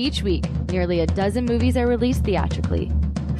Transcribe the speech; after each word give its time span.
Each 0.00 0.22
week, 0.22 0.46
nearly 0.70 1.00
a 1.00 1.06
dozen 1.06 1.44
movies 1.44 1.76
are 1.76 1.86
released 1.86 2.24
theatrically. 2.24 2.90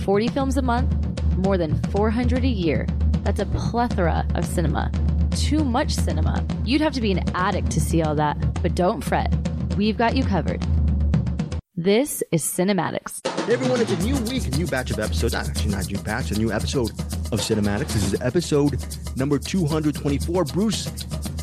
40 0.04 0.28
films 0.28 0.58
a 0.58 0.62
month, 0.62 0.94
more 1.38 1.56
than 1.56 1.80
400 1.84 2.44
a 2.44 2.46
year. 2.46 2.86
That's 3.22 3.40
a 3.40 3.46
plethora 3.46 4.26
of 4.34 4.44
cinema. 4.44 4.92
Too 5.30 5.64
much 5.64 5.94
cinema. 5.94 6.46
You'd 6.66 6.82
have 6.82 6.92
to 6.92 7.00
be 7.00 7.12
an 7.12 7.24
addict 7.34 7.70
to 7.70 7.80
see 7.80 8.02
all 8.02 8.14
that, 8.16 8.36
but 8.62 8.74
don't 8.74 9.02
fret. 9.02 9.34
We've 9.78 9.96
got 9.96 10.14
you 10.14 10.22
covered. 10.22 10.62
This 11.76 12.22
is 12.30 12.44
CinemAddicts. 12.44 13.26
Hey 13.46 13.54
everyone, 13.54 13.80
it's 13.80 13.92
a 13.92 14.02
new 14.04 14.18
week, 14.30 14.46
a 14.46 14.50
new 14.50 14.66
batch 14.66 14.90
of 14.90 14.98
episodes. 14.98 15.32
Actually 15.32 15.70
not 15.70 15.86
a 15.86 15.88
new 15.88 15.98
batch, 16.02 16.30
a 16.30 16.38
new 16.38 16.52
episode 16.52 16.90
of 17.32 17.40
CinemAddicts. 17.40 17.94
This 17.94 18.12
is 18.12 18.20
episode 18.20 18.76
number 19.16 19.38
224. 19.38 20.44
Bruce 20.44 20.88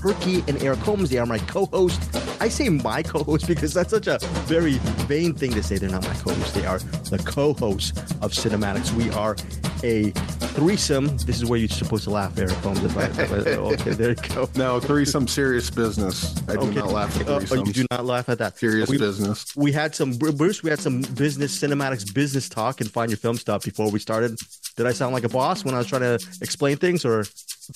Purkey 0.02 0.48
and 0.48 0.62
Eric 0.64 0.80
Holmes, 0.80 1.10
they 1.10 1.18
are 1.18 1.26
my 1.26 1.40
co-host. 1.40 2.00
I 2.40 2.50
say 2.50 2.70
my 2.70 3.02
co-host 3.04 3.48
because 3.48 3.74
that's 3.74 3.90
such 3.90 4.08
a 4.08 4.20
very 4.46 4.78
vain 5.08 5.34
thing 5.34 5.52
to 5.54 5.64
say. 5.64 5.78
They're 5.78 5.90
not 5.90 6.04
my 6.04 6.14
co-hosts. 6.16 6.52
They 6.54 6.66
are 6.66 6.80
the 7.10 7.18
co-hosts 7.26 7.98
of 8.22 8.32
CinemAddicts. 8.32 8.92
We 8.94 9.10
are 9.12 9.36
a 9.84 10.12
threesome. 10.56 11.18
This 11.18 11.38
is 11.38 11.46
where 11.46 11.60
you're 11.60 11.68
supposed 11.70 12.04
to 12.06 12.10
laugh, 12.12 12.38
Eric 12.38 12.52
Holmes. 12.58 12.84
If 12.84 12.98
I, 12.98 13.04
if 13.06 13.20
I- 13.32 13.52
okay, 13.52 13.92
there 13.94 14.10
you 14.10 14.16
go. 14.36 14.50
No, 14.56 14.80
threesome 14.80 15.28
serious 15.28 15.70
business. 15.70 16.36
I 16.48 16.54
do 16.54 16.60
Okay. 16.62 16.76
not 16.76 16.92
laugh 16.92 17.20
at 17.20 17.26
threesome. 17.28 17.66
you 17.66 17.74
do 17.74 17.86
not 17.92 18.06
laugh 18.06 18.30
at 18.30 18.38
that. 18.40 18.58
serious 18.58 18.90
We- 18.90 18.98
business. 18.98 19.56
we 19.56 19.72
had 19.72 19.96
some 19.96 20.14
Bruce. 20.14 20.62
We 20.64 20.70
had 20.70 20.80
some 20.80 21.02
business 21.16 21.60
CinemAddicts 21.60 22.14
business 22.14 22.50
talk 22.50 22.82
and 22.82 22.90
find 22.92 23.10
your 23.12 23.18
film 23.18 23.38
stuff 23.38 23.64
before 23.66 23.90
we 23.92 24.00
started. 24.00 24.38
Did 24.76 24.86
I 24.86 24.92
sound 24.94 25.14
like 25.14 25.24
a 25.24 25.30
boss 25.30 25.66
when 25.66 25.74
I 25.74 25.80
was 25.80 25.88
trying 25.88 26.02
to 26.02 26.20
explain 26.42 26.78
things, 26.78 27.04
or 27.04 27.26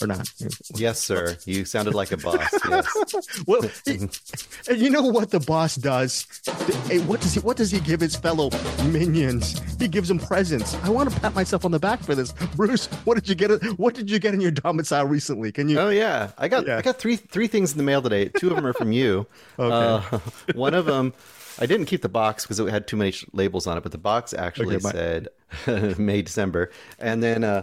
or 0.01 0.07
not? 0.07 0.29
Yes, 0.75 0.99
sir. 0.99 1.37
You 1.45 1.65
sounded 1.65 1.93
like 1.95 2.11
a 2.11 2.17
boss. 2.17 2.37
Yes. 2.69 3.43
Well, 3.47 3.61
and 3.87 4.77
you 4.77 4.89
know 4.89 5.01
what 5.01 5.31
the 5.31 5.39
boss 5.39 5.75
does? 5.75 6.25
What 7.05 7.19
does 7.21 7.33
he? 7.33 7.39
What 7.41 7.57
does 7.57 7.71
he 7.71 7.79
give 7.79 7.99
his 7.99 8.15
fellow 8.15 8.49
minions? 8.85 9.59
He 9.79 9.87
gives 9.87 10.07
them 10.07 10.19
presents. 10.19 10.75
I 10.83 10.89
want 10.89 11.11
to 11.11 11.19
pat 11.19 11.33
myself 11.33 11.65
on 11.65 11.71
the 11.71 11.79
back 11.79 11.99
for 12.01 12.15
this, 12.15 12.31
Bruce. 12.55 12.85
What 13.05 13.15
did 13.15 13.27
you 13.27 13.35
get? 13.35 13.51
What 13.77 13.93
did 13.95 14.09
you 14.09 14.19
get 14.19 14.33
in 14.33 14.41
your 14.41 14.51
domicile 14.51 15.05
recently? 15.05 15.51
Can 15.51 15.67
you? 15.69 15.79
Oh 15.79 15.89
yeah, 15.89 16.31
I 16.37 16.47
got 16.47 16.67
Yeah. 16.67 16.77
I 16.77 16.81
got 16.81 16.97
three 16.99 17.15
three 17.17 17.47
things 17.47 17.71
in 17.71 17.77
the 17.77 17.83
mail 17.83 18.01
today. 18.01 18.29
Two 18.29 18.49
of 18.49 18.55
them 18.55 18.65
are 18.65 18.73
from 18.73 18.91
you. 18.91 19.25
Okay. 19.59 20.05
Uh, 20.15 20.19
one 20.55 20.73
of 20.73 20.85
them, 20.85 21.13
I 21.59 21.65
didn't 21.65 21.85
keep 21.85 22.01
the 22.01 22.09
box 22.09 22.43
because 22.45 22.59
it 22.59 22.67
had 22.69 22.87
too 22.87 22.97
many 22.97 23.13
labels 23.33 23.67
on 23.67 23.77
it, 23.77 23.81
but 23.83 23.91
the 23.91 23.97
box 23.97 24.33
actually 24.33 24.75
Okay, 24.75 24.83
my- 24.83 24.91
said 24.91 25.27
May 25.97 26.21
December. 26.21 26.71
And 26.99 27.21
then 27.21 27.43
uh, 27.43 27.61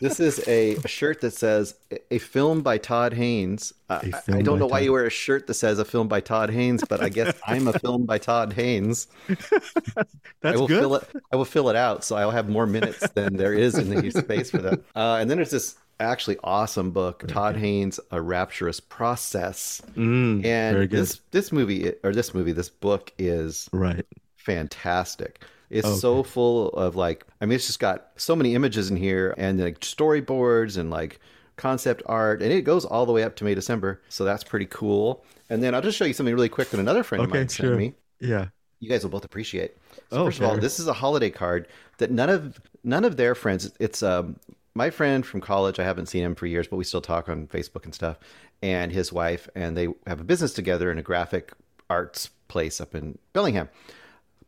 this 0.00 0.20
is 0.20 0.46
a, 0.48 0.78
shirt 0.86 1.20
that 1.22 1.32
says 1.32 1.74
a, 2.10 2.18
film 2.18 2.62
by 2.62 2.78
Todd 2.78 3.12
Haynes. 3.14 3.72
Uh, 3.88 4.00
I- 4.28 4.38
I, 4.38 4.42
don't 4.42 4.58
know 4.58 4.66
why 4.66 4.78
Todd- 4.80 4.84
you 4.84 4.92
wear 4.92 5.06
a 5.06 5.10
shirt 5.10 5.46
that 5.46 5.54
says 5.54 5.78
a 5.78 5.84
film 5.84 6.08
by 6.08 6.20
Todd 6.20 6.50
Haynes, 6.50 6.84
but 6.88 7.00
I 7.02 7.08
guess 7.08 7.34
I'm 7.46 7.68
a 7.68 7.72
film 7.78 8.04
by 8.06 8.18
Todd 8.18 8.52
Haynes. 8.52 9.06
I 9.28 10.04
That's 10.42 10.58
will 10.58 10.68
good. 10.68 10.80
fill 10.80 10.94
it. 10.96 11.08
I 11.32 11.36
will 11.36 11.44
fill 11.44 11.68
it 11.70 11.76
out, 11.76 12.04
so 12.04 12.16
I'll 12.16 12.30
have 12.30 12.48
more 12.48 12.66
minutes 12.66 13.08
than 13.10 13.36
there 13.36 13.54
is 13.54 13.76
in 13.76 13.88
the 13.90 14.10
space 14.22 14.50
for 14.50 14.58
that. 14.58 14.80
Uh, 14.94 15.16
and 15.20 15.30
then 15.30 15.38
there's 15.38 15.50
this 15.50 15.76
actually 16.00 16.36
awesome 16.44 16.90
book, 16.92 17.24
Todd 17.26 17.56
Haynes, 17.56 17.98
A 18.12 18.20
Rapturous 18.20 18.78
Process. 18.80 19.82
Mm, 19.96 20.44
And 20.44 20.88
this 20.90 21.20
this 21.32 21.50
movie 21.50 21.92
or 22.04 22.12
this 22.12 22.34
movie, 22.34 22.52
this 22.52 22.68
book 22.68 23.12
is 23.18 23.68
right. 23.72 24.06
fantastic. 24.36 25.42
It's 25.70 25.86
Okay. 25.86 25.96
so 25.98 26.22
full 26.22 26.68
of 26.70 26.96
like, 26.96 27.26
I 27.40 27.46
mean, 27.46 27.56
it's 27.56 27.66
just 27.66 27.80
got 27.80 28.08
so 28.16 28.34
many 28.34 28.54
images 28.54 28.90
in 28.90 28.96
here 28.96 29.34
and 29.36 29.60
like 29.60 29.80
storyboards 29.80 30.78
and 30.78 30.90
like 30.90 31.20
concept 31.56 32.02
art, 32.06 32.42
and 32.42 32.52
it 32.52 32.62
goes 32.62 32.84
all 32.84 33.04
the 33.04 33.12
way 33.12 33.22
up 33.22 33.36
to 33.36 33.44
May 33.44 33.54
December. 33.54 34.00
So 34.08 34.24
that's 34.24 34.44
pretty 34.44 34.66
cool. 34.66 35.24
And 35.50 35.62
then 35.62 35.74
I'll 35.74 35.82
just 35.82 35.98
show 35.98 36.04
you 36.04 36.12
something 36.12 36.34
really 36.34 36.48
quick 36.48 36.70
that 36.70 36.80
another 36.80 37.02
friend 37.02 37.24
of 37.24 37.30
mine 37.30 37.48
sure. 37.48 37.66
sent 37.66 37.78
me 37.78 37.94
Yeah. 38.20 38.46
you 38.80 38.88
guys 38.88 39.02
will 39.02 39.10
both 39.10 39.24
appreciate. 39.24 39.76
So 40.10 40.18
Oh, 40.18 40.24
first 40.26 40.38
of 40.40 40.46
all, 40.46 40.56
this 40.56 40.78
is 40.78 40.86
a 40.88 40.92
holiday 40.92 41.30
card 41.30 41.66
that 41.98 42.10
none 42.10 42.30
of 42.30 42.60
none 42.84 43.04
of 43.04 43.16
their 43.16 43.34
friends. 43.34 43.70
It's 43.80 44.02
um 44.02 44.36
my 44.74 44.90
friend 44.90 45.26
from 45.26 45.40
college. 45.40 45.80
I 45.80 45.84
haven't 45.84 46.06
seen 46.06 46.22
him 46.22 46.34
for 46.36 46.46
years, 46.46 46.68
but 46.68 46.76
we 46.76 46.84
still 46.84 47.00
talk 47.00 47.28
on 47.28 47.48
Facebook 47.48 47.84
and 47.84 47.94
stuff. 47.94 48.18
And 48.62 48.92
his 48.92 49.12
wife, 49.12 49.48
and 49.54 49.76
they 49.76 49.88
have 50.06 50.20
a 50.20 50.24
business 50.24 50.52
together 50.52 50.90
in 50.90 50.98
a 50.98 51.02
graphic 51.02 51.52
arts 51.90 52.30
place 52.48 52.80
up 52.80 52.94
in 52.94 53.18
Bellingham. 53.32 53.68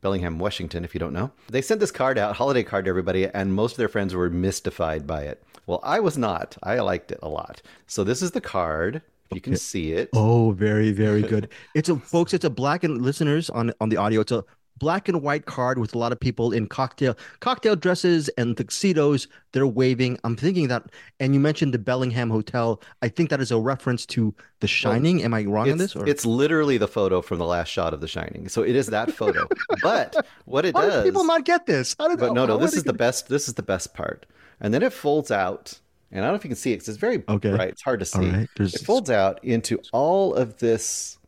Bellingham, 0.00 0.38
Washington, 0.38 0.84
if 0.84 0.94
you 0.94 1.00
don't 1.00 1.12
know. 1.12 1.30
They 1.48 1.62
sent 1.62 1.80
this 1.80 1.90
card 1.90 2.18
out, 2.18 2.36
holiday 2.36 2.62
card 2.62 2.86
to 2.86 2.88
everybody, 2.88 3.26
and 3.28 3.52
most 3.52 3.72
of 3.72 3.78
their 3.78 3.88
friends 3.88 4.14
were 4.14 4.30
mystified 4.30 5.06
by 5.06 5.22
it. 5.22 5.42
Well, 5.66 5.80
I 5.82 6.00
was 6.00 6.16
not. 6.16 6.56
I 6.62 6.78
liked 6.80 7.12
it 7.12 7.18
a 7.22 7.28
lot. 7.28 7.62
So 7.86 8.02
this 8.02 8.22
is 8.22 8.30
the 8.30 8.40
card. 8.40 9.02
You 9.32 9.40
can 9.40 9.56
see 9.56 9.92
it. 9.92 10.08
Oh, 10.12 10.50
very, 10.50 10.90
very 10.90 11.22
good. 11.22 11.50
It's 11.74 11.88
a 11.88 11.96
folks, 11.96 12.34
it's 12.34 12.44
a 12.44 12.50
black 12.50 12.82
and 12.82 13.00
listeners 13.00 13.48
on 13.50 13.72
on 13.80 13.88
the 13.88 13.96
audio. 13.96 14.22
It's 14.22 14.32
a 14.32 14.44
black 14.80 15.08
and 15.08 15.22
white 15.22 15.46
card 15.46 15.78
with 15.78 15.94
a 15.94 15.98
lot 15.98 16.10
of 16.10 16.18
people 16.18 16.50
in 16.50 16.66
cocktail 16.66 17.16
cocktail 17.38 17.76
dresses 17.76 18.28
and 18.30 18.56
tuxedos. 18.56 19.28
They're 19.52 19.66
waving. 19.66 20.18
I'm 20.24 20.36
thinking 20.36 20.66
that, 20.68 20.84
and 21.20 21.34
you 21.34 21.40
mentioned 21.40 21.72
the 21.72 21.78
Bellingham 21.78 22.30
Hotel. 22.30 22.80
I 23.02 23.08
think 23.08 23.30
that 23.30 23.40
is 23.40 23.52
a 23.52 23.58
reference 23.58 24.06
to 24.06 24.34
The 24.60 24.66
Shining. 24.66 25.22
Am 25.22 25.34
I 25.34 25.44
wrong 25.44 25.70
on 25.70 25.78
this? 25.78 25.94
Or 25.94 26.08
it's 26.08 26.26
literally 26.26 26.78
the 26.78 26.88
photo 26.88 27.22
from 27.22 27.38
the 27.38 27.44
last 27.46 27.68
shot 27.68 27.94
of 27.94 28.00
The 28.00 28.08
Shining. 28.08 28.48
So 28.48 28.62
it 28.62 28.74
is 28.74 28.86
that 28.88 29.12
photo. 29.12 29.46
but 29.82 30.26
what 30.46 30.64
it 30.64 30.74
how 30.74 30.82
does, 30.82 31.04
people 31.04 31.24
not 31.24 31.44
get 31.44 31.66
this? 31.66 31.94
How 31.98 32.08
did? 32.08 32.18
but 32.18 32.32
no, 32.32 32.46
no, 32.46 32.56
this 32.56 32.74
is 32.74 32.84
the 32.84 32.92
best. 32.92 33.28
This 33.28 33.46
is 33.46 33.54
the 33.54 33.62
best 33.62 33.94
part. 33.94 34.26
And 34.60 34.74
then 34.74 34.82
it 34.82 34.92
folds 34.92 35.30
out, 35.30 35.78
and 36.10 36.24
I 36.24 36.28
don't 36.28 36.32
know 36.34 36.36
if 36.36 36.44
you 36.44 36.50
can 36.50 36.56
see 36.56 36.72
it 36.72 36.76
because 36.76 36.88
it's 36.88 36.98
very 36.98 37.22
Okay. 37.28 37.54
bright. 37.54 37.70
It's 37.70 37.82
hard 37.82 38.00
to 38.00 38.06
see. 38.06 38.30
Right. 38.30 38.48
It 38.58 38.80
folds 38.84 39.10
out 39.10 39.42
into 39.44 39.80
all 39.92 40.34
of 40.34 40.58
this 40.58 41.18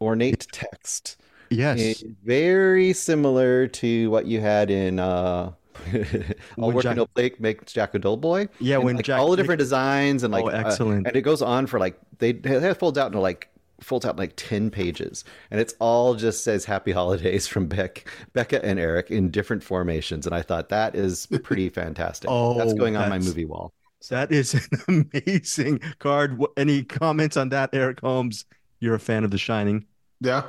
ornate 0.00 0.46
text. 0.52 1.16
Yes. 1.54 1.80
It's 1.80 2.04
very 2.24 2.92
similar 2.92 3.66
to 3.68 4.10
what 4.10 4.26
you 4.26 4.40
had 4.40 4.70
in 4.70 4.98
uh 4.98 5.52
All 5.52 5.54
When 6.56 6.74
Work 6.74 6.82
Jack- 6.84 6.90
and 6.92 6.96
No 6.98 7.06
Play 7.06 7.32
makes 7.38 7.72
Jack 7.72 7.94
a 7.94 7.98
dull 7.98 8.16
boy. 8.16 8.48
Yeah, 8.60 8.76
And, 8.76 8.84
when 8.84 8.96
like, 8.96 9.04
Jack- 9.04 9.20
all 9.20 9.30
the 9.30 9.36
different 9.36 9.58
designs 9.58 10.22
and 10.22 10.32
like 10.32 10.44
Oh, 10.44 10.48
uh, 10.48 10.52
excellent. 10.66 11.06
and 11.06 11.16
it 11.16 11.22
goes 11.22 11.42
on 11.42 11.66
for 11.66 11.78
like 11.78 11.98
they 12.18 12.30
it 12.30 12.74
folds 12.78 12.98
out 12.98 13.06
into 13.08 13.20
like 13.20 13.48
folds 13.80 14.06
out 14.06 14.16
like 14.16 14.32
10 14.36 14.70
pages 14.70 15.24
and 15.50 15.60
it's 15.60 15.74
all 15.80 16.14
just 16.14 16.42
says 16.44 16.64
happy 16.64 16.92
holidays 16.92 17.46
from 17.46 17.66
Beck 17.66 18.08
Becca 18.32 18.64
and 18.64 18.78
Eric 18.78 19.10
in 19.10 19.30
different 19.30 19.62
formations 19.62 20.26
and 20.26 20.34
I 20.34 20.42
thought 20.42 20.68
that 20.70 20.94
is 20.94 21.26
pretty 21.42 21.68
fantastic. 21.68 22.30
Oh, 22.32 22.56
that's 22.56 22.72
going 22.74 22.96
on 22.96 23.10
my 23.10 23.18
movie 23.18 23.44
wall. 23.44 23.72
That 24.10 24.30
is 24.32 24.54
an 24.88 25.10
amazing 25.14 25.80
card. 25.98 26.38
Any 26.56 26.82
comments 26.84 27.36
on 27.36 27.48
that, 27.50 27.70
Eric 27.72 28.00
Holmes? 28.00 28.44
You're 28.78 28.94
a 28.94 28.98
fan 29.00 29.24
of 29.24 29.30
The 29.30 29.38
Shining. 29.38 29.86
Yeah, 30.20 30.42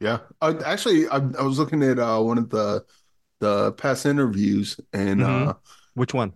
yeah. 0.00 0.18
Uh, 0.40 0.54
actually, 0.64 1.06
I, 1.08 1.16
I 1.16 1.42
was 1.42 1.58
looking 1.58 1.82
at 1.82 1.98
uh, 1.98 2.20
one 2.20 2.38
of 2.38 2.50
the 2.50 2.84
the 3.40 3.72
past 3.72 4.04
interviews, 4.06 4.78
and 4.92 5.20
Mhm. 5.20 5.48
uh, 5.48 5.54
Which 5.94 6.12
one? 6.14 6.32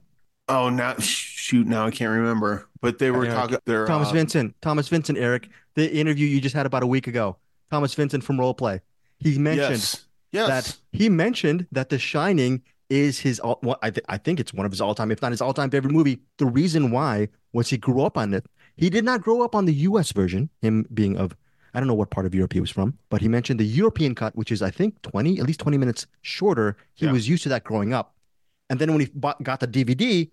oh, 0.49 0.69
now 0.71 0.95
shoot, 0.99 1.67
now 1.67 1.87
I 1.87 1.91
can't 1.91 2.11
remember. 2.13 2.69
But 2.81 2.99
they 2.99 3.11
were 3.11 3.25
Eric, 3.25 3.35
talking. 3.37 3.59
They're 3.67 3.87
Thomas 3.87 4.11
uh, 4.11 4.13
Vincent. 4.13 4.55
Thomas 4.63 4.89
Vincent, 4.89 5.19
Eric. 5.19 5.49
The 5.75 5.93
interview 5.93 6.27
you 6.27 6.41
just 6.41 6.55
had 6.55 6.67
about 6.67 6.83
a 6.83 6.87
week 6.87 7.07
ago. 7.07 7.37
Thomas 7.71 7.95
Vincent 7.95 8.23
from 8.23 8.37
Roleplay. 8.37 8.81
He 9.19 9.39
mentioned 9.39 9.71
Yes, 9.71 10.07
yes. 10.33 10.49
that 10.49 10.77
he 10.93 11.09
mentioned 11.09 11.67
that 11.73 11.89
The 11.89 11.99
Shining 11.99 12.63
is 12.91 13.19
his. 13.19 13.41
all- 13.41 13.59
What 13.63 13.79
I, 13.83 13.91
th- 13.91 14.05
I 14.09 14.19
think 14.19 14.39
it's 14.39 14.53
one 14.53 14.67
of 14.67 14.73
his 14.73 14.81
all-time, 14.81 15.11
if 15.11 15.21
not 15.23 15.31
his 15.33 15.41
all-time 15.41 15.71
favorite 15.71 15.93
movie. 15.93 16.21
The 16.39 16.47
reason 16.47 16.91
why 16.91 17.29
was 17.53 17.71
he 17.71 17.77
grew 17.79 18.03
up 18.03 18.17
on 18.19 18.35
it. 18.35 18.45
He 18.77 18.91
did 18.91 19.05
not 19.05 19.23
grow 19.23 19.43
up 19.43 19.55
on 19.55 19.65
the 19.65 19.73
U.S. 19.89 20.13
version. 20.13 20.51
Him 20.61 20.87
being 20.93 21.17
of, 21.17 21.35
I 21.75 21.81
don't 21.81 21.89
know 21.89 21.95
what 21.95 22.11
part 22.11 22.27
of 22.27 22.35
Europe 22.35 22.53
he 22.53 22.61
was 22.61 22.71
from, 22.71 22.99
but 23.11 23.21
he 23.21 23.29
mentioned 23.29 23.59
the 23.61 23.65
European 23.65 24.15
cut, 24.15 24.35
which 24.37 24.53
is 24.53 24.63
I 24.63 24.71
think 24.71 25.01
twenty, 25.03 25.39
at 25.41 25.47
least 25.47 25.61
twenty 25.61 25.79
minutes 25.79 26.07
shorter. 26.23 26.77
He 26.95 27.07
Yeah. 27.07 27.13
was 27.13 27.29
used 27.29 27.43
to 27.45 27.49
that 27.51 27.65
growing 27.65 27.93
up, 27.93 28.15
and 28.71 28.79
then 28.79 28.93
when 28.93 29.01
he 29.01 29.09
bought, 29.15 29.43
got 29.43 29.61
the 29.61 29.67
DVD 29.67 30.31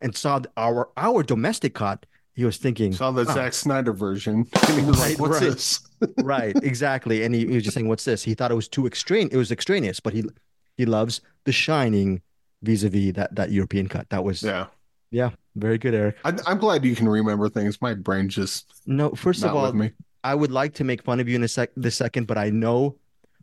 and 0.00 0.16
saw 0.16 0.40
our 0.56 0.90
our 0.96 1.22
domestic 1.22 1.74
cut, 1.74 2.06
he 2.34 2.44
was 2.44 2.56
thinking, 2.56 2.92
saw 2.92 3.10
the 3.10 3.24
"Wow, 3.24 3.34
Zack 3.34 3.52
Snyder 3.52 3.92
version, 3.92 4.46
and 4.68 4.78
he 4.80 4.84
was 4.84 4.98
Right, 4.98 5.10
like, 5.10 5.18
"What's 5.18 5.40
right. 5.40 5.54
this?" 5.54 5.80
right 6.20 6.56
exactly 6.62 7.22
and 7.24 7.34
he, 7.34 7.46
he 7.46 7.54
was 7.54 7.62
just 7.64 7.74
saying 7.74 7.86
what's 7.88 8.04
this 8.04 8.24
he 8.24 8.34
thought 8.34 8.50
it 8.50 8.54
was 8.54 8.68
too 8.68 8.86
extraneous 8.86 9.32
it 9.32 9.36
was 9.36 9.52
extraneous 9.52 10.00
but 10.00 10.12
he 10.12 10.24
he 10.76 10.84
loves 10.84 11.20
the 11.44 11.52
shining 11.52 12.22
vis-a-vis 12.62 13.12
that 13.14 13.34
that 13.34 13.50
european 13.52 13.88
cut 13.88 14.08
that 14.10 14.24
was 14.24 14.42
Yeah, 14.42 14.66
yeah 15.10 15.30
very 15.54 15.78
good 15.78 15.94
eric 15.94 16.16
I, 16.24 16.32
I'm 16.46 16.58
glad 16.58 16.84
you 16.84 16.94
can 16.96 17.08
remember 17.08 17.48
things. 17.48 17.80
My 17.80 17.94
brain 17.94 18.28
just 18.28 18.66
no 18.86 19.10
first 19.10 19.44
of 19.44 19.54
all 19.54 19.72
me. 19.72 19.92
I 20.24 20.34
would 20.34 20.50
like 20.52 20.74
to 20.74 20.84
make 20.84 21.02
fun 21.02 21.20
of 21.20 21.28
you 21.28 21.36
in 21.36 21.42
a 21.42 21.48
sec 21.48 21.70
this 21.76 21.96
second 21.96 22.26
but 22.26 22.38
i 22.38 22.50
know 22.50 22.96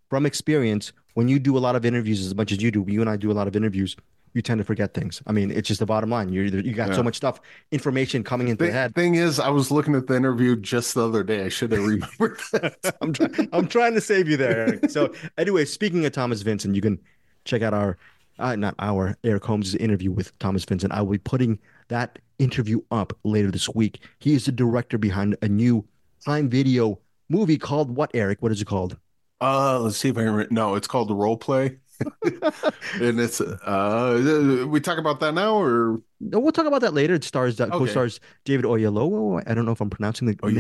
from 0.10 0.26
experience 0.26 0.92
when 1.14 1.28
you 1.28 1.40
do 1.40 1.58
a 1.58 1.60
lot 1.60 1.76
of 1.76 1.86
interviews 1.86 2.26
as 2.26 2.36
much 2.36 2.52
as 2.52 2.62
you 2.62 2.72
do 2.72 2.86
you 2.88 3.02
and 3.02 3.10
i 3.10 3.16
do 3.16 3.32
a 3.32 3.34
lot 3.34 3.48
of 3.48 3.56
interviews 3.56 3.96
you 4.34 4.42
tend 4.42 4.58
to 4.58 4.66
forget 4.66 4.94
things 4.94 5.22
i 5.28 5.32
mean 5.32 5.50
it's 5.50 5.68
just 5.68 5.80
the 5.80 5.86
bottom 5.86 6.10
line 6.10 6.28
you're 6.30 6.46
you 6.46 6.74
got 6.74 6.94
so 6.94 7.02
much 7.02 7.16
stuff 7.16 7.40
information 7.72 8.24
coming 8.24 8.50
into 8.50 8.66
the 8.66 8.72
The 8.72 8.74
head 8.74 8.96
thing 8.96 9.16
is, 9.16 9.40
I 9.40 9.50
was 9.50 9.72
looking 9.72 9.96
at 9.96 10.08
the 10.08 10.16
interview 10.16 10.56
just 10.58 10.94
the 10.94 11.08
other 11.08 11.24
day. 11.24 11.46
I 11.46 11.50
should 11.50 11.72
have 11.72 11.86
remembered 11.86 12.40
that. 12.52 12.98
I'm, 13.02 13.14
try- 13.14 13.48
I'm 13.54 13.68
trying 13.68 13.94
to 13.94 14.02
save 14.02 14.28
you 14.28 14.36
there, 14.36 14.68
Eric. 14.68 14.90
So, 14.90 15.14
anyway, 15.38 15.64
speaking 15.66 16.06
of 16.06 16.12
Thomas 16.12 16.42
Vincent, 16.42 16.76
you 16.76 16.82
can 16.82 17.00
check 17.46 17.62
out 17.62 17.74
our, 17.74 17.98
uh, 18.40 18.56
not 18.58 18.76
our, 18.80 19.18
Eric 19.24 19.46
Holmes' 19.46 19.74
interview 19.76 20.12
with 20.12 20.38
Thomas 20.40 20.66
Vincent. 20.66 20.92
I 20.92 21.02
will 21.02 21.14
be 21.14 21.18
putting 21.20 21.60
that 21.88 22.20
interview 22.40 22.82
up 22.92 23.18
later 23.24 23.52
this 23.52 23.70
week. 23.70 24.04
He 24.20 24.34
is 24.34 24.46
the 24.46 24.52
director 24.52 24.98
behind 24.98 25.38
a 25.42 25.48
new 25.48 25.86
Prime 26.26 26.50
Video 26.50 27.00
movie 27.30 27.58
called 27.58 27.96
what, 27.96 28.12
Eric? 28.14 28.42
What 28.42 28.52
is 28.52 28.62
it 28.62 28.66
called? 28.66 28.98
Uh, 29.40 29.80
let's 29.80 29.98
see 29.98 30.10
if 30.10 30.18
I 30.18 30.24
can. 30.24 30.48
No, 30.50 30.76
it's 30.76 30.88
called 30.88 31.08
the 31.08 31.14
role 31.16 31.38
play, 31.38 31.78
and 32.24 33.20
it's 33.20 33.40
uh. 33.42 34.66
We 34.68 34.80
talk 34.80 34.98
about 34.98 35.20
that 35.20 35.34
now, 35.34 35.56
or 35.56 36.02
No, 36.20 36.40
we'll 36.40 36.52
talk 36.52 36.66
about 36.66 36.82
that 36.82 36.94
later. 36.94 37.14
It 37.14 37.24
stars 37.24 37.60
uh, 37.62 37.66
Okay. 37.66 37.78
co-stars 37.78 38.20
David 38.44 38.66
Oyelowo. 38.66 39.44
I 39.46 39.54
don't 39.54 39.66
know 39.66 39.72
if 39.72 39.82
I'm 39.82 39.90
pronouncing 39.90 40.28
the 40.28 40.34
name 40.34 40.56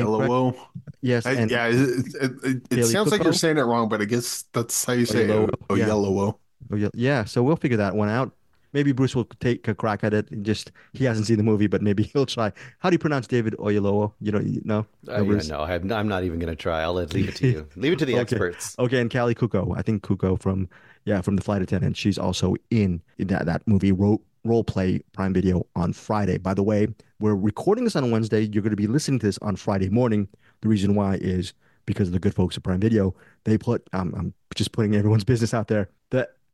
Yes, 1.01 1.25
I, 1.25 1.31
and 1.33 1.49
yeah, 1.49 1.67
it, 1.67 1.75
it, 1.75 2.31
it, 2.43 2.77
it 2.79 2.85
sounds 2.85 3.11
like 3.11 3.23
you're 3.23 3.33
saying 3.33 3.57
it 3.57 3.63
wrong, 3.63 3.89
but 3.89 4.01
I 4.01 4.05
guess 4.05 4.43
that's 4.53 4.85
how 4.85 4.93
you 4.93 5.05
say 5.05 5.23
it. 5.23 5.29
Oyelowo, 5.69 6.37
Oh, 6.71 6.75
yeah. 6.75 6.89
Yeah. 6.93 7.23
So 7.25 7.43
we'll 7.43 7.55
figure 7.55 7.77
that 7.77 7.95
one 7.95 8.09
out. 8.09 8.35
Maybe 8.75 8.91
Bruce 8.91 9.15
will 9.15 9.23
take 9.39 9.67
a 9.69 9.73
crack 9.73 10.03
at 10.03 10.13
it. 10.13 10.29
and 10.31 10.45
Just 10.45 10.71
he 10.91 11.05
hasn't 11.05 11.27
seen 11.27 11.37
the 11.37 11.43
movie, 11.43 11.67
but 11.67 11.81
maybe 11.81 12.03
he'll 12.13 12.25
try. 12.25 12.51
How 12.79 12.89
do 12.89 12.93
you 12.95 12.99
pronounce 12.99 13.25
David 13.25 13.55
Oyelowo? 13.57 14.11
You 14.19 14.33
know, 14.33 14.39
you 14.41 14.61
know. 14.65 14.85
Uh, 15.07 15.23
yeah, 15.23 15.41
no, 15.47 15.61
I'm, 15.61 15.91
I'm 15.93 16.07
not 16.09 16.25
even 16.25 16.39
going 16.39 16.51
to 16.51 16.57
try. 16.57 16.81
I'll 16.81 16.93
let- 16.93 17.13
leave 17.13 17.29
it 17.29 17.35
to 17.37 17.47
you. 17.47 17.67
Leave 17.77 17.93
it 17.93 17.99
to 17.99 18.05
the 18.05 18.13
Okay. 18.15 18.21
experts. 18.21 18.75
Okay, 18.77 18.99
and 18.99 19.09
Kaley 19.09 19.33
Cuoco. 19.33 19.75
I 19.77 19.81
think 19.81 20.03
Cuoco 20.03 20.39
from 20.39 20.67
yeah 21.05 21.21
from 21.21 21.37
the 21.37 21.41
flight 21.41 21.61
attendant. 21.61 21.95
She's 21.95 22.17
also 22.17 22.55
in, 22.69 23.01
in 23.17 23.27
that 23.27 23.45
that 23.45 23.65
movie 23.65 23.93
role 23.93 24.21
role 24.43 24.63
play 24.65 24.99
Prime 25.13 25.33
Video 25.33 25.65
on 25.77 25.93
Friday. 25.93 26.37
By 26.37 26.53
the 26.53 26.61
way, 26.63 26.87
we're 27.21 27.33
recording 27.33 27.85
this 27.85 27.95
on 27.95 28.11
Wednesday. 28.11 28.41
You're 28.41 28.61
going 28.61 28.71
to 28.71 28.75
be 28.75 28.87
listening 28.87 29.19
to 29.19 29.25
this 29.25 29.37
on 29.41 29.55
Friday 29.55 29.87
morning. 29.89 30.27
The 30.61 30.67
reason 30.67 30.95
why 30.95 31.15
is 31.15 31.53
because 31.85 32.09
of 32.09 32.13
the 32.13 32.19
good 32.19 32.35
folks 32.35 32.57
at 32.57 32.63
Prime 32.63 32.81
Video. 32.81 33.15
They 33.45 33.57
put 33.57 33.87
um, 33.93 34.13
I'm 34.17 34.33
just 34.53 34.73
putting 34.73 34.95
everyone's 34.95 35.23
business 35.33 35.53
out 35.53 35.69
there. 35.69 35.89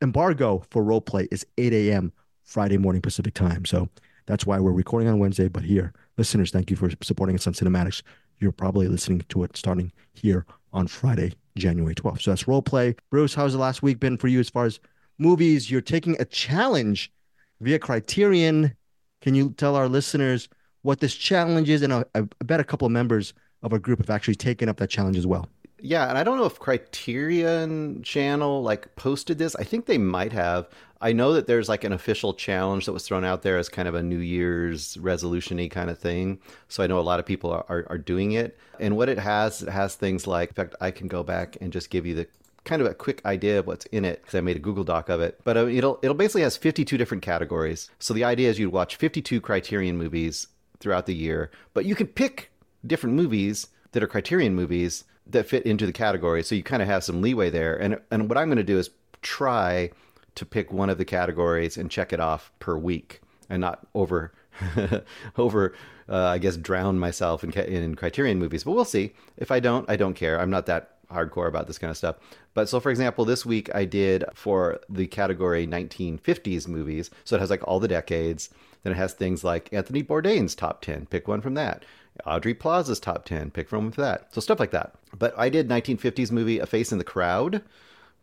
Embargo 0.01 0.63
for 0.69 0.83
role 0.83 1.01
play 1.01 1.27
is 1.31 1.45
8 1.57 1.73
a.m. 1.73 2.11
Friday 2.43 2.77
morning 2.77 3.01
Pacific 3.01 3.33
time. 3.33 3.65
So 3.65 3.87
that's 4.25 4.45
why 4.45 4.59
we're 4.59 4.71
recording 4.71 5.07
on 5.07 5.19
Wednesday. 5.19 5.47
But 5.47 5.63
here, 5.63 5.93
listeners, 6.17 6.51
thank 6.51 6.69
you 6.69 6.75
for 6.75 6.89
supporting 7.01 7.35
us 7.35 7.47
on 7.47 7.53
CinemAddicts. 7.53 8.01
You're 8.39 8.51
probably 8.51 8.87
listening 8.87 9.21
to 9.29 9.43
it 9.43 9.55
starting 9.55 9.91
here 10.13 10.45
on 10.73 10.87
Friday, 10.87 11.33
January 11.55 11.93
12th. 11.93 12.21
So 12.21 12.31
that's 12.31 12.47
role 12.47 12.61
play. 12.61 12.95
Bruce, 13.09 13.33
how's 13.33 13.53
the 13.53 13.59
last 13.59 13.83
week 13.83 13.99
been 13.99 14.17
for 14.17 14.27
you 14.27 14.39
as 14.39 14.49
far 14.49 14.65
as 14.65 14.79
movies? 15.19 15.69
You're 15.69 15.81
taking 15.81 16.19
a 16.19 16.25
challenge 16.25 17.11
via 17.59 17.77
Criterion. 17.77 18.75
Can 19.21 19.35
you 19.35 19.51
tell 19.51 19.75
our 19.75 19.87
listeners 19.87 20.49
what 20.81 20.99
this 20.99 21.13
challenge 21.13 21.69
is? 21.69 21.83
And 21.83 21.93
I, 21.93 22.05
I 22.15 22.21
bet 22.43 22.59
a 22.59 22.63
couple 22.63 22.87
of 22.87 22.91
members 22.91 23.33
of 23.61 23.73
our 23.73 23.79
group 23.79 23.99
have 23.99 24.09
actually 24.09 24.35
taken 24.35 24.67
up 24.67 24.77
that 24.77 24.89
challenge 24.89 25.17
as 25.17 25.27
well. 25.27 25.47
Yeah, 25.83 26.07
and 26.07 26.17
I 26.17 26.23
don't 26.23 26.37
know 26.37 26.45
if 26.45 26.59
Criterion 26.59 28.03
Channel 28.03 28.61
like 28.61 28.95
posted 28.95 29.39
this. 29.39 29.55
I 29.55 29.63
think 29.63 29.87
they 29.87 29.97
might 29.97 30.31
have. 30.31 30.69
I 31.01 31.11
know 31.13 31.33
that 31.33 31.47
there's 31.47 31.67
like 31.67 31.83
an 31.83 31.91
official 31.91 32.35
challenge 32.35 32.85
that 32.85 32.93
was 32.93 33.03
thrown 33.07 33.25
out 33.25 33.41
there 33.41 33.57
as 33.57 33.67
kind 33.67 33.87
of 33.87 33.95
a 33.95 34.03
New 34.03 34.19
Year's 34.19 34.95
resolution-y 34.97 35.67
kind 35.69 35.89
of 35.89 35.97
thing. 35.97 36.39
So 36.67 36.83
I 36.83 36.87
know 36.87 36.99
a 36.99 37.01
lot 37.01 37.19
of 37.19 37.25
people 37.25 37.51
are, 37.51 37.65
are, 37.67 37.87
are 37.89 37.97
doing 37.97 38.33
it. 38.33 38.59
And 38.79 38.95
what 38.95 39.09
it 39.09 39.17
has, 39.17 39.63
it 39.63 39.69
has 39.69 39.95
things 39.95 40.27
like, 40.27 40.49
in 40.49 40.55
fact, 40.55 40.75
I 40.79 40.91
can 40.91 41.07
go 41.07 41.23
back 41.23 41.57
and 41.59 41.73
just 41.73 41.89
give 41.89 42.05
you 42.05 42.13
the 42.13 42.27
kind 42.63 42.83
of 42.83 42.87
a 42.87 42.93
quick 42.93 43.25
idea 43.25 43.57
of 43.57 43.65
what's 43.65 43.85
in 43.87 44.05
it 44.05 44.21
because 44.21 44.37
I 44.37 44.41
made 44.41 44.57
a 44.57 44.59
Google 44.59 44.83
Doc 44.83 45.09
of 45.09 45.19
it. 45.19 45.39
But 45.43 45.57
uh, 45.57 45.65
it'll 45.65 45.97
it'll 46.03 46.15
basically 46.15 46.43
has 46.43 46.57
52 46.57 46.95
different 46.95 47.23
categories. 47.23 47.89
So 47.97 48.13
the 48.13 48.23
idea 48.23 48.51
is 48.51 48.59
you'd 48.59 48.71
watch 48.71 48.97
52 48.97 49.41
Criterion 49.41 49.97
movies 49.97 50.45
throughout 50.79 51.07
the 51.07 51.15
year, 51.15 51.49
but 51.73 51.85
you 51.85 51.95
can 51.95 52.05
pick 52.05 52.51
different 52.85 53.15
movies 53.15 53.67
that 53.93 54.03
are 54.03 54.07
Criterion 54.07 54.53
movies 54.53 55.05
that 55.31 55.47
fit 55.47 55.65
into 55.65 55.85
the 55.85 55.93
category. 55.93 56.43
So 56.43 56.55
you 56.55 56.63
kind 56.63 56.81
of 56.81 56.87
have 56.87 57.03
some 57.03 57.21
leeway 57.21 57.49
there. 57.49 57.75
And 57.75 57.99
and 58.11 58.29
what 58.29 58.37
I'm 58.37 58.47
going 58.47 58.57
to 58.57 58.63
do 58.63 58.77
is 58.77 58.89
try 59.21 59.91
to 60.35 60.45
pick 60.45 60.71
one 60.71 60.89
of 60.89 60.97
the 60.97 61.05
categories 61.05 61.77
and 61.77 61.91
check 61.91 62.13
it 62.13 62.19
off 62.19 62.51
per 62.59 62.77
week 62.77 63.21
and 63.49 63.61
not 63.61 63.85
over 63.93 64.33
over 65.37 65.73
uh, 66.09 66.25
I 66.25 66.37
guess 66.37 66.57
drown 66.57 66.99
myself 66.99 67.43
in, 67.43 67.51
in 67.51 67.95
Criterion 67.95 68.39
movies. 68.39 68.63
But 68.63 68.71
we'll 68.73 68.85
see. 68.85 69.13
If 69.37 69.51
I 69.51 69.59
don't, 69.59 69.89
I 69.89 69.95
don't 69.95 70.13
care. 70.13 70.39
I'm 70.39 70.49
not 70.49 70.65
that 70.65 70.97
hardcore 71.11 71.47
about 71.47 71.67
this 71.67 71.77
kind 71.77 71.91
of 71.91 71.97
stuff. 71.97 72.17
But 72.53 72.67
so, 72.69 72.79
for 72.79 72.89
example, 72.89 73.25
this 73.25 73.45
week 73.45 73.73
I 73.73 73.85
did 73.85 74.25
for 74.33 74.79
the 74.89 75.07
category 75.07 75.65
1950s 75.67 76.67
movies. 76.67 77.09
So 77.23 77.35
it 77.35 77.39
has 77.39 77.49
like 77.49 77.65
all 77.67 77.79
the 77.79 77.87
decades. 77.87 78.49
Then 78.83 78.93
it 78.93 78.97
has 78.97 79.13
things 79.13 79.43
like 79.43 79.71
Anthony 79.71 80.03
Bourdain's 80.03 80.55
top 80.55 80.81
10. 80.81 81.05
Pick 81.05 81.27
one 81.27 81.41
from 81.41 81.53
that. 81.53 81.85
Aubrey 82.25 82.53
Plaza's 82.53 82.99
top 82.99 83.25
10. 83.25 83.51
Pick 83.51 83.69
from 83.69 83.87
with 83.87 83.95
that. 83.95 84.33
So 84.33 84.41
stuff 84.41 84.59
like 84.59 84.71
that. 84.71 84.95
But 85.17 85.33
I 85.37 85.49
did 85.49 85.67
1950s 85.67 86.31
movie 86.31 86.59
A 86.59 86.65
Face 86.65 86.91
in 86.91 86.97
the 86.97 87.03
Crowd 87.03 87.61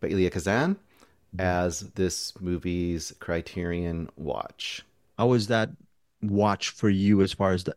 by 0.01 0.09
Elia 0.09 0.31
Kazan 0.31 0.75
mm-hmm. 0.75 1.41
as 1.41 1.81
this 1.93 2.39
movie's 2.41 3.13
Criterion 3.19 4.09
watch. 4.17 4.83
Oh, 5.19 5.25
How 5.25 5.27
was 5.29 5.49
that 5.49 5.71
watch 6.23 6.71
for 6.71 6.89
you 6.89 7.23
as 7.23 7.33
far 7.33 7.53
as 7.53 7.65
the 7.65 7.75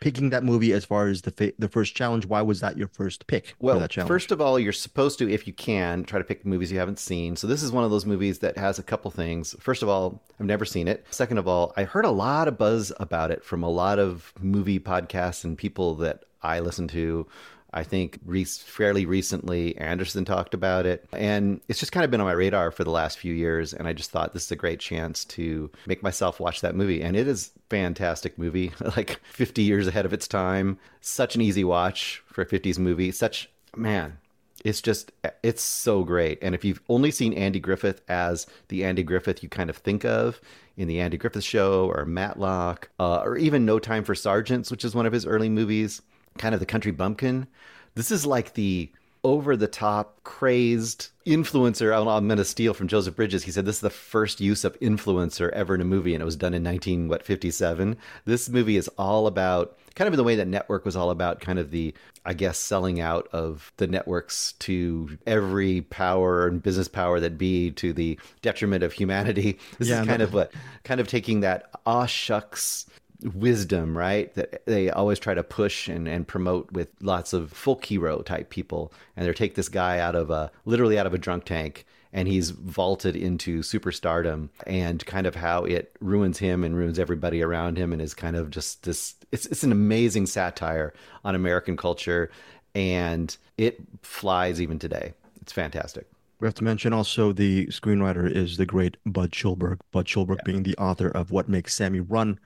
picking 0.00 0.30
that 0.30 0.44
movie 0.44 0.72
as 0.72 0.84
far 0.84 1.08
as 1.08 1.22
the 1.22 1.30
fa- 1.30 1.52
the 1.58 1.68
first 1.68 1.94
challenge? 1.94 2.26
Why 2.26 2.42
was 2.42 2.60
that 2.60 2.76
your 2.76 2.88
first 2.88 3.26
pick 3.26 3.54
Well, 3.58 3.76
for 3.76 3.80
that 3.80 3.90
challenge? 3.90 4.08
first 4.08 4.30
of 4.32 4.40
all, 4.40 4.58
you're 4.58 4.72
supposed 4.72 5.18
to, 5.20 5.30
if 5.30 5.46
you 5.46 5.52
can, 5.52 6.04
try 6.04 6.18
to 6.18 6.24
pick 6.24 6.44
movies 6.44 6.70
you 6.72 6.78
haven't 6.78 6.98
seen. 6.98 7.36
So 7.36 7.46
this 7.46 7.62
is 7.62 7.72
one 7.72 7.84
of 7.84 7.90
those 7.90 8.06
movies 8.06 8.38
that 8.40 8.56
has 8.58 8.78
a 8.78 8.82
couple 8.82 9.10
things. 9.10 9.54
First 9.60 9.82
of 9.82 9.88
all, 9.88 10.22
I've 10.38 10.46
never 10.46 10.64
seen 10.64 10.88
it. 10.88 11.04
Second 11.10 11.38
of 11.38 11.48
all, 11.48 11.72
I 11.76 11.84
heard 11.84 12.04
a 12.04 12.10
lot 12.10 12.48
of 12.48 12.58
buzz 12.58 12.92
about 12.98 13.30
it 13.30 13.44
from 13.44 13.62
a 13.62 13.70
lot 13.70 13.98
of 13.98 14.32
movie 14.40 14.80
podcasts 14.80 15.44
and 15.44 15.56
people 15.58 15.94
that 15.96 16.24
I 16.42 16.60
listen 16.60 16.88
to. 16.88 17.26
I 17.74 17.82
think 17.82 18.20
re- 18.24 18.44
fairly 18.44 19.04
recently, 19.04 19.76
Anderson 19.76 20.24
talked 20.24 20.54
about 20.54 20.86
it. 20.86 21.06
And 21.12 21.60
it's 21.68 21.80
just 21.80 21.90
kind 21.90 22.04
of 22.04 22.10
been 22.10 22.20
on 22.20 22.26
my 22.26 22.32
radar 22.32 22.70
for 22.70 22.84
the 22.84 22.90
last 22.90 23.18
few 23.18 23.34
years. 23.34 23.74
And 23.74 23.88
I 23.88 23.92
just 23.92 24.12
thought 24.12 24.32
this 24.32 24.44
is 24.44 24.52
a 24.52 24.56
great 24.56 24.78
chance 24.78 25.24
to 25.26 25.70
make 25.86 26.02
myself 26.02 26.38
watch 26.38 26.60
that 26.60 26.76
movie. 26.76 27.02
And 27.02 27.16
it 27.16 27.26
is 27.26 27.50
fantastic 27.68 28.38
movie, 28.38 28.72
like 28.96 29.20
50 29.24 29.62
years 29.62 29.88
ahead 29.88 30.06
of 30.06 30.12
its 30.12 30.28
time. 30.28 30.78
Such 31.00 31.34
an 31.34 31.42
easy 31.42 31.64
watch 31.64 32.22
for 32.26 32.42
a 32.42 32.46
50s 32.46 32.78
movie. 32.78 33.10
Such, 33.10 33.50
man, 33.76 34.18
it's 34.64 34.80
just 34.80 35.12
it's 35.42 35.62
so 35.62 36.04
great 36.04 36.38
and 36.40 36.54
if 36.54 36.64
you've 36.64 36.80
only 36.88 37.10
seen 37.10 37.34
andy 37.34 37.60
griffith 37.60 38.00
as 38.08 38.46
the 38.68 38.82
andy 38.82 39.02
griffith 39.02 39.42
you 39.42 39.48
kind 39.48 39.68
of 39.68 39.76
think 39.76 40.04
of 40.04 40.40
in 40.76 40.88
the 40.88 41.00
andy 41.00 41.18
griffith 41.18 41.44
show 41.44 41.90
or 41.94 42.06
matlock 42.06 42.88
uh, 42.98 43.18
or 43.18 43.36
even 43.36 43.66
no 43.66 43.78
time 43.78 44.02
for 44.04 44.14
sergeants 44.14 44.70
which 44.70 44.84
is 44.84 44.94
one 44.94 45.04
of 45.04 45.12
his 45.12 45.26
early 45.26 45.50
movies 45.50 46.00
kind 46.38 46.54
of 46.54 46.60
the 46.60 46.66
country 46.66 46.92
bumpkin 46.92 47.46
this 47.94 48.10
is 48.10 48.26
like 48.26 48.54
the 48.54 48.90
over 49.22 49.56
the 49.56 49.66
top 49.68 50.22
crazed 50.24 51.08
influencer 51.26 51.92
I 51.92 51.96
don't 51.96 52.04
know, 52.04 52.10
i'm 52.10 52.26
going 52.28 52.36
to 52.38 52.44
steal 52.44 52.74
from 52.74 52.88
joseph 52.88 53.16
bridges. 53.16 53.44
He 53.44 53.50
said 53.50 53.64
this 53.64 53.76
is 53.76 53.80
the 53.80 53.88
first 53.90 54.40
use 54.40 54.64
of 54.64 54.78
influencer 54.80 55.50
ever 55.50 55.74
in 55.74 55.80
a 55.80 55.84
movie 55.84 56.14
and 56.14 56.20
it 56.20 56.26
was 56.26 56.36
done 56.36 56.52
in 56.54 56.62
19 56.62 57.08
what 57.08 57.22
57 57.24 57.96
this 58.26 58.48
movie 58.50 58.76
is 58.76 58.88
all 58.98 59.26
about 59.26 59.78
kind 59.94 60.08
of 60.08 60.12
in 60.14 60.18
the 60.18 60.24
way 60.24 60.34
that 60.36 60.48
network 60.48 60.84
was 60.84 60.96
all 60.96 61.10
about 61.10 61.40
kind 61.40 61.58
of 61.58 61.70
the 61.70 61.94
i 62.26 62.34
guess 62.34 62.58
selling 62.58 63.00
out 63.00 63.26
of 63.32 63.72
the 63.78 63.86
networks 63.86 64.52
to 64.58 65.16
every 65.26 65.80
power 65.82 66.46
and 66.46 66.62
business 66.62 66.88
power 66.88 67.18
that 67.20 67.38
be 67.38 67.70
to 67.70 67.92
the 67.94 68.18
detriment 68.42 68.82
of 68.82 68.92
humanity. 68.92 69.58
This 69.78 69.88
Yeah, 69.88 70.00
is 70.02 70.06
kind 70.06 70.18
no- 70.18 70.24
of 70.24 70.34
what 70.34 70.52
kind 70.82 71.00
of 71.00 71.08
taking 71.08 71.40
that 71.40 71.70
aw 71.86 72.04
shucks 72.06 72.86
wisdom, 73.24 73.96
right? 73.96 74.32
That 74.34 74.64
they 74.66 74.90
always 74.90 75.18
try 75.18 75.34
to 75.34 75.42
push 75.42 75.88
and, 75.88 76.06
and 76.06 76.26
promote 76.26 76.70
with 76.72 76.88
lots 77.00 77.32
of 77.32 77.52
folk 77.52 77.84
hero 77.84 78.22
type 78.22 78.50
people. 78.50 78.92
And 79.16 79.26
they 79.26 79.32
take 79.32 79.54
this 79.54 79.68
guy 79.68 79.98
out 79.98 80.14
of 80.14 80.30
a 80.30 80.50
literally 80.64 80.98
out 80.98 81.06
of 81.06 81.14
a 81.14 81.18
drunk 81.18 81.44
tank 81.44 81.86
and 82.12 82.28
he's 82.28 82.50
vaulted 82.50 83.16
into 83.16 83.60
superstardom 83.60 84.48
and 84.66 85.04
kind 85.04 85.26
of 85.26 85.34
how 85.34 85.64
it 85.64 85.96
ruins 86.00 86.38
him 86.38 86.62
and 86.62 86.76
ruins 86.76 86.98
everybody 86.98 87.42
around 87.42 87.76
him 87.76 87.92
and 87.92 88.00
is 88.00 88.14
kind 88.14 88.36
of 88.36 88.50
just 88.50 88.84
this 88.84 89.16
it's 89.32 89.46
it's 89.46 89.64
an 89.64 89.72
amazing 89.72 90.26
satire 90.26 90.94
on 91.24 91.34
American 91.34 91.76
culture 91.76 92.30
and 92.74 93.36
it 93.58 93.80
flies 94.02 94.60
even 94.60 94.78
today. 94.78 95.12
It's 95.40 95.52
fantastic. 95.52 96.06
We 96.40 96.46
have 96.46 96.54
to 96.56 96.64
mention 96.64 96.92
also 96.92 97.32
the 97.32 97.66
screenwriter 97.66 98.30
is 98.30 98.56
the 98.56 98.66
great 98.66 98.96
Bud 99.06 99.32
Schulberg. 99.32 99.80
Bud 99.92 100.06
Schulberg 100.06 100.44
being 100.44 100.62
the 100.62 100.76
author 100.76 101.08
of 101.08 101.30
What 101.30 101.48
Makes 101.48 101.74
Sammy 101.74 102.00
Run. 102.00 102.38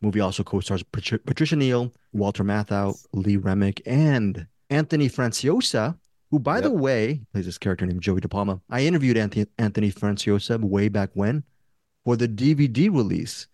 Movie 0.00 0.20
also 0.20 0.42
co-stars 0.42 0.82
Patri- 0.82 1.18
Patricia 1.18 1.56
Neal, 1.56 1.92
Walter 2.12 2.44
Matthau, 2.44 2.96
Lee 3.12 3.36
Remick, 3.36 3.80
and 3.86 4.46
Anthony 4.70 5.08
Franciosa, 5.08 5.96
who, 6.30 6.38
by 6.38 6.60
the 6.60 6.70
way, 6.70 7.20
plays 7.32 7.46
this 7.46 7.58
character 7.58 7.86
named 7.86 8.02
Joey 8.02 8.20
De 8.20 8.28
Palma. 8.28 8.60
I 8.68 8.82
interviewed 8.84 9.16
Anthony, 9.16 9.46
Anthony 9.58 9.90
Franciosa 9.92 10.60
way 10.60 10.88
back 10.88 11.10
when 11.14 11.44
for 12.04 12.16
the 12.16 12.28
DVD 12.28 12.86
release 12.94 13.46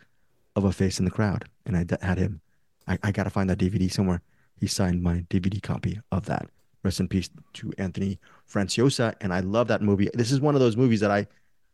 of 0.56 0.64
A 0.64 0.72
Face 0.72 0.98
in 0.98 1.04
the 1.04 1.10
Crowd, 1.10 1.44
and 1.64 1.76
I 1.76 1.84
d- 1.84 1.96
had 2.02 2.18
him. 2.18 2.40
I, 2.88 2.98
I 3.02 3.12
got 3.12 3.24
to 3.24 3.30
find 3.30 3.48
that 3.50 3.58
DVD 3.58 3.90
somewhere. 3.90 4.22
He 4.58 4.66
signed 4.66 5.02
my 5.02 5.24
DVD 5.30 5.62
copy 5.62 6.00
of 6.10 6.26
that. 6.26 6.48
Rest 6.82 6.98
in 7.00 7.08
peace 7.08 7.30
to 7.54 7.72
Anthony 7.78 8.18
Franciosa, 8.50 9.14
and 9.20 9.32
I 9.32 9.40
love 9.40 9.68
that 9.68 9.82
movie. 9.82 10.10
This 10.14 10.32
is 10.32 10.40
one 10.40 10.54
of 10.54 10.60
those 10.60 10.76
movies 10.76 11.00
that 11.00 11.10
I, 11.10 11.26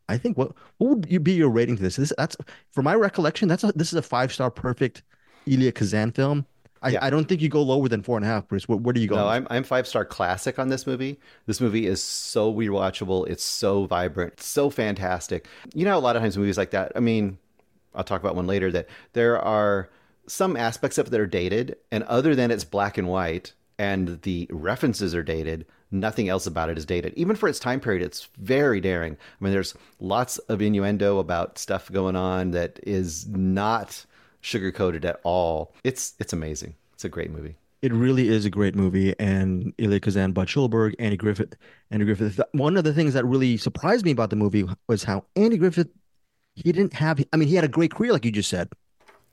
I 0.09 0.17
think 0.19 0.39
what 0.39 0.53
what 0.79 0.91
would 0.91 1.07
you 1.11 1.21
be 1.21 1.33
your 1.33 1.51
rating 1.51 1.77
to 1.77 1.83
this? 1.83 1.97
This 1.97 2.13
that's 2.17 2.37
for 2.71 2.83
my 2.83 2.95
recollection. 2.95 3.49
That's 3.49 3.65
a, 3.65 3.73
this 3.73 3.93
is 3.93 3.99
a 3.99 4.03
five 4.03 4.33
star 4.33 4.51
perfect 4.51 5.03
Elia 5.47 5.73
Kazan 5.73 6.13
film. 6.13 6.47
I, 6.81 6.91
Yeah. 6.91 7.05
I 7.05 7.11
don't 7.11 7.27
think 7.29 7.41
you 7.41 7.49
go 7.49 7.63
lower 7.63 7.89
than 7.89 8.03
four 8.03 8.17
and 8.17 8.25
a 8.25 8.29
half, 8.29 8.47
Bruce. 8.47 8.69
Where, 8.69 8.79
where 8.79 8.93
do 8.93 9.01
you 9.01 9.09
go? 9.09 9.17
No, 9.17 9.27
I'm 9.29 9.47
I'm 9.51 9.65
five 9.65 9.87
star 9.87 10.05
classic 10.05 10.59
on 10.59 10.69
this 10.69 10.87
movie. 10.87 11.19
This 11.47 11.61
movie 11.61 11.87
is 11.87 12.03
so 12.03 12.53
rewatchable. 12.53 13.29
It's 13.29 13.45
so 13.45 13.85
vibrant, 13.87 14.35
it's 14.35 14.47
so 14.47 14.71
fantastic. 14.71 15.47
You 15.75 15.85
know, 15.85 15.99
a 15.99 16.01
lot 16.01 16.17
of 16.17 16.23
times 16.23 16.39
movies 16.39 16.59
like 16.59 16.71
that. 16.71 16.93
I 16.95 17.01
mean, 17.01 17.39
I'll 17.95 18.05
talk 18.05 18.21
about 18.21 18.37
one 18.37 18.47
later. 18.47 18.71
That 18.71 18.89
there 19.13 19.39
are 19.39 19.91
some 20.27 20.57
aspects 20.57 20.99
of 20.99 21.09
it 21.09 21.11
that 21.11 21.21
are 21.21 21.27
dated, 21.27 21.77
and 21.91 22.05
other 22.05 22.35
than 22.35 22.51
it's 22.51 22.65
black 22.65 22.97
and 22.97 23.09
white, 23.09 23.53
and 23.79 24.23
the 24.23 24.49
references 24.51 25.15
are 25.15 25.23
dated. 25.23 25.67
Nothing 25.91 26.29
else 26.29 26.47
about 26.47 26.69
it 26.69 26.77
is 26.77 26.85
dated. 26.85 27.15
Even 27.15 27.35
for 27.35 27.49
its 27.49 27.59
time 27.59 27.81
period, 27.81 28.03
it's 28.03 28.29
very 28.39 28.81
daring. 28.81 29.15
I 29.15 29.45
mean, 29.45 29.53
there's 29.53 29.75
lots 30.01 30.39
of 30.39 30.61
innuendo 30.61 31.19
about 31.19 31.59
stuff 31.59 31.91
going 31.91 32.15
on 32.15 32.51
that 32.51 32.79
is 32.83 33.27
not 33.29 34.05
sugarcoated 34.43 35.05
at 35.05 35.21
all. 35.23 35.75
It's 35.85 36.15
it's 36.19 36.33
amazing. 36.33 36.75
It's 36.93 37.05
a 37.05 37.09
great 37.09 37.31
movie. 37.31 37.57
It 37.81 37.93
really 37.93 38.29
is 38.29 38.45
a 38.45 38.51
great 38.51 38.75
movie, 38.75 39.15
and 39.21 39.73
Elia 39.79 40.01
Kazan, 40.01 40.33
Bud 40.33 40.49
Schulberg, 40.49 40.95
Andy 40.99 41.17
Griffith, 41.17 41.55
Andy 41.93 42.05
Griffith. 42.05 42.41
One 42.51 42.77
of 42.77 42.83
the 42.83 42.93
things 42.93 43.15
that 43.15 43.25
really 43.25 43.57
surprised 43.57 44.05
me 44.05 44.11
about 44.11 44.31
the 44.31 44.37
movie 44.37 44.65
was 44.89 45.05
how 45.05 45.25
Andy 45.37 45.57
Griffith, 45.59 45.89
he 46.57 46.73
didn't 46.73 46.95
have. 46.95 47.25
I 47.33 47.37
mean, 47.37 47.49
he 47.49 47.55
had 47.55 47.65
a 47.65 47.69
great 47.69 47.95
career, 47.95 48.13
like 48.13 48.25
you 48.25 48.33
just 48.33 48.51
said. 48.51 48.69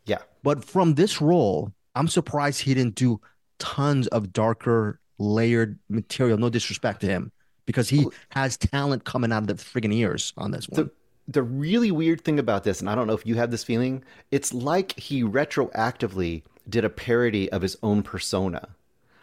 Yeah. 0.06 0.20
But 0.44 0.64
from 0.64 0.94
this 0.94 1.22
role, 1.22 1.74
I'm 1.96 2.08
surprised 2.08 2.62
he 2.62 2.76
didn't 2.76 2.96
do 2.96 3.20
tons 3.58 4.06
of 4.08 4.32
darker, 4.32 5.00
layered 5.18 5.80
material. 5.90 6.38
No 6.38 6.50
disrespect 6.50 7.02
to 7.02 7.08
him, 7.08 7.32
because 7.66 7.90
he 7.90 8.08
has 8.30 8.58
talent 8.58 9.04
coming 9.04 9.32
out 9.32 9.44
of 9.44 9.48
the 9.48 9.54
friggin' 9.56 9.94
ears 9.94 10.34
on 10.38 10.52
this 10.52 10.68
one. 10.70 10.84
The, 10.86 10.92
the 11.28 11.44
really 11.44 11.92
weird 11.92 12.22
thing 12.22 12.40
about 12.40 12.64
this, 12.64 12.80
and 12.80 12.90
I 12.90 12.96
don't 12.96 13.08
know 13.08 13.14
if 13.14 13.26
you 13.26 13.36
have 13.36 13.52
this 13.52 13.64
feeling, 13.64 14.04
it's 14.32 14.54
like 14.54 14.98
he 15.00 15.24
retroactively 15.24 16.44
did 16.68 16.86
a 16.86 16.90
parody 16.90 17.52
of 17.52 17.62
his 17.62 17.78
own 17.84 18.04
persona. 18.04 18.70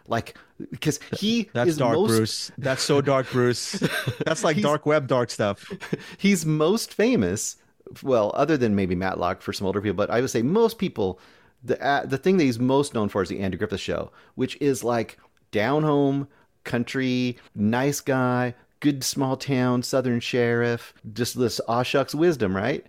Like, 0.07 0.37
because 0.69 0.99
he 1.17 1.49
That's 1.53 1.71
is 1.71 1.77
dark, 1.77 1.95
most, 1.95 2.09
Bruce. 2.09 2.51
That's 2.57 2.83
so 2.83 2.99
dark, 2.99 3.29
Bruce. 3.31 3.81
That's 4.25 4.43
like 4.43 4.61
dark 4.61 4.85
web, 4.85 5.07
dark 5.07 5.29
stuff. 5.29 5.71
he's 6.17 6.45
most 6.45 6.93
famous. 6.93 7.57
Well, 8.01 8.31
other 8.35 8.57
than 8.57 8.75
maybe 8.75 8.95
Matlock 8.95 9.41
for 9.41 9.53
some 9.53 9.65
older 9.65 9.81
people, 9.81 9.95
but 9.95 10.09
I 10.09 10.19
would 10.19 10.29
say 10.29 10.41
most 10.41 10.77
people, 10.77 11.19
the 11.63 11.81
uh, 11.81 12.05
the 12.05 12.17
thing 12.17 12.37
that 12.37 12.43
he's 12.43 12.59
most 12.59 12.93
known 12.93 13.07
for 13.07 13.21
is 13.21 13.29
the 13.29 13.39
Andy 13.39 13.57
Griffith 13.57 13.79
Show, 13.79 14.11
which 14.35 14.57
is 14.59 14.83
like 14.83 15.17
down 15.53 15.83
home, 15.83 16.27
country, 16.65 17.37
nice 17.55 18.01
guy, 18.01 18.53
good 18.81 19.01
small 19.01 19.37
town, 19.37 19.81
southern 19.81 20.19
sheriff, 20.19 20.93
just 21.13 21.39
this 21.39 21.61
aw 21.69 21.83
shucks 21.83 22.13
wisdom, 22.13 22.53
right? 22.53 22.85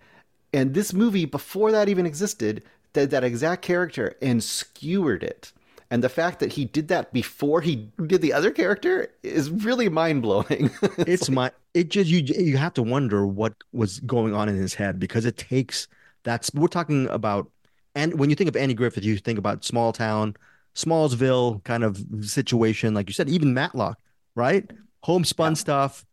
And 0.51 0.73
this 0.73 0.91
movie, 0.91 1.23
before 1.23 1.71
that 1.71 1.87
even 1.87 2.05
existed, 2.05 2.63
did 2.91 3.11
that 3.11 3.23
exact 3.23 3.61
character 3.61 4.15
and 4.21 4.43
skewered 4.43 5.23
it. 5.23 5.53
And 5.91 6.03
the 6.03 6.09
fact 6.09 6.39
that 6.39 6.51
he 6.51 6.65
did 6.65 6.87
that 6.87 7.13
before 7.13 7.61
he 7.61 7.89
did 8.07 8.21
the 8.21 8.33
other 8.33 8.51
character 8.51 9.09
is 9.23 9.49
really 9.49 9.87
mind 9.87 10.23
blowing. 10.23 10.71
it's 10.99 11.29
my 11.29 11.51
it 11.73 11.89
just 11.89 12.09
you 12.09 12.19
you 12.19 12.57
have 12.57 12.73
to 12.73 12.83
wonder 12.83 13.27
what 13.27 13.53
was 13.71 13.99
going 14.01 14.33
on 14.33 14.49
in 14.49 14.55
his 14.55 14.73
head 14.73 14.99
because 14.99 15.25
it 15.25 15.37
takes 15.37 15.87
that's 16.23 16.53
we're 16.53 16.67
talking 16.67 17.07
about 17.09 17.49
and 17.93 18.19
when 18.19 18.29
you 18.29 18.35
think 18.35 18.47
of 18.47 18.55
Andy 18.55 18.73
Griffith 18.73 19.03
you 19.03 19.17
think 19.17 19.37
about 19.37 19.63
small 19.63 19.93
town 19.93 20.35
Smallsville 20.75 21.63
kind 21.63 21.83
of 21.83 21.97
situation 22.21 22.93
like 22.93 23.07
you 23.09 23.13
said 23.13 23.29
even 23.29 23.53
Matlock 23.53 23.97
right? 24.35 24.69
Homespun 25.03 25.51
Yeah. 25.51 25.57
stuff 25.57 26.05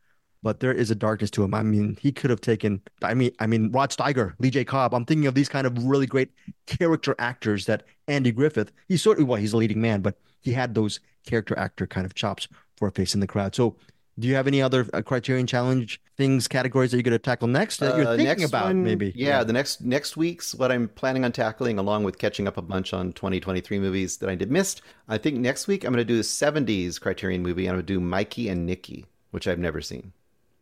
but 0.45 0.59
there 0.59 0.73
is 0.73 0.91
a 0.91 0.95
darkness 0.97 1.31
to 1.31 1.45
him. 1.45 1.55
I 1.55 1.63
mean 1.63 1.97
he 2.01 2.13
could 2.13 2.31
have 2.31 2.41
taken 2.41 2.81
I 3.03 3.15
mean 3.15 3.33
I 3.39 3.47
mean 3.47 3.71
Rod 3.73 3.91
Steiger 3.91 4.35
Lee 4.39 4.51
J. 4.51 4.65
Cobb 4.65 4.95
I'm 4.95 5.05
thinking 5.05 5.27
of 5.27 5.35
these 5.35 5.49
kind 5.49 5.67
of 5.67 5.85
really 5.85 6.07
great 6.07 6.31
character 6.67 7.15
actors 7.19 7.67
that 7.67 7.85
Andy 8.09 8.33
Griffith 8.33 8.73
he's 8.89 9.03
certainly 9.03 9.25
of 9.25 9.29
well 9.29 9.41
he's 9.41 9.53
a 9.53 9.57
leading 9.57 9.81
man 9.81 10.01
but 10.01 10.19
he 10.41 10.53
had 10.53 10.75
those 10.75 11.01
character 11.27 11.57
actor 11.59 11.87
kind 11.87 12.05
of 12.05 12.15
chops 12.15 12.49
for 12.77 12.89
a 12.89 12.93
face 12.93 13.15
in 13.15 13.21
the 13.21 13.27
crowd. 13.29 13.55
So 13.55 13.77
do 14.19 14.29
you 14.29 14.35
have 14.35 14.47
any 14.47 14.61
other 14.63 14.87
uh, 14.93 15.01
Criterion 15.03 15.47
Challenge 15.47 16.01
things 16.17 16.47
categories 16.47 16.91
that 16.91 16.99
you're 16.99 17.03
going 17.03 17.13
to 17.13 17.19
tackle 17.19 17.49
next 17.49 17.79
that 17.79 17.97
you're 17.97 18.07
Uh, 18.07 18.17
thinking 18.17 18.45
about? 18.45 18.67
one- 18.67 18.85
maybe. 18.85 19.13
Yeah, 19.17 19.43
the 19.45 19.53
next 19.53 19.81
next 19.81 20.17
week's 20.17 20.55
what 20.55 20.71
I'm 20.71 20.89
planning 20.89 21.25
on 21.25 21.33
tackling, 21.33 21.79
along 21.79 22.05
with 22.05 22.19
catching 22.19 22.47
up 22.47 22.57
a 22.57 22.63
bunch 22.63 22.93
on 22.93 23.13
2023 23.15 23.79
movies 23.79 24.19
that 24.19 24.29
I 24.29 24.35
did 24.35 24.51
missed. 24.51 24.83
I 25.09 25.19
think 25.19 25.39
next 25.39 25.67
week 25.67 25.85
I'm 25.85 25.93
going 25.93 26.07
to 26.07 26.13
do 26.13 26.17
the 26.17 26.23
70s 26.23 27.01
Criterion 27.01 27.43
movie. 27.43 27.67
I'm 27.67 27.75
going 27.75 27.87
to 27.87 27.93
do 27.95 28.01
Mikey 28.01 28.49
and 28.49 28.67
Nicky, 28.67 29.07
which 29.31 29.49
I've 29.49 29.59
never 29.59 29.81
seen. 29.81 30.13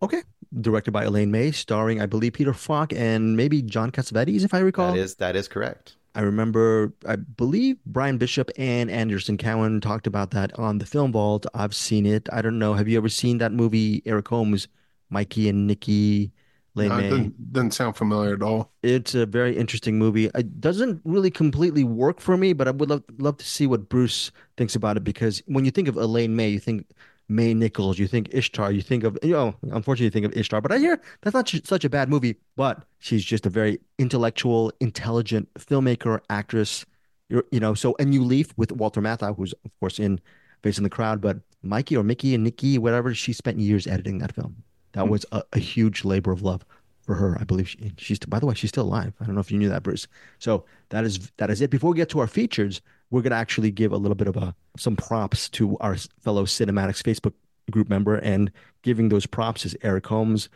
Okay. 0.02 0.22
Directed 0.60 0.92
by 0.92 1.04
Elaine 1.04 1.30
May, 1.30 1.50
starring 1.52 2.00
I 2.00 2.06
believe 2.06 2.32
Peter 2.32 2.54
Falk 2.54 2.92
and 2.92 3.36
maybe 3.36 3.60
John 3.62 3.90
Cassavetes, 3.90 4.44
if 4.44 4.54
I 4.54 4.60
recall. 4.60 4.92
That 4.94 4.98
is 4.98 5.14
that 5.16 5.36
is 5.36 5.46
correct. 5.48 5.96
I 6.14 6.22
remember, 6.22 6.92
I 7.06 7.16
believe 7.16 7.78
Brian 7.86 8.18
Bishop 8.18 8.50
and 8.56 8.90
Anderson 8.90 9.36
Cowan 9.36 9.80
talked 9.80 10.06
about 10.06 10.32
that 10.32 10.56
on 10.58 10.78
the 10.78 10.86
Film 10.86 11.12
Vault. 11.12 11.46
I've 11.54 11.74
seen 11.74 12.04
it. 12.06 12.28
I 12.32 12.42
don't 12.42 12.58
know. 12.58 12.74
Have 12.74 12.88
you 12.88 12.96
ever 12.98 13.08
seen 13.08 13.38
that 13.38 13.52
movie, 13.52 14.02
Eric 14.06 14.28
Holmes, 14.28 14.66
Mikey 15.10 15.48
and 15.48 15.66
Nicky, 15.66 16.32
Elaine 16.76 16.88
No, 16.88 16.98
it 16.98 17.02
May? 17.02 17.08
doesn't, 17.08 17.52
doesn't 17.52 17.70
sound 17.72 17.96
familiar 17.96 18.34
at 18.34 18.42
all. 18.42 18.72
It's 18.82 19.14
a 19.14 19.26
very 19.26 19.56
interesting 19.56 19.98
movie. 19.98 20.30
It 20.34 20.60
doesn't 20.60 21.02
really 21.04 21.30
completely 21.30 21.84
work 21.84 22.18
for 22.18 22.36
me, 22.38 22.54
but 22.54 22.66
I 22.66 22.70
would 22.70 22.88
love 22.88 23.04
love 23.18 23.36
to 23.36 23.44
see 23.46 23.66
what 23.66 23.90
Bruce 23.90 24.30
thinks 24.56 24.74
about 24.74 24.96
it 24.96 25.04
because 25.04 25.42
when 25.46 25.66
you 25.66 25.70
think 25.70 25.86
of 25.86 25.96
Elaine 25.96 26.34
May, 26.34 26.48
you 26.48 26.58
think 26.58 26.86
May 27.30 27.54
Nichols, 27.54 27.98
you 27.98 28.08
think 28.08 28.28
Ishtar, 28.32 28.72
you 28.72 28.82
think 28.82 29.04
of 29.04 29.16
you 29.22 29.32
know, 29.32 29.54
unfortunately, 29.62 30.06
you 30.06 30.10
think 30.10 30.26
of 30.26 30.36
Ishtar. 30.36 30.60
But 30.60 30.72
I 30.72 30.78
hear 30.78 31.00
that's 31.22 31.34
not 31.34 31.48
such 31.64 31.84
a 31.84 31.88
bad 31.88 32.08
movie. 32.08 32.36
But 32.56 32.84
she's 32.98 33.24
just 33.24 33.46
a 33.46 33.50
very 33.50 33.80
intellectual, 33.98 34.72
intelligent 34.80 35.48
filmmaker, 35.54 36.20
actress. 36.28 36.84
You're, 37.28 37.44
you 37.52 37.60
know, 37.60 37.74
so 37.74 37.94
and 38.00 38.12
you 38.12 38.24
leave 38.24 38.52
with 38.56 38.72
Walter 38.72 39.00
Matthau, 39.00 39.36
who's 39.36 39.54
of 39.64 39.70
course 39.78 40.00
in 40.00 40.20
facing 40.62 40.84
the 40.84 40.90
Crowd, 40.90 41.20
but 41.20 41.38
Mikey 41.62 41.96
or 41.96 42.02
Mickey 42.02 42.34
and 42.34 42.42
Nicky, 42.42 42.78
whatever, 42.78 43.14
she 43.14 43.32
spent 43.32 43.58
years 43.58 43.86
editing 43.86 44.18
that 44.18 44.34
film. 44.34 44.62
That 44.92 45.04
hmm. 45.04 45.10
was 45.10 45.24
a, 45.30 45.42
a 45.52 45.58
huge 45.58 46.04
labor 46.04 46.32
of 46.32 46.42
love 46.42 46.64
for 47.02 47.14
her. 47.14 47.38
I 47.40 47.44
believe 47.44 47.68
she, 47.68 47.92
she's 47.96 48.18
by 48.18 48.40
the 48.40 48.46
way, 48.46 48.54
she's 48.54 48.70
still 48.70 48.84
alive. 48.84 49.14
I 49.20 49.24
don't 49.24 49.34
know 49.34 49.40
if 49.40 49.52
you 49.52 49.58
knew 49.58 49.68
that, 49.68 49.84
Bruce. 49.84 50.08
So 50.40 50.64
that 50.88 51.04
is 51.04 51.30
that 51.36 51.50
is 51.50 51.60
it. 51.60 51.70
Before 51.70 51.90
we 51.92 51.96
get 51.96 52.08
to 52.10 52.18
our 52.18 52.26
features, 52.26 52.80
we're 53.10 53.22
gonna 53.22 53.34
actually 53.34 53.70
give 53.70 53.92
a 53.92 53.96
little 53.96 54.14
bit 54.14 54.28
of 54.28 54.36
a 54.36 54.54
some 54.76 54.96
props 54.96 55.48
to 55.50 55.76
our 55.78 55.96
fellow 56.22 56.44
CinemAddicts 56.44 57.02
Facebook 57.02 57.34
group 57.70 57.88
member, 57.88 58.16
and 58.16 58.50
giving 58.82 59.08
those 59.08 59.26
props 59.26 59.64
is 59.64 59.76
Eric 59.82 60.06
Holmes. 60.06 60.48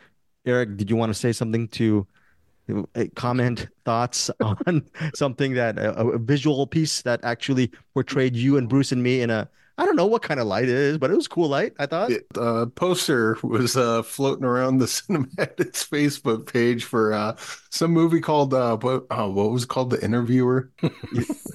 Eric, 0.45 0.77
did 0.77 0.89
you 0.89 0.95
want 0.95 1.09
to 1.09 1.13
say 1.13 1.31
something 1.31 1.67
to 1.69 2.05
uh, 2.95 3.05
comment 3.15 3.67
thoughts 3.83 4.29
on 4.39 4.85
something 5.13 5.53
that 5.53 5.77
a, 5.77 5.95
a 5.95 6.17
visual 6.17 6.65
piece 6.65 7.01
that 7.03 7.19
actually 7.23 7.71
portrayed 7.93 8.35
you 8.35 8.57
and 8.57 8.69
Bruce 8.69 8.91
and 8.91 9.03
me 9.03 9.21
in 9.21 9.29
a 9.29 9.49
I 9.77 9.85
don't 9.85 9.97
know 9.97 10.05
what 10.05 10.21
kind 10.21 10.39
of 10.39 10.47
light 10.47 10.63
it 10.63 10.69
is, 10.69 10.97
but 10.97 11.11
it 11.11 11.15
was 11.15 11.27
cool 11.27 11.49
light. 11.49 11.73
I 11.79 11.85
thought. 11.85 12.09
It, 12.11 12.25
uh, 12.37 12.67
poster 12.67 13.37
was 13.43 13.75
uh, 13.75 14.03
floating 14.03 14.45
around 14.45 14.77
the 14.77 14.85
CinemAddicts 14.85 15.87
Facebook 15.89 16.51
page 16.51 16.85
for 16.85 17.11
uh, 17.13 17.35
some 17.71 17.91
movie 17.91 18.21
called 18.21 18.53
uh, 18.53 18.77
what? 18.77 19.05
Uh, 19.11 19.27
what 19.27 19.51
was 19.51 19.63
it 19.63 19.69
called? 19.69 19.89
The 19.89 20.01
Interviewer. 20.03 20.71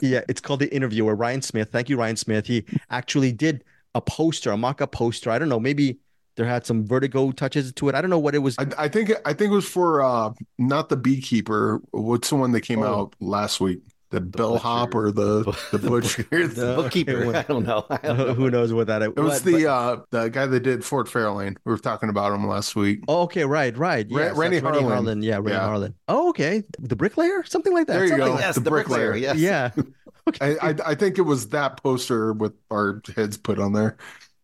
Yeah, 0.03 0.21
it's 0.29 0.41
called 0.41 0.61
The 0.61 0.73
Interviewer. 0.75 1.15
Ryan 1.15 1.43
Smith. 1.43 1.71
Thank 1.73 1.89
you, 1.89 1.97
Ryan 1.97 2.17
Smith. 2.17 2.47
He 2.47 2.65
actually 2.91 3.33
did 3.33 3.65
a 3.95 4.01
poster, 4.01 4.51
a 4.51 4.57
mock-up 4.57 4.93
poster. 4.93 5.31
I 5.31 5.39
don't 5.39 5.49
know, 5.49 5.61
maybe 5.61 5.99
there 6.37 6.47
had 6.47 6.65
some 6.65 6.87
vertigo 6.87 7.33
touches 7.33 7.73
to 7.73 7.89
it. 7.89 7.95
I 7.95 8.01
don't 8.01 8.09
know 8.11 8.19
what 8.19 8.35
it 8.35 8.39
was. 8.39 8.55
I, 8.59 8.67
I 8.79 8.89
think 8.89 9.11
I 9.27 9.33
think 9.35 9.51
it 9.51 9.55
was 9.55 9.69
for 9.69 10.01
uh, 10.03 10.33
not 10.59 10.89
the 10.89 10.97
Beekeeper. 10.97 11.81
What's 11.91 12.31
the 12.31 12.37
one 12.37 12.53
that 12.53 12.61
came 12.63 12.83
Oh. 12.83 12.87
out 13.01 13.17
last 13.21 13.61
week? 13.61 13.81
The, 14.11 14.21
bellhop 14.21 14.91
Butcher. 14.91 15.07
or 15.07 15.11
the 15.13 15.59
the 15.73 15.79
butcher. 15.79 16.23
The- 16.25 16.75
Bookkeeper. 16.77 17.13
okay, 17.27 17.39
I 17.39 17.43
don't 17.43 17.65
know. 17.65 17.87
I 17.91 17.97
don't 17.99 18.19
know. 18.19 18.35
Who 18.35 18.51
knows 18.51 18.73
what 18.73 18.89
that 18.89 19.03
It 19.03 19.17
was 19.17 19.43
the 19.43 19.71
uh 19.71 20.01
the 20.11 20.29
guy 20.29 20.47
that 20.47 20.61
did 20.61 20.85
Ford 20.85 21.07
Fairlane. 21.07 21.57
We 21.65 21.71
were 21.73 21.79
talking 21.79 22.09
about 22.09 22.33
him 22.33 22.47
last 22.47 22.75
week. 22.75 23.01
Oh, 23.09 23.23
okay, 23.23 23.45
right, 23.45 23.77
right. 23.79 24.07
Ra- 24.11 24.23
Yes, 24.25 24.37
Renny 24.37 24.59
that's 24.61 24.77
Harlin. 24.77 25.23
Yeah, 25.25 25.37
Renny 25.37 25.51
Yeah. 25.53 25.61
Harlin. 25.69 25.95
Oh, 26.09 26.29
okay. 26.31 26.65
The 26.79 26.97
bricklayer? 26.97 27.45
Something 27.45 27.73
like 27.73 27.87
that. 27.87 27.95
There 27.95 28.03
you 28.05 28.09
Something 28.11 28.27
go. 28.27 28.33
like 28.35 28.41
Yes, 28.41 28.55
The 28.57 28.61
the, 28.63 28.71
bricklayer. 28.71 29.11
bricklayer. 29.13 29.35
Yes. 29.35 29.37
Yeah. 29.39 29.71
Okay. 30.29 30.59
I, 30.61 30.69
I 30.71 30.75
I 30.89 30.95
think 30.95 31.17
it 31.19 31.23
was 31.23 31.49
that 31.49 31.83
poster 31.83 32.35
with 32.35 32.53
our 32.71 33.01
heads 33.17 33.39
put 33.39 33.59
on 33.59 33.73
there. 33.73 33.97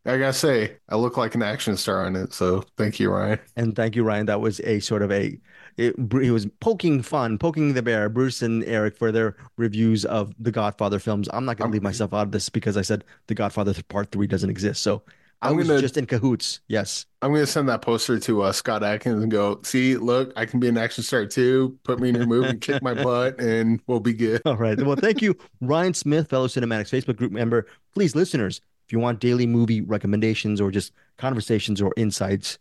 I 0.07 0.17
gotta 0.19 0.33
say, 0.33 0.79
I 0.89 0.97
look 0.97 1.17
like 1.19 1.35
an 1.35 1.43
action 1.43 1.77
star 1.77 2.07
on 2.07 2.17
it. 2.17 2.33
So 2.33 2.65
thank 2.79 2.99
you, 2.99 3.11
Ryan. 3.11 3.39
And 3.57 3.77
thank 3.77 3.95
you, 3.95 4.03
Ryan. 4.03 4.27
That 4.27 4.41
was 4.41 4.59
a 4.61 4.81
sort 4.81 5.03
of 5.03 5.13
a, 5.13 5.39
it, 5.77 5.95
he 6.23 6.31
was 6.31 6.47
poking 6.61 7.03
fun, 7.03 7.39
poking 7.39 7.75
the 7.75 7.83
bear, 7.83 8.09
Bruce 8.09 8.41
and 8.43 8.65
Eric 8.65 8.97
for 8.97 9.13
their 9.13 9.37
reviews 9.57 10.05
of 10.05 10.35
the 10.39 10.51
Godfather 10.51 10.99
films. 10.99 11.29
I'm 11.33 11.45
not 11.45 11.57
going 11.59 11.71
to 11.71 11.73
leave 11.73 11.83
myself 11.83 12.15
out 12.15 12.23
of 12.23 12.33
this 12.33 12.49
because 12.49 12.77
I 12.77 12.83
said 12.83 13.05
the 13.27 13.35
Godfather 13.35 13.75
Part 13.89 14.11
Three 14.13 14.27
doesn't 14.27 14.49
exist. 14.51 14.83
So 14.83 15.03
I 15.43 15.51
I'm 15.51 15.57
was 15.57 15.69
gonna- 15.69 15.83
just 15.83 15.97
in 15.99 16.07
cahoots. 16.07 16.61
Yes. 16.67 17.05
I'm 17.21 17.33
gonna 17.33 17.47
send 17.47 17.69
that 17.69 17.83
poster 17.83 18.19
to 18.21 18.43
uh, 18.43 18.53
Scott 18.53 18.83
Adkins 18.83 19.23
and 19.23 19.31
go, 19.31 19.61
see, 19.65 19.97
look, 19.97 20.33
I 20.37 20.47
can 20.47 20.61
be 20.61 20.69
an 20.69 20.79
action 20.79 21.03
star 21.05 21.27
too. 21.27 21.77
Put 21.85 22.01
me 22.01 22.09
in 22.09 22.15
your 22.15 22.27
movie, 22.27 22.57
kick 22.57 22.81
my 22.83 22.95
butt, 23.05 23.39
and 23.41 23.81
we'll 23.87 24.01
be 24.01 24.13
good. 24.15 24.41
All 24.47 24.57
right. 24.57 24.81
Well, 24.81 24.97
thank 24.97 25.21
you, 25.21 25.37
Ryan 25.61 25.93
Smith, 25.93 26.29
fellow 26.31 26.47
CinemAddicts 26.47 26.91
Facebook 26.91 27.17
group 27.17 27.33
member. 27.33 27.67
Please, 27.93 28.15
listeners, 28.17 28.61
if 28.87 28.93
you 28.93 28.99
want 29.01 29.19
daily 29.21 29.47
movie 29.47 29.81
recommendations 29.83 30.59
or 30.61 30.71
just 30.71 30.93
conversations 31.19 31.83
or 31.83 31.93
insights, 31.97 32.59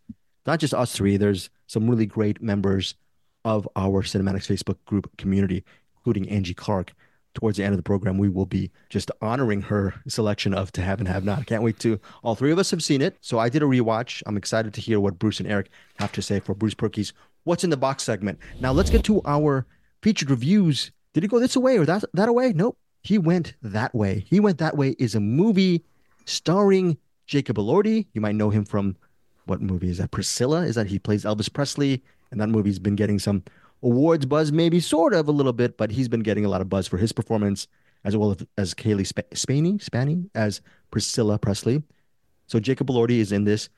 not 0.48 0.60
just 0.60 0.74
us 0.74 0.94
three, 0.94 1.16
there's 1.18 1.50
some 1.68 1.90
really 1.90 2.06
great 2.06 2.42
members 2.42 2.96
of 3.46 3.70
our 3.78 4.04
CinemAddicts 4.04 4.52
Facebook 4.52 4.78
group 4.86 5.16
community, 5.18 5.64
including 5.98 6.28
Angie 6.30 6.54
Clark. 6.54 6.92
Towards 7.36 7.58
the 7.58 7.66
end 7.66 7.74
of 7.74 7.78
the 7.78 7.84
program, 7.84 8.18
we 8.18 8.30
will 8.30 8.46
be 8.46 8.72
just 8.90 9.12
honoring 9.22 9.62
her 9.64 9.94
selection 10.08 10.54
of 10.54 10.72
To 10.72 10.82
Have 10.82 11.00
and 11.00 11.08
Have 11.08 11.26
Not. 11.26 11.40
I 11.40 11.44
Can't 11.44 11.64
wait 11.64 11.80
to. 11.80 12.00
All 12.24 12.34
three 12.34 12.52
of 12.52 12.58
us 12.58 12.72
have 12.72 12.82
seen 12.82 13.02
it, 13.02 13.18
so 13.20 13.40
I 13.40 13.50
did 13.50 13.62
a 13.62 13.66
rewatch. 13.66 14.24
I'm 14.26 14.38
excited 14.38 14.74
to 14.74 14.80
hear 14.80 15.02
what 15.02 15.20
Bruce 15.20 15.42
and 15.42 15.50
Eric 15.50 15.70
have 16.00 16.14
to 16.14 16.22
say 16.22 16.40
for 16.40 16.56
Bruce 16.56 16.74
Purkey's 16.74 17.12
What's 17.44 17.66
in 17.66 17.70
the 17.70 17.78
Box 17.78 18.04
segment. 18.04 18.40
Now 18.62 18.72
let's 18.72 18.90
get 18.90 19.04
to 19.04 19.22
our 19.26 19.68
featured 20.02 20.30
reviews. 20.30 20.92
Did 21.14 21.24
he 21.24 21.28
go 21.28 21.40
this 21.40 21.58
way 21.58 21.78
or 21.78 21.86
that 21.86 22.06
that 22.14 22.30
away? 22.30 22.54
Nope. 22.54 22.78
He 23.04 23.18
went 23.18 23.54
that 23.62 23.94
way. 23.94 24.26
He 24.28 24.40
went 24.40 24.58
that 24.60 24.78
way 24.78 24.96
is 24.98 25.14
a 25.14 25.20
movie 25.20 25.84
starring 26.26 26.98
Jacob 27.28 27.58
Elordi. 27.58 28.08
You 28.14 28.22
might 28.22 28.36
know 28.36 28.50
him 28.50 28.66
from 28.66 28.96
what 29.46 29.62
movie 29.62 29.90
is 29.90 30.00
that? 30.00 30.12
Priscilla. 30.12 30.62
Is 30.62 30.76
that 30.76 30.88
he 30.88 31.00
plays 31.00 31.24
Elvis 31.24 31.52
Presley? 31.52 32.02
And 32.36 32.42
that 32.42 32.50
movie's 32.50 32.80
been 32.80 32.98
getting 32.98 33.18
some 33.18 33.44
awards 33.82 34.26
buzz, 34.26 34.52
maybe 34.52 34.82
sort 34.82 35.14
of 35.14 35.30
a 35.30 35.32
little 35.32 35.54
bit, 35.54 35.78
but 35.78 35.90
he's 35.90 36.10
been 36.10 36.20
getting 36.20 36.44
a 36.44 36.50
lot 36.50 36.60
of 36.60 36.68
buzz 36.68 36.86
for 36.86 36.98
his 36.98 37.14
performance 37.14 37.66
as 38.04 38.18
well 38.18 38.36
as, 38.58 38.74
Cailee 38.74 39.08
Sp- 39.08 39.32
Spaeny, 39.34 39.82
Spaeny 39.82 40.30
as 40.36 40.60
Priscilla 40.92 41.40
Presley. 41.40 41.82
So 42.48 42.60
Jacob 42.60 42.88
Elordi 42.88 43.20
is 43.20 43.32
in 43.32 43.46
this, 43.46 43.70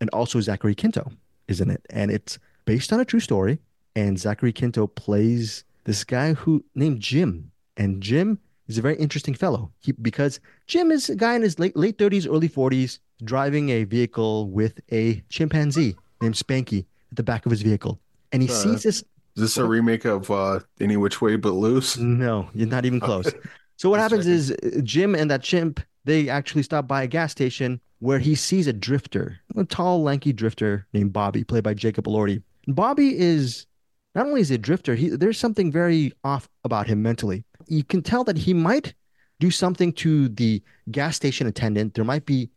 and 0.00 0.08
also 0.14 0.40
Zachary 0.40 0.74
Quinto 0.74 1.12
is 1.46 1.60
in 1.60 1.70
it, 1.70 1.84
and 1.90 2.10
it's 2.10 2.38
based 2.64 2.90
on 2.90 3.00
a 3.00 3.04
true 3.04 3.20
story. 3.20 3.58
And 3.94 4.18
Zachary 4.18 4.54
Quinto 4.54 4.86
plays 4.86 5.64
this 5.84 6.04
guy 6.04 6.32
who 6.32 6.64
named 6.74 7.00
Jim, 7.00 7.52
and 7.76 8.02
Jim 8.02 8.38
is 8.66 8.78
a 8.78 8.82
very 8.82 8.96
interesting 8.96 9.34
fellow 9.34 9.70
he, 9.80 9.92
because 9.92 10.40
Jim 10.66 10.90
is 10.90 11.10
a 11.10 11.16
guy 11.16 11.34
in 11.34 11.42
his 11.42 11.58
late 11.58 11.76
late 11.76 11.98
thirties, 11.98 12.26
early 12.26 12.48
forties, 12.48 12.98
driving 13.22 13.68
a 13.68 13.84
vehicle 13.84 14.48
with 14.48 14.80
a 14.90 15.22
chimpanzee 15.28 15.96
named 16.22 16.34
Spanky 16.34 16.86
at 17.10 17.16
the 17.16 17.22
back 17.22 17.46
of 17.46 17.50
his 17.50 17.62
vehicle, 17.62 17.98
and 18.32 18.42
he 18.42 18.48
Uh, 18.48 18.52
sees 18.52 18.82
this. 18.82 19.04
Is 19.36 19.42
this 19.42 19.56
a 19.56 19.64
remake 19.64 20.04
of 20.04 20.30
uh, 20.30 20.60
Any 20.80 20.96
Which 20.96 21.20
Way 21.22 21.36
But 21.36 21.52
Loose? 21.52 21.96
No, 21.96 22.48
you're 22.52 22.66
not 22.68 22.84
even 22.84 23.00
close. 23.00 23.32
So 23.76 23.88
what 23.88 24.00
happens 24.00 24.26
is 24.26 24.50
uh, 24.50 24.80
Jim 24.82 25.14
and 25.14 25.30
that 25.30 25.42
chimp 25.42 25.80
they 26.04 26.28
actually 26.28 26.62
stop 26.62 26.86
by 26.88 27.02
a 27.02 27.06
gas 27.06 27.30
station 27.32 27.80
where 28.00 28.18
he 28.18 28.34
sees 28.34 28.66
a 28.66 28.72
drifter, 28.72 29.38
a 29.56 29.64
tall, 29.64 30.02
lanky 30.02 30.32
drifter 30.32 30.86
named 30.94 31.12
Bobby, 31.12 31.44
played 31.44 31.62
by 31.64 31.74
Jacob 31.74 32.06
Elordi. 32.06 32.42
Bobby 32.68 33.18
is 33.18 33.66
not 34.14 34.26
only 34.26 34.40
is 34.40 34.48
he 34.48 34.54
a 34.56 34.58
drifter, 34.58 34.94
he 34.94 35.10
there's 35.10 35.38
something 35.38 35.70
very 35.70 36.12
off 36.24 36.48
about 36.64 36.86
him 36.86 37.02
mentally. 37.02 37.44
You 37.68 37.84
can 37.84 38.02
tell 38.02 38.24
that 38.24 38.36
he 38.38 38.52
might 38.54 38.94
do 39.38 39.50
something 39.50 39.92
to 39.94 40.28
the 40.28 40.62
gas 40.90 41.16
station 41.16 41.46
attendant. 41.46 41.94
There 41.94 42.04
might 42.04 42.26
be 42.26 42.50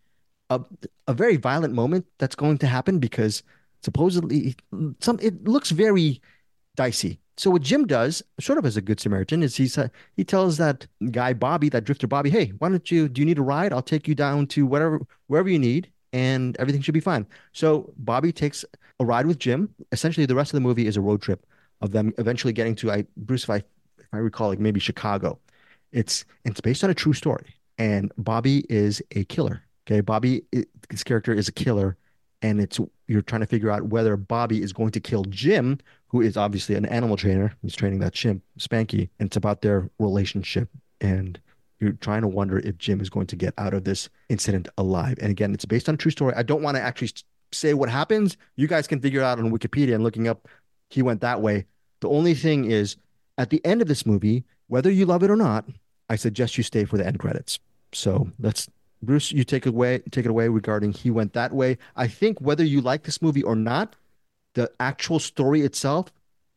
a 0.49 0.59
a 1.07 1.13
very 1.13 1.37
violent 1.37 1.73
moment 1.73 2.05
that's 2.17 2.35
going 2.35 2.57
to 2.59 2.67
happen 2.67 2.99
because 2.99 3.43
supposedly 3.83 4.55
some 4.99 5.19
it 5.21 5.43
looks 5.47 5.71
very 5.71 6.21
dicey. 6.75 7.19
So 7.35 7.49
what 7.49 7.63
Jim 7.63 7.87
does, 7.87 8.21
sort 8.39 8.59
of 8.59 8.65
as 8.65 8.77
a 8.77 8.81
good 8.81 8.99
Samaritan, 8.99 9.41
is 9.41 9.55
he's 9.55 9.77
uh, 9.77 9.87
he 10.15 10.23
tells 10.23 10.57
that 10.57 10.85
guy 11.11 11.33
Bobby, 11.33 11.67
that 11.69 11.83
drifter 11.83 12.05
Bobby, 12.07 12.29
hey, 12.29 12.53
why 12.59 12.69
don't 12.69 12.91
you? 12.91 13.09
Do 13.09 13.21
you 13.21 13.25
need 13.25 13.39
a 13.39 13.41
ride? 13.41 13.73
I'll 13.73 13.81
take 13.81 14.07
you 14.07 14.15
down 14.15 14.47
to 14.47 14.65
whatever 14.65 15.01
wherever 15.27 15.49
you 15.49 15.57
need, 15.59 15.91
and 16.11 16.55
everything 16.57 16.81
should 16.81 16.93
be 16.93 16.99
fine. 16.99 17.25
So 17.51 17.91
Bobby 17.97 18.31
takes 18.31 18.63
a 18.99 19.05
ride 19.05 19.25
with 19.25 19.39
Jim. 19.39 19.73
Essentially, 19.91 20.27
the 20.27 20.35
rest 20.35 20.53
of 20.53 20.57
the 20.57 20.61
movie 20.61 20.85
is 20.85 20.95
a 20.95 21.01
road 21.01 21.21
trip 21.23 21.45
of 21.81 21.91
them 21.91 22.13
eventually 22.19 22.53
getting 22.53 22.75
to 22.75 22.91
I 22.91 23.05
Bruce, 23.17 23.43
if 23.45 23.49
I 23.49 23.57
if 23.57 24.07
I 24.13 24.17
recall, 24.17 24.49
like 24.49 24.59
maybe 24.59 24.79
Chicago. 24.79 25.39
It's 25.91 26.25
it's 26.45 26.61
based 26.61 26.83
on 26.83 26.91
a 26.91 26.93
true 26.93 27.13
story, 27.13 27.55
and 27.79 28.11
Bobby 28.17 28.63
is 28.69 29.01
a 29.15 29.25
killer. 29.25 29.63
Okay, 29.87 30.01
Bobby, 30.01 30.43
i- 30.55 30.65
his 30.91 31.03
character 31.03 31.33
is 31.33 31.47
a 31.47 31.51
killer, 31.51 31.97
and 32.43 32.59
it's 32.59 32.79
you're 33.07 33.21
trying 33.21 33.41
to 33.41 33.47
figure 33.47 33.71
out 33.71 33.83
whether 33.85 34.15
Bobby 34.15 34.61
is 34.61 34.73
going 34.73 34.91
to 34.91 34.99
kill 34.99 35.23
Jim, 35.25 35.79
who 36.07 36.21
is 36.21 36.37
obviously 36.37 36.75
an 36.75 36.85
animal 36.85 37.17
trainer. 37.17 37.55
He's 37.61 37.75
training 37.75 37.99
that 37.99 38.13
chimp, 38.13 38.43
Spanky, 38.59 39.09
and 39.19 39.27
it's 39.27 39.37
about 39.37 39.61
their 39.61 39.89
relationship. 39.97 40.69
And 41.01 41.39
you're 41.79 41.93
trying 41.93 42.21
to 42.21 42.27
wonder 42.27 42.59
if 42.59 42.77
Jim 42.77 43.01
is 43.01 43.09
going 43.09 43.27
to 43.27 43.35
get 43.35 43.53
out 43.57 43.73
of 43.73 43.85
this 43.85 44.09
incident 44.29 44.67
alive. 44.77 45.17
And 45.21 45.31
again, 45.31 45.53
it's 45.53 45.65
based 45.65 45.89
on 45.89 45.95
a 45.95 45.97
true 45.97 46.11
story. 46.11 46.33
I 46.35 46.43
don't 46.43 46.61
want 46.61 46.77
to 46.77 46.83
actually 46.83 47.11
say 47.51 47.73
what 47.73 47.89
happens. 47.89 48.37
You 48.55 48.67
guys 48.67 48.87
can 48.87 48.99
figure 48.99 49.21
it 49.21 49.25
out 49.25 49.39
on 49.39 49.51
Wikipedia 49.51 49.95
and 49.95 50.03
looking 50.03 50.27
up 50.27 50.47
he 50.89 51.01
went 51.01 51.21
that 51.21 51.41
way. 51.41 51.65
The 52.01 52.09
only 52.09 52.35
thing 52.35 52.69
is, 52.69 52.97
at 53.37 53.49
the 53.49 53.65
end 53.65 53.81
of 53.81 53.87
this 53.87 54.05
movie, 54.05 54.43
whether 54.67 54.91
you 54.91 55.05
love 55.05 55.23
it 55.23 55.31
or 55.31 55.35
not, 55.35 55.65
I 56.09 56.17
suggest 56.17 56.57
you 56.57 56.63
stay 56.63 56.85
for 56.85 56.97
the 56.97 57.07
end 57.07 57.17
credits. 57.19 57.59
So 57.93 58.29
let's 58.39 58.69
Bruce, 59.03 59.31
you 59.31 59.43
take 59.43 59.65
away. 59.65 59.99
Take 60.11 60.25
it 60.25 60.29
away 60.31 60.47
regarding 60.47 60.93
he 60.93 61.11
went 61.11 61.33
that 61.33 61.53
way. 61.53 61.77
I 61.95 62.07
think 62.07 62.39
whether 62.39 62.63
you 62.63 62.81
like 62.81 63.03
this 63.03 63.21
movie 63.21 63.43
or 63.43 63.55
not, 63.55 63.95
the 64.53 64.71
actual 64.79 65.19
story 65.19 65.61
itself, 65.61 66.11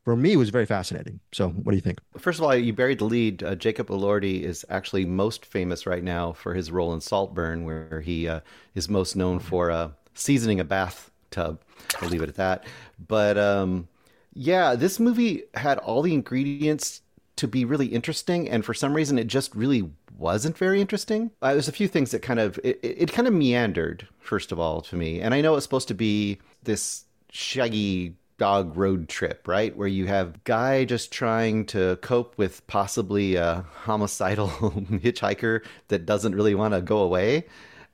for 0.05 0.17
me, 0.17 0.37
was 0.37 0.51
very 0.51 0.67
fascinating. 0.67 1.19
So, 1.33 1.49
what 1.49 1.73
do 1.73 1.77
you 1.77 1.83
think? 1.83 1.99
First 2.17 2.39
of 2.39 2.45
all, 2.45 2.55
you 2.55 2.73
buried 2.73 3.01
the 3.01 3.05
lead. 3.05 3.43
Uh, 3.43 3.57
Jacob 3.57 3.89
Elordi 3.89 4.43
is 4.43 4.65
actually 4.69 5.05
most 5.05 5.45
famous 5.45 5.87
right 5.87 6.05
now 6.05 6.33
for 6.33 6.55
his 6.55 6.71
role 6.71 6.95
in 6.95 7.01
Saltburn, 7.01 7.65
where 7.65 8.01
he 8.01 8.29
uh, 8.29 8.41
is 8.75 8.89
most 8.89 9.17
known 9.17 9.41
for 9.41 9.71
uh, 9.71 9.91
seasoning 10.15 10.61
a 10.61 10.65
bathtub. 10.65 11.61
I'll 12.01 12.09
leave 12.09 12.23
it 12.23 12.29
at 12.29 12.37
that. 12.37 12.65
But 13.09 13.37
um, 13.37 13.89
yeah, 14.33 14.77
this 14.77 15.01
movie 15.01 15.45
had 15.55 15.79
all 15.79 16.03
the 16.03 16.15
ingredients 16.15 17.03
to 17.37 17.49
be 17.49 17.65
really 17.65 17.87
interesting, 17.87 18.49
and 18.49 18.65
for 18.65 18.75
some 18.75 18.95
reason, 18.95 19.19
it 19.19 19.27
just 19.27 19.55
really 19.55 19.91
wasn't 20.19 20.57
very 20.57 20.81
interesting. 20.81 21.31
Uh, 21.43 21.53
there's 21.53 21.69
a 21.69 21.73
few 21.73 21.89
things 21.89 22.11
that 22.11 22.23
kind 22.23 22.41
of 22.41 22.59
it, 22.65 22.81
it, 22.83 23.03
it 23.03 23.13
kind 23.13 23.29
of 23.29 23.35
meandered. 23.35 24.09
First 24.19 24.53
of 24.53 24.59
all, 24.59 24.81
to 24.83 24.97
me, 24.97 25.21
and 25.21 25.35
I 25.35 25.41
know 25.41 25.55
it's 25.55 25.65
supposed 25.65 25.89
to 25.89 25.95
be 25.95 26.39
this 26.63 27.05
shaggy 27.31 28.17
dog 28.39 28.77
road 28.77 29.09
trip, 29.09 29.47
right? 29.49 29.77
Where 29.77 29.89
you 29.89 30.07
have 30.07 30.45
guy 30.45 30.85
just 30.85 31.13
trying 31.13 31.67
to 31.67 31.97
cope 32.03 32.37
with 32.37 32.67
possibly 32.67 33.37
a 33.37 33.65
homicidal 33.73 34.49
hitchhiker 34.71 35.65
that 35.89 36.07
doesn't 36.07 36.35
really 36.35 36.55
want 36.55 36.75
to 36.75 36.81
go 36.81 36.99
away, 36.99 37.47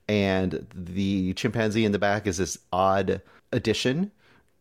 and 0.09 0.67
the 0.75 1.35
chimpanzee 1.35 1.85
in 1.85 1.93
the 1.93 1.99
back 1.99 2.27
is 2.27 2.39
this 2.39 2.59
odd 2.73 3.23
addition 3.53 4.11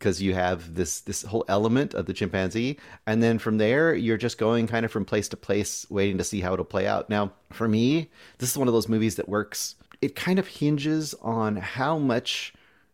because 0.02 0.20
you 0.20 0.34
have 0.34 0.74
this 0.74 1.02
this 1.02 1.22
whole 1.22 1.46
element 1.48 1.94
of 1.94 2.08
the 2.08 2.14
chimpanzee. 2.14 2.80
And 3.06 3.22
then 3.22 3.38
from 3.38 3.60
there 3.60 3.94
you're 3.94 4.18
just 4.18 4.40
going 4.40 4.66
kind 4.66 4.84
of 4.84 4.92
from 4.92 5.06
place 5.06 5.30
to 5.30 5.38
place 5.38 5.86
waiting 5.92 6.18
to 6.18 6.24
see 6.24 6.42
how 6.42 6.54
it'll 6.54 6.66
play 6.66 6.88
out. 6.88 7.08
Now 7.08 7.34
for 7.52 7.68
me 7.68 8.10
this 8.40 8.50
is 8.50 8.58
one 8.58 8.68
of 8.68 8.74
those 8.74 8.90
movies 8.90 9.16
that 9.16 9.30
works. 9.30 9.76
It 10.02 10.16
kind 10.16 10.40
of 10.40 10.48
hinges 10.48 11.14
on 11.22 11.58
how 11.58 12.00
much 12.00 12.52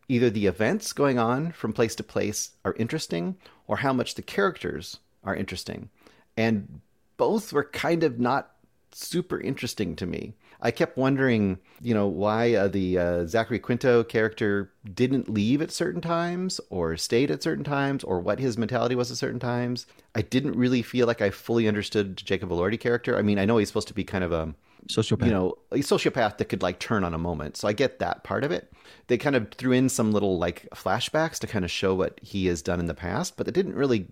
either 0.08 0.28
the 0.28 0.46
events 0.46 0.92
going 0.92 1.18
on 1.18 1.52
from 1.52 1.72
place 1.72 1.94
to 1.94 2.02
place 2.02 2.50
are 2.62 2.74
interesting 2.74 3.36
or 3.66 3.78
how 3.78 3.94
much 3.94 4.14
the 4.14 4.22
characters 4.22 4.98
are 5.24 5.34
interesting. 5.34 5.88
And 6.36 6.82
both 7.16 7.54
were 7.54 7.64
kind 7.64 8.04
of 8.04 8.20
not 8.20 8.52
super 8.92 9.40
interesting 9.40 9.96
to 9.96 10.06
me. 10.06 10.34
I 10.60 10.70
kept 10.70 10.96
wondering, 10.96 11.58
you 11.80 11.94
know, 11.94 12.06
why 12.06 12.54
uh, 12.54 12.68
the 12.68 12.98
uh, 12.98 13.26
Zachary 13.26 13.58
Quinto 13.60 14.02
character 14.02 14.72
didn't 14.92 15.28
leave 15.28 15.62
at 15.62 15.70
certain 15.70 16.00
times 16.00 16.60
or 16.68 16.96
stayed 16.96 17.30
at 17.30 17.42
certain 17.42 17.64
times 17.64 18.02
or 18.02 18.18
what 18.18 18.40
his 18.40 18.58
mentality 18.58 18.94
was 18.94 19.10
at 19.10 19.18
certain 19.18 19.38
times. 19.38 19.86
I 20.14 20.22
didn't 20.22 20.56
really 20.56 20.82
feel 20.82 21.06
like 21.06 21.22
I 21.22 21.30
fully 21.30 21.68
understood 21.68 22.16
Jacob 22.16 22.50
Elordi 22.50 22.78
character. 22.80 23.16
I 23.16 23.22
mean, 23.22 23.38
I 23.38 23.44
know 23.44 23.58
he's 23.58 23.68
supposed 23.68 23.88
to 23.88 23.94
be 23.94 24.04
kind 24.04 24.24
of 24.24 24.32
a 24.32 24.54
Sociopath. 24.88 25.26
you 25.26 25.32
know, 25.32 25.58
a 25.70 25.76
sociopath 25.76 26.38
that 26.38 26.46
could 26.46 26.62
like 26.62 26.78
turn 26.78 27.04
on 27.04 27.14
a 27.14 27.18
moment. 27.18 27.56
So 27.56 27.68
I 27.68 27.72
get 27.72 27.98
that 27.98 28.24
part 28.24 28.44
of 28.44 28.50
it. 28.50 28.72
They 29.08 29.18
kind 29.18 29.36
of 29.36 29.50
threw 29.52 29.72
in 29.72 29.88
some 29.88 30.12
little 30.12 30.38
like 30.38 30.68
flashbacks 30.74 31.38
to 31.40 31.46
kind 31.46 31.64
of 31.64 31.70
show 31.70 31.94
what 31.94 32.18
he 32.22 32.46
has 32.46 32.62
done 32.62 32.80
in 32.80 32.86
the 32.86 32.94
past, 32.94 33.36
but 33.36 33.48
it 33.48 33.54
didn't 33.54 33.74
really 33.74 34.06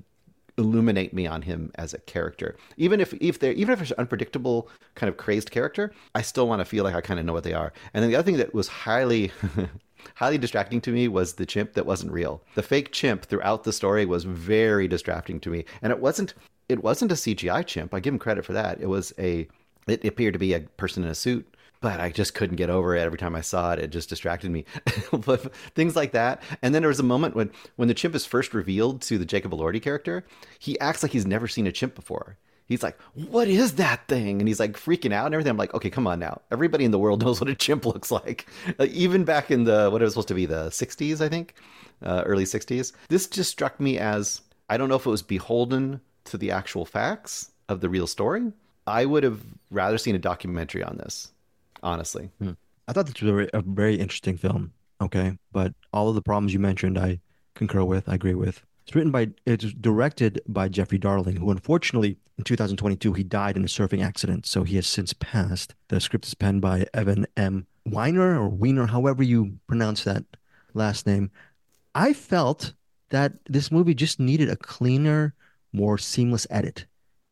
illuminate 0.58 1.12
me 1.12 1.26
on 1.26 1.42
him 1.42 1.70
as 1.76 1.92
a 1.92 1.98
character. 1.98 2.56
Even 2.76 3.00
if 3.00 3.14
if 3.14 3.38
they're 3.38 3.52
even 3.52 3.72
if 3.72 3.82
it's 3.82 3.90
an 3.90 3.98
unpredictable 3.98 4.68
kind 4.94 5.08
of 5.08 5.16
crazed 5.16 5.50
character, 5.50 5.92
I 6.14 6.22
still 6.22 6.48
want 6.48 6.60
to 6.60 6.64
feel 6.64 6.84
like 6.84 6.94
I 6.94 7.00
kind 7.00 7.20
of 7.20 7.26
know 7.26 7.32
what 7.32 7.44
they 7.44 7.52
are. 7.52 7.72
And 7.94 8.02
then 8.02 8.10
the 8.10 8.16
other 8.16 8.26
thing 8.26 8.38
that 8.38 8.54
was 8.54 8.68
highly 8.68 9.32
highly 10.14 10.38
distracting 10.38 10.80
to 10.82 10.90
me 10.90 11.08
was 11.08 11.34
the 11.34 11.46
chimp 11.46 11.74
that 11.74 11.86
wasn't 11.86 12.12
real. 12.12 12.42
The 12.54 12.62
fake 12.62 12.92
chimp 12.92 13.24
throughout 13.24 13.64
the 13.64 13.72
story 13.72 14.06
was 14.06 14.24
very 14.24 14.88
distracting 14.88 15.40
to 15.40 15.50
me. 15.50 15.64
And 15.82 15.92
it 15.92 16.00
wasn't 16.00 16.34
it 16.68 16.82
wasn't 16.82 17.12
a 17.12 17.16
CGI 17.16 17.64
chimp. 17.66 17.94
I 17.94 18.00
give 18.00 18.14
him 18.14 18.18
credit 18.18 18.44
for 18.44 18.52
that. 18.52 18.80
It 18.80 18.88
was 18.88 19.12
a 19.18 19.48
it 19.86 20.04
appeared 20.04 20.32
to 20.32 20.38
be 20.38 20.52
a 20.54 20.60
person 20.60 21.04
in 21.04 21.10
a 21.10 21.14
suit 21.14 21.55
but 21.80 22.00
I 22.00 22.10
just 22.10 22.34
couldn't 22.34 22.56
get 22.56 22.70
over 22.70 22.96
it 22.96 23.02
every 23.02 23.18
time 23.18 23.34
I 23.36 23.40
saw 23.40 23.72
it. 23.72 23.78
It 23.78 23.90
just 23.90 24.08
distracted 24.08 24.50
me. 24.50 24.64
things 25.74 25.96
like 25.96 26.12
that. 26.12 26.42
And 26.62 26.74
then 26.74 26.82
there 26.82 26.88
was 26.88 27.00
a 27.00 27.04
moment 27.04 27.34
when 27.34 27.50
when 27.76 27.88
the 27.88 27.94
chimp 27.94 28.14
is 28.14 28.26
first 28.26 28.54
revealed 28.54 29.02
to 29.02 29.18
the 29.18 29.24
Jacob 29.24 29.52
Elordi 29.52 29.82
character, 29.82 30.24
he 30.58 30.78
acts 30.80 31.02
like 31.02 31.12
he's 31.12 31.26
never 31.26 31.48
seen 31.48 31.66
a 31.66 31.72
chimp 31.72 31.94
before. 31.94 32.38
He's 32.66 32.82
like, 32.82 32.98
"What 33.14 33.46
is 33.46 33.74
that 33.74 34.08
thing?" 34.08 34.40
And 34.40 34.48
he's 34.48 34.58
like 34.58 34.72
freaking 34.72 35.12
out 35.12 35.26
and 35.26 35.34
everything. 35.34 35.50
I'm 35.50 35.56
like, 35.56 35.74
"Okay, 35.74 35.90
come 35.90 36.06
on 36.06 36.18
now. 36.18 36.40
Everybody 36.50 36.84
in 36.84 36.90
the 36.90 36.98
world 36.98 37.22
knows 37.24 37.40
what 37.40 37.48
a 37.48 37.54
chimp 37.54 37.86
looks 37.86 38.10
like. 38.10 38.46
Like, 38.78 38.90
even 38.90 39.24
back 39.24 39.50
in 39.50 39.64
the 39.64 39.88
what 39.90 40.02
it 40.02 40.04
was 40.04 40.14
supposed 40.14 40.28
to 40.28 40.34
be 40.34 40.46
the 40.46 40.66
60s, 40.70 41.20
I 41.20 41.28
think, 41.28 41.54
uh, 42.02 42.22
early 42.26 42.44
60s. 42.44 42.92
This 43.08 43.26
just 43.26 43.50
struck 43.50 43.78
me 43.78 43.98
as 43.98 44.40
I 44.68 44.76
don't 44.76 44.88
know 44.88 44.96
if 44.96 45.06
it 45.06 45.10
was 45.10 45.22
beholden 45.22 46.00
to 46.24 46.36
the 46.36 46.50
actual 46.50 46.84
facts 46.84 47.52
of 47.68 47.80
the 47.80 47.88
real 47.88 48.06
story. 48.06 48.52
I 48.86 49.04
would 49.04 49.24
have 49.24 49.40
rather 49.70 49.98
seen 49.98 50.14
a 50.14 50.18
documentary 50.18 50.82
on 50.82 50.96
this 50.96 51.32
honestly. 51.86 52.30
Hmm. 52.38 52.52
I 52.88 52.92
thought 52.92 53.06
this 53.06 53.20
was 53.20 53.30
a 53.30 53.34
very, 53.34 53.50
a 53.54 53.62
very 53.62 53.96
interesting 53.96 54.36
film. 54.36 54.72
Okay, 55.00 55.38
but 55.52 55.74
all 55.92 56.08
of 56.08 56.14
the 56.14 56.22
problems 56.22 56.52
you 56.52 56.58
mentioned, 56.58 56.98
I 56.98 57.20
concur 57.54 57.84
with. 57.84 58.08
I 58.08 58.14
agree 58.14 58.34
with. 58.34 58.64
It's 58.86 58.94
written 58.94 59.10
by, 59.10 59.28
it's 59.44 59.72
directed 59.72 60.40
by 60.46 60.68
Jeffrey 60.68 60.98
Darling, 60.98 61.36
who 61.36 61.50
unfortunately 61.50 62.16
in 62.38 62.44
2022 62.44 63.12
he 63.12 63.24
died 63.24 63.56
in 63.56 63.64
a 63.64 63.68
surfing 63.68 64.04
accident, 64.04 64.46
so 64.46 64.62
he 64.62 64.76
has 64.76 64.86
since 64.86 65.12
passed. 65.12 65.74
The 65.88 66.00
script 66.00 66.26
is 66.26 66.34
penned 66.34 66.62
by 66.62 66.86
Evan 66.94 67.26
M. 67.36 67.66
Weiner 67.84 68.40
or 68.40 68.48
Weiner, 68.48 68.86
however 68.86 69.22
you 69.22 69.58
pronounce 69.66 70.04
that 70.04 70.24
last 70.72 71.06
name. 71.06 71.30
I 71.94 72.12
felt 72.12 72.74
that 73.10 73.32
this 73.48 73.72
movie 73.72 73.94
just 73.94 74.20
needed 74.20 74.48
a 74.48 74.56
cleaner, 74.56 75.34
more 75.72 75.98
seamless 75.98 76.46
edit. 76.50 76.86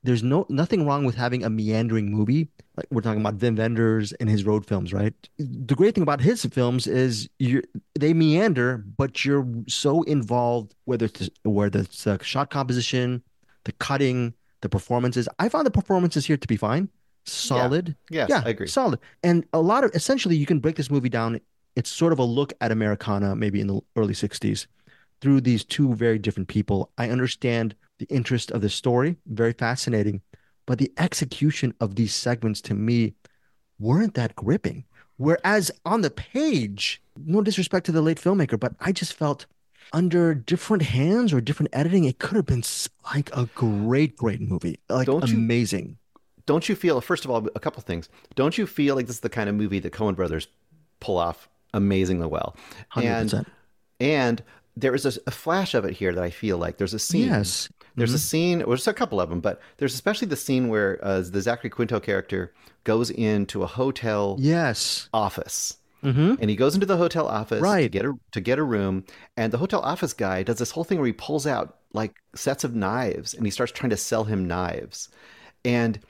There's 0.05 0.23
no 0.23 0.47
nothing 0.51 0.87
wrong 0.87 1.05
with 1.05 1.14
having 1.14 1.43
a 1.45 1.51
meandering 1.51 2.12
movie. 2.12 2.49
Like 2.77 2.87
we're 2.90 3.01
talking 3.01 3.21
about 3.21 3.38
Wim 3.38 3.57
Wenders 3.57 4.12
and 4.14 4.29
his 4.29 4.45
road 4.45 4.67
films, 4.67 4.93
right? 4.93 5.14
The 5.38 5.75
great 5.75 5.95
thing 5.95 6.03
about 6.03 6.21
his 6.21 6.45
films 6.45 6.87
is 6.87 7.29
you 7.38 7.62
they 7.99 8.12
meander, 8.12 8.85
but 8.99 9.25
you're 9.25 9.47
so 9.67 10.03
involved 10.03 10.75
whether 10.85 11.07
it's 11.07 11.31
whether 11.43 11.81
it's 11.81 12.05
the 12.05 12.23
shot 12.23 12.51
composition, 12.51 13.23
the 13.64 13.73
cutting, 13.73 14.35
the 14.61 14.69
performances. 14.69 15.27
I 15.38 15.49
found 15.49 15.67
the 15.67 15.71
performances 15.71 16.27
here 16.27 16.37
to 16.37 16.49
be 16.49 16.57
fine, 16.57 16.90
solid. 17.25 17.97
Yes, 18.11 18.29
yeah, 18.29 18.43
I 18.45 18.51
agree. 18.51 18.67
solid. 18.67 18.99
And 19.23 19.47
a 19.55 19.61
lot 19.61 19.85
of 19.85 19.90
essentially, 19.95 20.37
you 20.37 20.47
can 20.47 20.59
break 20.59 20.77
this 20.77 20.90
movie 20.90 21.09
down. 21.09 21.40
It's 21.77 21.90
sort 21.90 22.12
of 22.12 22.19
a 22.19 22.25
look 22.25 22.53
at 22.61 22.71
Americana, 22.71 23.35
maybe 23.35 23.61
in 23.61 23.69
the 23.69 23.81
early 23.97 24.14
'60s, 24.14 24.67
through 25.20 25.40
these 25.40 25.64
two 25.64 25.94
very 25.94 26.18
different 26.18 26.48
people. 26.48 26.90
I 26.98 27.09
understand 27.11 27.74
the 27.98 28.07
interest 28.07 28.50
of 28.50 28.61
the 28.61 28.68
story, 28.68 29.16
very 29.27 29.53
fascinating, 29.53 30.20
but 30.66 30.79
the 30.79 30.92
execution 30.98 31.74
of 31.81 31.94
these 31.94 32.14
segments 32.14 32.61
to 32.62 32.74
me 32.74 33.14
weren't 33.79 34.14
that 34.14 34.35
gripping. 34.37 34.85
Whereas 35.16 35.70
on 35.85 36.00
the 36.00 36.11
page, 36.11 37.00
no 37.16 37.40
disrespect 37.40 37.87
to 37.87 37.92
the 37.92 38.03
late 38.03 38.20
filmmaker, 38.20 38.59
but 38.59 38.74
I 38.81 38.92
just 38.92 39.14
felt 39.14 39.46
under 39.92 40.35
different 40.35 40.83
hands 40.83 41.33
or 41.33 41.40
different 41.40 41.70
editing, 41.72 42.05
it 42.05 42.18
could 42.18 42.37
have 42.37 42.46
been 42.46 42.64
like 43.14 43.35
a 43.37 43.46
great, 43.55 44.16
great 44.16 44.40
movie. 44.40 44.79
Like 44.88 45.07
Don't 45.07 45.29
you- 45.29 45.37
amazing. 45.37 45.98
Don't 46.46 46.68
you 46.68 46.74
feel, 46.74 47.00
first 47.00 47.24
of 47.24 47.31
all, 47.31 47.46
a 47.55 47.61
couple 47.61 47.81
things. 47.81 48.11
Don't 48.35 48.59
you 48.59 48.66
feel 48.66 48.96
like 48.96 49.07
this 49.07 49.16
is 49.16 49.20
the 49.20 49.31
kind 49.31 49.48
of 49.48 49.55
movie 49.55 49.79
that 49.79 49.94
Coen 49.94 50.14
brothers 50.14 50.46
pull 51.00 51.16
off 51.16 51.48
amazingly 51.72 52.27
well? 52.27 52.55
100%. 52.94 53.33
And, 53.33 53.46
and 54.00 54.42
there 54.77 54.95
is 54.95 55.07
a, 55.07 55.13
a 55.27 55.31
flash 55.31 55.75
of 55.75 55.85
it 55.85 55.95
here 55.95 56.13
that 56.15 56.23
I 56.25 56.31
feel 56.31 56.59
like 56.59 56.79
there's 56.79 56.95
a 56.95 56.99
scene. 56.99 57.29
Yes. 57.29 57.69
There's 57.97 58.13
a 58.13 58.19
scene, 58.19 58.59
well, 58.59 58.69
there's 58.71 58.89
a 58.89 58.93
couple 58.93 59.21
of 59.21 59.29
them, 59.31 59.39
but 59.41 59.61
there's 59.77 59.95
especially 59.95 60.27
the 60.27 60.35
scene 60.37 60.67
where 60.69 60.99
uh, 61.01 61.21
the 61.21 61.41
Zachary 61.41 61.71
Quinto 61.71 62.01
character 62.01 62.53
goes 62.83 63.09
into 63.11 63.63
a 63.63 63.69
hotel 63.69 64.37
Yes. 64.41 65.09
office. 65.15 65.77
Mm-hmm. 66.03 66.35
And 66.41 66.51
he 66.51 66.57
goes 66.57 66.75
into 66.75 66.87
the 66.87 66.97
hotel 66.97 67.29
office 67.29 67.61
to 67.61 67.63
Right. 67.65 67.91
get 67.91 68.05
a 68.05 68.13
to 68.33 68.41
get 68.41 68.59
a 68.59 68.63
room, 68.65 69.05
and 69.39 69.53
the 69.53 69.59
hotel 69.59 69.81
office 69.81 70.13
guy 70.13 70.43
does 70.43 70.59
this 70.59 70.73
whole 70.73 70.85
thing 70.85 70.99
where 70.99 71.07
he 71.07 71.13
pulls 71.15 71.47
out 71.47 71.79
like 71.95 72.17
sets 72.35 72.63
of 72.65 72.75
knives 72.75 73.33
and 73.33 73.47
he 73.47 73.51
starts 73.51 73.73
trying 73.73 73.89
to 73.91 73.97
sell 73.97 74.25
him 74.25 74.47
knives. 74.47 75.09
And 75.65 76.01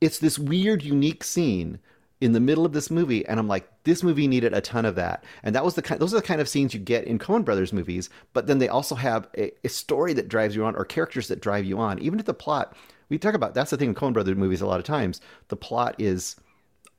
it's 0.00 0.18
this 0.20 0.38
weird, 0.38 0.82
unique 0.82 1.24
scene 1.24 1.78
in 2.20 2.32
the 2.32 2.40
middle 2.40 2.66
of 2.66 2.72
this 2.72 2.90
movie, 2.90 3.24
and 3.26 3.38
I'm 3.38 3.46
like, 3.48 3.68
this 3.84 4.02
movie 4.02 4.26
needed 4.26 4.52
a 4.52 4.60
ton 4.60 4.84
of 4.84 4.96
that. 4.96 5.24
And 5.42 5.54
that 5.54 5.64
was 5.64 5.74
the 5.74 5.82
kind; 5.82 6.00
those 6.00 6.12
are 6.12 6.20
the 6.20 6.26
kind 6.26 6.40
of 6.40 6.48
scenes 6.48 6.74
you 6.74 6.80
get 6.80 7.04
in 7.04 7.18
Coen 7.18 7.44
Brothers 7.44 7.72
movies. 7.72 8.10
But 8.32 8.46
then 8.46 8.58
they 8.58 8.68
also 8.68 8.94
have 8.94 9.28
a, 9.36 9.52
a 9.64 9.68
story 9.68 10.12
that 10.14 10.28
drives 10.28 10.56
you 10.56 10.64
on, 10.64 10.74
or 10.74 10.84
characters 10.84 11.28
that 11.28 11.40
drive 11.40 11.64
you 11.64 11.78
on. 11.78 11.98
Even 12.00 12.18
if 12.18 12.26
the 12.26 12.34
plot, 12.34 12.76
we 13.08 13.18
talk 13.18 13.34
about 13.34 13.54
that's 13.54 13.70
the 13.70 13.76
thing 13.76 13.90
in 13.90 13.94
Coen 13.94 14.12
Brothers 14.12 14.36
movies 14.36 14.60
a 14.60 14.66
lot 14.66 14.80
of 14.80 14.86
times. 14.86 15.20
The 15.48 15.56
plot 15.56 15.94
is 15.98 16.36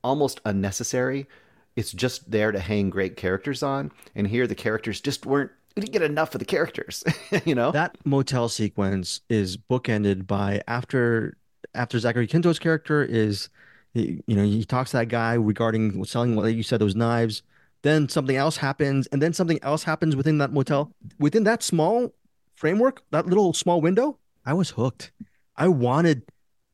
almost 0.03 0.39
unnecessary. 0.45 1.27
It's 1.75 1.91
just 1.91 2.29
there 2.31 2.51
to 2.51 2.59
hang 2.59 2.89
great 2.89 3.15
characters 3.15 3.63
on. 3.63 3.91
And 4.15 4.27
here, 4.27 4.47
the 4.47 4.55
characters 4.55 5.01
just 5.01 5.25
weren't. 5.25 5.51
We 5.75 5.81
didn't 5.81 5.93
get 5.93 6.01
enough 6.01 6.33
of 6.33 6.39
the 6.39 6.45
characters, 6.45 7.03
you 7.45 7.55
know. 7.55 7.71
That 7.71 7.95
motel 8.05 8.49
sequence 8.49 9.21
is 9.29 9.57
bookended 9.57 10.27
by 10.27 10.61
after 10.67 11.37
after 11.75 11.99
Zachary 11.99 12.27
Quinto's 12.27 12.59
character 12.59 13.03
is, 13.03 13.49
you 13.93 14.21
know, 14.27 14.43
he 14.43 14.63
talks 14.65 14.91
to 14.91 14.97
that 14.97 15.09
guy 15.09 15.33
regarding 15.33 16.03
selling 16.05 16.35
what 16.35 16.53
you 16.53 16.63
said 16.63 16.79
those 16.79 16.95
knives. 16.95 17.41
Then 17.81 18.09
something 18.09 18.35
else 18.35 18.57
happens, 18.57 19.07
and 19.07 19.21
then 19.21 19.33
something 19.33 19.59
else 19.63 19.83
happens 19.83 20.15
within 20.15 20.37
that 20.39 20.51
motel. 20.51 20.91
Within 21.17 21.43
that 21.45 21.63
small 21.63 22.13
framework, 22.55 23.03
that 23.11 23.25
little 23.25 23.53
small 23.53 23.79
window, 23.79 24.19
I 24.45 24.53
was 24.53 24.71
hooked. 24.71 25.11
I 25.55 25.69
wanted 25.69 26.23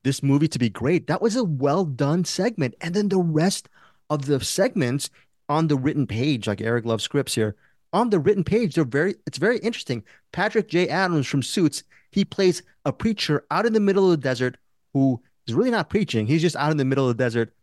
this 0.03 0.23
movie 0.23 0.47
to 0.47 0.59
be 0.59 0.69
great. 0.69 1.07
That 1.07 1.21
was 1.21 1.35
a 1.35 1.43
well 1.43 1.85
done 1.85 2.25
segment, 2.25 2.75
and 2.81 2.93
then 2.93 3.09
the 3.09 3.19
rest 3.19 3.69
of 4.09 4.25
the 4.25 4.39
segments 4.39 5.09
on 5.47 5.67
the 5.67 5.77
written 5.77 6.07
page, 6.07 6.47
like 6.47 6.61
Eric 6.61 6.85
loves 6.85 7.03
scripts 7.03 7.35
here. 7.35 7.55
On 7.93 8.09
the 8.09 8.19
written 8.19 8.43
page, 8.43 8.75
they're 8.75 8.83
very. 8.83 9.15
It's 9.27 9.37
very 9.37 9.59
interesting. 9.59 10.03
Patrick 10.31 10.67
J. 10.67 10.89
Adams 10.89 11.27
from 11.27 11.43
Suits, 11.43 11.83
he 12.11 12.25
plays 12.25 12.63
a 12.83 12.91
preacher 12.91 13.45
out 13.51 13.65
in 13.65 13.73
the 13.73 13.79
middle 13.79 14.05
of 14.05 14.11
the 14.11 14.23
desert 14.23 14.57
who 14.93 15.21
is 15.47 15.53
really 15.53 15.71
not 15.71 15.89
preaching. 15.89 16.27
He's 16.27 16.41
just 16.41 16.55
out 16.55 16.71
in 16.71 16.77
the 16.77 16.85
middle 16.85 17.09
of 17.09 17.17
the 17.17 17.23
desert, 17.23 17.53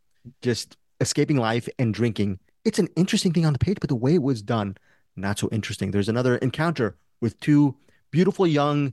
just 0.41 0.77
escaping 1.01 1.37
life 1.37 1.69
and 1.79 1.93
drinking. 1.93 2.39
It's 2.65 2.79
an 2.79 2.89
interesting 2.97 3.33
thing 3.33 3.45
on 3.47 3.53
the 3.53 3.59
page, 3.59 3.79
but 3.81 3.89
the 3.89 3.97
way 3.97 4.15
it 4.15 4.23
was 4.23 4.41
done, 4.43 4.77
not 5.17 5.39
so 5.39 5.49
interesting. 5.51 5.91
There's 5.91 6.09
another 6.09 6.37
encounter 6.37 6.97
with 7.21 7.39
two 7.41 7.75
beautiful 8.11 8.47
young 8.47 8.93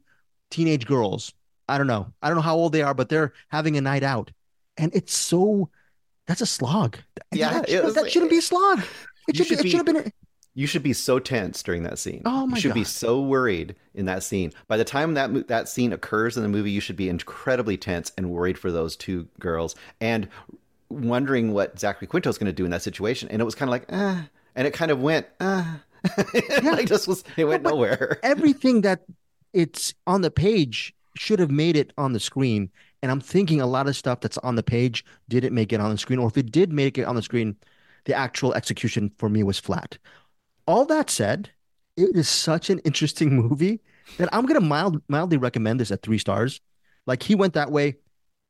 teenage 0.50 0.86
girls. 0.86 1.34
I 1.68 1.78
don't 1.78 1.88
know. 1.88 2.12
I 2.22 2.28
don't 2.30 2.36
know 2.36 2.42
how 2.42 2.56
old 2.56 2.72
they 2.72 2.82
are, 2.82 2.94
but 2.96 3.10
they're 3.10 3.34
having 3.50 3.78
a 3.78 3.82
night 3.82 4.02
out. 4.04 4.32
And 4.78 4.94
it's 4.96 5.14
so 5.16 5.70
that's 6.26 6.42
a 6.42 6.46
slog. 6.46 6.98
Yeah, 7.32 7.62
that, 7.62 7.84
was 7.84 7.96
that 7.96 8.04
like- 8.04 8.12
shouldn't 8.12 8.32
be 8.32 8.38
a 8.38 8.42
slog. 8.42 8.82
It 9.28 9.36
should, 9.36 9.46
should 9.48 9.62
be, 9.62 9.68
it 9.68 9.72
should 9.72 9.78
have 9.78 9.86
be- 9.86 9.94
been 10.02 10.14
You 10.60 10.68
should 10.68 10.84
be 10.84 10.92
so 10.92 11.20
tense 11.20 11.64
during 11.64 11.84
that 11.84 11.98
scene. 12.00 12.22
Oh 12.26 12.46
my 12.46 12.58
You 12.58 12.62
should 12.62 12.74
be 12.74 12.84
so 12.84 13.22
worried 13.22 13.78
in 13.94 14.08
that 14.08 14.24
scene. 14.24 14.52
By 14.68 14.76
the 14.76 14.84
time 14.84 15.14
that 15.14 15.48
that 15.48 15.70
scene 15.70 15.94
occurs 15.94 16.36
in 16.36 16.44
the 16.44 16.50
movie, 16.50 16.70
you 16.70 16.82
should 16.82 16.98
be 16.98 17.08
incredibly 17.08 17.78
tense 17.78 18.12
and 18.18 18.30
worried 18.30 18.58
for 18.58 18.70
those 18.70 18.98
two 18.98 19.30
girls 19.40 19.78
and 20.02 20.28
wondering 20.90 21.54
what 21.54 21.80
Zachary 21.80 22.08
Quinto 22.10 22.30
is 22.30 22.38
going 22.38 22.48
to 22.48 22.52
do 22.52 22.66
in 22.66 22.72
that 22.72 22.82
situation. 22.82 23.30
And 23.30 23.42
it 23.42 23.46
was 23.46 23.56
kind 23.56 23.70
of 23.70 23.72
like, 23.72 23.86
ah, 23.90 24.28
and 24.54 24.68
it 24.68 24.72
kind 24.72 24.92
of 24.92 25.02
went, 25.02 25.28
ah. 25.40 25.80
like 26.62 26.88
just 26.88 27.08
was 27.08 27.24
it 27.38 27.46
went 27.46 27.64
nowhere. 27.64 28.20
everything 28.22 28.82
that 28.82 29.04
it's 29.54 29.94
on 30.08 30.24
the 30.24 30.32
page 30.32 30.94
should 31.16 31.40
have 31.40 31.52
made 31.52 31.78
it 31.78 31.94
on 31.98 32.12
the 32.12 32.20
screen. 32.20 32.70
And 33.02 33.14
I'm 33.14 33.22
thinking 33.22 33.62
a 33.62 33.66
lot 33.66 33.88
of 33.88 33.96
stuff 33.96 34.20
that's 34.20 34.38
on 34.40 34.56
the 34.56 34.64
page 34.64 35.06
didn't 35.30 35.56
make 35.56 35.72
it 35.72 35.80
on 35.80 35.90
the 35.90 35.98
screen, 35.98 36.20
or 36.20 36.28
if 36.28 36.38
it 36.38 36.52
did 36.52 36.74
make 36.74 36.98
it 36.98 37.04
on 37.04 37.16
the 37.16 37.22
screen, 37.22 37.56
the 38.04 38.14
actual 38.14 38.54
execution 38.56 39.10
for 39.18 39.30
me 39.30 39.42
was 39.42 39.58
flat. 39.58 39.98
All 40.70 40.86
that 40.86 41.10
said, 41.10 41.50
it 41.98 42.16
is 42.16 42.30
such 42.30 42.70
an 42.70 42.78
interesting 42.86 43.36
movie 43.36 43.82
that 44.20 44.30
I'm 44.32 44.46
gonna 44.46 44.62
mild, 44.62 45.02
mildly 45.08 45.38
recommend 45.38 45.80
this 45.80 45.90
at 45.90 46.04
three 46.04 46.20
stars. 46.20 46.62
Like 47.08 47.24
he 47.24 47.34
went 47.34 47.56
that 47.56 47.72
way. 47.72 47.96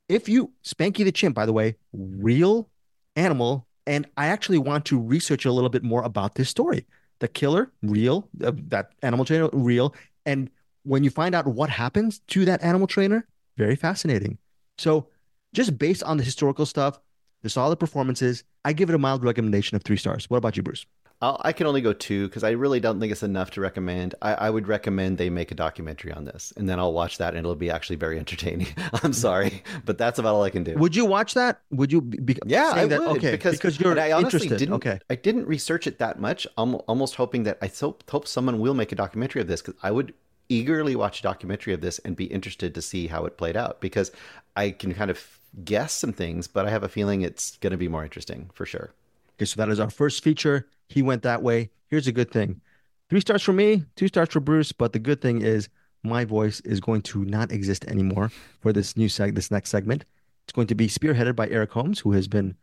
If 0.09 0.27
you 0.27 0.51
Spanky 0.61 1.05
the 1.05 1.13
Chimp, 1.13 1.33
by 1.33 1.45
the 1.45 1.53
way, 1.53 1.77
real 1.93 2.69
animal, 3.15 3.67
and 3.87 4.05
I 4.17 4.25
actually 4.25 4.57
want 4.57 4.83
to 4.87 4.99
research 4.99 5.45
a 5.45 5.51
little 5.53 5.69
bit 5.69 5.81
more 5.81 6.03
about 6.03 6.35
this 6.35 6.49
story. 6.49 6.85
The 7.19 7.29
killer, 7.29 7.71
real, 7.83 8.27
uh, 8.43 8.51
that 8.67 8.91
animal 9.01 9.23
trainer, 9.23 9.47
real, 9.53 9.95
and 10.25 10.49
when 10.83 11.05
you 11.05 11.11
find 11.11 11.33
out 11.33 11.47
what 11.47 11.69
happens 11.69 12.19
to 12.27 12.43
that 12.43 12.61
animal 12.61 12.87
trainer, 12.87 13.25
very 13.55 13.77
fascinating. 13.77 14.39
So, 14.77 15.07
just 15.53 15.77
based 15.77 16.03
on 16.03 16.17
the 16.17 16.23
historical 16.25 16.65
stuff, 16.65 16.99
the 17.43 17.49
solid 17.49 17.79
performances, 17.79 18.43
I 18.65 18.73
give 18.73 18.89
it 18.89 18.95
a 18.95 18.99
mild 18.99 19.23
recommendation 19.23 19.77
of 19.77 19.83
three 19.83 19.95
stars. 19.95 20.29
What 20.29 20.35
about 20.35 20.57
you, 20.57 20.63
Bruce? 20.63 20.85
I'll, 21.21 21.39
I 21.43 21.51
can 21.51 21.67
only 21.67 21.81
go 21.81 21.91
two 21.91 22.27
because 22.27 22.43
I 22.45 22.51
really 22.51 22.79
don't 22.79 22.99
think 22.99 23.11
it's 23.11 23.23
enough 23.23 23.51
to 23.51 23.61
recommend. 23.61 24.15
I, 24.21 24.33
I 24.35 24.49
would 24.49 24.67
recommend 24.67 25.17
they 25.17 25.29
make 25.29 25.51
a 25.51 25.55
documentary 25.55 26.13
on 26.13 26.23
this, 26.25 26.53
and 26.55 26.69
then 26.69 26.79
I'll 26.79 26.93
watch 26.93 27.17
that, 27.17 27.29
and 27.29 27.39
it'll 27.39 27.55
be 27.55 27.69
actually 27.69 27.97
very 27.97 28.17
entertaining. 28.23 28.67
I'm 29.03 29.13
sorry, 29.13 29.63
but 29.85 29.97
that's 29.97 30.17
about 30.19 30.35
all 30.35 30.43
I 30.43 30.49
can 30.49 30.63
do. 30.63 30.75
Would 30.75 30.95
you 30.95 31.05
watch 31.05 31.33
that? 31.33 31.61
Would 31.71 31.91
you? 31.91 32.01
Be, 32.01 32.37
Yeah, 32.45 32.71
I 32.73 32.85
that, 32.85 32.99
would 32.99 33.17
Okay, 33.17 33.31
because, 33.31 33.79
you're 33.79 33.99
I 33.99 34.11
honestly 34.11 34.37
interested. 34.37 34.59
didn't. 34.59 34.75
Okay, 34.75 34.99
I 35.09 35.15
didn't 35.15 35.45
research 35.45 35.87
it 35.87 35.99
that 35.99 36.19
much. 36.19 36.47
I'm 36.57 36.75
almost 36.87 37.15
hoping 37.15 37.43
that 37.43 37.57
I 37.61 37.67
hope 37.67 38.09
hope 38.09 38.27
someone 38.27 38.59
will 38.59 38.73
make 38.73 38.91
a 38.91 38.95
documentary 38.95 39.41
of 39.41 39.47
this 39.47 39.61
because 39.61 39.79
I 39.83 39.91
would 39.91 40.13
eagerly 40.47 40.95
watch 40.95 41.19
a 41.19 41.23
documentary 41.23 41.73
of 41.73 41.81
this 41.81 41.99
and 41.99 42.15
be 42.15 42.25
interested 42.25 42.73
to 42.75 42.81
see 42.81 43.07
how 43.07 43.25
it 43.25 43.37
played 43.37 43.55
out 43.55 43.81
because 43.81 44.11
I 44.55 44.71
can 44.71 44.93
kind 44.93 45.11
of 45.11 45.39
guess 45.63 45.93
some 45.93 46.11
things, 46.13 46.47
but 46.47 46.65
I 46.65 46.69
have 46.69 46.83
a 46.83 46.89
feeling 46.89 47.21
it's 47.21 47.57
going 47.57 47.71
to 47.71 47.77
be 47.77 47.87
more 47.87 48.03
interesting 48.03 48.49
for 48.53 48.65
sure. 48.65 48.91
Okay, 49.37 49.45
so 49.45 49.55
that 49.57 49.69
is 49.69 49.79
our 49.79 49.89
first 49.89 50.23
feature. 50.23 50.67
He 50.89 51.01
went 51.01 51.23
that 51.23 51.41
way. 51.41 51.69
Here's 51.87 52.07
a 52.07 52.11
good 52.11 52.31
thing. 52.31 52.61
Three 53.09 53.21
stars 53.21 53.41
for 53.41 53.53
me, 53.53 53.85
two 53.95 54.07
stars 54.07 54.29
for 54.29 54.39
Bruce. 54.39 54.71
But 54.71 54.93
the 54.93 54.99
good 54.99 55.21
thing 55.21 55.41
is 55.41 55.69
my 56.03 56.25
voice 56.25 56.59
is 56.61 56.79
going 56.79 57.01
to 57.03 57.23
not 57.25 57.51
exist 57.51 57.85
anymore 57.85 58.31
for 58.59 58.73
this 58.73 58.97
new 58.97 59.07
seg 59.07 59.35
this 59.35 59.51
next 59.51 59.69
segment. 59.69 60.05
It's 60.43 60.53
going 60.53 60.67
to 60.67 60.75
be 60.75 60.87
spearheaded 60.87 61.35
by 61.35 61.47
Eric 61.49 61.71
Holmes, 61.71 61.99
who 61.99 62.11
has 62.13 62.27
been 62.27 62.55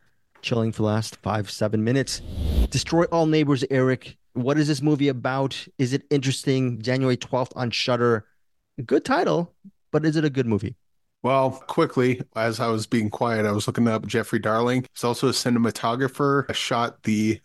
chilling 0.42 0.72
for 0.72 0.82
the 0.82 0.88
last 0.88 1.16
five, 1.16 1.50
seven 1.50 1.84
minutes. 1.84 2.20
Destroy 2.70 3.04
All 3.04 3.26
Neighbors, 3.26 3.64
Eric. 3.70 4.16
What 4.34 4.58
is 4.58 4.68
this 4.68 4.82
movie 4.82 5.08
about? 5.08 5.66
Is 5.78 5.92
it 5.92 6.02
interesting? 6.10 6.82
January 6.82 7.16
12th 7.16 7.52
on 7.56 7.70
Shudder. 7.70 8.26
Good 8.84 9.04
title, 9.04 9.54
but 9.92 10.04
is 10.04 10.16
it 10.16 10.24
a 10.24 10.30
good 10.30 10.46
movie? 10.46 10.76
Well, 11.22 11.50
quickly, 11.66 12.20
as 12.36 12.60
I 12.60 12.68
was 12.68 12.86
being 12.86 13.10
quiet, 13.10 13.46
I 13.46 13.52
was 13.52 13.66
looking 13.66 13.88
up 13.88 14.06
Jeffrey 14.06 14.38
Darling. 14.38 14.84
He's 14.92 15.02
also 15.02 15.28
a 15.28 15.32
cinematographer. 15.32 16.52
Shot 16.54 17.02
the 17.02 17.40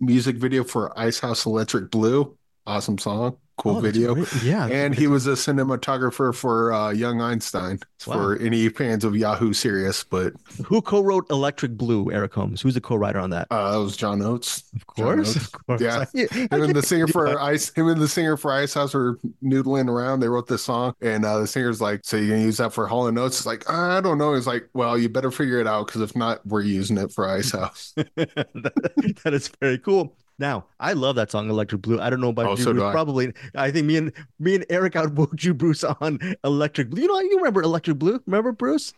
music 0.00 0.36
video 0.36 0.64
for 0.64 0.96
Icehouse 0.98 1.46
Electric 1.46 1.90
Blue. 1.90 2.36
Awesome 2.66 2.98
song. 2.98 3.36
Cool 3.56 3.76
Oh, 3.76 3.80
video. 3.80 4.14
great. 4.14 4.42
Yeah, 4.42 4.66
And 4.66 4.94
he 4.94 5.06
was 5.06 5.26
a 5.28 5.32
cinematographer 5.32 6.34
for 6.34 6.72
uh, 6.72 6.90
Young 6.90 7.20
Einstein 7.20 7.78
for 7.98 8.36
any 8.38 8.68
fans 8.68 9.04
of 9.04 9.16
Yahoo 9.16 9.52
Serious, 9.52 10.02
but 10.04 10.32
who 10.66 10.82
co-wrote 10.82 11.24
Electric 11.30 11.76
Blue? 11.76 12.10
Eric 12.12 12.34
Holmes. 12.34 12.60
Who's 12.60 12.74
the 12.74 12.80
co-writer 12.80 13.18
on 13.20 13.30
that? 13.30 13.46
uh, 13.52 13.70
that 13.72 13.76
was 13.78 13.96
John 13.96 14.20
Oates. 14.22 14.64
Of 14.74 14.86
course, 14.88 15.36
Oates. 15.36 15.46
of 15.46 15.52
course. 15.66 15.80
Yeah. 15.80 16.04
I- 16.14 16.54
Him 16.54 16.62
and 16.64 16.74
the 16.76 16.82
singer 16.82 17.06
for 17.06 17.38
Ice, 17.40 17.72
him 17.74 17.86
and 17.88 18.00
the 18.00 18.08
singer 18.08 18.36
for 18.36 18.52
Icehouse 18.52 18.92
were 18.92 19.18
noodling 19.42 19.88
around. 19.88 20.20
They 20.20 20.28
wrote 20.28 20.48
this 20.48 20.64
song, 20.64 20.94
and 21.00 21.24
uh, 21.24 21.38
the 21.38 21.46
singer's 21.46 21.80
like, 21.80 22.00
"So 22.04 22.16
you're 22.16 22.30
gonna 22.30 22.42
use 22.42 22.56
that 22.58 22.72
for 22.72 22.86
Hall 22.88 23.06
and 23.06 23.16
Oates?" 23.18 23.38
It's 23.38 23.46
like, 23.46 23.70
I 23.70 24.00
don't 24.00 24.18
know. 24.18 24.34
He's 24.34 24.46
like, 24.48 24.68
"Well, 24.74 24.98
you 24.98 25.08
better 25.08 25.30
figure 25.30 25.60
it 25.60 25.66
out 25.68 25.86
because 25.86 26.00
if 26.02 26.14
not, 26.16 26.44
we're 26.46 26.62
using 26.62 26.98
it 26.98 27.12
for 27.12 27.28
Icehouse." 27.28 27.92
that 28.16 29.14
that 29.24 29.32
is 29.34 29.48
very 29.60 29.78
cool. 29.78 30.16
Now, 30.38 30.66
I 30.80 30.94
love 30.94 31.16
that 31.16 31.30
song, 31.30 31.48
Electric 31.48 31.82
Blue. 31.82 32.00
I 32.00 32.10
don't 32.10 32.20
know 32.20 32.30
about 32.30 32.46
Oh, 32.46 32.50
you, 32.56 32.62
so 32.64 32.72
Bruce. 32.72 32.84
I. 32.84 32.92
Probably, 32.92 33.32
I 33.54 33.70
think 33.70 33.86
me 33.86 33.96
and 33.96 34.12
me 34.40 34.56
and 34.56 34.66
Eric 34.68 34.96
outvote 34.96 35.42
you, 35.44 35.54
Bruce, 35.54 35.84
on 35.84 36.18
Electric 36.42 36.90
Blue. 36.90 37.02
You 37.02 37.08
know, 37.08 37.20
you 37.20 37.36
remember 37.36 37.62
Electric 37.62 37.98
Blue? 37.98 38.20
Remember, 38.26 38.50
Bruce? 38.52 38.92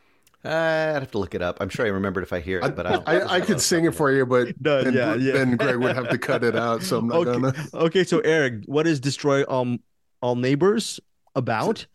Uh, 0.45 0.93
I'd 0.95 1.01
have 1.03 1.11
to 1.11 1.19
look 1.19 1.35
it 1.35 1.43
up. 1.43 1.59
I'm 1.61 1.69
sure 1.69 1.85
I 1.85 1.89
remembered 1.89 2.23
if 2.23 2.33
I 2.33 2.41
hear 2.41 2.61
it, 2.61 2.77
but 2.77 2.87
I 2.87 2.93
don't. 2.93 3.09
I, 3.09 3.35
I 3.37 3.41
could 3.41 3.61
sing 3.61 3.85
it 3.85 3.95
for 3.95 4.13
you, 4.13 4.25
but 4.25 4.55
No, 4.61 4.83
then, 4.85 4.95
yeah, 4.95 5.15
yeah. 5.17 5.33
then 5.33 5.57
Greg 5.57 5.77
would 5.77 5.95
have 5.97 6.09
to 6.09 6.19
cut 6.19 6.45
it 6.45 6.55
out, 6.57 6.83
so 6.83 6.99
I'm 7.01 7.09
not 7.09 7.27
Okay, 7.27 7.33
gonna. 7.33 7.55
okay. 7.75 8.05
So, 8.05 8.21
Eric, 8.21 8.63
what 8.67 8.87
is 8.87 9.01
Destroy 9.01 9.43
All 9.43 9.77
All 10.23 10.37
Neighbors 10.37 11.01
about? 11.35 11.87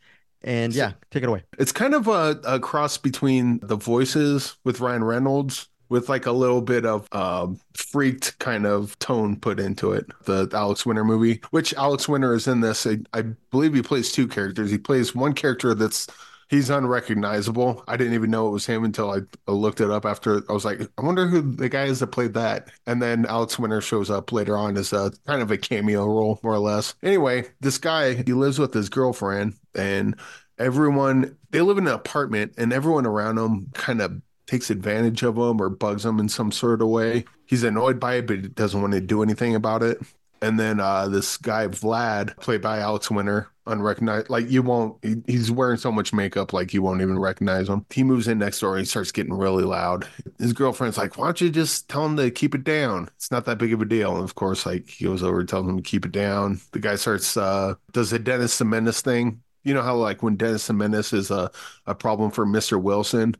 And 0.43 0.73
yeah, 0.73 0.93
take 1.11 1.23
it 1.23 1.29
away. 1.29 1.43
It's 1.59 1.71
kind 1.71 1.93
of 1.93 2.07
a, 2.07 2.39
a 2.43 2.59
cross 2.59 2.97
between 2.97 3.59
the 3.59 3.75
voices 3.75 4.57
with 4.65 4.79
Ryan 4.81 5.03
Reynolds 5.03 5.69
with 5.91 6.07
like 6.07 6.25
a 6.25 6.31
little 6.31 6.61
bit 6.61 6.85
of 6.85 7.05
um, 7.11 7.59
freaked 7.73 8.39
kind 8.39 8.65
of 8.65 8.97
tone 8.99 9.35
put 9.35 9.59
into 9.59 9.91
it. 9.91 10.05
The 10.23 10.49
Alex 10.53 10.85
Winter 10.85 11.03
movie, 11.03 11.41
which 11.51 11.73
Alex 11.73 12.07
Winter 12.07 12.33
is 12.33 12.47
in 12.47 12.61
this. 12.61 12.87
I, 12.87 12.99
I 13.13 13.23
believe 13.51 13.73
he 13.73 13.81
plays 13.81 14.09
two 14.09 14.25
characters. 14.25 14.71
He 14.71 14.77
plays 14.77 15.13
one 15.13 15.33
character 15.33 15.75
that's 15.75 16.07
he's 16.49 16.69
unrecognizable. 16.69 17.83
I 17.89 17.97
didn't 17.97 18.13
even 18.13 18.31
know 18.31 18.47
it 18.47 18.51
was 18.51 18.65
him 18.65 18.85
until 18.85 19.11
I, 19.11 19.19
I 19.49 19.51
looked 19.51 19.81
it 19.81 19.91
up 19.91 20.05
after. 20.05 20.41
I 20.49 20.53
was 20.53 20.63
like, 20.63 20.79
I 20.97 21.01
wonder 21.01 21.27
who 21.27 21.41
the 21.41 21.67
guy 21.67 21.83
is 21.83 21.99
that 21.99 22.07
played 22.07 22.35
that. 22.35 22.69
And 22.87 23.01
then 23.01 23.25
Alex 23.25 23.59
Winter 23.59 23.81
shows 23.81 24.09
up 24.09 24.31
later 24.31 24.55
on 24.55 24.77
as 24.77 24.93
a 24.93 25.11
kind 25.27 25.41
of 25.41 25.51
a 25.51 25.57
cameo 25.57 26.05
role, 26.05 26.39
more 26.41 26.53
or 26.53 26.59
less. 26.59 26.95
Anyway, 27.03 27.49
this 27.59 27.77
guy 27.77 28.13
he 28.13 28.31
lives 28.31 28.59
with 28.59 28.73
his 28.73 28.87
girlfriend 28.87 29.55
and 29.75 30.17
everyone 30.57 31.37
they 31.49 31.59
live 31.59 31.77
in 31.77 31.87
an 31.87 31.93
apartment 31.93 32.53
and 32.57 32.71
everyone 32.71 33.05
around 33.05 33.37
him 33.37 33.67
kind 33.73 33.99
of 34.01 34.21
takes 34.51 34.69
advantage 34.69 35.23
of 35.23 35.37
him 35.37 35.61
or 35.61 35.69
bugs 35.69 36.05
him 36.05 36.19
in 36.19 36.27
some 36.27 36.51
sort 36.51 36.81
of 36.81 36.89
way. 36.89 37.23
He's 37.45 37.63
annoyed 37.63 37.99
by 37.99 38.15
it, 38.15 38.27
but 38.27 38.35
he 38.37 38.47
doesn't 38.49 38.81
want 38.81 38.93
to 38.93 38.99
do 38.99 39.23
anything 39.23 39.55
about 39.55 39.81
it. 39.81 39.99
And 40.41 40.59
then 40.59 40.79
uh, 40.79 41.07
this 41.07 41.37
guy 41.37 41.67
Vlad, 41.67 42.35
played 42.37 42.61
by 42.61 42.79
Alex 42.79 43.09
Winter, 43.09 43.47
unrecognized. 43.67 44.29
Like 44.29 44.49
you 44.49 44.61
won't. 44.63 44.97
He, 45.03 45.15
he's 45.27 45.51
wearing 45.51 45.77
so 45.77 45.91
much 45.91 46.13
makeup, 46.13 46.51
like 46.51 46.73
you 46.73 46.81
won't 46.81 47.01
even 47.01 47.17
recognize 47.19 47.69
him. 47.69 47.85
He 47.91 48.03
moves 48.03 48.27
in 48.27 48.39
next 48.39 48.59
door 48.59 48.71
and 48.75 48.81
he 48.81 48.85
starts 48.85 49.11
getting 49.11 49.35
really 49.35 49.63
loud. 49.63 50.07
His 50.39 50.51
girlfriend's 50.51 50.97
like, 50.97 51.15
"Why 51.17 51.27
don't 51.27 51.39
you 51.39 51.49
just 51.49 51.87
tell 51.89 52.05
him 52.05 52.17
to 52.17 52.31
keep 52.31 52.55
it 52.55 52.63
down? 52.63 53.07
It's 53.15 53.31
not 53.31 53.45
that 53.45 53.59
big 53.59 53.71
of 53.71 53.81
a 53.81 53.85
deal." 53.85 54.15
And 54.15 54.23
of 54.23 54.35
course, 54.35 54.65
like 54.65 54.89
he 54.89 55.05
goes 55.05 55.23
over, 55.23 55.41
and 55.41 55.47
tells 55.47 55.67
him 55.67 55.77
to 55.77 55.83
keep 55.83 56.05
it 56.05 56.11
down. 56.11 56.59
The 56.71 56.79
guy 56.79 56.95
starts 56.95 57.37
uh, 57.37 57.75
does 57.91 58.09
the 58.09 58.19
Dennis 58.19 58.57
the 58.57 58.65
Menace 58.65 59.01
thing. 59.01 59.43
You 59.63 59.75
know 59.75 59.83
how 59.83 59.95
like 59.95 60.23
when 60.23 60.37
Dennis 60.37 60.65
the 60.65 60.73
Menace 60.73 61.13
is 61.13 61.29
a 61.29 61.51
a 61.85 61.93
problem 61.93 62.31
for 62.31 62.47
Mister 62.47 62.79
Wilson, 62.79 63.35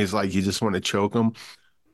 he's 0.00 0.14
like, 0.14 0.32
you 0.32 0.42
just 0.42 0.62
want 0.62 0.74
to 0.74 0.80
choke 0.80 1.14
him. 1.14 1.32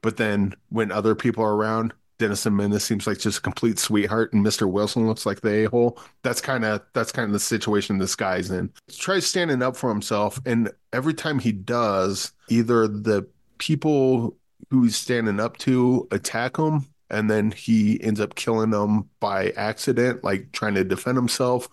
But 0.02 0.16
then 0.16 0.54
when 0.68 0.92
other 0.92 1.14
people 1.14 1.42
are 1.44 1.54
around, 1.54 1.92
Dennis 2.18 2.42
the 2.42 2.50
Menace 2.50 2.84
seems 2.84 3.06
like 3.06 3.18
just 3.18 3.38
a 3.38 3.42
complete 3.42 3.78
sweetheart, 3.78 4.32
and 4.32 4.44
Mr. 4.44 4.68
Wilson 4.68 5.06
looks 5.06 5.24
like 5.24 5.40
the 5.40 5.64
a-hole. 5.64 5.98
That's 6.22 6.40
kind 6.40 6.64
of 6.64 6.82
that's 6.92 7.12
kind 7.12 7.26
of 7.26 7.32
the 7.32 7.40
situation 7.40 7.98
this 7.98 8.16
guy's 8.16 8.50
in. 8.50 8.72
He 8.88 8.96
tries 8.96 9.26
standing 9.26 9.62
up 9.62 9.76
for 9.76 9.88
himself, 9.88 10.40
and 10.44 10.70
every 10.92 11.14
time 11.14 11.38
he 11.38 11.52
does, 11.52 12.32
either 12.48 12.88
the 12.88 13.26
people 13.58 14.36
who 14.70 14.82
he's 14.82 14.96
standing 14.96 15.38
up 15.38 15.56
to 15.58 16.08
attack 16.10 16.56
him, 16.56 16.86
and 17.08 17.30
then 17.30 17.52
he 17.52 18.02
ends 18.02 18.20
up 18.20 18.34
killing 18.34 18.70
them 18.70 19.08
by 19.20 19.50
accident, 19.50 20.24
like 20.24 20.50
trying 20.52 20.74
to 20.74 20.84
defend 20.84 21.16
himself, 21.16 21.68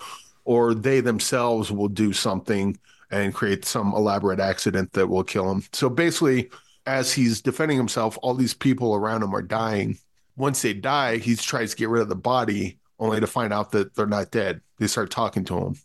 or 0.45 0.75
they 0.75 0.99
themselves 0.99 1.71
will 1.71 1.89
do 1.89 2.13
something 2.13 2.77
and 3.15 3.33
create 3.33 3.65
some 3.65 3.93
elaborate 3.93 4.39
accident 4.39 4.91
that 4.93 5.07
will 5.07 5.23
kill 5.23 5.49
him. 5.49 5.63
So 5.71 5.89
basically, 5.89 6.49
as 6.85 7.13
he's 7.13 7.41
defending 7.41 7.77
himself, 7.77 8.17
all 8.21 8.33
these 8.33 8.53
people 8.53 8.93
around 8.93 9.23
him 9.23 9.33
are 9.33 9.41
dying. 9.41 9.97
Once 10.35 10.61
they 10.61 10.73
die, 10.73 11.17
he 11.17 11.35
tries 11.35 11.71
to 11.71 11.77
get 11.77 11.89
rid 11.89 12.01
of 12.01 12.09
the 12.09 12.15
body, 12.15 12.77
only 12.99 13.19
to 13.19 13.27
find 13.27 13.53
out 13.53 13.71
that 13.71 13.95
they're 13.95 14.05
not 14.05 14.31
dead. 14.31 14.61
They 14.79 14.87
start 14.87 15.09
talking 15.11 15.45
to 15.45 15.57
him, 15.57 15.75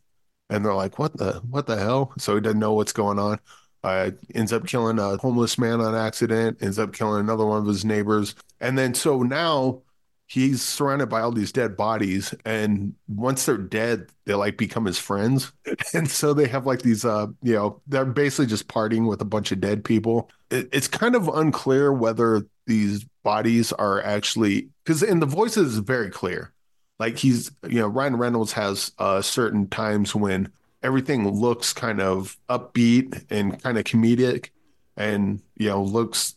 and 0.49 0.65
they're 0.65 0.75
like, 0.75 0.99
"What 0.99 1.17
the 1.17 1.35
what 1.49 1.67
the 1.67 1.77
hell?" 1.77 2.13
So 2.19 2.35
he 2.35 2.41
doesn't 2.41 2.59
know 2.59 2.73
what's 2.73 2.93
going 2.93 3.19
on. 3.19 3.39
Uh, 3.83 4.11
ends 4.35 4.53
up 4.53 4.67
killing 4.67 4.99
a 4.99 5.17
homeless 5.17 5.57
man 5.57 5.81
on 5.81 5.95
accident. 5.95 6.59
Ends 6.61 6.79
up 6.79 6.93
killing 6.93 7.21
another 7.21 7.47
one 7.47 7.61
of 7.61 7.67
his 7.67 7.85
neighbors, 7.85 8.35
and 8.61 8.77
then 8.77 8.93
so 8.95 9.23
now 9.23 9.83
he's 10.31 10.63
surrounded 10.63 11.09
by 11.09 11.21
all 11.21 11.33
these 11.33 11.51
dead 11.51 11.77
bodies 11.77 12.33
and 12.45 12.95
once 13.09 13.47
they're 13.47 13.57
dead 13.59 14.07
they 14.27 14.35
like 14.35 14.57
become 14.57 14.85
his 14.85 14.99
friends. 14.99 15.53
And 15.93 16.09
so 16.09 16.33
they 16.35 16.47
have 16.47 16.67
like 16.67 16.83
these 16.83 17.05
uh 17.05 17.27
you 17.43 17.55
know 17.55 17.81
they're 17.89 18.05
basically 18.05 18.47
just 18.47 18.69
partying 18.69 19.09
with 19.09 19.21
a 19.21 19.25
bunch 19.25 19.51
of 19.51 19.61
dead 19.61 19.85
people. 19.85 20.31
It, 20.51 20.69
it's 20.73 20.87
kind 20.89 21.17
of 21.17 21.29
unclear 21.29 21.93
whether 21.93 22.47
these 22.67 23.05
bodies 23.25 23.73
are 23.73 24.03
actually 24.03 24.69
because 24.85 25.03
in 25.03 25.19
the 25.21 25.27
voices 25.27 25.73
is 25.73 25.79
very 25.79 26.11
clear. 26.11 26.53
Like 27.01 27.19
he's 27.19 27.51
you 27.69 27.81
know 27.81 27.89
ryan 27.89 28.17
reynolds 28.17 28.53
has 28.53 28.93
uh 28.99 29.23
certain 29.23 29.67
times 29.69 30.15
when 30.15 30.53
everything 30.83 31.29
looks 31.29 31.73
kind 31.73 32.01
of 32.01 32.37
upbeat 32.49 33.25
and 33.31 33.61
kind 33.63 33.79
of 33.79 33.85
comedic 33.85 34.51
and 34.97 35.43
you 35.57 35.69
know 35.69 35.83
looks 35.83 36.37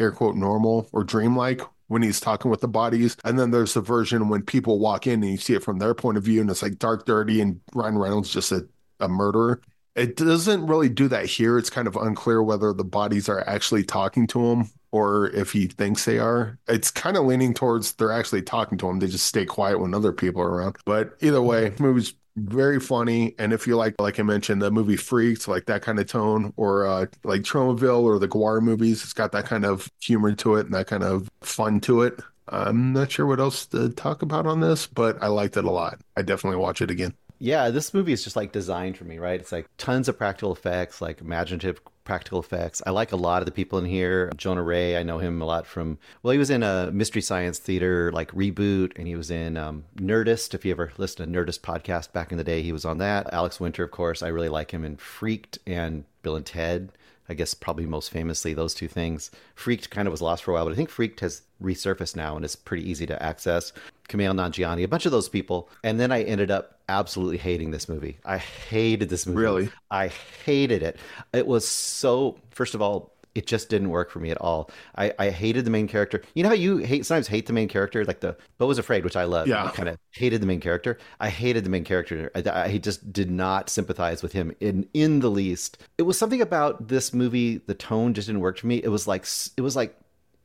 air 0.00 0.12
quote 0.12 0.34
normal 0.36 0.88
or 0.92 1.04
dreamlike 1.04 1.60
when 1.88 2.02
he's 2.02 2.20
talking 2.20 2.50
with 2.50 2.60
the 2.60 2.68
bodies. 2.68 3.16
And 3.24 3.38
then 3.38 3.50
there's 3.50 3.74
the 3.74 3.80
version 3.80 4.28
when 4.28 4.42
people 4.42 4.78
walk 4.78 5.06
in 5.06 5.22
and 5.22 5.32
you 5.32 5.36
see 5.38 5.54
it 5.54 5.64
from 5.64 5.78
their 5.78 5.94
point 5.94 6.16
of 6.16 6.24
view 6.24 6.40
and 6.40 6.50
it's 6.50 6.62
like 6.62 6.78
dark, 6.78 7.04
dirty, 7.04 7.40
and 7.40 7.60
Ryan 7.74 7.98
Reynolds 7.98 8.30
just 8.30 8.52
a, 8.52 8.66
a 9.00 9.08
murderer. 9.08 9.60
It 9.96 10.16
doesn't 10.16 10.66
really 10.66 10.88
do 10.88 11.08
that 11.08 11.26
here. 11.26 11.58
It's 11.58 11.70
kind 11.70 11.88
of 11.88 11.96
unclear 11.96 12.40
whether 12.42 12.72
the 12.72 12.84
bodies 12.84 13.28
are 13.28 13.46
actually 13.48 13.82
talking 13.82 14.28
to 14.28 14.40
him 14.46 14.70
or 14.92 15.28
if 15.30 15.52
he 15.52 15.66
thinks 15.66 16.04
they 16.04 16.18
are. 16.18 16.58
It's 16.68 16.90
kind 16.90 17.16
of 17.16 17.24
leaning 17.24 17.52
towards 17.52 17.94
they're 17.94 18.12
actually 18.12 18.42
talking 18.42 18.78
to 18.78 18.88
him. 18.88 19.00
They 19.00 19.08
just 19.08 19.26
stay 19.26 19.44
quiet 19.44 19.80
when 19.80 19.94
other 19.94 20.12
people 20.12 20.40
are 20.40 20.50
around. 20.50 20.76
But 20.84 21.16
either 21.20 21.42
way, 21.42 21.72
movie's 21.80 22.14
very 22.44 22.80
funny. 22.80 23.34
And 23.38 23.52
if 23.52 23.66
you 23.66 23.76
like, 23.76 23.94
like 24.00 24.18
I 24.18 24.22
mentioned, 24.22 24.62
the 24.62 24.70
movie 24.70 24.96
Freaks, 24.96 25.48
like 25.48 25.66
that 25.66 25.82
kind 25.82 25.98
of 25.98 26.06
tone, 26.06 26.52
or 26.56 26.86
uh, 26.86 27.06
like 27.24 27.42
Tromaville 27.42 28.02
or 28.02 28.18
the 28.18 28.28
Guar 28.28 28.60
movies, 28.60 29.02
it's 29.02 29.12
got 29.12 29.32
that 29.32 29.46
kind 29.46 29.64
of 29.64 29.90
humor 30.00 30.32
to 30.34 30.56
it 30.56 30.66
and 30.66 30.74
that 30.74 30.86
kind 30.86 31.02
of 31.02 31.30
fun 31.40 31.80
to 31.80 32.02
it. 32.02 32.20
I'm 32.48 32.92
not 32.92 33.10
sure 33.10 33.26
what 33.26 33.40
else 33.40 33.66
to 33.66 33.90
talk 33.90 34.22
about 34.22 34.46
on 34.46 34.60
this, 34.60 34.86
but 34.86 35.22
I 35.22 35.26
liked 35.26 35.56
it 35.56 35.64
a 35.64 35.70
lot. 35.70 36.00
I 36.16 36.22
definitely 36.22 36.58
watch 36.58 36.80
it 36.80 36.90
again. 36.90 37.14
Yeah, 37.38 37.70
this 37.70 37.94
movie 37.94 38.12
is 38.12 38.24
just 38.24 38.36
like 38.36 38.52
designed 38.52 38.96
for 38.96 39.04
me, 39.04 39.18
right? 39.18 39.38
It's 39.38 39.52
like 39.52 39.68
tons 39.78 40.08
of 40.08 40.18
practical 40.18 40.52
effects, 40.52 41.00
like 41.00 41.20
imaginative 41.20 41.80
practical 42.04 42.40
effects. 42.40 42.82
I 42.86 42.90
like 42.90 43.12
a 43.12 43.16
lot 43.16 43.42
of 43.42 43.46
the 43.46 43.52
people 43.52 43.78
in 43.78 43.84
here. 43.84 44.32
Jonah 44.36 44.62
Ray, 44.62 44.96
I 44.96 45.02
know 45.02 45.18
him 45.18 45.40
a 45.40 45.44
lot 45.44 45.66
from, 45.66 45.98
well, 46.22 46.32
he 46.32 46.38
was 46.38 46.50
in 46.50 46.62
a 46.62 46.90
Mystery 46.90 47.22
Science 47.22 47.58
Theater 47.58 48.10
like 48.12 48.32
reboot, 48.32 48.92
and 48.96 49.06
he 49.06 49.14
was 49.14 49.30
in 49.30 49.56
um, 49.56 49.84
Nerdist. 49.96 50.54
If 50.54 50.64
you 50.64 50.72
ever 50.72 50.90
listened 50.96 51.32
to 51.32 51.38
Nerdist 51.38 51.60
podcast 51.60 52.12
back 52.12 52.32
in 52.32 52.38
the 52.38 52.44
day, 52.44 52.62
he 52.62 52.72
was 52.72 52.84
on 52.84 52.98
that. 52.98 53.32
Alex 53.32 53.60
Winter, 53.60 53.84
of 53.84 53.90
course, 53.90 54.22
I 54.22 54.28
really 54.28 54.48
like 54.48 54.70
him 54.70 54.84
in 54.84 54.96
Freaked 54.96 55.58
and 55.66 56.04
Bill 56.22 56.36
and 56.36 56.46
Ted. 56.46 56.90
I 57.28 57.34
guess 57.34 57.52
probably 57.52 57.84
most 57.84 58.10
famously 58.10 58.54
those 58.54 58.72
two 58.72 58.88
things. 58.88 59.30
Freaked 59.54 59.90
kind 59.90 60.08
of 60.08 60.12
was 60.12 60.22
lost 60.22 60.42
for 60.42 60.52
a 60.52 60.54
while, 60.54 60.64
but 60.64 60.72
I 60.72 60.76
think 60.76 60.88
Freaked 60.88 61.20
has 61.20 61.42
resurfaced 61.62 62.16
now 62.16 62.36
and 62.36 62.44
is 62.44 62.56
pretty 62.56 62.88
easy 62.88 63.04
to 63.06 63.22
access. 63.22 63.74
Kumail 64.08 64.34
Nanjiani, 64.34 64.82
a 64.82 64.88
bunch 64.88 65.04
of 65.04 65.12
those 65.12 65.28
people. 65.28 65.68
And 65.84 66.00
then 66.00 66.10
I 66.10 66.22
ended 66.22 66.50
up 66.50 66.77
absolutely 66.88 67.38
hating 67.38 67.70
this 67.70 67.88
movie. 67.88 68.18
I 68.24 68.38
hated 68.38 69.08
this 69.08 69.26
movie. 69.26 69.40
Really? 69.40 69.70
I 69.90 70.08
hated 70.44 70.82
it. 70.82 70.98
It 71.32 71.46
was 71.46 71.66
so, 71.66 72.38
first 72.50 72.74
of 72.74 72.82
all, 72.82 73.14
it 73.34 73.46
just 73.46 73.68
didn't 73.68 73.90
work 73.90 74.10
for 74.10 74.18
me 74.18 74.30
at 74.30 74.40
all. 74.40 74.68
I, 74.96 75.12
I 75.18 75.30
hated 75.30 75.64
the 75.64 75.70
main 75.70 75.86
character. 75.86 76.22
You 76.34 76.42
know 76.42 76.48
how 76.48 76.56
you 76.56 76.78
hate 76.78 77.06
sometimes 77.06 77.28
hate 77.28 77.46
the 77.46 77.52
main 77.52 77.68
character, 77.68 78.04
like 78.04 78.18
the 78.18 78.36
Beau 78.58 78.66
was 78.66 78.78
afraid, 78.78 79.04
which 79.04 79.14
I 79.16 79.24
love. 79.24 79.46
Yeah. 79.46 79.70
kind 79.70 79.88
of 79.88 79.96
hated 80.10 80.40
the 80.40 80.46
main 80.46 80.58
character. 80.58 80.98
I 81.20 81.28
hated 81.28 81.62
the 81.62 81.70
main 81.70 81.84
character. 81.84 82.32
I, 82.34 82.42
I 82.50 82.78
just 82.78 83.12
did 83.12 83.30
not 83.30 83.70
sympathize 83.70 84.24
with 84.24 84.32
him 84.32 84.52
in 84.58 84.88
in 84.92 85.20
the 85.20 85.30
least. 85.30 85.78
It 85.98 86.02
was 86.02 86.18
something 86.18 86.40
about 86.40 86.88
this 86.88 87.14
movie. 87.14 87.58
The 87.58 87.74
tone 87.74 88.12
just 88.12 88.26
didn't 88.26 88.40
work 88.40 88.58
for 88.58 88.66
me. 88.66 88.78
It 88.82 88.88
was 88.88 89.06
like 89.06 89.24
it 89.56 89.60
was 89.60 89.76
like 89.76 89.96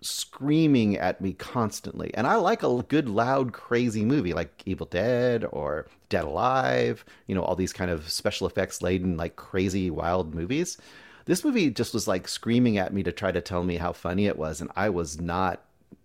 screaming 0.04 0.98
at 0.98 1.22
me 1.22 1.34
constantly. 1.34 2.14
And 2.14 2.28
I 2.28 2.36
like 2.36 2.64
a 2.64 2.84
good, 2.88 3.10
loud, 3.10 3.54
crazy 3.54 4.06
movie 4.06 4.34
like 4.34 4.62
Evil 4.66 4.86
Dead 4.88 5.46
or 5.52 5.88
Dead 6.10 6.26
Alive, 6.26 7.06
you 7.28 7.36
know, 7.36 7.44
all 7.44 7.56
these 7.56 7.74
kind 7.74 7.90
of 7.90 8.10
special 8.10 8.46
effects 8.48 8.82
laden, 8.82 9.18
like 9.18 9.36
crazy, 9.36 9.90
wild 9.90 10.36
movies. 10.36 10.78
This 11.26 11.44
movie 11.46 11.70
just 11.70 11.94
was 11.94 12.08
like 12.08 12.28
screaming 12.28 12.78
at 12.78 12.94
me 12.94 13.02
to 13.04 13.12
try 13.12 13.32
to 13.32 13.42
tell 13.42 13.64
me 13.64 13.78
how 13.78 13.94
funny 13.94 14.28
it 14.28 14.38
was. 14.38 14.62
And 14.62 14.70
I 14.76 14.90
was 14.90 15.20
not, 15.22 15.62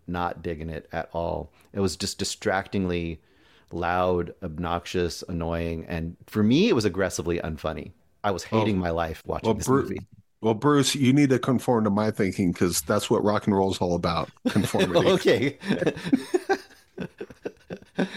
not 0.07 0.43
digging 0.43 0.71
it 0.71 0.89
at 0.93 1.11
all. 1.13 1.53
It 1.73 1.81
was 1.81 1.97
just 1.97 2.19
distractingly 2.19 3.21
loud, 3.73 4.35
obnoxious, 4.43 5.23
annoying, 5.29 5.85
and 5.89 6.17
for 6.27 6.43
me, 6.43 6.69
it 6.69 6.75
was 6.75 6.85
aggressively 6.87 7.39
unfunny. 7.41 7.93
I 8.25 8.31
was 8.31 8.47
oh, 8.53 8.61
hating 8.61 8.77
Oh. 8.77 8.81
my 8.81 8.91
life 8.91 9.23
watching 9.27 9.49
Well, 9.49 9.55
this 9.55 9.67
Bru- 9.67 9.83
movie. 9.83 9.99
Well, 10.41 10.55
Bruce, 10.55 10.95
you 10.95 11.13
need 11.13 11.31
to 11.31 11.39
conform 11.39 11.85
to 11.85 11.91
my 11.91 12.11
thinking 12.13 12.53
because 12.53 12.81
that's 12.83 13.11
what 13.11 13.25
rock 13.25 13.47
and 13.47 13.57
roll 13.57 13.73
is 13.73 13.79
all 13.79 13.95
about. 13.95 14.31
Conformity. 14.49 15.09
okay. 15.11 15.59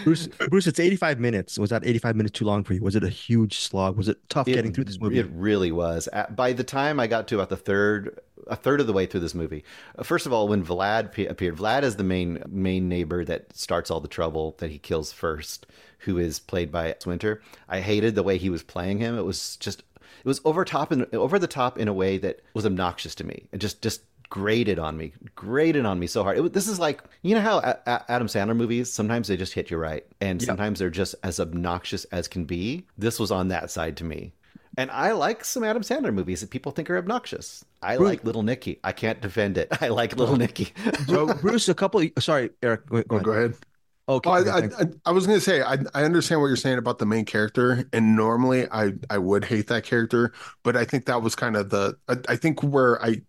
Bruce, 0.04 0.28
Bruce, 0.48 0.68
it's 0.68 0.78
85 0.78 1.18
minutes. 1.18 1.58
Was 1.58 1.70
that 1.70 1.84
85 1.84 2.14
minutes 2.14 2.38
too 2.38 2.44
long 2.44 2.62
for 2.62 2.72
you? 2.74 2.80
Was 2.82 2.94
it 2.94 3.02
a 3.02 3.08
huge 3.08 3.58
slog? 3.58 3.96
Was 3.96 4.08
it 4.08 4.18
tough 4.28 4.46
It- 4.46 4.54
getting 4.54 4.72
through 4.72 4.84
this 4.84 5.00
movie? 5.00 5.18
It 5.18 5.28
really 5.32 5.72
was. 5.72 6.08
At- 6.12 6.36
By 6.36 6.52
the 6.52 6.62
time 6.62 7.00
I 7.00 7.08
got 7.08 7.26
to 7.28 7.34
about 7.34 7.48
the 7.48 7.56
third, 7.56 8.20
a 8.46 8.54
third 8.54 8.80
of 8.80 8.86
the 8.86 8.92
way 8.92 9.06
through 9.06 9.20
this 9.20 9.34
movie, 9.34 9.64
uh, 9.98 10.04
first 10.04 10.24
of 10.26 10.32
all, 10.32 10.46
when 10.46 10.64
Vlad 10.64 11.10
pe- 11.10 11.26
appeared, 11.26 11.56
Vlad 11.56 11.82
is 11.82 11.96
the 11.96 12.04
main 12.04 12.40
main 12.48 12.88
neighbor 12.88 13.24
that 13.24 13.56
starts 13.56 13.90
all 13.90 13.98
the 14.00 14.06
trouble 14.08 14.54
that 14.58 14.70
he 14.70 14.78
kills 14.78 15.12
first, 15.12 15.66
who 15.98 16.16
is 16.16 16.38
played 16.38 16.70
by 16.70 16.94
Winter. 17.04 17.42
I 17.68 17.80
hated 17.80 18.14
the 18.14 18.22
way 18.22 18.38
he 18.38 18.50
was 18.50 18.62
playing 18.62 18.98
him. 18.98 19.18
It 19.18 19.24
was 19.24 19.56
just, 19.56 19.82
it 20.24 20.26
was 20.26 20.40
over 20.44 20.64
top 20.64 20.90
and 20.92 21.06
over 21.14 21.38
the 21.38 21.46
top 21.46 21.78
in 21.78 21.88
a 21.88 21.92
way 21.92 22.18
that 22.18 22.40
was 22.54 22.64
obnoxious 22.66 23.14
to 23.16 23.24
me. 23.24 23.46
It 23.52 23.58
just 23.58 23.82
just 23.82 24.02
grated 24.30 24.78
on 24.78 24.96
me, 24.96 25.12
grated 25.34 25.84
on 25.84 25.98
me 25.98 26.06
so 26.06 26.22
hard. 26.22 26.38
It, 26.38 26.52
this 26.54 26.66
is 26.68 26.78
like 26.78 27.02
you 27.22 27.34
know 27.34 27.40
how 27.42 27.58
A- 27.58 27.78
A- 27.86 28.04
Adam 28.10 28.28
Sandler 28.28 28.56
movies 28.56 28.90
sometimes 28.92 29.28
they 29.28 29.36
just 29.36 29.52
hit 29.52 29.70
you 29.70 29.76
right, 29.76 30.06
and 30.20 30.40
sometimes 30.40 30.78
they're 30.78 30.88
just 30.90 31.14
as 31.22 31.38
obnoxious 31.40 32.04
as 32.06 32.28
can 32.28 32.44
be. 32.44 32.86
This 32.96 33.18
was 33.20 33.30
on 33.30 33.48
that 33.48 33.70
side 33.70 33.96
to 33.98 34.04
me. 34.04 34.32
And 34.78 34.90
I 34.90 35.12
like 35.12 35.44
some 35.44 35.64
Adam 35.64 35.82
Sandler 35.82 36.14
movies 36.14 36.40
that 36.40 36.48
people 36.48 36.72
think 36.72 36.88
are 36.88 36.96
obnoxious. 36.96 37.62
I 37.82 37.96
like 37.96 38.24
Little 38.24 38.42
Nicky. 38.42 38.80
I 38.82 38.92
can't 38.92 39.20
defend 39.20 39.58
it. 39.58 39.68
I 39.82 39.88
like 39.88 40.16
Little 40.16 40.36
Nicky. 40.36 40.72
Bru- 41.06 41.34
Bruce, 41.34 41.68
a 41.68 41.74
couple. 41.74 42.02
sorry, 42.18 42.48
Eric. 42.62 42.86
Go, 42.86 43.02
go 43.02 43.04
Oh, 43.10 43.16
ahead. 43.16 43.24
go 43.26 43.32
ahead. 43.32 43.54
Okay. 44.08 44.30
Okay, 44.30 44.50
I, 44.50 44.58
I. 44.58 44.86
I, 45.06 45.12
was 45.12 45.26
going 45.26 45.38
to 45.38 45.44
say, 45.44 45.62
I, 45.62 45.78
I 45.94 46.02
understand 46.02 46.40
what 46.40 46.48
you're 46.48 46.56
saying 46.56 46.78
about 46.78 46.98
the 46.98 47.06
main 47.06 47.24
character, 47.24 47.88
and 47.92 48.16
normally 48.16 48.68
I, 48.70 48.94
I 49.08 49.18
would 49.18 49.44
hate 49.44 49.68
that 49.68 49.84
character, 49.84 50.32
but 50.64 50.76
I 50.76 50.84
think 50.84 51.06
that 51.06 51.22
was 51.22 51.36
kind 51.36 51.56
of 51.56 51.70
the, 51.70 51.96
I, 52.08 52.16
I 52.28 52.36
think 52.36 52.62
where 52.64 53.00
I 53.02 53.22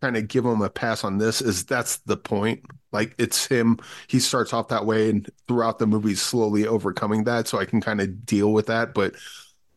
kind 0.00 0.16
of 0.16 0.28
give 0.28 0.44
him 0.44 0.62
a 0.62 0.70
pass 0.70 1.04
on 1.04 1.18
this 1.18 1.42
is 1.42 1.64
that's 1.64 1.98
the 1.98 2.16
point. 2.16 2.64
Like 2.92 3.14
it's 3.18 3.46
him, 3.46 3.78
he 4.06 4.18
starts 4.18 4.52
off 4.52 4.68
that 4.68 4.86
way, 4.86 5.10
and 5.10 5.28
throughout 5.46 5.78
the 5.78 5.86
movie, 5.86 6.14
slowly 6.14 6.66
overcoming 6.66 7.24
that, 7.24 7.46
so 7.46 7.58
I 7.58 7.64
can 7.64 7.80
kind 7.80 8.00
of 8.00 8.24
deal 8.24 8.52
with 8.52 8.66
that. 8.66 8.94
But 8.94 9.14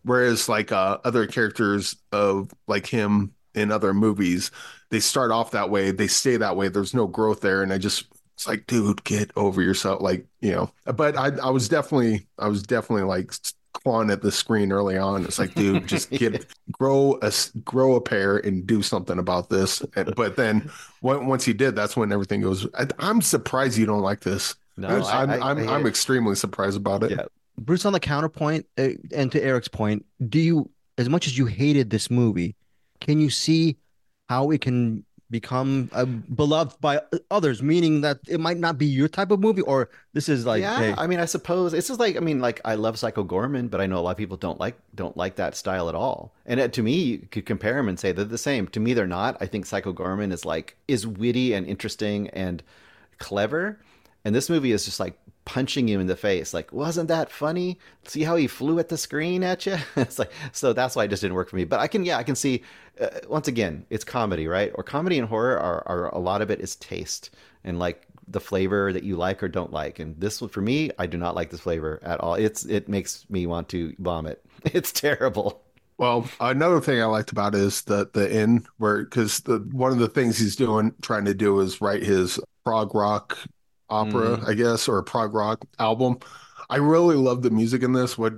whereas 0.04 0.48
like 0.48 0.72
uh, 0.72 1.00
other 1.04 1.28
characters 1.28 1.96
of 2.12 2.52
like 2.68 2.88
him 2.88 3.34
in 3.54 3.72
other 3.72 3.94
movies, 3.94 4.52
they 4.92 5.00
start 5.02 5.32
off 5.32 5.52
that 5.52 5.70
way, 5.70 5.92
they 5.92 6.08
stay 6.08 6.38
that 6.38 6.56
way. 6.56 6.70
There's 6.70 6.94
no 6.94 7.08
growth 7.08 7.42
there, 7.42 7.64
and 7.64 7.74
I 7.74 7.78
just 7.78 8.06
it's 8.36 8.48
like, 8.48 8.66
dude, 8.68 9.04
get 9.04 9.32
over 9.36 9.62
yourself. 9.62 10.02
Like 10.02 10.26
you 10.42 10.52
know, 10.52 10.72
but 10.86 11.18
I 11.18 11.28
I 11.44 11.50
was 11.50 11.70
definitely 11.70 12.28
I 12.40 12.48
was 12.48 12.64
definitely 12.64 13.04
like 13.04 13.32
clawing 13.74 14.10
at 14.12 14.22
the 14.22 14.32
screen 14.32 14.72
early 14.72 14.98
on. 14.98 15.24
It's 15.26 15.40
like, 15.40 15.54
dude, 15.54 15.88
just 15.88 16.10
get 16.12 16.46
grow 16.72 17.18
a 17.22 17.32
grow 17.64 17.96
a 17.96 18.02
pair 18.02 18.38
and 18.38 18.66
do 18.66 18.82
something 18.82 19.20
about 19.20 19.50
this. 19.50 19.82
And, 19.96 20.14
but 20.16 20.36
then 20.36 20.70
once 21.02 21.46
he 21.46 21.54
did, 21.54 21.76
that's 21.76 21.96
when 21.96 22.12
everything 22.12 22.42
goes. 22.42 22.68
I, 22.76 22.88
I'm 23.00 23.22
surprised 23.22 23.78
you 23.78 23.86
don't 23.86 24.02
like 24.02 24.22
this. 24.22 24.56
No, 24.78 24.88
I'm 24.88 25.30
I- 25.30 25.34
I'm, 25.34 25.44
I- 25.44 25.50
I'm, 25.52 25.70
I 25.70 25.80
it. 25.80 25.86
extremely 25.88 26.36
surprised 26.36 26.78
about 26.78 27.04
it. 27.04 27.12
Yeah. 27.12 27.26
Bruce, 27.60 27.86
on 27.86 27.94
the 27.94 28.00
counterpoint, 28.00 28.66
uh, 28.78 28.90
and 29.14 29.32
to 29.34 29.44
Eric's 29.44 29.68
point, 29.68 30.06
do 30.30 30.40
you, 30.40 30.70
as 30.98 31.10
much 31.10 31.28
as 31.28 31.38
you 31.38 31.46
hated 31.46 31.90
this 31.90 32.10
movie, 32.10 32.56
can 33.02 33.20
you 33.20 33.30
see 33.30 33.78
how 34.30 34.50
it 34.52 34.62
can 34.62 35.06
become 35.32 35.90
uh, 35.94 36.06
beloved 36.06 36.80
by 36.82 37.02
others? 37.32 37.64
Meaning 37.64 38.02
that 38.02 38.20
it 38.28 38.40
might 38.40 38.58
not 38.58 38.78
be 38.78 38.86
your 38.86 39.08
type 39.08 39.32
of 39.32 39.40
movie, 39.40 39.62
or 39.62 39.90
this 40.14 40.30
is 40.30 40.46
like, 40.46 40.62
yeah, 40.62 40.78
hey, 40.78 40.94
I 40.98 41.08
mean, 41.08 41.20
I 41.20 41.26
suppose 41.26 41.74
it's 41.74 41.88
just 41.88 42.00
like 42.00 42.18
I 42.18 42.20
mean, 42.20 42.40
like 42.40 42.62
I 42.66 42.76
love 42.76 43.00
Psycho 43.00 43.24
Goreman, 43.24 43.70
but 43.70 43.82
I 43.82 43.88
know 43.88 43.98
a 43.98 44.02
lot 44.02 44.12
of 44.12 44.18
people 44.18 44.38
don't 44.38 44.60
like 44.60 44.76
don't 44.94 45.18
like 45.18 45.38
that 45.38 45.56
style 45.56 45.90
at 45.90 45.96
all. 45.96 46.34
And 46.46 46.60
uh, 46.60 46.68
to 46.68 46.84
me, 46.84 46.94
you 46.94 47.18
could 47.32 47.46
compare 47.46 47.76
them 47.76 47.88
and 47.90 48.00
say 48.00 48.12
they're 48.12 48.26
the 48.26 48.38
same. 48.38 48.68
To 48.68 48.80
me, 48.80 48.94
they're 48.94 49.08
not. 49.08 49.38
I 49.40 49.48
think 49.48 49.66
Psycho 49.66 49.94
Goreman 49.94 50.32
is 50.32 50.46
like 50.46 50.76
is 50.88 51.08
witty 51.08 51.54
and 51.54 51.66
interesting 51.66 52.30
and 52.30 52.62
clever, 53.18 53.80
and 54.26 54.36
this 54.36 54.50
movie 54.50 54.74
is 54.74 54.86
just 54.86 55.00
like 55.00 55.18
punching 55.52 55.90
you 55.90 56.00
in 56.00 56.08
the 56.08 56.16
face. 56.16 56.54
Like, 56.54 56.72
wasn't 56.72 57.10
that 57.10 57.30
funny? 57.30 57.78
See 58.06 58.24
how 58.24 58.38
he 58.38 58.48
flew 58.48 58.80
at 58.80 58.88
the 58.88 58.98
screen 58.98 59.44
at 59.44 59.66
you? 59.66 59.76
it's 59.98 60.18
like 60.18 60.32
so 60.54 60.72
that's 60.72 60.96
why 60.96 61.04
it 61.04 61.10
just 61.10 61.22
didn't 61.22 61.36
work 61.36 61.50
for 61.50 61.58
me. 61.58 61.66
But 61.66 61.82
I 61.82 61.88
can 61.88 62.06
yeah, 62.06 62.18
I 62.18 62.24
can 62.24 62.36
see. 62.36 62.64
Uh, 63.00 63.10
once 63.28 63.50
again, 63.50 63.86
it's 63.90 64.06
comedy, 64.06 64.48
right? 64.48 64.72
Or 64.76 64.84
comedy 64.84 65.20
and 65.20 65.28
horror 65.28 65.60
are, 65.60 65.86
are 65.88 66.16
a 66.16 66.20
lot 66.20 66.42
of 66.42 66.52
it 66.52 66.62
is 66.62 66.78
taste 66.78 67.32
and 67.66 67.80
like 67.80 68.06
the 68.30 68.40
flavor 68.40 68.94
that 68.94 69.04
you 69.04 69.18
like 69.18 69.44
or 69.44 69.50
don't 69.50 69.74
like. 69.74 70.00
And 70.00 70.18
this 70.22 70.40
for 70.40 70.62
me, 70.62 70.90
I 70.98 71.06
do 71.06 71.18
not 71.18 71.36
like 71.36 71.50
this 71.50 71.60
flavor 71.60 72.00
at 72.02 72.22
all. 72.22 72.36
It's 72.36 72.64
it 72.66 72.88
makes 72.88 73.26
me 73.30 73.46
want 73.46 73.68
to 73.70 73.94
vomit. 74.00 74.44
It's 74.64 74.94
terrible. 74.94 75.64
Well, 75.98 76.30
another 76.40 76.80
thing 76.80 77.02
I 77.02 77.06
liked 77.06 77.34
about 77.34 77.56
it 77.56 77.62
is 77.62 77.82
the 77.82 78.10
the 78.14 78.32
end 78.32 78.68
where 78.78 79.04
because 79.04 79.42
the 79.42 79.58
one 79.72 79.92
of 79.92 80.00
the 80.00 80.08
things 80.08 80.38
he's 80.38 80.56
doing 80.56 80.94
trying 81.02 81.26
to 81.26 81.34
do 81.34 81.60
is 81.60 81.82
write 81.82 82.04
his 82.04 82.40
prog 82.64 82.96
rock 82.96 83.38
opera, 83.92 84.38
Mm. 84.38 84.48
I 84.48 84.54
guess, 84.54 84.88
or 84.88 84.98
a 84.98 85.04
prog 85.04 85.34
rock 85.34 85.64
album. 85.80 86.18
I 86.70 86.78
really 86.78 87.16
love 87.16 87.42
the 87.44 87.50
music 87.52 87.84
in 87.84 87.94
this. 87.94 88.18
What 88.18 88.34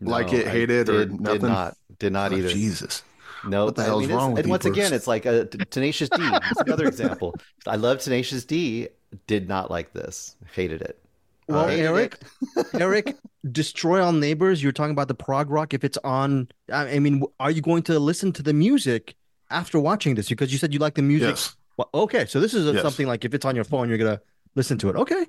like 0.00 0.32
it, 0.32 0.46
I 0.46 0.50
hate 0.50 0.70
it, 0.70 0.88
or 0.88 1.06
did, 1.06 1.20
nothing? 1.20 1.40
Did 1.40 1.46
not. 1.48 1.76
Did 1.98 2.12
not 2.12 2.32
Oh, 2.32 2.36
either. 2.36 2.48
Jesus. 2.48 3.02
No, 3.46 3.66
What 3.66 3.76
the 3.76 3.82
I 3.82 3.84
hell's 3.86 4.06
mean, 4.08 4.16
wrong 4.16 4.32
with 4.32 4.40
And 4.40 4.50
once 4.50 4.64
Bruce? 4.64 4.76
again, 4.76 4.92
it's 4.92 5.06
like 5.06 5.24
a 5.24 5.44
Tenacious 5.46 6.08
D. 6.08 6.18
It's 6.20 6.60
another 6.60 6.86
example. 6.86 7.34
I 7.66 7.76
love 7.76 8.00
Tenacious 8.00 8.44
D. 8.44 8.88
Did 9.28 9.48
not 9.48 9.70
like 9.70 9.92
this. 9.92 10.34
Hated 10.52 10.82
it. 10.82 10.98
well, 11.46 11.68
Hated 11.68 11.84
Eric. 11.86 12.18
Eric, 12.74 13.16
destroy 13.50 14.02
all 14.02 14.12
neighbors. 14.12 14.60
You're 14.62 14.72
talking 14.72 14.90
about 14.90 15.06
the 15.08 15.14
prog 15.14 15.50
rock. 15.50 15.72
If 15.72 15.84
it's 15.84 15.98
on, 16.04 16.48
I 16.72 16.96
I 16.96 16.98
mean, 16.98 17.22
are 17.40 17.50
you 17.52 17.62
going 17.62 17.84
to 17.84 17.98
listen 18.00 18.32
to 18.32 18.42
the 18.42 18.52
music 18.52 19.14
after 19.50 19.78
watching 19.78 20.14
this? 20.16 20.28
Because 20.28 20.50
you 20.52 20.58
said 20.58 20.72
you 20.74 20.80
like 20.80 20.94
the 20.96 21.02
music. 21.02 21.30
Yes. 21.30 21.54
Well, 21.76 21.88
okay, 21.94 22.26
so 22.26 22.40
this 22.40 22.54
is 22.54 22.66
a, 22.68 22.72
Yes. 22.72 22.82
something 22.82 23.06
like 23.06 23.24
if 23.24 23.32
it's 23.34 23.44
on 23.44 23.54
your 23.54 23.64
phone, 23.64 23.88
you're 23.88 23.98
gonna 23.98 24.20
listen 24.58 24.78
to 24.80 24.90
it. 24.90 24.96
Okay, 24.96 25.26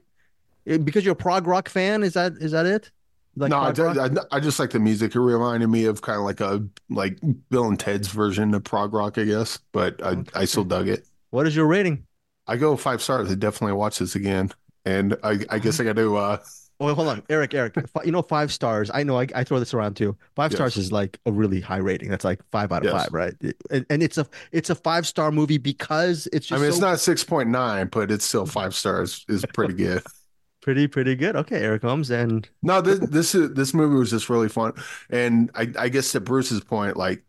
Eh, 0.68 0.78
because 0.78 1.06
you're 1.06 1.14
a 1.14 1.18
prog 1.18 1.48
rock 1.48 1.70
fan. 1.70 2.04
Is 2.04 2.14
that 2.14 2.34
is 2.42 2.52
that 2.52 2.66
it? 2.66 2.92
Like 3.36 3.52
no, 3.52 3.58
I. 3.58 3.70
I, 3.70 4.10
I 4.32 4.40
just 4.40 4.60
like 4.60 4.72
the 4.72 4.80
music. 4.80 5.16
It 5.16 5.20
reminded 5.20 5.68
me 5.68 5.86
of 5.86 6.02
kind 6.02 6.20
of 6.20 6.26
like 6.26 6.42
a 6.42 6.66
like 6.90 7.20
Bill 7.50 7.68
and 7.68 7.80
Ted's 7.80 8.10
version 8.10 8.54
of 8.54 8.64
prog 8.64 8.94
rock, 8.94 9.18
I 9.18 9.24
guess. 9.26 9.60
But 9.72 10.04
I, 10.04 10.18
I 10.36 10.46
still 10.46 10.66
dug 10.66 10.88
it. 10.90 11.06
What 11.32 11.48
is 11.48 11.56
your 11.56 11.68
rating? 11.68 12.06
I 12.48 12.58
go 12.58 12.76
five 12.76 13.02
stars. 13.02 13.32
I 13.32 13.36
definitely 13.36 13.74
watch 13.74 14.00
this 14.00 14.16
again. 14.16 14.52
And 14.86 15.16
I, 15.24 15.40
I 15.50 15.60
guess 15.60 15.80
I 15.80 15.84
got 15.84 15.96
to 15.98 16.18
uh 16.18 16.38
Oh, 16.82 16.94
hold 16.94 17.10
on, 17.10 17.24
Eric. 17.30 17.54
Eric, 17.54 17.76
you 18.06 18.12
know 18.12 18.22
five 18.22 18.54
stars. 18.54 18.90
I 18.94 19.04
know. 19.04 19.20
I, 19.20 19.28
I 19.36 19.44
throw 19.44 19.60
this 19.60 19.74
around 19.74 19.96
too. 19.96 20.16
Five 20.36 20.52
Yes. 20.52 20.58
stars 20.58 20.78
is 20.78 20.92
like 20.92 21.20
a 21.26 21.32
really 21.32 21.60
high 21.60 21.78
rating. 21.78 22.10
That's 22.10 22.24
like 22.24 22.42
five 22.52 22.72
out 22.72 22.86
of 22.86 22.92
Yes. 22.92 23.04
five, 23.04 23.14
right? 23.14 23.34
And, 23.70 23.86
and 23.90 24.02
it's 24.02 24.18
a 24.18 24.26
it's 24.54 24.70
a 24.70 24.76
five 24.76 25.06
star 25.06 25.32
movie 25.32 25.58
because 25.58 26.28
it's 26.32 26.50
I 26.52 26.56
just 26.56 26.62
mean, 26.62 26.70
it's 26.70 26.80
not 26.80 27.00
six 27.00 27.24
point 27.24 27.50
nine, 27.50 27.88
but 27.88 28.12
it's 28.12 28.26
still 28.26 28.46
five 28.46 28.74
stars. 28.74 29.26
is 29.28 29.46
pretty 29.54 29.74
good. 29.74 30.04
pretty 30.62 30.88
pretty 30.88 31.16
good. 31.16 31.36
Okay, 31.36 31.58
Eric 31.62 31.82
Holmes, 31.82 32.10
and 32.12 32.48
No, 32.62 32.82
this 32.82 33.00
this 33.00 33.36
is 33.36 33.54
this 33.54 33.74
movie 33.74 33.96
was 33.96 34.12
just 34.12 34.30
really 34.30 34.50
fun, 34.50 34.74
and 35.10 35.52
I 35.56 35.72
I 35.78 35.90
guess 35.90 36.12
to 36.14 36.22
Bruce's 36.22 36.62
point, 36.62 36.96
like 36.98 37.24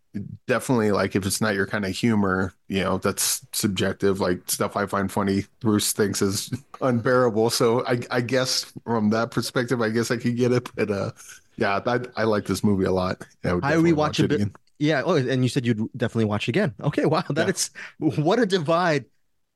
definitely 0.47 0.91
like 0.93 1.15
if 1.17 1.25
it's 1.27 1.41
not 1.41 1.55
your 1.55 1.67
kind 1.67 1.85
of 1.85 1.93
humor, 1.93 2.53
you 2.69 2.83
know, 2.83 2.99
that's 2.99 3.47
subjective. 3.53 4.21
Like 4.21 4.51
stuff 4.51 4.77
I 4.77 4.87
find 4.87 5.11
funny, 5.11 5.45
Bruce 5.61 5.93
thinks 5.93 6.23
is 6.23 6.53
unbearable. 6.81 7.51
So 7.51 7.85
I 7.87 8.01
I 8.11 8.21
guess 8.21 8.73
from 8.85 9.11
that 9.11 9.31
perspective, 9.31 9.81
I 9.81 9.91
guess 9.91 10.11
I 10.11 10.17
could 10.17 10.37
get 10.37 10.53
it. 10.53 10.69
But 10.75 10.91
uh, 10.91 11.11
yeah, 11.57 11.81
I 11.87 12.01
I 12.17 12.25
like 12.25 12.47
this 12.47 12.65
movie 12.65 12.85
a 12.87 12.93
lot. 12.93 13.27
I 13.45 13.55
would 13.55 13.65
I 13.65 13.75
rewatch 13.75 13.95
watch 13.95 14.21
it 14.21 14.29
bit- 14.29 14.41
again. 14.41 14.53
yeah. 14.79 15.03
Oh, 15.05 15.15
and 15.17 15.43
you 15.43 15.49
said 15.49 15.67
you'd 15.67 15.89
definitely 15.97 16.25
watch 16.27 16.49
it 16.49 16.51
again. 16.51 16.75
Okay, 16.83 17.05
wow, 17.07 17.23
Yeah. 17.29 17.45
that's 17.45 17.71
what 17.99 18.39
a 18.39 18.47
divide. 18.47 19.05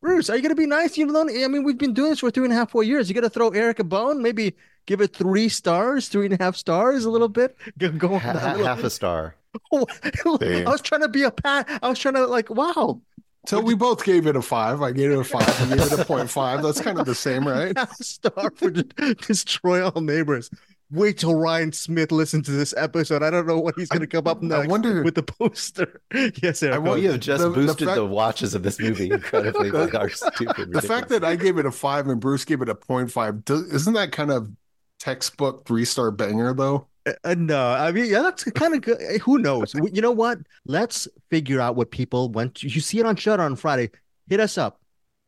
Bruce, 0.00 0.28
are 0.28 0.36
you 0.36 0.42
gonna 0.42 0.54
be 0.54 0.66
nice? 0.66 0.98
Even 0.98 1.14
though 1.14 1.22
I 1.22 1.48
mean 1.48 1.64
we've 1.64 1.78
been 1.78 1.94
doing 1.94 2.10
this 2.10 2.20
for 2.20 2.30
three 2.30 2.44
and 2.44 2.52
a 2.52 2.56
half, 2.56 2.70
four 2.70 2.84
years. 2.84 3.08
You 3.08 3.14
gotta 3.14 3.30
throw 3.30 3.48
Eric 3.48 3.78
a 3.78 3.84
bone. 3.84 4.20
Maybe 4.22 4.54
give 4.87 5.01
it 5.01 5.14
three 5.14 5.49
stars, 5.49 6.09
three 6.09 6.27
and 6.27 6.38
a 6.38 6.42
half 6.42 6.57
stars, 6.57 7.05
a 7.05 7.11
little 7.11 7.29
bit. 7.29 7.57
Go, 7.79 7.90
go 7.90 8.14
on 8.14 8.20
Ha- 8.20 8.33
that 8.35 8.42
ha- 8.42 8.51
little- 8.53 8.66
half 8.66 8.85
a 8.85 8.90
star. 8.90 9.37
I 9.73 10.64
was 10.66 10.81
trying 10.83 11.03
to 11.03 11.09
be 11.09 11.23
a 11.23 11.31
pat. 11.31 11.68
I 11.83 11.88
was 11.88 11.99
trying 11.99 12.14
to 12.14 12.27
like, 12.27 12.51
wow, 12.51 13.01
So 13.47 13.61
we 13.61 13.75
both 13.75 14.05
gave 14.05 14.27
it 14.27 14.35
a 14.37 14.42
five. 14.42 14.83
I 14.83 14.90
gave 14.92 15.11
it 15.12 15.18
a 15.18 15.23
five. 15.25 15.49
I 15.73 15.77
gave 15.77 15.92
it 15.92 15.99
a 16.01 16.05
point 16.05 16.29
five. 16.31 16.62
That's 16.62 16.81
kind 16.81 16.99
of 16.99 17.07
the 17.07 17.14
same, 17.14 17.47
right? 17.49 17.77
half 17.77 17.99
a 18.01 18.05
star 18.05 18.51
for 18.57 18.70
de- 18.70 19.14
destroy 19.14 19.85
all 19.88 20.01
neighbors. 20.01 20.51
Wait 20.90 21.18
till 21.18 21.35
Ryan 21.35 21.73
Smith 21.73 22.12
listens 22.12 22.47
to 22.47 22.53
this 22.53 22.75
episode. 22.77 23.23
I 23.23 23.31
don't 23.31 23.47
know 23.47 23.59
what 23.59 23.75
he's 23.77 23.88
going 23.88 24.01
to 24.03 24.07
come 24.07 24.27
up 24.27 24.42
with. 24.42 24.53
I 24.53 24.66
wonder- 24.66 25.03
with 25.03 25.14
the 25.14 25.23
poster. 25.23 26.01
yes, 26.42 26.62
Eric. 26.62 26.74
I 26.74 26.78
go 26.78 26.82
wonder- 26.91 27.01
We 27.01 27.07
have 27.12 27.20
just 27.20 27.43
the- 27.43 27.49
the 27.51 27.55
boosted 27.55 27.89
the, 27.89 27.95
fact- 27.95 28.03
watches 28.11 28.55
of 28.55 28.62
this 28.64 28.80
movie 28.80 29.11
incredibly 29.11 29.70
by 29.70 29.89
our 29.91 30.09
stupid. 30.11 30.72
The 30.72 30.82
fact 30.82 31.09
that 31.11 31.22
I 31.24 31.37
gave 31.37 31.59
it 31.59 31.66
a 31.66 31.70
five 31.72 32.09
and 32.09 32.20
Bruce 32.20 32.45
gave 32.45 32.61
it 32.61 32.68
a 32.68 32.74
point 32.74 33.11
five, 33.12 33.45
does, 33.45 33.62
isn't 33.72 33.95
that 33.95 34.11
kind 34.12 34.30
of 34.32 34.51
textbook 34.99 35.66
three 35.66 35.84
star 35.84 36.11
banger 36.11 36.55
though? 36.55 36.86
Uh, 37.22 37.34
no, 37.36 37.68
I 37.68 37.92
mean, 37.92 38.07
yeah, 38.07 38.22
that's 38.22 38.45
kind 38.45 38.74
of 38.74 38.80
good. 38.80 38.99
Who 39.22 39.38
knows? 39.38 39.74
You 39.92 40.01
know 40.01 40.11
what? 40.11 40.38
Let's 40.64 41.07
figure 41.30 41.61
out 41.61 41.76
what 41.76 41.90
people 41.90 42.30
went 42.30 42.55
to. 42.57 42.68
You 42.68 42.80
see 42.80 42.99
it 42.99 43.07
on 43.07 43.16
Shudder 43.16 43.42
on 43.42 43.57
Friday. 43.57 43.90
Hit 44.28 44.40
us 44.40 44.57
up. 44.57 44.80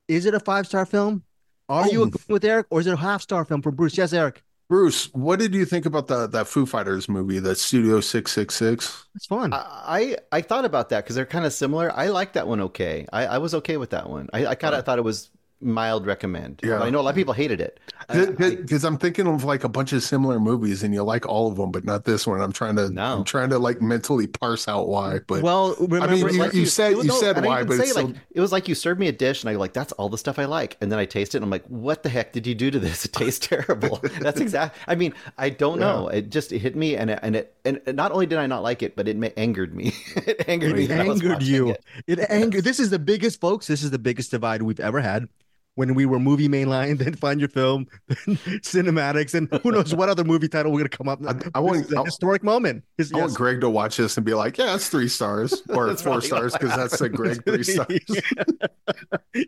Is 0.09 0.25
it 0.25 0.35
a 0.35 0.41
five 0.41 0.67
star 0.67 0.87
film? 0.87 1.23
Are 1.69 1.89
you 1.89 2.01
Oh. 2.03 2.05
agreeing 2.05 2.25
with 2.29 2.45
Eric, 2.45 2.67
or 2.71 2.81
is 2.81 2.87
it 2.87 2.93
a 2.95 2.97
half 2.97 3.21
star 3.23 3.45
film 3.45 3.61
for 3.61 3.73
Bruce? 3.73 3.99
Yes, 3.99 4.13
Eric. 4.13 4.43
Bruce, 4.69 5.13
what 5.15 5.39
did 5.39 5.55
you 5.55 5.65
think 5.65 5.85
about 5.87 6.07
the 6.09 6.27
that 6.29 6.49
Foo 6.49 6.65
Fighters 6.67 7.09
movie, 7.09 7.39
the 7.41 7.55
Studio 7.55 8.01
Six 8.01 8.33
Six 8.33 8.55
Six? 8.55 9.07
It's 9.15 9.27
fun. 9.27 9.53
I 9.53 10.17
I, 10.33 10.39
I 10.39 10.41
thought 10.41 10.65
about 10.65 10.89
that 10.89 11.05
because 11.05 11.15
they're 11.17 11.27
kind 11.27 11.45
of 11.45 11.53
similar. 11.53 11.93
I 11.93 12.09
like 12.09 12.33
that 12.33 12.49
one. 12.49 12.61
Okay, 12.63 13.07
I, 13.13 13.27
I 13.27 13.39
was 13.39 13.55
okay 13.57 13.77
with 13.77 13.91
that 13.91 14.09
one. 14.09 14.29
I, 14.33 14.47
I 14.47 14.55
kind 14.55 14.75
of 14.75 14.85
thought 14.85 14.99
it 14.99 15.03
was 15.05 15.31
mild 15.61 16.07
recommend. 16.07 16.61
Yeah. 16.63 16.81
I 16.81 16.91
know 16.91 17.01
a 17.01 17.03
lot 17.03 17.11
of 17.11 17.17
people 17.17 17.33
hated 17.35 17.61
it. 17.61 17.81
I- 18.09 18.23
I- 18.23 18.27
Because 18.57 18.85
I'm 18.85 18.99
thinking 18.99 19.27
of 19.27 19.43
like 19.45 19.65
a 19.65 19.69
bunch 19.69 19.93
of 19.93 20.03
similar 20.03 20.39
movies, 20.39 20.83
and 20.83 20.93
you 20.93 21.03
like 21.03 21.27
all 21.27 21.51
of 21.51 21.57
them, 21.57 21.71
but 21.73 21.85
not 21.85 22.05
this 22.05 22.27
one. 22.27 22.41
I'm 22.41 22.53
trying 22.53 22.77
to, 22.77 22.91
No. 22.91 23.19
I'm 23.19 23.25
trying 23.25 23.51
to 23.51 23.59
like 23.59 23.81
mentally 23.81 24.27
parse 24.27 24.69
out 24.69 24.89
why. 24.89 25.21
But 25.27 25.43
well, 25.43 25.75
remember, 25.79 26.07
I 26.07 26.11
mean, 26.11 26.29
you, 26.35 26.39
like 26.41 26.53
you 26.55 26.67
said 26.67 26.91
you 26.97 27.05
no, 27.05 27.15
said 27.15 27.45
why, 27.45 27.65
but 27.65 27.77
say, 27.77 27.83
it's 27.85 27.93
still, 27.93 28.13
it 28.33 28.41
was 28.41 28.53
like 28.53 28.69
you 28.69 28.75
served 28.75 29.01
me 29.01 29.09
a 29.09 29.13
dish 29.13 29.43
and 29.43 29.51
I 29.51 29.55
go 29.55 29.59
like 29.59 29.73
that's 29.73 29.93
all 29.93 30.09
the 30.09 30.19
stuff 30.19 30.39
I 30.39 30.45
like, 30.45 30.77
and 30.81 30.93
then 30.93 30.99
I 30.99 31.05
taste 31.07 31.35
it 31.35 31.39
and 31.39 31.45
I'm 31.45 31.51
like, 31.51 31.65
what 31.67 32.03
the 32.03 32.09
heck 32.11 32.33
did 32.33 32.47
you 32.47 32.55
do 32.55 32.71
to 32.71 32.79
this? 32.79 33.05
It 33.07 33.13
tastes 33.15 33.47
terrible. 33.49 34.01
that's 34.21 34.41
exact. 34.41 34.77
I 34.87 34.95
mean, 34.95 35.15
I 35.39 35.51
don't 35.51 35.81
know. 35.81 36.09
It 36.09 36.31
just 36.31 36.53
it 36.53 36.59
hit 36.59 36.77
me 36.77 36.97
and 36.97 37.11
it, 37.11 37.19
and 37.23 37.35
it 37.37 37.55
and 37.65 37.81
not 37.95 38.13
only 38.13 38.27
did 38.27 38.39
I 38.39 38.47
not 38.47 38.63
like 38.63 38.83
it, 38.83 38.95
but 38.95 39.09
it 39.09 39.17
angered 39.37 39.75
me. 39.75 39.95
it 40.17 40.45
angered 40.49 40.77
me. 40.77 40.85
it 40.85 40.89
that 40.89 41.01
I 41.01 41.09
was 41.09 41.23
angered 41.23 41.43
you. 41.43 41.71
it. 41.71 41.85
It 42.07 42.19
angered. 42.31 42.63
This 42.65 42.79
is 42.79 42.91
the 42.91 42.99
biggest, 42.99 43.41
folks. 43.41 43.67
This 43.67 43.83
is 43.83 43.91
the 43.91 43.99
biggest 43.99 44.31
divide 44.31 44.63
we've 44.63 44.81
ever 44.81 45.01
had. 45.01 45.29
When 45.77 45.95
we 45.95 46.07
were 46.07 46.19
movie 46.19 46.49
mainline, 46.49 46.99
then 47.03 47.15
find 47.15 47.39
your 47.39 47.49
film, 47.51 47.87
then 48.09 48.17
CinemAddicts, 48.65 49.35
and 49.35 49.49
who 49.63 49.71
knows 49.73 49.95
what 49.95 50.09
other 50.09 50.25
movie 50.25 50.49
title 50.49 50.73
we're 50.73 50.81
gonna 50.81 50.89
come 50.89 51.09
up. 51.09 51.21
I- 51.27 51.39
I 51.55 51.61
want- 51.61 51.91
a 51.93 52.03
historic 52.05 52.43
moment. 52.43 52.83
His- 52.99 53.13
I 53.13 53.19
want. 53.19 53.35
Greg 53.35 53.61
to 53.61 53.69
watch 53.71 53.99
this 53.99 54.17
and 54.17 54.25
be 54.27 54.33
like, 54.35 54.57
yeah, 54.59 54.75
it's 54.75 54.89
three 54.89 55.07
stars 55.09 55.63
or 55.69 55.95
four 55.97 56.21
stars 56.23 56.55
because 56.55 56.75
that's 56.75 57.01
a 57.01 57.09
Greg 57.11 57.45
three 57.45 57.63
stars. 57.63 58.01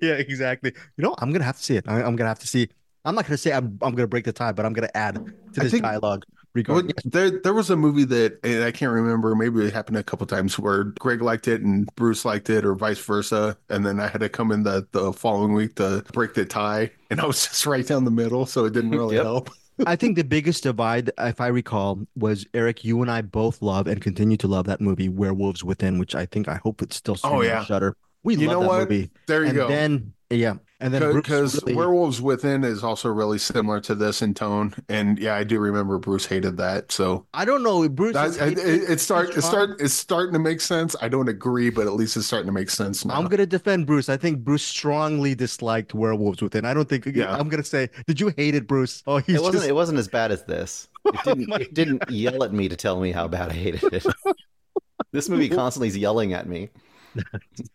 yeah, 0.02 0.12
exactly. 0.14 0.72
You 0.96 1.02
know, 1.04 1.14
I'm 1.18 1.32
gonna 1.32 1.44
have 1.44 1.56
to 1.56 1.62
see 1.62 1.76
it. 1.76 1.84
I, 1.88 2.02
I'm 2.02 2.16
gonna 2.16 2.28
have 2.28 2.38
to 2.40 2.46
see. 2.46 2.68
I'm 3.04 3.14
not 3.14 3.24
gonna 3.24 3.38
say 3.38 3.52
I'm. 3.52 3.78
I'm 3.82 3.94
gonna 3.94 4.06
break 4.06 4.24
the 4.24 4.32
tie, 4.32 4.52
but 4.52 4.66
I'm 4.66 4.72
gonna 4.74 4.90
add 4.94 5.14
to 5.54 5.60
this 5.60 5.70
think- 5.72 5.82
dialogue 5.82 6.24
Well, 6.66 6.82
there, 7.04 7.30
there 7.30 7.54
was 7.54 7.70
a 7.70 7.76
movie 7.76 8.04
that 8.04 8.40
and 8.44 8.62
I 8.62 8.70
can't 8.72 8.92
remember. 8.92 9.34
Maybe 9.34 9.64
it 9.66 9.72
happened 9.72 9.96
a 9.96 10.02
couple 10.02 10.26
times 10.26 10.58
where 10.58 10.84
Greg 10.84 11.22
liked 11.22 11.48
it 11.48 11.62
and 11.62 11.88
Bruce 11.96 12.24
liked 12.26 12.50
it, 12.50 12.64
or 12.64 12.74
vice 12.74 12.98
versa. 12.98 13.56
And 13.70 13.86
then 13.86 13.98
I 14.00 14.08
had 14.08 14.20
to 14.20 14.28
come 14.28 14.52
in 14.52 14.64
the 14.64 14.86
the 14.92 15.12
following 15.14 15.54
week 15.54 15.76
to 15.76 16.04
break 16.12 16.34
the 16.34 16.44
tie, 16.44 16.90
and 17.10 17.20
I 17.20 17.26
was 17.26 17.42
just 17.48 17.64
right 17.66 17.86
down 17.86 18.04
the 18.04 18.10
middle, 18.10 18.44
so 18.46 18.66
it 18.66 18.72
didn't 18.74 18.94
really 18.94 19.16
Yep. 19.16 19.22
help. 19.22 19.50
I 19.86 19.96
think 19.96 20.16
the 20.16 20.24
biggest 20.24 20.64
divide, 20.64 21.10
if 21.18 21.40
I 21.40 21.46
recall, 21.48 22.06
was 22.16 22.46
Eric. 22.52 22.84
You 22.84 23.00
and 23.02 23.10
I 23.10 23.22
both 23.22 23.62
love 23.62 23.86
and 23.86 24.00
continue 24.00 24.36
to 24.38 24.48
love 24.48 24.66
that 24.66 24.80
movie, 24.80 25.08
Werewolves 25.08 25.64
Within, 25.64 25.98
which 25.98 26.14
I 26.14 26.26
think 26.26 26.48
I 26.48 26.56
hope 26.56 26.82
it's 26.82 26.96
still 26.96 27.16
oh, 27.24 27.40
on 27.40 27.44
yeah. 27.44 27.64
Shudder. 27.64 27.96
We 28.22 28.36
You 28.36 28.48
love 28.48 28.58
know 28.58 28.60
that 28.60 28.68
what? 28.68 28.78
movie. 28.90 29.10
There 29.26 29.44
you 29.44 29.50
and 29.50 29.56
go. 29.56 29.68
then 29.68 30.14
yeah, 30.30 30.54
and 30.80 30.94
then 30.94 31.12
Because 31.12 31.60
really- 31.62 31.74
Werewolves 31.74 32.22
Within 32.22 32.62
is 32.64 32.84
also 32.84 33.08
really 33.08 33.38
similar 33.38 33.80
to 33.80 33.94
this 33.94 34.22
in 34.22 34.34
tone, 34.34 34.74
and 34.88 35.18
yeah, 35.18 35.34
I 35.34 35.44
do 35.44 35.58
remember 35.58 35.98
Bruce 35.98 36.26
hated 36.26 36.56
that. 36.58 36.92
So 36.92 37.26
I 37.34 37.44
don't 37.44 37.62
know. 37.62 37.88
Bruce, 37.88 38.14
that, 38.14 38.28
is 38.28 38.36
it, 38.36 38.58
it, 38.58 38.90
it 38.90 39.00
start 39.00 39.30
it 39.36 39.42
start 39.42 39.80
it's 39.80 39.94
starting 39.94 40.32
to 40.34 40.38
make 40.38 40.60
sense. 40.60 40.94
I 41.02 41.08
don't 41.08 41.28
agree, 41.28 41.70
but 41.70 41.86
at 41.86 41.94
least 41.94 42.16
it's 42.16 42.26
starting 42.26 42.46
to 42.46 42.52
make 42.52 42.70
sense 42.70 43.04
now. 43.04 43.14
I'm 43.14 43.26
gonna 43.26 43.46
defend 43.46 43.86
Bruce. 43.86 44.08
I 44.08 44.16
think 44.16 44.44
Bruce 44.44 44.62
strongly 44.62 45.34
disliked 45.34 45.94
Werewolves 45.94 46.42
Within. 46.42 46.64
I 46.64 46.74
don't 46.74 46.88
think. 46.88 47.06
Yeah. 47.06 47.34
I'm 47.36 47.48
gonna 47.48 47.64
say, 47.64 47.88
did 48.06 48.20
you 48.20 48.32
hate 48.36 48.54
it, 48.54 48.66
Bruce? 48.68 49.02
Oh, 49.06 49.18
he's 49.18 49.36
It 49.36 49.42
wasn't. 49.42 49.54
just- 49.56 49.68
It 49.68 49.74
wasn't 49.74 49.98
as 49.98 50.08
bad 50.08 50.30
as 50.32 50.44
this. 50.44 50.88
It 51.08 51.14
oh 51.26 51.34
didn't. 51.34 51.48
my 51.48 51.56
it 51.56 51.72
didn't 51.74 52.10
yell 52.10 52.44
at 52.44 52.52
me 52.52 52.68
to 52.68 52.76
tell 52.76 53.00
me 53.00 53.12
how 53.12 53.26
bad 53.28 53.48
I 53.50 53.54
hated 53.54 53.82
it. 53.94 54.06
this 55.12 55.28
movie 55.28 55.48
constantly 55.48 55.88
is 55.88 55.96
yelling 55.96 56.34
at 56.34 56.46
me. 56.46 56.68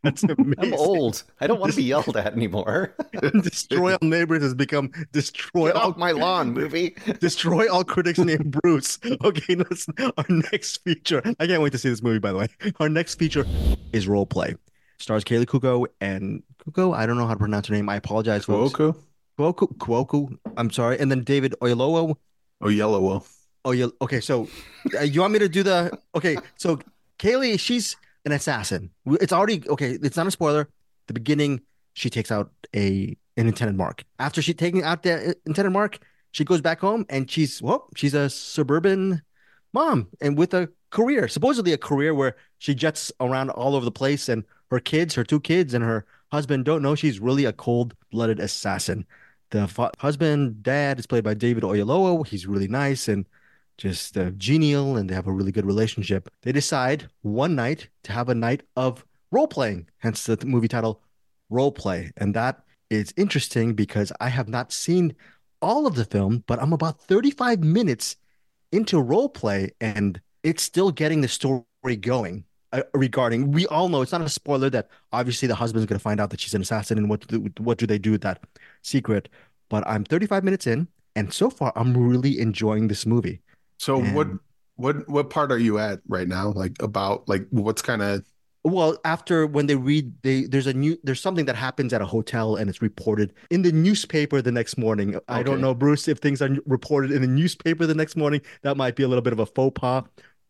That's 0.04 0.24
I'm 0.58 0.74
old. 0.74 1.24
I 1.39 1.48
don't 1.48 1.60
want 1.60 1.72
to 1.72 1.78
be 1.78 1.84
yelled 1.84 2.16
at 2.18 2.34
anymore. 2.34 2.96
Destroy 3.41 3.94
all 3.94 4.08
neighbors 4.08 4.44
has 4.44 4.54
become 4.54 4.91
destroy 5.12 5.68
Get 5.68 5.76
all 5.76 5.91
off 5.91 5.98
my 5.98 6.12
lawn, 6.12 6.54
movie. 6.54 6.96
destroy 7.20 7.72
all 7.72 7.84
critics 7.84 8.20
named 8.20 8.52
Bruce. 8.52 9.00
Okay, 9.24 9.56
let's 9.56 9.88
our 10.00 10.26
next 10.30 10.84
feature. 10.84 11.22
I 11.39 11.48
can't 11.48 11.62
wait 11.62 11.72
to 11.72 11.78
see 11.78 11.89
this 11.89 12.02
movie. 12.02 12.20
By 12.20 12.32
the 12.32 12.38
way, 12.39 12.48
our 12.80 12.89
next 12.89 13.16
feature 13.16 13.46
is 13.91 14.08
role 14.08 14.26
play. 14.26 14.56
Stars 14.98 15.24
Kaley 15.24 15.46
Cuoco 15.46 15.86
and 16.02 16.44
Kuko. 16.66 16.96
I 16.96 17.06
don't 17.06 17.18
know 17.18 17.28
how 17.28 17.34
to 17.34 17.39
pronounce 17.39 17.68
her 17.68 17.76
name. 17.76 17.89
I 17.89 17.98
apologize. 17.98 18.46
folks. 18.46 18.74
Cuoco? 18.74 18.96
Kuoku. 19.38 19.78
Kuoku. 19.78 20.38
I'm 20.58 20.72
sorry. 20.72 21.00
And 21.00 21.12
then 21.12 21.24
David 21.24 21.56
Oyelowo. 21.62 22.16
Oh, 22.62 22.70
Yellow 22.70 23.02
Wolf. 23.02 23.36
Oh, 23.66 23.72
yeah. 23.72 23.88
Okay, 24.02 24.22
so 24.22 24.48
uh, 24.98 25.02
you 25.02 25.22
want 25.22 25.34
me 25.34 25.39
to 25.39 25.50
do 25.50 25.64
the? 25.64 25.98
Okay, 26.16 26.38
so 26.56 26.80
Kaley, 27.20 27.60
she's 27.60 27.98
an 28.26 28.32
assassin. 28.32 28.90
It's 29.06 29.34
already 29.34 29.68
okay. 29.68 29.98
It's 30.02 30.18
not 30.18 30.28
a 30.28 30.32
spoiler. 30.32 30.70
The 31.08 31.14
beginning, 31.14 31.62
she 31.94 32.10
takes 32.10 32.32
out 32.32 32.52
a 32.76 33.16
an 33.38 33.48
intended 33.48 33.76
mark. 33.76 34.04
After 34.20 34.42
she 34.42 34.54
taking 34.54 34.84
out 34.84 35.04
the 35.04 35.32
uh, 35.32 35.34
intended 35.46 35.72
mark, 35.72 36.00
she 36.32 36.44
goes 36.44 36.62
back 36.62 36.80
home 36.80 37.06
and 37.10 37.30
she's 37.30 37.62
well, 37.62 37.88
she's 37.96 38.14
a 38.14 38.30
suburban 38.30 39.22
mom 39.74 40.08
and 40.22 40.38
with 40.38 40.54
a 40.54 40.70
career, 40.92 41.28
supposedly 41.28 41.74
a 41.74 41.78
career 41.78 42.14
where 42.14 42.36
she 42.60 42.76
jets 42.76 43.12
around 43.20 43.50
all 43.50 43.76
over 43.76 43.84
the 43.84 43.92
place, 43.92 44.30
and 44.30 44.44
her 44.70 44.80
kids, 44.80 45.16
her 45.16 45.24
two 45.24 45.40
kids, 45.40 45.74
and 45.74 45.84
her 45.84 46.06
husband 46.32 46.66
don't 46.66 46.82
know 46.82 46.96
she's 46.96 47.20
really 47.20 47.46
a 47.46 47.54
cold-blooded 47.54 48.40
assassin. 48.40 49.06
The 49.50 49.92
husband, 50.00 50.64
dad, 50.64 50.98
is 50.98 51.06
played 51.06 51.24
by 51.24 51.36
David 51.36 51.64
Oyelowo. 51.64 52.26
He's 52.26 52.48
really 52.48 52.68
nice 52.68 53.08
and 53.08 53.26
just 53.78 54.18
uh, 54.18 54.32
genial, 54.32 54.98
and 54.98 55.10
they 55.10 55.16
have 55.16 55.28
a 55.28 55.32
really 55.32 55.52
good 55.52 55.66
relationship. 55.66 56.30
They 56.42 56.52
decide 56.52 57.08
one 57.22 57.56
night 57.56 57.90
to 58.04 58.12
have 58.12 58.30
a 58.30 58.36
night 58.36 58.64
of 58.76 59.06
role 59.32 59.48
playing, 59.48 59.88
hence 59.98 60.26
the 60.26 60.38
movie 60.46 60.68
title, 60.68 61.02
Role 61.50 61.72
Play. 61.72 62.12
And 62.18 62.34
that 62.36 62.64
is 62.90 63.14
interesting 63.18 63.74
because 63.74 64.12
I 64.20 64.30
have 64.30 64.48
not 64.48 64.72
seen 64.72 65.16
all 65.62 65.88
of 65.88 65.96
the 65.96 66.06
film, 66.06 66.44
but 66.46 66.62
I'm 66.62 66.74
about 66.74 67.02
35 67.02 67.64
minutes 67.64 68.18
into 68.72 69.00
role 69.02 69.30
play, 69.30 69.72
and 69.80 70.20
it's 70.44 70.62
still 70.62 70.92
getting 70.92 71.22
the 71.22 71.28
story 71.28 71.96
going. 72.00 72.44
Uh, 72.74 72.82
regarding, 72.96 73.52
we 73.52 73.68
all 73.68 73.88
know 73.88 74.02
it's 74.02 74.12
not 74.12 74.22
a 74.22 74.30
spoiler 74.30 74.68
that 74.68 74.90
obviously 75.12 75.48
the 75.48 75.54
husband's 75.54 75.86
going 75.86 75.98
to 75.98 76.04
find 76.04 76.20
out 76.20 76.32
that 76.32 76.42
she's 76.42 76.56
an 76.56 76.62
assassin, 76.62 76.98
and 76.98 77.08
what 77.08 77.26
do, 77.28 77.48
what 77.60 77.78
do 77.78 77.86
they 77.86 78.00
do 78.00 78.12
with 78.12 78.22
that 78.22 78.44
secret? 78.82 79.30
But 79.70 79.88
I'm 79.88 80.04
35 80.04 80.44
minutes 80.44 80.66
in, 80.68 80.88
and 81.16 81.32
so 81.32 81.50
far 81.50 81.72
I'm 81.76 81.96
really 81.96 82.40
enjoying 82.40 82.88
this 82.88 83.06
movie. 83.06 83.42
So 83.78 84.00
what 84.00 84.28
And- 84.28 84.40
what 84.76 85.08
what 85.08 85.30
part 85.30 85.52
are 85.52 85.58
you 85.58 85.78
at 85.78 86.02
right 86.08 86.28
now? 86.28 86.52
Like 86.52 86.82
about 86.82 87.28
like 87.30 87.48
what's 87.52 87.82
kind 87.82 88.02
of 88.02 88.24
Well, 88.64 88.98
after 89.04 89.46
when 89.46 89.68
they 89.68 89.76
read, 89.76 90.14
they 90.24 90.46
there's 90.46 90.68
a 90.68 90.74
new 90.74 90.98
there's 91.04 91.20
something 91.22 91.46
that 91.46 91.56
happens 91.56 91.94
at 91.94 92.02
a 92.02 92.06
hotel 92.06 92.56
and 92.56 92.70
it's 92.70 92.82
reported 92.82 93.34
in 93.52 93.62
the 93.62 93.72
newspaper 93.72 94.42
the 94.42 94.52
next 94.52 94.78
morning. 94.78 95.20
I 95.28 95.44
don't 95.44 95.62
know, 95.62 95.74
Bruce, 95.76 96.08
if 96.08 96.20
things 96.20 96.42
are 96.42 96.50
reported 96.66 97.12
in 97.12 97.22
the 97.22 97.28
newspaper 97.28 97.86
the 97.86 97.94
next 97.94 98.16
morning, 98.16 98.42
that 98.62 98.78
might 98.78 98.96
be 98.96 99.04
a 99.04 99.08
little 99.08 99.22
bit 99.22 99.34
of 99.34 99.40
a 99.40 99.46
faux 99.46 99.80
pas. 99.80 100.04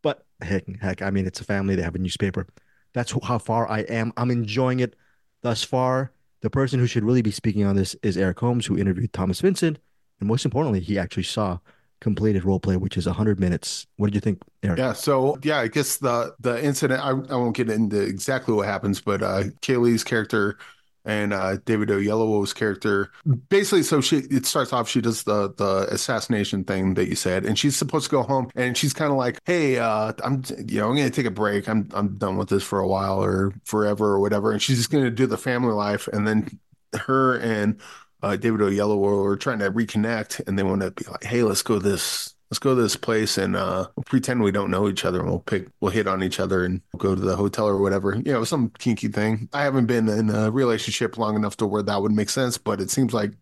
But 0.03 0.25
heck, 0.41 0.63
heck, 0.79 1.01
I 1.01 1.09
mean, 1.09 1.25
it's 1.25 1.41
a 1.41 1.43
family; 1.43 1.75
they 1.75 1.81
have 1.81 1.95
a 1.95 1.99
newspaper. 1.99 2.47
That's 2.93 3.13
how 3.23 3.39
far 3.39 3.67
I 3.69 3.79
am. 3.81 4.13
I'm 4.15 4.29
enjoying 4.31 4.79
it 4.79 4.95
thus 5.41 5.63
far. 5.63 6.11
The 6.41 6.49
person 6.49 6.79
who 6.79 6.87
should 6.87 7.03
really 7.05 7.21
be 7.23 7.31
speaking 7.31 7.63
on 7.65 7.75
this 7.75 7.95
is 8.03 8.15
Eric 8.17 8.39
Holmes, 8.39 8.65
who 8.67 8.77
interviewed 8.77 9.11
Thomas 9.13 9.41
Vincent, 9.41 9.79
and 10.19 10.27
most 10.29 10.45
importantly, 10.45 10.81
he 10.81 10.99
actually 10.99 11.23
saw 11.23 11.59
completed 12.03 12.43
role 12.43 12.59
play, 12.59 12.77
which 12.77 12.97
is 12.97 13.07
100 13.07 13.39
minutes. 13.39 13.87
What 13.97 14.07
did 14.07 14.15
you 14.15 14.21
think, 14.21 14.41
Eric? 14.61 14.77
yeah. 14.77 14.93
So 14.93 15.39
yeah, 15.43 15.59
I 15.59 15.67
guess 15.67 15.97
the 15.97 16.35
the 16.39 16.63
incident 16.63 17.01
I, 17.01 17.09
I 17.09 17.35
won't 17.37 17.55
get 17.55 17.69
into 17.69 17.99
exactly 18.01 18.53
what 18.53 18.67
happens, 18.67 19.01
but 19.01 19.23
uh 19.23 19.43
Kaley's 19.61 20.03
character 20.03 20.57
and 21.05 21.33
uh 21.33 21.57
David 21.65 21.89
Oyelowo's 21.89 22.53
character 22.53 23.11
basically 23.49 23.83
so 23.83 23.99
she 23.99 24.19
it 24.31 24.45
starts 24.45 24.71
off 24.71 24.87
she 24.87 25.01
does 25.01 25.23
the 25.23 25.53
the 25.57 25.87
assassination 25.91 26.63
thing 26.63 26.93
that 26.93 27.09
you 27.09 27.15
said 27.15 27.45
and 27.45 27.59
she's 27.59 27.75
supposed 27.75 28.05
to 28.05 28.11
go 28.11 28.23
home 28.23 28.49
and 28.55 28.77
she's 28.77 28.93
kind 28.93 29.11
of 29.11 29.17
like 29.17 29.37
hey 29.45 29.77
uh 29.79 30.13
I'm 30.23 30.43
you 30.65 30.79
know 30.79 30.89
I'm 30.89 30.95
gonna 30.95 31.09
take 31.09 31.25
a 31.25 31.31
break 31.31 31.67
I'm 31.67 31.89
I'm 31.93 32.17
done 32.17 32.37
with 32.37 32.47
this 32.47 32.63
for 32.63 32.79
a 32.79 32.87
while 32.87 33.21
or 33.21 33.53
forever 33.65 34.13
or 34.13 34.19
whatever 34.21 34.53
and 34.53 34.61
she's 34.61 34.77
just 34.77 34.91
gonna 34.91 35.11
do 35.11 35.27
the 35.27 35.37
family 35.37 35.73
life 35.73 36.07
and 36.07 36.25
then 36.25 36.57
her 36.93 37.37
and 37.39 37.81
uh, 38.23 38.37
David 38.37 38.61
Oyelowo 38.61 39.25
are 39.25 39.35
trying 39.35 39.59
to 39.59 39.69
reconnect, 39.69 40.47
and 40.47 40.57
they 40.57 40.63
want 40.63 40.81
to 40.81 40.91
be 40.91 41.03
like, 41.11 41.23
"Hey, 41.23 41.43
let's 41.43 41.61
go 41.61 41.77
this, 41.77 42.33
let's 42.49 42.57
go 42.59 42.73
to 42.73 42.81
this 42.81 42.95
place, 42.95 43.37
and 43.37 43.55
uh, 43.55 43.87
we'll 43.95 44.05
pretend 44.05 44.41
we 44.41 44.51
don't 44.51 44.71
know 44.71 44.87
each 44.87 45.03
other, 45.03 45.19
and 45.19 45.29
we'll 45.29 45.39
pick, 45.39 45.67
we'll 45.81 45.91
hit 45.91 46.07
on 46.07 46.23
each 46.23 46.39
other, 46.39 46.63
and 46.63 46.81
go 46.97 47.15
to 47.15 47.21
the 47.21 47.35
hotel 47.35 47.67
or 47.67 47.79
whatever." 47.79 48.15
You 48.15 48.31
know, 48.31 48.45
some 48.45 48.71
kinky 48.79 49.09
thing. 49.09 49.49
I 49.51 49.63
haven't 49.63 49.87
been 49.87 50.07
in 50.07 50.29
a 50.29 50.49
relationship 50.49 51.17
long 51.17 51.35
enough 51.35 51.57
to 51.57 51.67
where 51.67 51.83
that 51.83 52.01
would 52.01 52.13
make 52.13 52.29
sense, 52.29 52.57
but 52.57 52.79
it 52.79 52.89
seems 52.89 53.13
like 53.13 53.33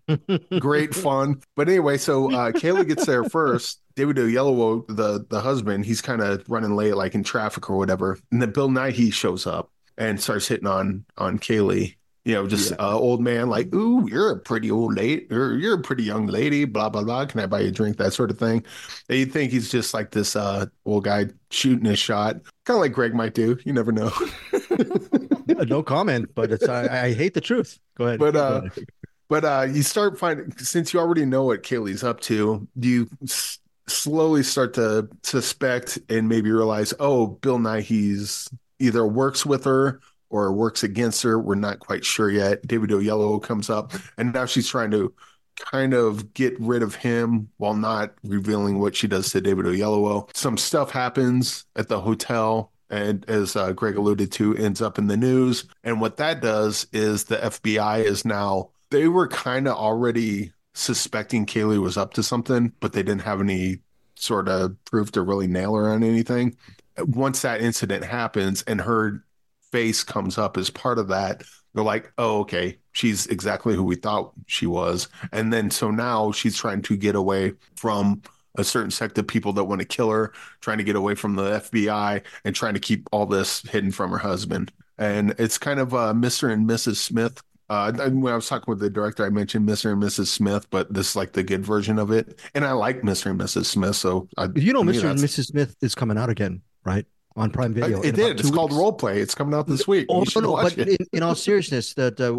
great 0.60 0.96
fun. 1.08 1.42
But 1.56 1.70
anyway, 1.70 1.98
so 1.98 2.32
uh, 2.34 2.52
Kayla 2.52 2.88
gets 2.88 3.06
there 3.06 3.24
first. 3.24 3.80
David 3.96 4.16
Oyelowo, 4.18 4.88
the 4.88 5.26
the 5.30 5.42
husband, 5.42 5.86
he's 5.86 6.02
kind 6.02 6.22
of 6.22 6.44
running 6.50 6.76
late, 6.76 6.96
like 6.96 7.14
in 7.14 7.24
traffic 7.24 7.70
or 7.70 7.78
whatever, 7.78 8.18
and 8.32 8.42
then 8.42 8.52
Bill 8.52 8.70
Nighy 8.70 9.14
shows 9.14 9.46
up 9.46 9.70
and 9.96 10.20
starts 10.20 10.48
hitting 10.48 10.68
on 10.68 11.06
on 11.18 11.38
Kaley. 11.38 11.98
You 12.24 12.36
know, 12.36 12.47
just 12.47 12.69
Yeah. 12.72 12.78
uh, 12.78 12.93
old 12.97 13.19
man, 13.19 13.49
like, 13.49 13.74
ooh, 13.74 14.07
you're 14.07 14.30
a 14.32 14.38
pretty 14.38 14.69
old 14.69 14.95
lady, 14.95 15.26
or 15.32 15.53
you're 15.53 15.74
a 15.74 15.82
pretty 15.82 16.03
young 16.03 16.28
lady, 16.28 16.65
blah 16.65 16.88
blah 16.89 17.03
blah. 17.03 17.26
Can 17.26 17.39
I 17.39 17.47
buy 17.47 17.61
you 17.61 17.69
a 17.69 17.72
drink? 17.72 17.97
That 17.97 18.13
sort 18.13 18.30
of 18.30 18.38
thing. 18.38 18.63
And 19.09 19.17
you 19.17 19.26
think 19.26 19.51
he's 19.51 19.72
just 19.72 19.93
like 19.93 20.11
this 20.11 20.36
uh, 20.36 20.67
old 20.86 21.03
guy 21.05 21.28
shooting 21.49 21.86
his 21.86 21.97
shot, 21.97 22.36
kind 22.65 22.76
of 22.78 22.82
like 22.82 22.93
Greg 22.93 23.15
might 23.15 23.34
do. 23.34 23.57
You 23.65 23.74
never 23.74 23.91
know. 23.91 24.11
no 25.47 25.82
comment, 25.84 26.30
but 26.36 26.51
it's 26.51 26.67
I, 26.67 27.05
I 27.05 27.13
hate 27.13 27.34
the 27.34 27.41
truth. 27.41 27.80
Go 27.97 28.05
ahead. 28.05 28.19
But, 28.19 28.34
Go 28.34 28.39
uh, 28.39 28.61
ahead. 28.65 28.86
But 29.30 29.45
uh, 29.45 29.67
you 29.72 29.82
start 29.82 30.19
finding 30.19 30.51
since 30.57 30.93
you 30.93 30.99
already 30.99 31.26
know 31.26 31.43
what 31.45 31.63
Kaley's 31.63 32.03
up 32.03 32.19
to, 32.22 32.67
you 32.76 33.07
s- 33.24 33.59
slowly 33.88 34.43
start 34.43 34.74
to 34.74 35.07
suspect 35.24 35.97
and 36.09 36.28
maybe 36.28 36.51
realize, 36.51 36.93
oh, 36.99 37.28
Bill 37.28 37.57
Nighy's 37.57 38.49
either 38.80 39.05
works 39.07 39.45
with 39.45 39.63
her 39.63 40.01
or 40.32 40.52
works 40.52 40.84
against 40.84 41.22
her. 41.24 41.40
We're 41.40 41.56
not 41.56 41.80
quite 41.80 42.04
sure 42.04 42.30
yet. 42.30 42.66
David 42.66 42.90
Oyelowo 42.90 43.42
comes 43.42 43.70
up, 43.70 43.94
and 44.18 44.34
now 44.34 44.46
she's 44.46 44.68
trying 44.68 44.92
to 44.92 45.14
kind 45.56 45.94
of 45.94 46.34
get 46.34 46.60
rid 46.60 46.82
of 46.82 46.96
him 46.96 47.50
while 47.58 47.76
not 47.76 48.14
revealing 48.24 48.80
what 48.80 48.96
she 48.96 49.08
does 49.08 49.32
to 49.32 49.42
David 49.42 49.66
Oyelowo. 49.66 50.36
Some 50.36 50.58
stuff 50.58 50.92
happens 50.92 51.66
at 51.76 51.88
the 51.88 52.00
hotel. 52.02 52.72
And 52.90 53.24
as 53.30 53.56
uh, 53.56 53.72
Greg 53.72 53.96
alluded 53.96 54.34
to, 54.34 54.56
ends 54.58 54.82
up 54.82 54.98
in 54.98 55.08
the 55.08 55.16
news. 55.16 55.66
And 55.84 56.02
what 56.02 56.18
that 56.18 56.42
does 56.42 56.88
is 56.92 57.24
the 57.24 57.38
FBI 57.38 58.04
is 58.04 58.26
now, 58.26 58.72
they 58.90 59.08
were 59.08 59.30
kind 59.30 59.68
of 59.68 59.78
already 59.78 60.52
suspecting 60.74 61.46
Kaley 61.46 61.82
was 61.82 61.96
up 61.96 62.14
to 62.16 62.24
something, 62.24 62.74
but 62.82 62.92
they 62.92 63.04
didn't 63.04 63.22
have 63.22 63.40
any 63.40 63.80
sort 64.16 64.50
of 64.50 64.76
proof 64.86 65.12
to 65.14 65.22
really 65.22 65.48
nail 65.48 65.74
her 65.76 65.90
on 65.90 66.04
anything. 66.04 66.56
Once 66.98 67.42
that 67.42 67.62
incident 67.62 68.04
happens 68.04 68.62
and 68.64 68.82
her 68.82 69.24
face 69.72 70.03
comes 70.03 70.38
up 70.38 70.57
as 70.57 70.69
part 70.69 70.99
of 70.99 71.07
that, 71.09 71.43
they're 71.74 71.84
like, 71.84 72.11
oh, 72.17 72.39
okay, 72.41 72.78
she's 72.91 73.28
exactly 73.28 73.76
who 73.76 73.84
we 73.84 73.95
thought 73.95 74.34
she 74.47 74.67
was. 74.67 75.07
And 75.32 75.51
then 75.53 75.72
so 75.72 75.89
now 75.91 76.32
she's 76.32 76.57
trying 76.57 76.82
to 76.84 76.97
get 76.97 77.15
away 77.15 77.53
from 77.76 78.22
a 78.57 78.63
certain 78.63 78.91
sect 78.91 79.17
of 79.17 79.28
people 79.28 79.53
that 79.53 79.63
want 79.63 79.80
to 79.80 79.88
kill 79.88 80.09
her, 80.09 80.34
trying 80.59 80.78
to 80.78 80.84
get 80.84 80.95
away 80.95 81.15
from 81.15 81.36
the 81.36 81.43
FBI 81.43 82.22
and 82.43 82.55
trying 82.55 82.74
to 82.74 82.80
keep 82.80 83.07
all 83.11 83.26
this 83.26 83.61
hidden 83.69 83.91
from 83.91 84.11
her 84.11 84.17
husband. 84.17 84.72
And 84.97 85.34
it's 85.39 85.57
kind 85.57 85.80
of 85.80 85.93
uh, 85.93 86.13
Mr. 86.13 86.51
and 86.51 86.69
Mrs. 86.69 86.97
Smith. 86.97 87.41
Uh, 87.69 87.93
when 88.09 88.34
I 88.34 88.36
was 88.36 88.49
talking 88.49 88.69
with 88.69 88.80
the 88.80 88.89
director, 88.89 89.26
I 89.26 89.30
mentioned 89.30 89.67
Mr. 89.67 89.93
and 89.93 90.03
Mrs. 90.03 90.28
Smith, 90.28 90.69
but 90.69 90.93
this 90.93 91.11
is 91.11 91.15
like 91.15 91.32
the 91.32 91.41
good 91.41 91.65
version 91.65 91.97
of 91.97 92.11
it. 92.11 92.38
And 92.53 92.65
I 92.65 92.74
like 92.74 93.01
Mr. 93.01 93.32
and 93.32 93.39
Mrs. 93.39 93.65
Smith. 93.65 93.95
So 93.95 94.28
I, 94.38 94.49
You 94.53 94.74
know, 94.74 94.84
Mr. 94.84 95.09
and 95.09 95.17
Mrs. 95.17 95.45
Smith 95.45 95.78
is 95.82 95.95
coming 95.95 96.17
out 96.17 96.30
again, 96.30 96.61
right? 96.84 97.05
On 97.38 97.50
Prime 97.50 97.74
Video. 97.74 98.02
It 98.02 98.16
did. 98.16 98.40
It's 98.40 98.50
two 98.50 98.56
called. 98.56 98.74
Role 98.74 98.92
Play. 98.92 99.22
It's 99.22 99.34
coming 99.34 99.54
out 99.54 99.66
this 99.68 99.88
week. 99.88 100.08
Oh, 100.10 100.24
no, 100.36 100.42
no, 100.42 100.56
but 100.58 100.78
in, 100.78 100.98
in 101.14 101.24
all 101.24 101.34
seriousness, 101.36 101.94
that 101.94 102.20
uh, 102.20 102.32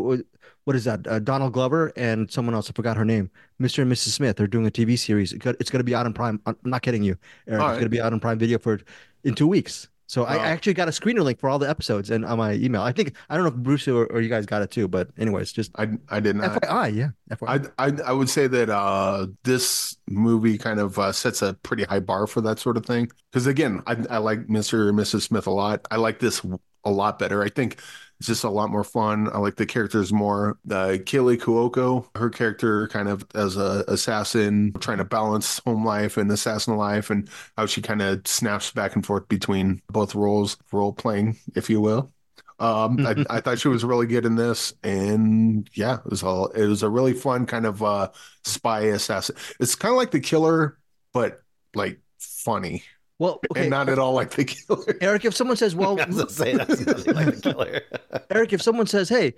what 0.64 0.76
is 0.76 0.84
that? 0.84 1.06
Uh, 1.06 1.18
Donald 1.18 1.54
Glover 1.54 1.92
and 1.96 2.30
someone 2.30 2.54
else. 2.54 2.68
I 2.68 2.72
forgot 2.74 2.96
her 2.98 3.04
name. 3.04 3.30
Mr. 3.60 3.82
and 3.82 3.90
Mrs. 3.90 4.08
Smith. 4.10 4.36
They're 4.36 4.46
doing 4.46 4.66
a 4.66 4.70
TV 4.70 4.98
series. 4.98 5.32
It 5.32 5.38
got- 5.38 5.56
It's 5.60 5.70
going 5.70 5.80
to 5.80 5.84
be 5.84 5.94
out 5.94 6.04
on 6.06 6.12
Prime. 6.12 6.40
I'm 6.46 6.56
not 6.64 6.82
kidding 6.82 7.02
you, 7.02 7.16
Eric. 7.48 7.62
All 7.62 7.68
It's 7.70 7.76
going 7.76 7.84
to 7.84 7.88
be 7.90 8.00
out 8.02 8.12
on 8.12 8.20
Prime 8.20 8.38
Video 8.38 8.58
for 8.58 8.80
in 9.24 9.34
two 9.34 9.46
weeks. 9.46 9.88
So 10.12 10.24
I, 10.24 10.36
Wow. 10.36 10.42
I 10.42 10.48
actually 10.48 10.74
got 10.74 10.88
a 10.88 10.90
screener 10.90 11.24
link 11.24 11.40
for 11.40 11.48
all 11.48 11.58
the 11.58 11.70
episodes 11.70 12.10
and 12.10 12.22
on 12.26 12.36
my 12.36 12.52
email. 12.52 12.82
I 12.82 12.92
think 12.92 13.16
I 13.30 13.34
don't 13.34 13.44
know 13.44 13.48
if 13.48 13.56
Bruce 13.56 13.88
or, 13.88 14.04
or 14.08 14.20
you 14.20 14.28
guys 14.28 14.44
got 14.44 14.60
it 14.60 14.70
too, 14.70 14.86
but 14.86 15.08
anyways, 15.16 15.52
just 15.52 15.70
I 15.78 15.88
I 16.10 16.20
did 16.20 16.36
not. 16.36 16.60
FYI, 16.60 16.94
yeah, 16.94 17.08
FYI. 17.30 17.72
I, 17.78 17.86
I 17.86 17.92
I 18.08 18.12
would 18.12 18.28
say 18.28 18.46
that 18.46 18.68
uh, 18.68 19.28
this 19.44 19.96
movie 20.10 20.58
kind 20.58 20.80
of 20.80 20.98
uh, 20.98 21.12
sets 21.12 21.40
a 21.40 21.54
pretty 21.54 21.84
high 21.84 22.00
bar 22.00 22.26
for 22.26 22.42
that 22.42 22.58
sort 22.58 22.76
of 22.76 22.84
thing. 22.84 23.10
Because 23.30 23.46
again, 23.46 23.82
I, 23.86 23.96
I 24.10 24.18
like 24.18 24.48
Mr. 24.48 24.90
and 24.90 24.98
Mrs. 24.98 25.22
Smith 25.22 25.46
a 25.46 25.50
lot. 25.50 25.88
I 25.90 25.96
like 25.96 26.18
this 26.18 26.42
a 26.84 26.90
lot 26.90 27.18
better. 27.18 27.42
I 27.42 27.48
think 27.48 27.80
it's 28.22 28.28
just 28.28 28.44
a 28.44 28.50
lot 28.50 28.70
more 28.70 28.84
fun. 28.84 29.28
I 29.32 29.38
like 29.38 29.56
the 29.56 29.66
characters 29.66 30.12
more. 30.12 30.56
Uh, 30.70 30.94
Kaley 31.02 31.36
Cuoco, 31.36 32.06
her 32.14 32.30
character 32.30 32.86
kind 32.86 33.08
of 33.08 33.26
as 33.34 33.56
a 33.56 33.82
assassin, 33.88 34.72
trying 34.78 34.98
to 34.98 35.04
balance 35.04 35.58
home 35.66 35.84
life 35.84 36.16
and 36.16 36.30
assassin 36.30 36.76
life, 36.76 37.10
and 37.10 37.28
how 37.56 37.66
she 37.66 37.82
kind 37.82 38.00
of 38.00 38.24
snaps 38.24 38.70
back 38.70 38.94
and 38.94 39.04
forth 39.04 39.26
between 39.26 39.82
both 39.90 40.14
roles, 40.14 40.56
role 40.70 40.92
playing, 40.92 41.36
if 41.56 41.68
you 41.68 41.80
will. 41.80 42.12
Um, 42.60 43.04
I, 43.04 43.24
I 43.38 43.40
thought 43.40 43.58
she 43.58 43.66
was 43.66 43.84
really 43.84 44.06
good 44.06 44.24
in 44.24 44.36
this, 44.36 44.72
and 44.84 45.68
yeah, 45.74 45.96
it 45.96 46.08
was 46.08 46.22
all. 46.22 46.46
It 46.46 46.66
was 46.68 46.84
a 46.84 46.88
really 46.90 47.14
fun 47.14 47.44
kind 47.44 47.66
of 47.66 47.82
uh, 47.82 48.10
spy 48.44 48.82
assassin. 48.82 49.34
It's 49.58 49.74
kind 49.74 49.90
of 49.92 49.98
like 49.98 50.12
the 50.12 50.20
killer, 50.20 50.78
but 51.12 51.42
like 51.74 51.98
funny, 52.20 52.84
well, 53.22 53.40
okay, 53.52 53.62
and 53.62 53.70
not 53.70 53.88
at 53.88 53.98
all 53.98 54.12
like 54.14 54.30
the 54.32 54.44
killer. 54.44 54.96
Eric. 55.00 55.24
If 55.24 55.34
someone 55.36 55.56
says, 55.56 55.74
"Well, 55.74 56.00
I 56.00 56.04
was 56.06 56.16
gonna 56.16 56.30
say 56.30 56.56
that's 56.56 57.06
like 57.06 57.26
the 57.36 57.40
killer. 57.40 57.80
Eric, 58.30 58.52
if 58.52 58.60
someone 58.62 58.86
says, 58.86 59.08
"Hey, 59.08 59.34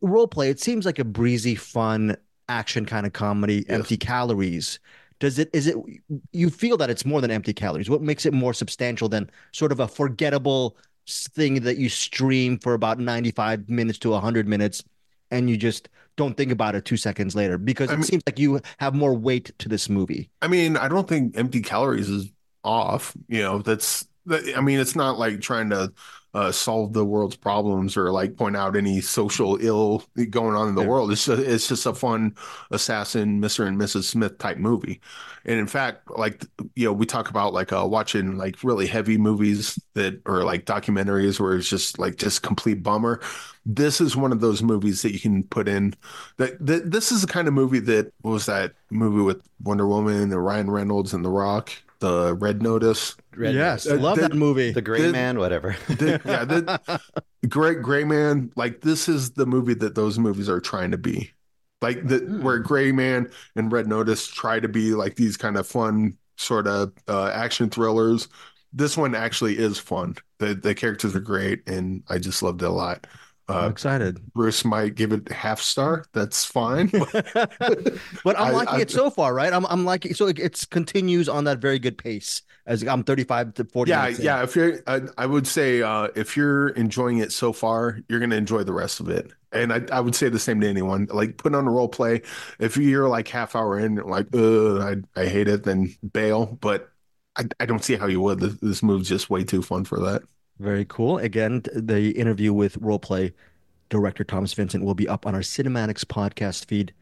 role 0.00 0.26
play," 0.26 0.50
it 0.50 0.60
seems 0.60 0.84
like 0.84 0.98
a 0.98 1.04
breezy, 1.04 1.54
fun 1.54 2.16
action 2.48 2.84
kind 2.84 3.06
of 3.06 3.12
comedy, 3.12 3.64
Yes. 3.68 3.78
empty 3.78 3.96
calories. 3.96 4.78
Does 5.20 5.38
it? 5.38 5.50
Is 5.52 5.66
it? 5.66 5.76
You 6.32 6.50
feel 6.50 6.76
that 6.78 6.90
it's 6.90 7.04
more 7.04 7.20
than 7.20 7.30
empty 7.30 7.52
calories? 7.52 7.88
What 7.90 8.02
makes 8.02 8.26
it 8.26 8.32
more 8.32 8.52
substantial 8.54 9.08
than 9.08 9.30
sort 9.52 9.72
of 9.72 9.80
a 9.80 9.88
forgettable 9.88 10.76
thing 11.08 11.60
that 11.62 11.76
you 11.78 11.88
stream 11.88 12.58
for 12.58 12.74
about 12.74 12.98
ninety-five 12.98 13.68
minutes 13.68 13.98
to 14.00 14.12
hundred 14.14 14.46
minutes, 14.48 14.82
and 15.30 15.48
you 15.50 15.56
just 15.56 15.88
don't 16.16 16.36
think 16.36 16.50
about 16.52 16.74
it 16.74 16.84
two 16.84 16.96
seconds 16.96 17.34
later? 17.36 17.56
Because 17.58 17.90
I 17.90 17.94
it 17.94 17.96
mean- 17.98 18.04
seems 18.04 18.22
like 18.26 18.38
you 18.38 18.60
have 18.78 18.94
more 18.94 19.14
weight 19.14 19.52
to 19.60 19.68
this 19.68 19.88
movie. 19.88 20.28
I 20.42 20.48
mean, 20.48 20.76
I 20.76 20.88
don't 20.88 21.08
think 21.08 21.36
empty 21.36 21.60
calories 21.62 22.08
is 22.08 22.30
off. 22.64 23.16
You 23.28 23.42
know, 23.42 23.58
that's. 23.60 24.06
That, 24.26 24.42
I 24.56 24.60
mean, 24.60 24.78
it's 24.78 24.94
not 24.96 25.18
like 25.18 25.40
trying 25.40 25.70
to 25.70 25.90
uh, 26.34 26.52
solve 26.52 26.92
the 26.92 27.04
world's 27.04 27.36
problems 27.36 27.96
or 27.96 28.12
like 28.12 28.36
point 28.36 28.56
out 28.56 28.76
any 28.76 29.00
social 29.00 29.56
ill 29.62 30.04
going 30.28 30.54
on 30.54 30.68
in 30.68 30.74
the 30.74 30.82
Yeah. 30.82 30.86
world. 30.86 31.10
It's 31.10 31.24
just, 31.24 31.40
it's 31.42 31.66
just 31.68 31.86
a 31.86 31.94
fun 31.94 32.34
assassin, 32.70 33.40
Mr. 33.40 33.66
and 33.66 33.80
Mrs. 33.80 34.04
Smith 34.04 34.36
type 34.36 34.58
movie. 34.58 35.00
And 35.46 35.58
in 35.58 35.66
fact, 35.66 36.10
like 36.10 36.44
you 36.74 36.84
know, 36.84 36.92
we 36.92 37.06
talk 37.06 37.30
about 37.30 37.54
like 37.54 37.72
uh, 37.72 37.86
watching 37.88 38.36
like 38.36 38.62
really 38.62 38.86
heavy 38.86 39.16
movies 39.16 39.78
that 39.94 40.20
or 40.26 40.44
like 40.44 40.66
documentaries 40.66 41.40
where 41.40 41.56
it's 41.56 41.68
just 41.70 41.98
like 41.98 42.16
just 42.16 42.42
complete 42.42 42.82
bummer. 42.82 43.20
This 43.64 44.00
is 44.00 44.16
one 44.16 44.32
of 44.32 44.40
those 44.40 44.62
movies 44.62 45.02
that 45.02 45.12
you 45.12 45.20
can 45.20 45.42
put 45.44 45.68
in. 45.68 45.94
That, 46.36 46.64
that 46.64 46.90
this 46.90 47.12
is 47.12 47.22
the 47.22 47.26
kind 47.26 47.48
of 47.48 47.54
movie 47.54 47.80
that 47.80 48.12
what 48.20 48.32
was 48.32 48.46
that 48.46 48.72
movie 48.90 49.22
with 49.22 49.42
Wonder 49.62 49.86
Woman 49.86 50.22
and 50.32 50.44
Ryan 50.44 50.70
Reynolds 50.70 51.14
and 51.14 51.24
The 51.24 51.30
Rock, 51.30 51.72
the 52.00 52.34
Red 52.34 52.62
Notice. 52.62 53.16
Red 53.36 53.54
yes, 53.54 53.86
Uh, 53.86 53.96
love 53.96 54.16
the- 54.16 54.22
that 54.28 54.34
movie. 54.34 54.72
The 54.72 54.82
gray 54.82 54.98
Did- 55.02 55.12
man, 55.12 55.38
whatever. 55.38 55.76
The- 55.88 56.20
yeah, 56.24 56.44
the 56.44 57.00
Great 57.48 57.82
Gray 57.82 58.04
Man. 58.04 58.50
Like 58.56 58.80
this 58.82 59.08
is 59.08 59.30
the 59.32 59.46
movie 59.46 59.74
that 59.74 59.94
those 59.94 60.18
movies 60.18 60.48
are 60.48 60.60
trying 60.60 60.90
to 60.92 60.98
be. 60.98 61.32
Like 61.80 62.06
the 62.08 62.18
Hmm. 62.18 62.42
where 62.42 62.58
Gray 62.58 62.90
Man 62.92 63.30
and 63.56 63.70
Red 63.72 63.86
Notice 63.86 64.26
try 64.26 64.58
to 64.60 64.68
be 64.68 64.92
like 64.94 65.14
these 65.16 65.36
kind 65.36 65.56
of 65.56 65.66
fun 65.66 66.16
sort 66.36 66.66
of 66.66 66.92
uh, 67.08 67.28
action 67.32 67.70
thrillers. 67.70 68.28
This 68.72 68.96
one 68.96 69.14
actually 69.14 69.58
is 69.58 69.78
fun. 69.78 70.16
The 70.38 70.54
the 70.54 70.74
characters 70.74 71.14
are 71.16 71.20
great, 71.20 71.68
and 71.68 72.02
I 72.08 72.18
just 72.18 72.42
loved 72.42 72.62
it 72.62 72.66
a 72.66 72.70
lot. 72.70 73.06
I'm 73.50 73.64
Uh, 73.64 73.68
excited. 73.68 74.20
Bruce 74.34 74.64
might 74.64 74.94
give 74.94 75.12
it 75.12 75.30
half 75.32 75.60
star. 75.60 76.04
That's 76.12 76.44
fine. 76.44 76.90
but 78.24 78.38
I'm 78.38 78.50
liking 78.50 78.80
I- 78.80 78.82
it 78.82 78.90
so 78.90 79.10
far, 79.10 79.34
right? 79.34 79.52
I'm 79.52 79.64
I'm 79.66 79.84
liking 79.84 80.14
so 80.14 80.26
it 80.28 80.38
it's 80.38 80.64
continues 80.66 81.28
on 81.28 81.44
that 81.44 81.58
very 81.58 81.78
good 81.78 81.96
pace 81.98 82.42
as 82.66 82.82
I'm 82.86 83.02
35 83.04 83.54
to 83.54 83.64
40. 83.64 83.90
yeah, 83.90 84.06
in. 84.06 84.16
yeah. 84.18 84.42
If 84.42 84.54
you're, 84.56 84.80
I, 84.86 85.00
I 85.16 85.26
would 85.26 85.46
say, 85.46 85.82
uh, 85.82 86.08
if 86.14 86.36
you're 86.36 86.68
enjoying 86.70 87.18
it 87.18 87.32
so 87.32 87.52
far, 87.52 88.00
you're 88.08 88.20
gonna 88.20 88.36
enjoy 88.36 88.64
the 88.64 88.72
rest 88.72 89.00
of 89.00 89.08
it. 89.08 89.32
And 89.52 89.72
I, 89.72 89.80
I 89.90 90.00
would 90.00 90.14
say 90.14 90.28
the 90.28 90.38
same 90.38 90.60
to 90.60 90.68
anyone. 90.68 91.06
Like, 91.10 91.38
put 91.38 91.54
on 91.54 91.66
a 91.66 91.70
role 91.70 91.88
play. 91.88 92.20
If 92.58 92.76
you're 92.76 93.08
like 93.08 93.28
half 93.28 93.56
hour 93.56 93.78
in, 93.78 93.96
like, 93.96 94.26
I, 94.34 94.96
I 95.16 95.26
hate 95.26 95.48
it, 95.48 95.64
then 95.64 95.94
bail. 96.12 96.46
But 96.60 96.90
I, 97.36 97.44
I 97.58 97.64
don't 97.66 97.82
see 97.82 97.96
how 97.96 98.06
you 98.08 98.20
would. 98.20 98.40
This, 98.40 98.54
this 98.60 98.82
move's 98.82 99.08
just 99.08 99.30
way 99.30 99.44
too 99.44 99.62
fun 99.62 99.84
for 99.84 100.00
that. 100.00 100.22
Very 100.58 100.84
cool. 100.84 101.18
Again, 101.18 101.62
the 101.74 102.10
interview 102.12 102.52
with 102.52 102.80
roleplay 102.80 103.32
director 103.90 104.24
Thomas 104.24 104.54
Vincent 104.54 104.84
will 104.84 104.94
be 104.94 105.08
up 105.08 105.26
on 105.26 105.34
our 105.34 105.40
CinemAddicts 105.40 106.04
podcast 106.04 106.66
feed 106.66 106.92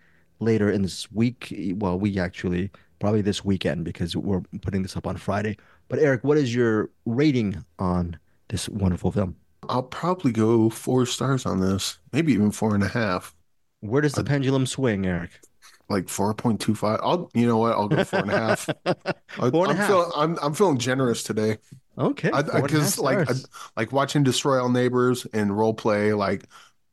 later 0.41 0.71
in 0.71 0.83
this 0.83 1.11
week. 1.13 1.55
Well, 1.77 1.99
we 1.99 2.19
actually 2.19 2.71
probably 3.01 3.23
this 3.23 3.45
weekend 3.45 3.85
because 3.85 4.17
we're 4.17 4.43
putting 4.63 4.83
this 4.83 4.97
up 4.97 5.07
on 5.07 5.17
Friday. 5.17 5.57
But 5.89 5.99
Eric, 6.01 6.25
what 6.25 6.39
is 6.39 6.55
your 6.55 6.91
rating 7.07 7.65
on 7.79 8.19
this 8.49 8.69
wonderful 8.69 9.13
film? 9.13 9.37
I'll 9.69 9.83
probably 9.83 10.33
go 10.33 10.71
four 10.71 11.07
stars 11.07 11.47
on 11.47 11.61
this, 11.61 11.99
maybe 12.13 12.33
even 12.33 12.51
four 12.53 12.75
and 12.75 12.85
a 12.85 12.89
half, 12.89 13.35
Where 13.81 14.03
does 14.03 14.17
the 14.17 14.23
Uh, 14.23 14.25
pendulum 14.25 14.67
swing, 14.67 15.07
Eric? 15.07 15.41
like 15.89 16.09
four 16.09 16.35
point 16.35 16.61
two 16.61 16.75
five. 16.75 17.01
I'll, 17.03 17.31
you 17.35 17.47
know 17.47 17.59
what? 17.59 17.73
I'll 17.73 17.89
go 17.89 18.03
four 18.03 18.23
and 18.23 18.31
a 18.31 18.35
half. 18.35 18.69
Four 19.51 19.65
and 19.65 19.73
a 19.73 19.75
I'm 19.75 19.77
half. 19.77 19.87
feeling, 19.87 20.11
I'm, 20.15 20.39
I'm 20.43 20.55
feeling 20.55 20.79
generous 20.79 21.23
today. 21.23 21.59
Okay, 21.99 22.30
I- 22.30 22.38
I- 22.40 22.42
four 22.42 22.66
and 22.66 22.74
a 22.74 22.80
half 22.80 22.94
'cause, 22.94 22.99
like, 22.99 23.24
stars. 23.24 23.47
like 23.76 23.92
watching 23.92 24.22
Destroy 24.22 24.61
All 24.62 24.68
Neighbors 24.68 25.26
and 25.32 25.57
Role 25.57 25.74
Play, 25.74 26.12
like 26.12 26.47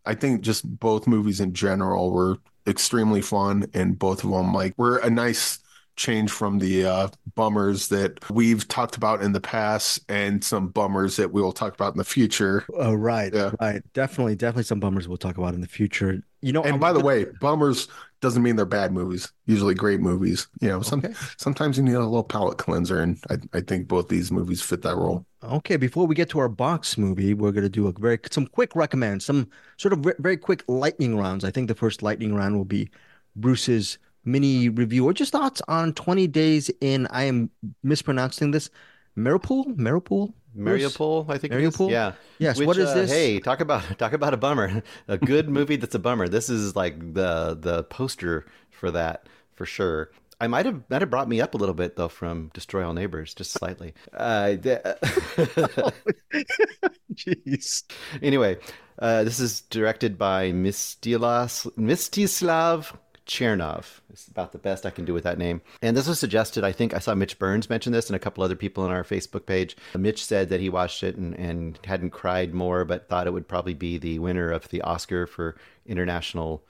I 0.05 0.15
think 0.15 0.41
just 0.41 0.65
both 0.79 1.07
movies 1.07 1.39
in 1.39 1.53
general 1.53 2.11
were 2.11 2.37
extremely 2.67 3.21
fun, 3.21 3.65
and 3.73 3.97
both 3.99 4.23
of 4.23 4.29
them 4.31 4.53
like 4.53 4.73
were 4.77 4.97
a 4.97 5.09
nice 5.09 5.59
change 5.95 6.31
from 6.31 6.59
the 6.59 6.85
uh, 6.85 7.07
bummers 7.35 7.87
that 7.89 8.17
we've 8.31 8.67
talked 8.67 8.95
about 8.97 9.21
in 9.21 9.31
the 9.31 9.39
past 9.41 9.99
and 10.09 10.43
some 10.43 10.67
bummers 10.69 11.15
that 11.17 11.31
we 11.31 11.41
will 11.41 11.51
talk 11.51 11.73
about 11.73 11.93
in 11.93 11.97
the 11.97 12.03
future. 12.03 12.65
Oh, 12.75 12.93
right. 12.93 13.33
Yeah. 13.33 13.51
Right. 13.61 13.81
Definitely, 13.93 14.35
definitely 14.35 14.63
some 14.63 14.79
bummers 14.79 15.07
we'll 15.07 15.17
talk 15.17 15.37
about 15.37 15.53
in 15.53 15.61
the 15.61 15.67
future. 15.67 16.23
You 16.41 16.51
know, 16.51 16.63
And 16.63 16.73
I'm 16.73 16.79
by 16.79 16.91
the 16.93 16.99
gonna- 16.99 17.05
way, 17.07 17.25
bummers 17.39 17.87
doesn't 18.21 18.41
mean 18.41 18.55
they're 18.55 18.65
bad 18.65 18.91
movies. 18.91 19.31
Usually 19.45 19.73
great 19.75 19.99
movies. 19.99 20.47
You 20.61 20.69
know, 20.69 20.81
some 20.81 20.99
Okay. 20.99 21.13
sometimes 21.37 21.77
you 21.77 21.83
need 21.83 21.93
a 21.93 21.99
little 21.99 22.23
palate 22.23 22.57
cleanser, 22.57 22.99
and 23.01 23.21
I, 23.29 23.37
I 23.57 23.61
think 23.61 23.87
both 23.87 24.07
these 24.07 24.31
movies 24.31 24.61
fit 24.61 24.81
that 24.83 24.95
role. 24.95 25.25
Okay, 25.43 25.75
before 25.75 26.07
we 26.07 26.15
get 26.15 26.29
to 26.29 26.39
our 26.39 26.47
box 26.49 26.97
movie, 26.97 27.33
we're 27.33 27.51
going 27.51 27.63
to 27.65 27.69
do 27.69 27.87
a 27.87 27.91
very 27.91 28.17
some 28.31 28.47
quick 28.47 28.75
recommends, 28.75 29.25
some 29.25 29.49
sort 29.77 29.91
of 29.93 29.99
ve- 29.99 30.13
very 30.19 30.37
quick 30.37 30.63
lightning 30.67 31.17
rounds. 31.17 31.43
I 31.43 31.51
think 31.51 31.67
the 31.67 31.75
first 31.75 32.01
lightning 32.01 32.33
round 32.33 32.55
will 32.57 32.63
be 32.65 32.89
Bruce's 33.35 33.97
mini 34.26 34.69
review 34.69 35.05
or 35.05 35.13
just 35.13 35.32
thoughts 35.32 35.61
on 35.67 35.93
20 35.93 36.28
days 36.28 36.71
in 36.82 37.07
I 37.07 37.24
am 37.24 37.49
mispronouncing 37.84 38.51
this 38.51 38.69
Mariupol, 39.17 39.76
Mariupol? 39.76 40.34
Mariupol, 40.57 41.30
I 41.30 41.38
think. 41.38 41.53
it 41.53 41.61
is. 41.61 41.76
Mariupol? 41.76 41.91
Yeah. 41.91 42.13
Yes, 42.39 42.57
Which, 42.57 42.67
what 42.67 42.78
is 42.78 42.89
uh, 42.89 42.93
this? 42.95 43.11
Hey, 43.11 43.39
talk 43.39 43.59
about 43.59 43.97
talk 43.99 44.13
about 44.13 44.34
a 44.34 44.38
bummer. 44.38 44.84
a 45.07 45.17
good 45.17 45.49
movie 45.49 45.76
that's 45.76 45.95
a 45.95 45.99
bummer. 45.99 46.28
This 46.28 46.49
is 46.49 46.76
like 46.76 47.13
the 47.13 47.57
the 47.59 47.84
poster 47.86 48.45
for 48.71 48.91
that 48.91 49.28
for 49.55 49.65
sure. 49.65 50.11
I 50.39 50.47
might 50.47 50.65
have 50.65 50.84
might 50.89 51.01
have 51.01 51.09
brought 51.09 51.30
me 51.30 51.39
up 51.41 51.53
a 51.53 51.57
little 51.57 51.76
bit 51.76 51.95
though 51.95 52.09
from 52.09 52.51
Destroy 52.53 52.86
All 52.86 52.93
Neighbors, 52.93 53.34
just 53.34 53.51
slightly. 53.51 53.93
Uh, 54.13 54.55
Jeez. 57.13 57.84
anyway, 58.21 58.57
uh, 58.99 59.24
this 59.24 59.39
is 59.39 59.61
directed 59.61 60.17
by 60.17 60.51
Mistilas, 60.51 61.71
Mistislav 61.78 62.93
Chernov. 63.26 64.01
It's 64.09 64.28
about 64.28 64.51
the 64.51 64.57
best 64.57 64.86
I 64.86 64.89
can 64.89 65.05
do 65.05 65.13
with 65.13 65.24
that 65.24 65.38
name. 65.38 65.61
And 65.82 65.95
this 65.95 66.07
was 66.07 66.19
suggested, 66.19 66.63
I 66.63 66.71
think 66.71 66.93
I 66.93 66.99
saw 66.99 67.15
Mitch 67.15 67.39
Burns 67.39 67.69
mention 67.69 67.93
this 67.93 68.07
and 68.07 68.15
a 68.15 68.19
couple 68.19 68.43
other 68.43 68.55
people 68.55 68.84
on 68.84 68.91
our 68.91 69.03
Facebook 69.03 69.45
page. 69.45 69.76
Mitch 69.95 70.24
said 70.24 70.49
that 70.49 70.59
he 70.59 70.69
watched 70.69 71.03
it 71.03 71.15
and, 71.15 71.34
and 71.36 71.80
hadn't 71.86 72.11
cried 72.11 72.53
more, 72.53 72.86
but 72.86 73.07
thought 73.07 73.28
it 73.28 73.34
would 73.34 73.47
probably 73.47 73.74
be 73.74 73.97
the 73.97 74.19
winner 74.19 74.51
of 74.51 74.69
the 74.69 74.82
Oscar 74.82 75.26
for 75.26 75.55
international 75.86 76.63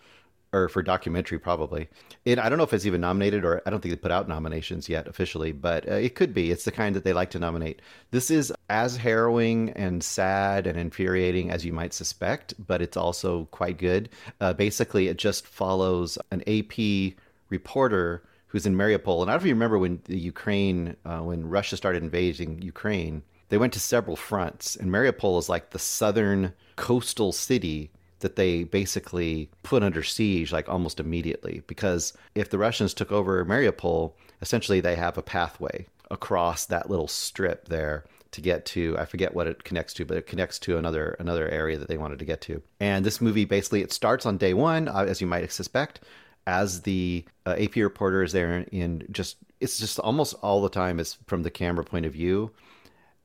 or 0.53 0.69
for 0.69 0.81
documentary 0.81 1.39
probably. 1.39 1.89
It, 2.23 2.39
I 2.39 2.47
don't 2.47 2.57
know 2.57 2.63
if 2.63 2.73
it's 2.73 2.85
even 2.85 3.01
nominated 3.01 3.43
or 3.43 3.61
I 3.65 3.69
don't 3.69 3.81
think 3.81 3.93
they 3.93 3.99
put 3.99 4.11
out 4.11 4.29
nominations 4.29 4.87
yet 4.87 5.07
officially, 5.07 5.51
but 5.51 5.89
uh, 5.89 5.95
it 5.95 6.15
could 6.15 6.33
be. 6.33 6.51
It's 6.51 6.63
the 6.63 6.71
kind 6.71 6.95
that 6.95 7.03
they 7.03 7.11
like 7.11 7.31
to 7.31 7.39
nominate. 7.39 7.81
This 8.11 8.31
is 8.31 8.53
as 8.69 8.95
harrowing 8.95 9.71
and 9.71 10.03
sad 10.03 10.67
and 10.67 10.79
infuriating 10.79 11.49
as 11.49 11.65
you 11.65 11.73
might 11.73 11.93
suspect, 11.93 12.53
but 12.65 12.81
it's 12.81 12.95
also 12.95 13.45
quite 13.45 13.77
good. 13.77 14.09
Uh, 14.39 14.53
basically, 14.53 15.07
it 15.07 15.17
just 15.17 15.47
follows 15.47 16.17
an 16.31 16.43
AP 16.47 17.15
reporter 17.49 18.23
who's 18.47 18.67
in 18.67 18.75
Mariupol. 18.75 19.23
And 19.23 19.31
I 19.31 19.33
don't 19.33 19.41
know 19.41 19.45
if 19.45 19.45
you 19.47 19.53
remember 19.55 19.79
when 19.79 19.99
the 20.05 20.17
Ukraine, 20.17 20.95
uh, 21.05 21.19
when 21.19 21.49
Russia 21.49 21.75
started 21.75 22.03
invading 22.03 22.61
Ukraine, 22.61 23.23
they 23.49 23.57
went 23.57 23.73
to 23.73 23.79
several 23.79 24.15
fronts, 24.15 24.75
and 24.75 24.89
Mariupol 24.89 25.37
is 25.39 25.49
like 25.49 25.71
the 25.71 25.79
southern 25.79 26.53
coastal 26.75 27.31
city 27.31 27.91
that 28.23 28.37
they 28.37 28.63
basically 28.63 29.49
put 29.61 29.83
under 29.83 30.01
siege 30.01 30.51
like 30.51 30.67
almost 30.67 30.99
immediately 30.99 31.61
because 31.67 32.13
if 32.33 32.49
the 32.49 32.57
Russians 32.57 32.93
took 32.93 33.11
over 33.11 33.45
Mariupol, 33.45 34.13
essentially 34.41 34.79
they 34.79 34.95
have 34.95 35.17
a 35.17 35.21
pathway 35.21 35.85
across 36.09 36.65
that 36.65 36.89
little 36.89 37.07
strip 37.07 37.67
there 37.67 38.05
to 38.31 38.41
get 38.41 38.65
to 38.65 38.97
I 38.97 39.05
forget 39.05 39.35
what 39.35 39.45
it 39.47 39.63
connects 39.63 39.93
to, 39.95 40.05
but 40.05 40.17
it 40.17 40.25
connects 40.25 40.57
to 40.59 40.77
another 40.77 41.15
another 41.19 41.47
area 41.49 41.77
that 41.77 41.87
they 41.87 41.97
wanted 41.97 42.17
to 42.19 42.25
get 42.25 42.41
to. 42.41 42.61
And 42.79 43.05
this 43.05 43.21
movie 43.21 43.45
basically 43.45 43.81
it 43.81 43.93
starts 43.93 44.25
on 44.25 44.37
day 44.37 44.53
one, 44.53 44.87
uh, 44.87 45.05
as 45.07 45.21
you 45.21 45.27
might 45.27 45.51
suspect, 45.51 45.99
as 46.47 46.81
the 46.81 47.25
uh, 47.45 47.55
AP 47.59 47.75
reporter 47.75 48.23
is 48.23 48.31
there 48.31 48.65
in 48.71 49.05
just 49.11 49.37
it's 49.59 49.79
just 49.79 49.99
almost 49.99 50.33
all 50.41 50.61
the 50.61 50.69
time 50.69 50.99
is 50.99 51.17
from 51.27 51.43
the 51.43 51.51
camera 51.51 51.83
point 51.83 52.05
of 52.05 52.13
view, 52.13 52.51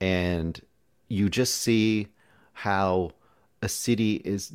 and 0.01 0.61
you 1.09 1.31
just 1.31 1.57
see 1.57 2.09
how 2.53 3.13
a 3.63 3.69
city 3.69 4.17
is 4.25 4.53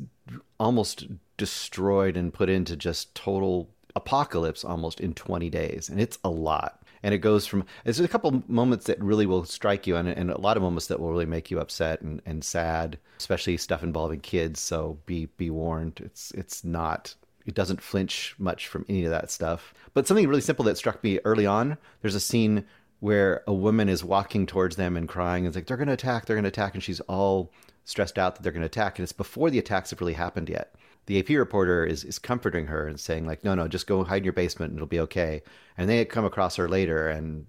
almost 0.58 1.06
destroyed 1.36 2.16
and 2.16 2.32
put 2.32 2.48
into 2.48 2.76
just 2.76 3.14
total 3.14 3.70
apocalypse 3.96 4.64
almost 4.64 5.00
in 5.00 5.14
20 5.14 5.50
days 5.50 5.88
and 5.88 6.00
it's 6.00 6.18
a 6.24 6.30
lot. 6.30 6.80
And 7.02 7.12
it 7.12 7.18
goes 7.18 7.46
from 7.46 7.66
there's 7.84 8.00
a 8.00 8.08
couple 8.08 8.42
moments 8.48 8.86
that 8.86 9.00
really 9.02 9.26
will 9.26 9.44
strike 9.44 9.86
you 9.86 9.96
and, 9.96 10.08
and 10.08 10.30
a 10.30 10.40
lot 10.40 10.56
of 10.56 10.62
moments 10.62 10.86
that 10.86 10.98
will 10.98 11.10
really 11.10 11.26
make 11.26 11.50
you 11.50 11.60
upset 11.60 12.00
and, 12.00 12.22
and 12.24 12.42
sad 12.42 12.98
especially 13.18 13.56
stuff 13.56 13.82
involving 13.82 14.20
kids 14.20 14.60
so 14.60 14.98
be 15.06 15.26
be 15.36 15.50
warned. 15.50 16.00
It's 16.02 16.30
it's 16.32 16.64
not 16.64 17.14
it 17.46 17.54
doesn't 17.54 17.82
flinch 17.82 18.34
much 18.38 18.68
from 18.68 18.86
any 18.88 19.04
of 19.04 19.10
that 19.10 19.30
stuff. 19.30 19.74
But 19.92 20.06
something 20.06 20.26
really 20.26 20.40
simple 20.40 20.64
that 20.64 20.78
struck 20.78 21.04
me 21.04 21.20
early 21.24 21.46
on 21.46 21.76
there's 22.00 22.14
a 22.14 22.20
scene 22.20 22.64
where 23.00 23.42
a 23.46 23.52
woman 23.52 23.90
is 23.90 24.02
walking 24.02 24.46
towards 24.46 24.76
them 24.76 24.96
and 24.96 25.06
crying 25.06 25.44
and 25.44 25.48
it's 25.48 25.56
like 25.56 25.66
they're 25.66 25.76
going 25.76 25.88
to 25.88 25.92
attack 25.92 26.24
they're 26.24 26.36
going 26.36 26.44
to 26.44 26.48
attack 26.48 26.72
and 26.72 26.82
she's 26.82 27.00
all 27.00 27.52
stressed 27.84 28.18
out 28.18 28.34
that 28.34 28.42
they're 28.42 28.52
going 28.52 28.62
to 28.62 28.66
attack 28.66 28.98
and 28.98 29.04
it's 29.04 29.12
before 29.12 29.50
the 29.50 29.58
attacks 29.58 29.90
have 29.90 30.00
really 30.00 30.14
happened 30.14 30.48
yet. 30.48 30.74
The 31.06 31.18
ap 31.18 31.28
reporter 31.28 31.84
is, 31.84 32.02
is 32.02 32.18
comforting 32.18 32.66
her 32.66 32.88
and 32.88 32.98
saying 32.98 33.26
like 33.26 33.44
no 33.44 33.54
no 33.54 33.68
just 33.68 33.86
go 33.86 34.04
hide 34.04 34.18
in 34.18 34.24
your 34.24 34.32
basement 34.32 34.70
and 34.70 34.78
it'll 34.78 34.86
be 34.86 35.00
okay. 35.00 35.42
And 35.76 35.88
they 35.88 36.04
come 36.04 36.24
across 36.24 36.56
her 36.56 36.68
later 36.68 37.08
and 37.08 37.46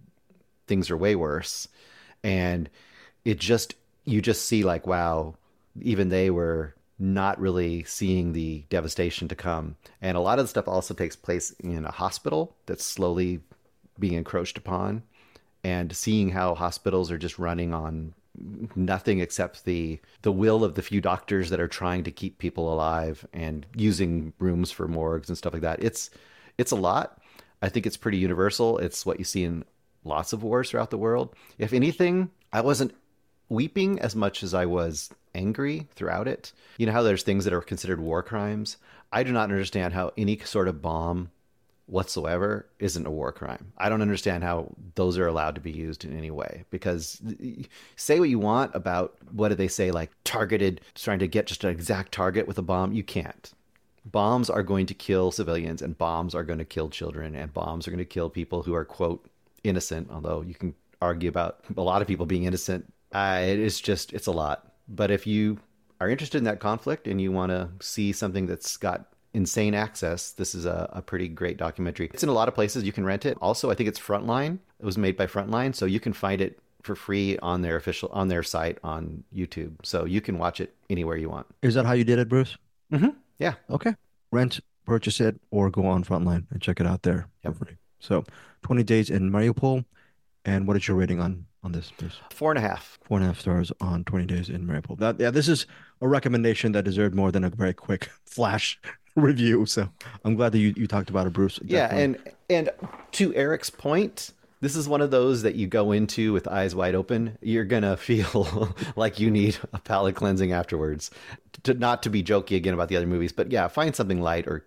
things 0.67 0.89
are 0.89 0.97
way 0.97 1.15
worse. 1.15 1.67
And 2.23 2.69
it 3.23 3.39
just 3.39 3.75
you 4.03 4.21
just 4.21 4.45
see 4.45 4.63
like 4.63 4.85
wow 4.85 5.35
even 5.81 6.09
they 6.09 6.29
were 6.29 6.75
not 6.97 7.39
really 7.39 7.83
seeing 7.83 8.31
the 8.31 8.63
devastation 8.69 9.27
to 9.27 9.35
come. 9.35 9.75
And 10.01 10.15
a 10.15 10.21
lot 10.21 10.39
of 10.39 10.45
the 10.45 10.49
stuff 10.49 10.67
also 10.67 10.93
takes 10.93 11.15
place 11.15 11.51
in 11.59 11.85
a 11.85 11.91
hospital 11.91 12.55
that's 12.65 12.85
slowly 12.85 13.41
being 13.99 14.13
encroached 14.13 14.57
upon 14.57 15.03
and 15.63 15.95
seeing 15.95 16.29
how 16.29 16.55
hospitals 16.55 17.11
are 17.11 17.17
just 17.17 17.39
running 17.39 17.73
on 17.73 18.13
nothing 18.75 19.19
except 19.19 19.65
the 19.65 19.99
the 20.21 20.31
will 20.31 20.63
of 20.63 20.75
the 20.75 20.81
few 20.81 21.01
doctors 21.01 21.49
that 21.49 21.59
are 21.59 21.67
trying 21.67 22.03
to 22.03 22.11
keep 22.11 22.37
people 22.37 22.73
alive 22.73 23.25
and 23.33 23.65
using 23.75 24.33
rooms 24.39 24.71
for 24.71 24.87
morgues 24.87 25.29
and 25.29 25.37
stuff 25.37 25.53
like 25.53 25.61
that. 25.61 25.83
It's 25.83 26.09
it's 26.57 26.71
a 26.71 26.75
lot. 26.75 27.21
I 27.61 27.69
think 27.69 27.85
it's 27.85 27.97
pretty 27.97 28.17
universal. 28.17 28.77
It's 28.77 29.05
what 29.05 29.19
you 29.19 29.25
see 29.25 29.43
in 29.43 29.65
lots 30.03 30.33
of 30.33 30.43
wars 30.43 30.69
throughout 30.69 30.91
the 30.91 30.97
world. 30.97 31.35
If 31.57 31.73
anything, 31.73 32.29
I 32.53 32.61
wasn't 32.61 32.93
weeping 33.49 33.99
as 33.99 34.15
much 34.15 34.43
as 34.43 34.53
I 34.53 34.65
was 34.65 35.09
angry 35.33 35.87
throughout 35.95 36.27
it. 36.27 36.53
You 36.77 36.85
know 36.85 36.91
how 36.91 37.03
there's 37.03 37.23
things 37.23 37.45
that 37.45 37.53
are 37.53 37.61
considered 37.61 37.99
war 37.99 38.23
crimes? 38.23 38.77
I 39.11 39.23
do 39.23 39.31
not 39.31 39.49
understand 39.51 39.93
how 39.93 40.11
any 40.17 40.37
sort 40.39 40.67
of 40.67 40.81
bomb 40.81 41.31
whatsoever 41.87 42.67
isn't 42.79 43.05
a 43.05 43.11
war 43.11 43.31
crime. 43.31 43.71
I 43.77 43.89
don't 43.89 44.01
understand 44.01 44.43
how 44.43 44.73
those 44.95 45.17
are 45.17 45.27
allowed 45.27 45.55
to 45.55 45.61
be 45.61 45.71
used 45.71 46.03
in 46.03 46.17
any 46.17 46.31
way 46.31 46.65
because 46.71 47.21
say 47.95 48.19
what 48.19 48.29
you 48.29 48.39
want 48.39 48.73
about 48.73 49.15
what 49.31 49.49
do 49.49 49.55
they 49.55 49.67
say 49.67 49.91
like 49.91 50.11
targeted 50.23 50.81
trying 50.95 51.19
to 51.19 51.27
get 51.27 51.47
just 51.47 51.63
an 51.63 51.69
exact 51.69 52.11
target 52.11 52.47
with 52.47 52.57
a 52.57 52.63
bomb, 52.63 52.93
you 52.93 53.03
can't. 53.03 53.53
Bombs 54.05 54.49
are 54.49 54.63
going 54.63 54.85
to 54.87 54.93
kill 54.93 55.31
civilians 55.31 55.81
and 55.81 55.97
bombs 55.97 56.33
are 56.33 56.43
going 56.43 56.59
to 56.59 56.65
kill 56.65 56.89
children 56.89 57.35
and 57.35 57.53
bombs 57.53 57.87
are 57.87 57.91
going 57.91 57.97
to 57.99 58.05
kill 58.05 58.29
people 58.29 58.63
who 58.63 58.73
are 58.73 58.85
quote 58.85 59.27
innocent, 59.63 60.09
although 60.11 60.41
you 60.41 60.53
can 60.53 60.73
argue 61.01 61.29
about 61.29 61.63
a 61.77 61.81
lot 61.81 62.01
of 62.01 62.07
people 62.07 62.25
being 62.25 62.43
innocent. 62.43 62.91
Uh, 63.11 63.39
it 63.43 63.59
is 63.59 63.79
just 63.79 64.13
it's 64.13 64.27
a 64.27 64.31
lot. 64.31 64.73
But 64.87 65.11
if 65.11 65.25
you 65.25 65.59
are 65.99 66.09
interested 66.09 66.37
in 66.37 66.43
that 66.45 66.59
conflict 66.59 67.07
and 67.07 67.21
you 67.21 67.31
want 67.31 67.51
to 67.51 67.69
see 67.79 68.11
something 68.11 68.45
that's 68.45 68.77
got 68.77 69.07
insane 69.35 69.75
access. 69.75 70.31
This 70.31 70.55
is 70.55 70.65
a, 70.65 70.89
a, 70.93 71.01
pretty 71.01 71.27
great 71.27 71.57
documentary. 71.57 72.09
It's 72.13 72.23
in 72.23 72.29
a 72.29 72.33
lot 72.33 72.47
of 72.47 72.55
places. 72.55 72.83
You 72.83 72.93
can 72.93 73.05
rent 73.05 73.25
it. 73.25 73.37
Also, 73.41 73.69
I 73.69 73.75
think 73.75 73.89
it's 73.89 73.99
Frontline. 73.99 74.59
It 74.79 74.85
was 74.85 74.97
made 74.97 75.17
by 75.17 75.27
Frontline, 75.27 75.75
so 75.75 75.85
you 75.85 75.99
can 75.99 76.13
find 76.13 76.41
it 76.41 76.59
for 76.81 76.95
free 76.95 77.37
on 77.39 77.61
their 77.61 77.75
official 77.75 78.09
on 78.13 78.29
their 78.29 78.43
site 78.43 78.77
on 78.83 79.23
YouTube. 79.35 79.73
So 79.83 80.05
you 80.05 80.21
can 80.21 80.37
watch 80.37 80.61
it 80.61 80.73
anywhere 80.89 81.17
you 81.17 81.29
want. 81.29 81.47
Is 81.61 81.73
that 81.73 81.85
how 81.85 81.93
you 81.93 82.03
did 82.03 82.19
it, 82.19 82.29
Bruce? 82.29 82.57
Mm-hmm. 82.93 83.09
Yeah. 83.39 83.55
Okay. 83.69 83.95
Rent, 84.31 84.59
purchase 84.85 85.19
it, 85.19 85.39
or 85.51 85.69
go 85.69 85.85
on 85.85 86.03
Frontline 86.03 86.45
and 86.51 86.61
check 86.61 86.79
it 86.79 86.87
out 86.87 87.03
there 87.03 87.27
Yep. 87.43 87.53
for 87.57 87.65
free. 87.65 87.75
So, 87.99 88.23
20 88.63 88.83
days 88.83 89.09
in 89.09 89.31
Mariupol. 89.31 89.85
And 90.45 90.67
what 90.67 90.77
is 90.77 90.87
your 90.87 90.95
rating 90.95 91.19
on 91.19 91.45
on 91.63 91.71
this, 91.71 91.91
Bruce? 91.97 92.19
Four 92.29 92.51
and 92.51 92.59
a 92.59 92.61
half. 92.61 92.99
Four 93.03 93.17
and 93.17 93.23
a 93.25 93.27
half 93.27 93.39
stars 93.39 93.71
on 93.81 94.03
20 94.03 94.27
days 94.27 94.49
in 94.49 94.67
Mariupol. 94.67 94.99
That, 94.99 95.19
yeah, 95.19 95.31
this 95.31 95.47
is 95.47 95.65
a 96.01 96.07
recommendation 96.07 96.71
that 96.73 96.83
deserved 96.83 97.15
more 97.15 97.31
than 97.31 97.43
a 97.43 97.49
very 97.49 97.73
quick 97.73 98.11
flash 98.25 98.79
review. 99.21 99.65
So 99.65 99.89
I'm 100.23 100.35
glad 100.35 100.51
that 100.51 100.59
you, 100.59 100.73
you 100.75 100.87
talked 100.87 101.09
about 101.09 101.27
it, 101.27 101.33
Bruce. 101.33 101.59
Yeah, 101.63 101.93
and 101.93 102.17
and 102.49 102.69
to 103.13 103.33
Eric's 103.35 103.69
point, 103.69 104.31
this 104.61 104.75
is 104.75 104.87
one 104.87 105.01
of 105.01 105.11
those 105.11 105.41
that 105.43 105.55
you 105.55 105.67
go 105.67 105.91
into 105.91 106.33
with 106.33 106.47
eyes 106.47 106.75
wide 106.75 106.95
open. 106.95 107.37
You're 107.41 107.65
gonna 107.65 107.97
feel 107.97 108.75
like 108.95 109.19
you 109.19 109.31
need 109.31 109.57
a 109.73 109.79
palate 109.79 110.15
cleansing 110.15 110.51
afterwards. 110.51 111.11
To 111.63 111.73
not 111.73 112.03
to 112.03 112.09
be 112.09 112.23
jokey 112.23 112.55
again 112.57 112.73
about 112.73 112.89
the 112.89 112.97
other 112.97 113.07
movies, 113.07 113.31
but 113.31 113.51
yeah, 113.51 113.67
find 113.67 113.95
something 113.95 114.21
light 114.21 114.47
or 114.47 114.65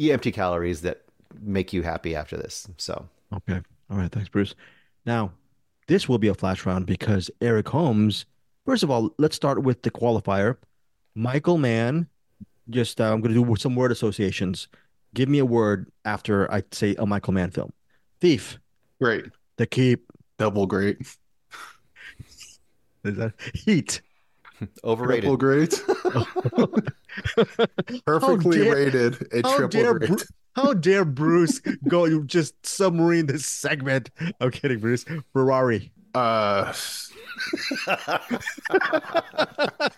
empty 0.00 0.32
calories 0.32 0.82
that 0.82 1.02
make 1.40 1.72
you 1.72 1.82
happy 1.82 2.14
after 2.14 2.36
this. 2.36 2.68
So 2.78 3.08
Okay. 3.32 3.60
All 3.90 3.96
right. 3.96 4.10
Thanks, 4.10 4.28
Bruce. 4.28 4.54
Now, 5.04 5.32
this 5.86 6.08
will 6.08 6.18
be 6.18 6.28
a 6.28 6.34
flash 6.34 6.66
round 6.66 6.86
because 6.86 7.30
Eric 7.40 7.68
Holmes, 7.68 8.26
first 8.64 8.82
of 8.82 8.90
all, 8.90 9.14
let's 9.18 9.36
start 9.36 9.62
with 9.62 9.82
the 9.82 9.90
qualifier. 9.90 10.56
Michael 11.14 11.58
Mann, 11.58 12.08
just 12.70 13.00
uh, 13.00 13.12
I'm 13.12 13.20
going 13.20 13.34
to 13.34 13.44
do 13.44 13.56
some 13.56 13.74
word 13.74 13.92
associations. 13.92 14.68
Give 15.14 15.28
me 15.28 15.38
a 15.38 15.44
word 15.44 15.90
after 16.04 16.50
I 16.52 16.62
say 16.72 16.94
a 16.98 17.06
Michael 17.06 17.32
Mann 17.32 17.50
film. 17.50 17.72
Thief, 18.20 18.58
Great. 19.00 19.26
The 19.56 19.66
Keep. 19.66 20.04
Double 20.38 20.66
great. 20.66 20.98
Is 23.04 23.16
that 23.16 23.32
Heat? 23.54 24.00
Overrated. 24.84 25.24
Triple 25.24 25.36
great. 25.36 25.82
Perfectly 28.04 28.58
dare- 28.58 28.74
rated. 28.74 29.28
A 29.32 29.42
how 29.42 29.56
triple 29.56 29.80
dare 29.80 29.94
great. 29.98 30.10
Bru- 30.10 30.18
How 30.54 30.74
dare 30.74 31.04
Bruce 31.04 31.60
go? 31.88 32.04
You 32.04 32.24
just 32.24 32.54
submarine 32.66 33.26
this 33.26 33.46
segment. 33.46 34.10
I'm 34.40 34.50
kidding, 34.50 34.80
Bruce. 34.80 35.04
Ferrari. 35.32 35.92
Uh, 36.14 36.72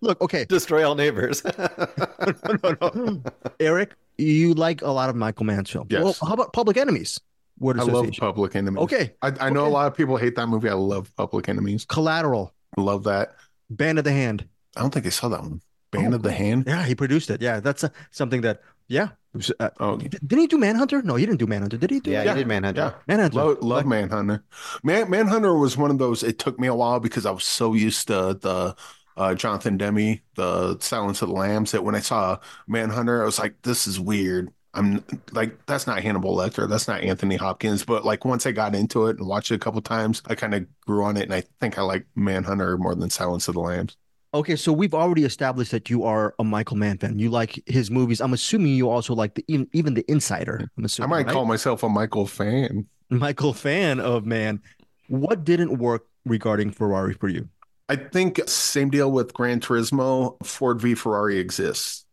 Look, 0.00 0.20
okay. 0.20 0.44
Destroy 0.44 0.86
all 0.88 0.94
neighbors. 0.94 1.42
no, 1.58 2.76
no, 2.80 2.90
no. 2.94 3.22
Eric, 3.60 3.94
you 4.16 4.54
like 4.54 4.82
a 4.82 4.90
lot 4.90 5.08
of 5.10 5.16
Michael 5.16 5.44
Mann's 5.46 5.70
films. 5.70 5.88
Yes. 5.90 6.02
Well, 6.02 6.16
how 6.26 6.34
about 6.34 6.52
Public 6.52 6.76
Enemies? 6.76 7.20
Word 7.58 7.80
I 7.80 7.82
love. 7.84 8.08
Public 8.18 8.54
Enemies. 8.56 8.82
Okay. 8.84 9.14
I, 9.22 9.32
I 9.40 9.50
know 9.50 9.66
a 9.66 9.68
lot 9.68 9.86
of 9.86 9.96
people 9.96 10.16
hate 10.16 10.36
that 10.36 10.46
movie. 10.46 10.68
I 10.68 10.74
love 10.74 11.14
Public 11.16 11.48
Enemies. 11.48 11.84
Collateral. 11.86 12.54
Love 12.76 13.04
that. 13.04 13.34
Band 13.70 13.98
of 13.98 14.04
the 14.04 14.12
Hand. 14.12 14.46
I 14.76 14.80
don't 14.80 14.94
think 14.94 15.06
I 15.06 15.10
saw 15.10 15.28
that 15.28 15.40
one. 15.40 15.60
Band 15.90 16.12
Oh, 16.12 16.16
of 16.16 16.22
the 16.22 16.30
Hand. 16.32 16.64
Yeah, 16.66 16.84
he 16.84 16.94
produced 16.94 17.30
it. 17.30 17.40
Yeah, 17.42 17.60
that's 17.60 17.82
uh, 17.84 17.88
something 18.10 18.42
that. 18.42 18.60
Yeah. 18.86 19.08
Was, 19.34 19.50
uh, 19.60 19.70
Oh, 19.80 19.96
didn't 19.96 20.38
he 20.38 20.46
do 20.46 20.56
Manhunter? 20.58 21.02
No, 21.02 21.16
he 21.16 21.26
didn't 21.26 21.38
do 21.40 21.46
Manhunter. 21.46 21.76
Did 21.76 21.90
he 21.90 22.00
do? 22.00 22.10
yeah, 22.10 22.22
Yeah. 22.22 22.32
you 22.32 22.38
did 22.38 22.46
Manhunter. 22.46 22.80
yeah. 22.80 22.92
Manhunter. 23.06 23.36
Love, 23.36 23.48
love 23.62 23.62
Like- 23.62 23.86
Manhunter. 23.86 24.44
Man, 24.82 25.10
Manhunter 25.10 25.56
was 25.58 25.76
one 25.76 25.90
of 25.90 25.98
those. 25.98 26.22
It 26.22 26.38
took 26.38 26.58
me 26.60 26.68
a 26.68 26.74
while 26.74 27.00
because 27.00 27.26
I 27.26 27.30
was 27.30 27.44
so 27.44 27.74
used 27.74 28.06
to 28.08 28.38
the 28.40 28.76
uh, 29.18 29.34
Jonathan 29.34 29.76
Demme, 29.76 30.20
the 30.36 30.78
Silence 30.80 31.20
of 31.22 31.28
the 31.28 31.34
Lambs, 31.34 31.72
that 31.72 31.84
when 31.84 31.94
I 31.94 32.00
saw 32.00 32.38
Manhunter, 32.66 33.22
I 33.22 33.26
was 33.26 33.38
like, 33.38 33.60
"This 33.62 33.86
is 33.86 33.98
weird." 34.00 34.50
I'm 34.74 35.04
like, 35.32 35.66
"That's 35.66 35.86
not 35.86 36.02
Hannibal 36.02 36.36
Lecter. 36.36 36.68
That's 36.68 36.88
not 36.88 37.02
Anthony 37.02 37.36
Hopkins." 37.36 37.84
But 37.84 38.04
like 38.04 38.24
once 38.24 38.46
I 38.46 38.52
got 38.52 38.74
into 38.74 39.06
it 39.06 39.18
and 39.18 39.26
watched 39.26 39.50
it 39.50 39.56
a 39.56 39.58
couple 39.58 39.80
times, 39.82 40.22
I 40.26 40.34
kind 40.34 40.54
of 40.54 40.66
grew 40.86 41.04
on 41.04 41.16
it, 41.16 41.24
and 41.24 41.34
I 41.34 41.42
think 41.60 41.78
I 41.78 41.82
like 41.82 42.06
Manhunter 42.14 42.78
more 42.78 42.94
than 42.94 43.10
Silence 43.10 43.48
of 43.48 43.54
the 43.54 43.60
Lambs. 43.60 43.96
Okay, 44.34 44.56
so 44.56 44.72
we've 44.72 44.94
already 44.94 45.24
established 45.24 45.70
that 45.70 45.88
you 45.88 46.04
are 46.04 46.34
a 46.38 46.44
Michael 46.44 46.76
Mann 46.76 46.98
fan. 46.98 47.18
You 47.18 47.30
like 47.30 47.62
his 47.66 47.90
movies. 47.90 48.20
I'm 48.20 48.34
assuming 48.34 48.74
you 48.74 48.90
also 48.90 49.14
like 49.14 49.34
the 49.34 49.44
even, 49.48 49.68
even 49.72 49.94
the 49.94 50.04
Insider. 50.10 50.70
I'm 50.76 50.84
assuming. 50.84 51.10
I 51.10 51.16
might 51.16 51.26
right? 51.26 51.32
call 51.32 51.46
myself 51.46 51.82
a 51.82 51.88
Michael 51.88 52.26
fan. 52.26 52.86
Michael 53.10 53.54
fan 53.54 54.00
of 54.00 54.26
Man. 54.26 54.60
What 55.08 55.44
didn't 55.44 55.78
work 55.78 56.06
regarding 56.26 56.70
Ferrari 56.70 57.14
for 57.14 57.28
you? 57.28 57.48
I 57.88 57.96
think 57.96 58.40
same 58.48 58.90
deal 58.90 59.10
with 59.10 59.32
Gran 59.32 59.60
Turismo. 59.60 60.36
Ford 60.44 60.80
v 60.80 60.94
Ferrari 60.94 61.38
exists, 61.38 62.04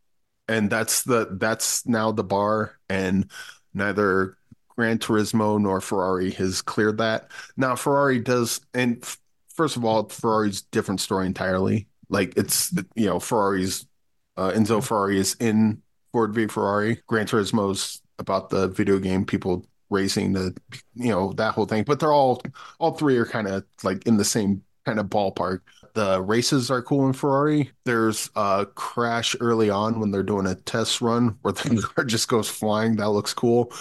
and 0.48 0.70
that's 0.70 1.04
the 1.04 1.28
that's 1.32 1.86
now 1.86 2.12
the 2.12 2.24
bar, 2.24 2.80
and 2.90 3.30
neither 3.74 4.38
Gran 4.70 5.00
Turismo 5.00 5.60
nor 5.60 5.82
Ferrari 5.82 6.32
has 6.32 6.62
cleared 6.62 6.98
that. 7.00 7.30
Now 7.58 7.76
Ferrari 7.76 8.20
does, 8.20 8.62
and 8.74 9.04
first 9.50 9.76
of 9.76 9.84
all, 9.84 10.08
Ferrari's 10.10 10.62
different 10.62 11.02
story 11.02 11.26
entirely. 11.26 11.88
Like 12.10 12.34
it's 12.38 12.74
you 12.96 13.08
know 13.08 13.20
Ferrari's 13.20 13.86
uh, 14.38 14.52
Enzo 14.52 14.84
Ferrari 14.84 15.18
is 15.20 15.36
in 15.40 15.82
Ford 16.14 16.34
v 16.34 16.48
Ferrari. 16.48 17.02
Gran 17.08 17.28
Turismo's 17.28 18.02
about 18.18 18.50
the 18.50 18.70
video 18.70 18.98
game 19.00 19.26
people 19.26 19.66
racing 19.90 20.34
the 20.34 20.56
you 20.96 21.10
know 21.10 21.34
that 21.34 21.54
whole 21.54 21.66
thing, 21.66 21.84
but 21.84 22.00
they're 22.00 22.14
all 22.14 22.42
all 22.80 22.92
three 22.92 23.18
are 23.18 23.26
kind 23.26 23.48
of 23.48 23.66
like 23.84 24.06
in 24.08 24.18
the 24.18 24.26
same 24.26 24.64
kind 24.86 25.00
of 25.00 25.08
ballpark. 25.08 25.62
The 25.94 26.22
races 26.22 26.70
are 26.70 26.82
cool 26.82 27.08
in 27.08 27.14
Ferrari. 27.14 27.72
There's 27.86 28.30
a 28.36 28.68
crash 28.76 29.36
early 29.40 29.70
on 29.70 30.00
when 30.00 30.12
they're 30.12 30.24
doing 30.24 30.46
a 30.46 30.56
test 30.56 31.02
run 31.02 31.38
where 31.42 31.54
the 31.54 31.88
car 31.96 32.04
just 32.06 32.28
goes 32.28 32.50
flying. 32.50 32.98
That 32.98 33.10
looks 33.10 33.34
cool. 33.34 33.72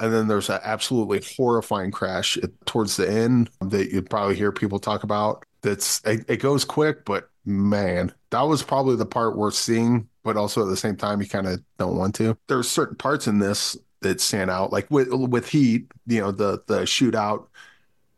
And 0.00 0.12
then 0.12 0.28
there's 0.28 0.50
an 0.50 0.60
absolutely 0.62 1.22
horrifying 1.36 1.90
crash 1.90 2.36
towards 2.64 2.96
the 2.96 3.10
end 3.10 3.50
that 3.60 3.92
you'd 3.92 4.10
probably 4.10 4.34
hear 4.34 4.52
people 4.52 4.78
talk 4.78 5.02
about. 5.04 5.44
That's 5.62 6.00
it, 6.04 6.24
it 6.28 6.36
goes 6.38 6.64
quick, 6.64 7.04
but 7.04 7.28
man, 7.44 8.12
that 8.30 8.42
was 8.42 8.62
probably 8.62 8.96
the 8.96 9.06
part 9.06 9.36
worth 9.36 9.54
seeing. 9.54 10.08
But 10.24 10.36
also 10.36 10.62
at 10.62 10.68
the 10.68 10.76
same 10.76 10.96
time, 10.96 11.20
you 11.20 11.28
kind 11.28 11.46
of 11.46 11.62
don't 11.78 11.96
want 11.96 12.14
to. 12.16 12.36
There's 12.48 12.68
certain 12.68 12.96
parts 12.96 13.26
in 13.26 13.38
this 13.38 13.76
that 14.00 14.20
stand 14.20 14.50
out, 14.50 14.72
like 14.72 14.90
with 14.90 15.08
with 15.12 15.48
Heat. 15.48 15.90
You 16.06 16.20
know, 16.20 16.30
the 16.32 16.62
the 16.66 16.80
shootout 16.82 17.46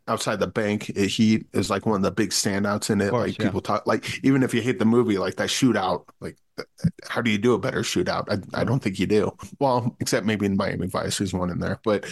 outside 0.07 0.39
the 0.39 0.47
bank 0.47 0.89
at 0.89 0.97
Heat 1.07 1.47
is 1.53 1.69
like 1.69 1.85
one 1.85 1.97
of 1.97 2.01
the 2.01 2.11
big 2.11 2.29
standouts 2.29 2.89
in 2.89 3.01
it. 3.01 3.09
course, 3.09 3.27
like 3.29 3.39
yeah. 3.39 3.45
people 3.45 3.61
talk, 3.61 3.85
like 3.87 4.23
even 4.23 4.43
if 4.43 4.53
you 4.53 4.61
hate 4.61 4.79
the 4.79 4.85
movie, 4.85 5.17
like 5.17 5.35
that 5.35 5.49
shootout, 5.49 6.05
like 6.19 6.37
th- 6.57 6.67
how 7.07 7.21
do 7.21 7.29
you 7.31 7.37
do 7.37 7.53
a 7.53 7.59
better 7.59 7.81
shootout? 7.81 8.25
I, 8.29 8.61
I 8.61 8.63
don't 8.63 8.79
think 8.79 8.99
you 8.99 9.07
do. 9.07 9.35
Well, 9.59 9.95
except 9.99 10.25
maybe 10.25 10.45
in 10.45 10.57
Miami 10.57 10.87
Vice, 10.87 11.17
there's 11.17 11.33
one 11.33 11.49
in 11.49 11.59
there, 11.59 11.79
but 11.83 12.05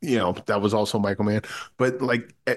you 0.00 0.18
know 0.18 0.34
that 0.46 0.60
was 0.60 0.74
also 0.74 0.98
Michael 0.98 1.24
Mann. 1.24 1.42
But 1.76 2.02
like, 2.02 2.34
eh, 2.46 2.56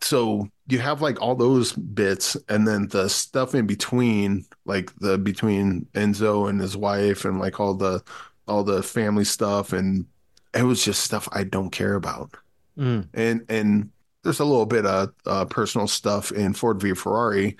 so 0.00 0.48
you 0.68 0.78
have 0.80 1.00
like 1.00 1.20
all 1.20 1.34
those 1.34 1.72
bits, 1.72 2.36
and 2.48 2.66
then 2.66 2.88
the 2.88 3.08
stuff 3.08 3.54
in 3.54 3.66
between, 3.66 4.44
like 4.64 4.94
the 4.98 5.18
between 5.18 5.86
Enzo 5.94 6.48
and 6.50 6.60
his 6.60 6.76
wife, 6.76 7.24
and 7.24 7.38
like 7.38 7.60
all 7.60 7.74
the 7.74 8.02
all 8.48 8.64
the 8.64 8.82
family 8.82 9.24
stuff, 9.24 9.72
and 9.72 10.06
it 10.54 10.64
was 10.64 10.84
just 10.84 11.02
stuff 11.04 11.28
I 11.32 11.44
don't 11.44 11.70
care 11.70 11.94
about 11.94 12.36
Mm. 12.78 13.06
and 13.12 13.44
and 13.50 13.90
there's 14.22 14.40
a 14.40 14.44
little 14.44 14.66
bit 14.66 14.86
of 14.86 15.12
uh, 15.26 15.44
personal 15.46 15.88
stuff 15.88 16.32
in 16.32 16.52
Ford 16.52 16.80
v 16.80 16.94
Ferrari, 16.94 17.56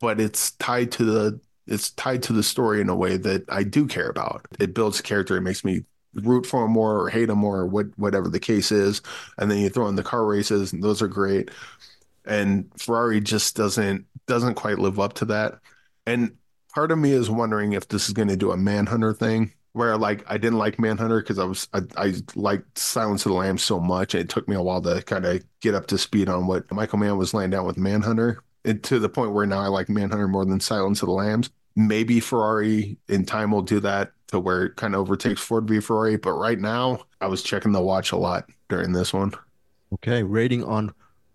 but 0.00 0.20
it's 0.20 0.52
tied 0.52 0.92
to 0.92 1.04
the 1.04 1.40
it's 1.66 1.90
tied 1.92 2.22
to 2.24 2.32
the 2.32 2.42
story 2.42 2.80
in 2.80 2.88
a 2.88 2.94
way 2.94 3.16
that 3.16 3.44
I 3.48 3.62
do 3.62 3.86
care 3.86 4.08
about. 4.08 4.46
It 4.60 4.74
builds 4.74 5.00
character. 5.00 5.36
It 5.36 5.42
makes 5.42 5.64
me 5.64 5.84
root 6.14 6.46
for 6.46 6.64
him 6.64 6.72
more 6.72 7.00
or 7.00 7.08
hate 7.08 7.30
him 7.30 7.38
more 7.38 7.60
or 7.60 7.66
what, 7.66 7.86
whatever 7.96 8.28
the 8.28 8.38
case 8.40 8.70
is. 8.70 9.00
And 9.38 9.50
then 9.50 9.58
you 9.58 9.70
throw 9.70 9.88
in 9.88 9.96
the 9.96 10.02
car 10.02 10.26
races, 10.26 10.72
and 10.72 10.82
those 10.82 11.00
are 11.00 11.08
great. 11.08 11.50
And 12.26 12.70
Ferrari 12.76 13.20
just 13.20 13.56
doesn't 13.56 14.06
doesn't 14.26 14.54
quite 14.54 14.78
live 14.78 15.00
up 15.00 15.14
to 15.14 15.24
that. 15.26 15.58
And 16.06 16.36
part 16.74 16.90
of 16.90 16.98
me 16.98 17.12
is 17.12 17.30
wondering 17.30 17.72
if 17.72 17.88
this 17.88 18.08
is 18.08 18.14
going 18.14 18.28
to 18.28 18.36
do 18.36 18.52
a 18.52 18.56
Manhunter 18.56 19.14
thing 19.14 19.52
where 19.74 19.98
like 19.98 20.24
I 20.28 20.38
didn't 20.38 20.58
like 20.58 20.78
Manhunter 20.78 21.20
because 21.20 21.38
I 21.38 21.44
was 21.44 21.68
I, 21.74 21.82
I 21.96 22.14
liked 22.36 22.78
Silence 22.78 23.26
of 23.26 23.32
the 23.32 23.38
Lambs 23.38 23.62
so 23.62 23.78
much. 23.80 24.14
and 24.14 24.22
It 24.22 24.30
took 24.30 24.48
me 24.48 24.56
a 24.56 24.62
while 24.62 24.80
to 24.82 25.02
kind 25.02 25.26
of 25.26 25.44
get 25.60 25.74
up 25.74 25.86
to 25.88 25.98
speed 25.98 26.28
on 26.28 26.46
what 26.46 26.70
Michael 26.72 26.98
Mann 26.98 27.18
was 27.18 27.34
laying 27.34 27.50
down 27.50 27.66
with 27.66 27.76
Manhunter, 27.76 28.42
and 28.64 28.82
to 28.84 28.98
the 28.98 29.08
point 29.08 29.32
where 29.32 29.46
now 29.46 29.60
I 29.60 29.66
like 29.66 29.88
Manhunter 29.88 30.28
more 30.28 30.46
than 30.46 30.60
Silence 30.60 31.02
of 31.02 31.08
the 31.08 31.12
Lambs. 31.12 31.50
Maybe 31.76 32.20
Ferrari 32.20 32.96
in 33.08 33.26
time 33.26 33.50
will 33.50 33.62
do 33.62 33.80
that 33.80 34.12
to 34.28 34.38
where 34.38 34.64
it 34.66 34.76
kind 34.76 34.94
of 34.94 35.00
overtakes 35.00 35.40
Ford 35.40 35.68
v 35.68 35.80
Ferrari, 35.80 36.16
but 36.16 36.32
right 36.34 36.58
now 36.58 37.00
I 37.20 37.26
was 37.26 37.42
checking 37.42 37.72
the 37.72 37.82
watch 37.82 38.12
a 38.12 38.16
lot 38.16 38.48
during 38.68 38.92
this 38.92 39.12
one. 39.12 39.32
Okay, 39.92 40.22
rating 40.22 40.64
on 40.64 40.94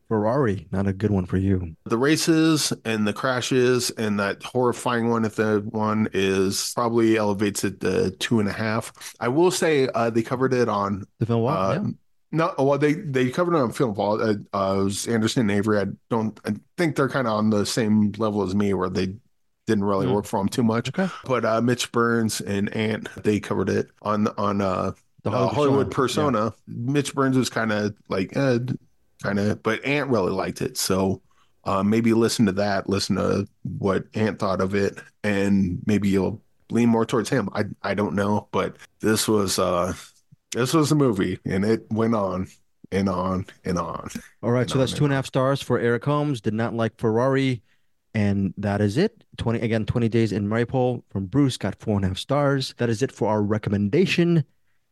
Ferrari. 0.09 0.67
Not 0.71 0.87
a 0.87 0.93
good 0.93 1.11
one 1.11 1.25
for 1.25 1.37
you. 1.37 1.75
The 1.85 1.97
races 1.97 2.73
and 2.83 3.07
the 3.07 3.13
crashes 3.13 3.91
and 3.91 4.19
that 4.19 4.43
horrifying 4.43 5.09
one 5.09 5.23
at 5.23 5.35
the 5.37 5.65
one 5.69 6.09
is 6.13 6.73
probably 6.75 7.15
elevates 7.15 7.63
it 7.63 7.79
to 7.81 8.11
two 8.11 8.39
and 8.41 8.49
a 8.49 8.53
half. 8.53 8.91
I 9.21 9.27
will 9.29 9.51
say 9.51 9.87
uh, 9.95 10.09
they 10.09 10.23
covered 10.23 10.53
it 10.53 10.67
on 10.67 11.05
The 11.19 11.25
film 11.27 11.45
uh, 11.47 11.79
yeah. 11.83 11.89
no 12.31 12.53
well 12.57 12.77
they 12.77 12.93
they 12.93 13.29
covered 13.29 13.55
it 13.55 13.61
on 13.61 13.71
film 13.71 13.93
vault. 13.95 14.19
Uh, 14.21 14.33
uh, 14.53 14.79
it 14.81 14.83
was 14.83 15.07
Anderson 15.07 15.41
and 15.41 15.51
Avery. 15.51 15.79
I 15.79 15.85
don't 16.09 16.39
I 16.45 16.55
think 16.77 16.95
they're 16.95 17.09
kind 17.09 17.27
of 17.27 17.33
on 17.33 17.49
the 17.51 17.65
same 17.65 18.11
level 18.17 18.41
as 18.43 18.55
me 18.55 18.73
where 18.73 18.89
they 18.89 19.15
didn't 19.67 19.83
really 19.83 20.07
Hmm. 20.07 20.13
work 20.13 20.25
for 20.25 20.39
them 20.39 20.49
too 20.49 20.63
much. 20.63 20.89
Okay. 20.89 21.07
But 21.25 21.45
uh, 21.45 21.61
Mitch 21.61 21.91
Burns 21.91 22.41
and 22.41 22.75
Ant 22.75 23.07
they 23.23 23.39
covered 23.39 23.69
it 23.69 23.89
on 24.01 24.27
on 24.39 24.61
uh, 24.61 24.93
The 25.23 25.29
uh, 25.31 25.47
Hollywood 25.49 25.91
persona. 25.91 26.49
persona. 26.51 26.53
Mitch 26.67 27.13
Burns 27.13 27.37
was 27.37 27.49
kind 27.51 27.71
of 27.71 27.93
like, 28.09 28.35
eh, 28.35 28.57
kind 29.21 29.39
of, 29.39 29.61
but 29.63 29.83
Ant 29.85 30.09
really 30.09 30.31
liked 30.31 30.61
it. 30.61 30.77
So 30.77 31.21
uh, 31.65 31.83
maybe 31.83 32.13
listen 32.13 32.45
to 32.45 32.51
that, 32.53 32.89
listen 32.89 33.15
to 33.17 33.47
what 33.63 34.05
Ant 34.13 34.39
thought 34.39 34.61
of 34.61 34.73
it, 34.75 34.97
and 35.23 35.81
maybe 35.85 36.09
you'll 36.09 36.41
lean 36.71 36.89
more 36.89 37.05
towards 37.05 37.29
him. 37.29 37.49
I 37.53 37.65
I 37.81 37.93
don't 37.93 38.15
know, 38.15 38.47
but 38.51 38.77
this 39.01 39.27
was 39.27 39.59
uh 39.59 39.93
this 40.51 40.73
was 40.73 40.91
a 40.91 40.95
movie, 40.95 41.39
and 41.45 41.65
it 41.65 41.85
went 41.91 42.15
on 42.15 42.47
and 42.91 43.09
on 43.09 43.45
and 43.65 43.77
on. 43.77 44.09
All 44.41 44.51
right, 44.51 44.69
so 44.69 44.79
that's 44.79 44.93
two 44.93 45.03
and 45.03 45.13
a 45.13 45.15
half 45.15 45.25
stars 45.25 45.61
for 45.61 45.79
Eric 45.79 46.05
Holmes. 46.05 46.41
Did 46.41 46.53
not 46.53 46.73
like 46.73 46.97
Ferrari, 46.97 47.61
and 48.13 48.53
that 48.57 48.81
is 48.81 48.97
it. 48.97 49.23
Twenty 49.37 49.59
again, 49.59 49.85
twenty 49.85 50.09
days 50.09 50.31
in 50.31 50.47
Mariupol 50.47 51.03
from 51.09 51.25
Bruce 51.25 51.57
got 51.57 51.79
four 51.79 51.97
and 51.97 52.05
a 52.05 52.09
half 52.09 52.17
stars. 52.17 52.73
That 52.77 52.89
is 52.89 53.01
it 53.01 53.11
for 53.11 53.29
our 53.29 53.41
recommendation. 53.41 54.43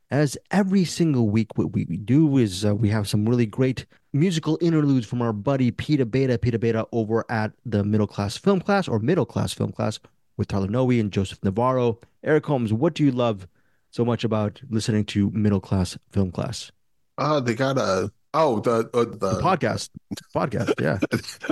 As 0.09 0.37
every 0.51 0.85
single 0.85 1.29
week, 1.29 1.57
what 1.57 1.73
we 1.73 1.85
we 1.85 1.97
do 1.97 2.37
is 2.37 2.63
uh, 2.65 2.73
we 2.75 2.89
have 2.89 3.09
some 3.09 3.27
really 3.27 3.45
great 3.45 3.85
musical 4.19 4.57
interludes 4.61 5.05
from 5.05 5.21
our 5.21 5.33
buddy 5.33 5.71
Peter 5.71 6.05
Beta, 6.05 6.37
Peter 6.37 6.57
Beta 6.57 6.87
over 6.91 7.25
at 7.29 7.51
the 7.65 7.83
Middle 7.83 8.07
Class 8.07 8.37
Film 8.37 8.59
Class 8.59 8.87
or 8.87 8.99
Middle 8.99 9.25
Class 9.25 9.53
Film 9.53 9.71
Class 9.71 9.99
with 10.37 10.47
Tyler 10.47 10.67
Noe 10.67 10.89
and 10.91 11.11
Joseph 11.11 11.43
Navarro. 11.43 11.99
Eric 12.23 12.45
Holmes, 12.45 12.73
what 12.73 12.93
do 12.93 13.03
you 13.03 13.11
love 13.11 13.47
so 13.91 14.03
much 14.03 14.23
about 14.23 14.61
listening 14.69 15.05
to 15.05 15.29
Middle 15.31 15.59
Class 15.59 15.97
Film 16.11 16.31
Class? 16.31 16.71
Uh 17.17 17.39
they 17.39 17.55
got 17.55 17.77
a 17.77 18.11
oh 18.33 18.59
the 18.59 18.89
uh, 18.93 19.05
the, 19.05 19.17
The 19.17 19.41
podcast, 19.41 19.89
podcast, 20.35 20.73
yeah. 20.81 20.99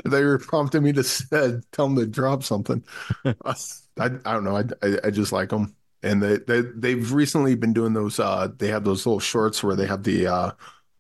they 0.05 0.24
were 0.24 0.38
prompting 0.39 0.84
me 0.84 0.93
to 0.93 1.03
said 1.03 1.63
tell 1.72 1.88
them 1.88 1.97
to 1.97 2.05
drop 2.05 2.43
something. 2.43 2.84
I, 3.26 3.55
I 3.97 4.09
don't 4.09 4.43
know. 4.43 4.57
I, 4.57 4.63
I 4.84 4.99
I 5.05 5.09
just 5.09 5.32
like 5.32 5.49
them, 5.49 5.76
and 6.03 6.22
they 6.22 6.38
they 6.38 6.61
they've 6.76 7.11
recently 7.11 7.55
been 7.55 7.74
doing 7.74 7.93
those. 7.93 8.20
Uh, 8.20 8.49
they 8.57 8.68
have 8.68 8.84
those 8.84 9.05
little 9.05 9.20
shorts 9.20 9.63
where 9.63 9.76
they 9.76 9.88
have 9.88 10.03
the 10.03 10.28
uh 10.28 10.51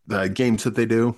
the 0.07 0.29
games 0.29 0.63
that 0.63 0.75
they 0.75 0.85
do. 0.85 1.15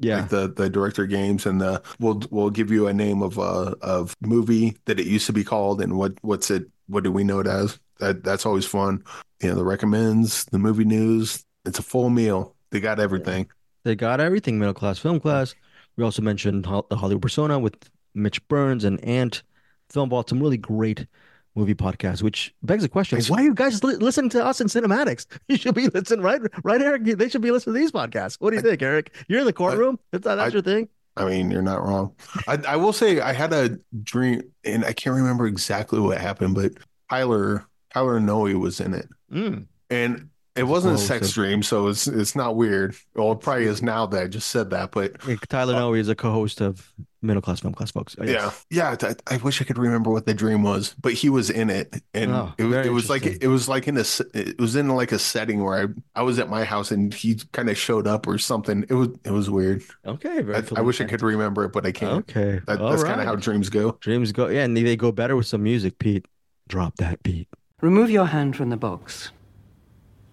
Yeah. 0.00 0.20
Like 0.20 0.30
the 0.30 0.48
the 0.48 0.70
director 0.70 1.06
games 1.06 1.46
and 1.46 1.60
the 1.60 1.82
we'll 1.98 2.22
we'll 2.30 2.50
give 2.50 2.70
you 2.70 2.86
a 2.86 2.92
name 2.92 3.22
of 3.22 3.38
a 3.38 3.76
of 3.82 4.16
movie 4.22 4.76
that 4.86 4.98
it 4.98 5.06
used 5.06 5.26
to 5.26 5.32
be 5.32 5.44
called 5.44 5.80
and 5.80 5.96
what 5.96 6.14
what's 6.22 6.50
it 6.50 6.64
what 6.88 7.04
do 7.04 7.12
we 7.12 7.22
know 7.22 7.40
it 7.40 7.46
as? 7.46 7.78
That 7.98 8.24
that's 8.24 8.46
always 8.46 8.66
fun. 8.66 9.04
You 9.42 9.50
know, 9.50 9.54
the 9.54 9.64
recommends, 9.64 10.46
the 10.46 10.58
movie 10.58 10.84
news. 10.84 11.44
It's 11.66 11.78
a 11.78 11.82
full 11.82 12.08
meal. 12.08 12.56
They 12.70 12.80
got 12.80 12.98
everything. 12.98 13.48
They 13.84 13.94
got 13.94 14.20
everything 14.20 14.58
middle 14.58 14.74
class 14.74 14.98
film 14.98 15.20
class. 15.20 15.54
We 15.96 16.04
also 16.04 16.22
mentioned 16.22 16.64
the 16.64 16.96
Hollywood 16.96 17.22
Persona 17.22 17.58
with 17.58 17.74
Mitch 18.14 18.46
Burns 18.48 18.84
and 18.84 19.02
Ant. 19.04 19.42
Film 19.90 20.08
Vault, 20.08 20.28
some 20.28 20.40
really 20.40 20.56
great 20.56 21.06
movie 21.54 21.74
podcast, 21.74 22.22
which 22.22 22.54
begs 22.62 22.82
the 22.82 22.88
question. 22.88 23.20
Why 23.28 23.40
are 23.40 23.44
you 23.44 23.54
guys 23.54 23.82
li- 23.82 23.96
listening 23.96 24.30
to 24.30 24.44
us 24.44 24.60
in 24.60 24.66
CinemAddicts? 24.68 25.26
You 25.48 25.56
should 25.56 25.74
be 25.74 25.88
listening, 25.88 26.22
right? 26.24 26.40
Right, 26.62 26.80
Eric? 26.80 27.04
They 27.04 27.28
should 27.28 27.42
be 27.42 27.50
listening 27.50 27.74
to 27.74 27.80
these 27.80 27.92
podcasts. 27.92 28.36
What 28.40 28.50
do 28.50 28.56
you 28.56 28.62
think, 28.62 28.80
Eric? 28.82 29.12
You're 29.28 29.40
in 29.40 29.46
the 29.46 29.52
courtroom. 29.52 29.98
That's 30.12 30.24
that's 30.24 30.40
I- 30.40 30.48
your 30.48 30.62
thing. 30.62 30.88
I 31.16 31.24
mean, 31.24 31.50
you're 31.50 31.60
not 31.60 31.82
wrong. 31.84 32.14
I, 32.46 32.56
I 32.68 32.76
will 32.76 32.92
say 32.92 33.20
I 33.20 33.32
had 33.32 33.52
a 33.52 33.76
dream, 34.04 34.42
and 34.64 34.84
I 34.84 34.92
can't 34.92 35.16
remember 35.16 35.46
exactly 35.46 35.98
what 35.98 36.18
happened, 36.18 36.54
but 36.54 36.72
Tyler 37.10 37.66
Tyler 37.92 38.20
Noe 38.20 38.56
was 38.58 38.80
in 38.80 38.94
it, 38.94 39.08
Mm. 39.32 39.66
and 39.90 40.30
it 40.60 40.66
wasn't 40.66 40.94
a 40.94 40.98
sex 40.98 41.28
so- 41.28 41.34
dream, 41.42 41.62
so 41.62 41.88
it's 41.88 42.06
it's 42.06 42.36
not 42.36 42.54
weird. 42.56 42.94
Well, 43.14 43.32
it 43.32 43.40
probably 43.40 43.64
is 43.64 43.82
now 43.82 44.06
that 44.06 44.22
I 44.22 44.26
just 44.28 44.48
said 44.50 44.70
that, 44.70 44.92
but 44.92 45.16
Tyler 45.48 45.74
uh, 45.74 45.78
Noe 45.80 45.94
is 45.94 46.08
a 46.08 46.14
co-host 46.14 46.60
of 46.60 46.92
Middle 47.22 47.42
Class 47.42 47.60
Film 47.60 47.74
Class, 47.74 47.90
folks. 47.90 48.16
Yeah, 48.22 48.50
yeah. 48.70 48.96
I, 49.02 49.14
I 49.26 49.36
wish 49.38 49.60
I 49.60 49.64
could 49.64 49.76
remember 49.76 50.10
what 50.10 50.24
the 50.24 50.32
dream 50.32 50.62
was, 50.62 50.94
but 51.00 51.12
he 51.12 51.28
was 51.28 51.50
in 51.50 51.68
it, 51.68 52.02
and 52.14 52.30
Oh, 52.32 52.52
it, 52.56 52.64
was- 52.64 52.86
it 52.86 52.92
was 52.92 53.10
like 53.10 53.26
it 53.26 53.46
was 53.48 53.68
like 53.68 53.88
in 53.88 53.96
a 53.96 54.00
s- 54.00 54.22
it 54.32 54.58
was 54.60 54.76
in 54.76 54.88
like 54.88 55.12
a 55.12 55.18
setting 55.18 55.62
where 55.62 55.82
I 56.14 56.20
I 56.20 56.22
was 56.22 56.38
at 56.38 56.48
my 56.48 56.64
house 56.64 56.90
and 56.90 57.12
he 57.12 57.36
kind 57.52 57.68
of 57.68 57.76
showed 57.76 58.06
up 58.06 58.26
or 58.26 58.38
something. 58.38 58.84
It 58.88 58.94
was 58.94 59.08
it 59.24 59.30
was 59.32 59.50
weird. 59.50 59.82
Okay. 60.06 60.42
Very 60.42 60.56
I, 60.76 60.78
I 60.78 60.80
wish 60.82 61.00
I 61.00 61.04
could 61.04 61.22
remember 61.22 61.64
it, 61.64 61.72
but 61.72 61.84
I 61.86 61.92
can't. 61.92 62.28
Okay. 62.30 62.60
That, 62.66 62.80
All 62.80 62.90
that's 62.90 63.04
kind 63.04 63.20
of 63.20 63.26
how 63.26 63.36
dreams 63.36 63.68
go. 63.70 63.98
dreams 64.00 64.32
go. 64.32 64.48
Yeah, 64.48 64.64
and 64.64 64.76
they 64.76 64.96
go 64.96 65.12
better 65.12 65.36
with 65.36 65.46
some 65.46 65.62
music. 65.62 65.98
Pete, 65.98 66.26
drop 66.68 66.96
that 66.96 67.22
beat. 67.22 67.48
Remove 67.82 68.10
your 68.10 68.26
hand 68.26 68.56
from 68.56 68.68
the 68.70 68.76
box, 68.76 69.30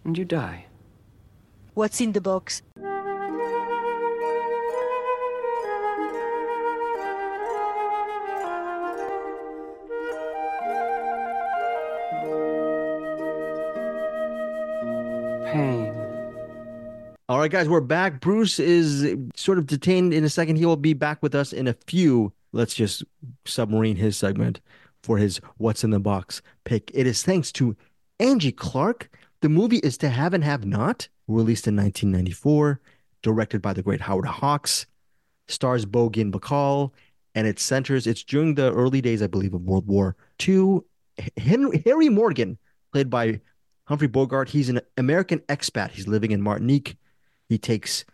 and 0.07 0.17
you 0.17 0.25
die. 0.25 0.65
What's 1.73 2.01
in 2.01 2.13
the 2.13 2.21
box? 2.21 2.63
Pain. 15.45 15.93
All 17.29 17.39
right, 17.39 17.51
guys, 17.51 17.67
we're 17.67 17.81
back. 17.81 18.21
Bruce 18.21 18.59
is 18.59 19.15
sort 19.35 19.57
of 19.57 19.67
detained 19.67 20.13
in 20.13 20.23
a 20.23 20.29
second. 20.29 20.55
He 20.55 20.65
will 20.65 20.77
be 20.77 20.93
back 20.93 21.21
with 21.21 21.35
us 21.35 21.51
in 21.51 21.67
a 21.67 21.75
few. 21.85 22.31
Let's 22.53 22.73
just 22.73 23.03
submarine 23.45 23.97
his 23.97 24.15
segment 24.17 24.61
for 25.03 25.17
his 25.17 25.41
What's 25.57 25.83
in 25.83 25.89
the 25.91 25.99
Box 25.99 26.41
pick. 26.63 26.89
It 26.93 27.05
is 27.05 27.23
thanks 27.23 27.51
to 27.53 27.75
Angie 28.19 28.53
Clark. 28.53 29.09
The 29.41 29.49
movie 29.49 29.77
is 29.77 29.99
To 29.99 30.09
Have 30.09 30.33
and 30.33 30.43
Have 30.43 30.65
Not, 30.65 31.09
released 31.27 31.67
in 31.67 31.75
1994, 31.75 32.79
directed 33.21 33.61
by 33.61 33.71
the 33.71 33.83
great 33.83 34.01
Howard 34.01 34.25
Hawks, 34.25 34.87
stars 35.47 35.85
Bogan 35.85 36.31
Bacall, 36.31 36.91
and 37.35 37.45
it 37.45 37.59
centers, 37.59 38.07
it's 38.07 38.23
during 38.23 38.55
the 38.55 38.73
early 38.73 38.99
days, 38.99 39.21
I 39.21 39.27
believe, 39.27 39.53
of 39.53 39.61
World 39.61 39.85
War 39.85 40.15
II. 40.47 40.79
Henry, 41.37 41.83
Harry 41.85 42.09
Morgan, 42.09 42.57
played 42.91 43.11
by 43.11 43.39
Humphrey 43.85 44.07
Bogart, 44.07 44.49
he's 44.49 44.69
an 44.69 44.81
American 44.97 45.39
expat. 45.41 45.91
He's 45.91 46.07
living 46.07 46.31
in 46.31 46.41
Martinique. 46.41 46.97
He 47.47 47.59
takes 47.59 48.05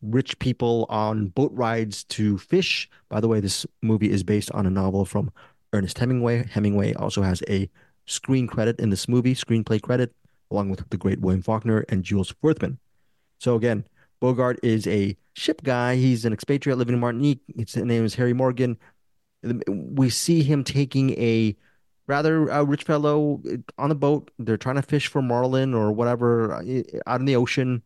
rich 0.00 0.38
people 0.38 0.86
on 0.88 1.26
boat 1.26 1.50
rides 1.52 2.04
to 2.04 2.38
fish. 2.38 2.88
By 3.08 3.20
the 3.20 3.26
way, 3.26 3.40
this 3.40 3.66
movie 3.82 4.12
is 4.12 4.22
based 4.22 4.52
on 4.52 4.64
a 4.64 4.70
novel 4.70 5.04
from 5.04 5.32
Ernest 5.72 5.98
Hemingway. 5.98 6.46
Hemingway 6.46 6.94
also 6.94 7.22
has 7.22 7.42
a 7.48 7.68
screen 8.06 8.46
credit 8.46 8.78
in 8.78 8.90
this 8.90 9.08
movie, 9.08 9.34
screenplay 9.34 9.82
credit, 9.82 10.14
along 10.50 10.70
with 10.70 10.88
the 10.90 10.96
great 10.96 11.20
William 11.20 11.42
Faulkner 11.42 11.84
and 11.88 12.04
Jules 12.04 12.32
Furthman. 12.42 12.78
So 13.38 13.54
again, 13.54 13.86
Bogart 14.20 14.58
is 14.62 14.86
a 14.86 15.16
ship 15.34 15.62
guy. 15.62 15.96
He's 15.96 16.24
an 16.24 16.32
expatriate 16.32 16.78
living 16.78 16.94
in 16.94 17.00
Martinique. 17.00 17.40
His 17.56 17.76
name 17.76 18.04
is 18.04 18.14
Harry 18.16 18.32
Morgan. 18.32 18.76
We 19.68 20.10
see 20.10 20.42
him 20.42 20.64
taking 20.64 21.10
a 21.10 21.56
rather 22.06 22.50
uh, 22.50 22.62
rich 22.62 22.82
fellow 22.82 23.40
on 23.78 23.88
the 23.88 23.94
boat. 23.94 24.30
They're 24.38 24.56
trying 24.56 24.76
to 24.76 24.82
fish 24.82 25.06
for 25.06 25.22
marlin 25.22 25.74
or 25.74 25.92
whatever 25.92 26.54
uh, 26.54 26.82
out 27.06 27.20
in 27.20 27.26
the 27.26 27.36
ocean. 27.36 27.82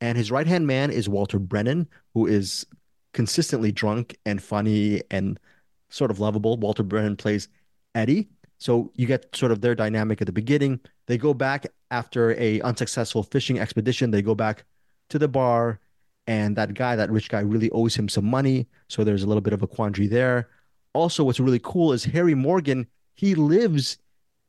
And 0.00 0.16
his 0.16 0.30
right 0.30 0.46
hand 0.46 0.66
man 0.66 0.90
is 0.90 1.08
Walter 1.08 1.38
Brennan, 1.38 1.88
who 2.12 2.26
is 2.26 2.66
consistently 3.12 3.72
drunk 3.72 4.16
and 4.26 4.42
funny 4.42 5.02
and 5.10 5.40
sort 5.88 6.10
of 6.10 6.20
lovable. 6.20 6.56
Walter 6.56 6.82
Brennan 6.82 7.16
plays 7.16 7.48
Eddie. 7.94 8.28
So 8.58 8.92
you 8.94 9.06
get 9.06 9.34
sort 9.34 9.52
of 9.52 9.60
their 9.60 9.74
dynamic 9.74 10.20
at 10.20 10.26
the 10.26 10.32
beginning. 10.32 10.80
They 11.06 11.18
go 11.18 11.34
back 11.34 11.66
after 11.90 12.38
a 12.40 12.60
unsuccessful 12.62 13.22
fishing 13.22 13.58
expedition. 13.58 14.10
They 14.10 14.22
go 14.22 14.34
back 14.34 14.64
to 15.10 15.18
the 15.18 15.28
bar, 15.28 15.80
and 16.26 16.56
that 16.56 16.74
guy, 16.74 16.96
that 16.96 17.10
rich 17.10 17.28
guy, 17.28 17.40
really 17.40 17.70
owes 17.70 17.94
him 17.94 18.08
some 18.08 18.24
money. 18.24 18.66
So 18.88 19.04
there's 19.04 19.22
a 19.22 19.26
little 19.26 19.42
bit 19.42 19.52
of 19.52 19.62
a 19.62 19.66
quandary 19.66 20.06
there. 20.06 20.48
Also, 20.94 21.24
what's 21.24 21.40
really 21.40 21.60
cool 21.62 21.92
is 21.92 22.04
Harry 22.04 22.34
Morgan. 22.34 22.86
He 23.14 23.34
lives 23.34 23.98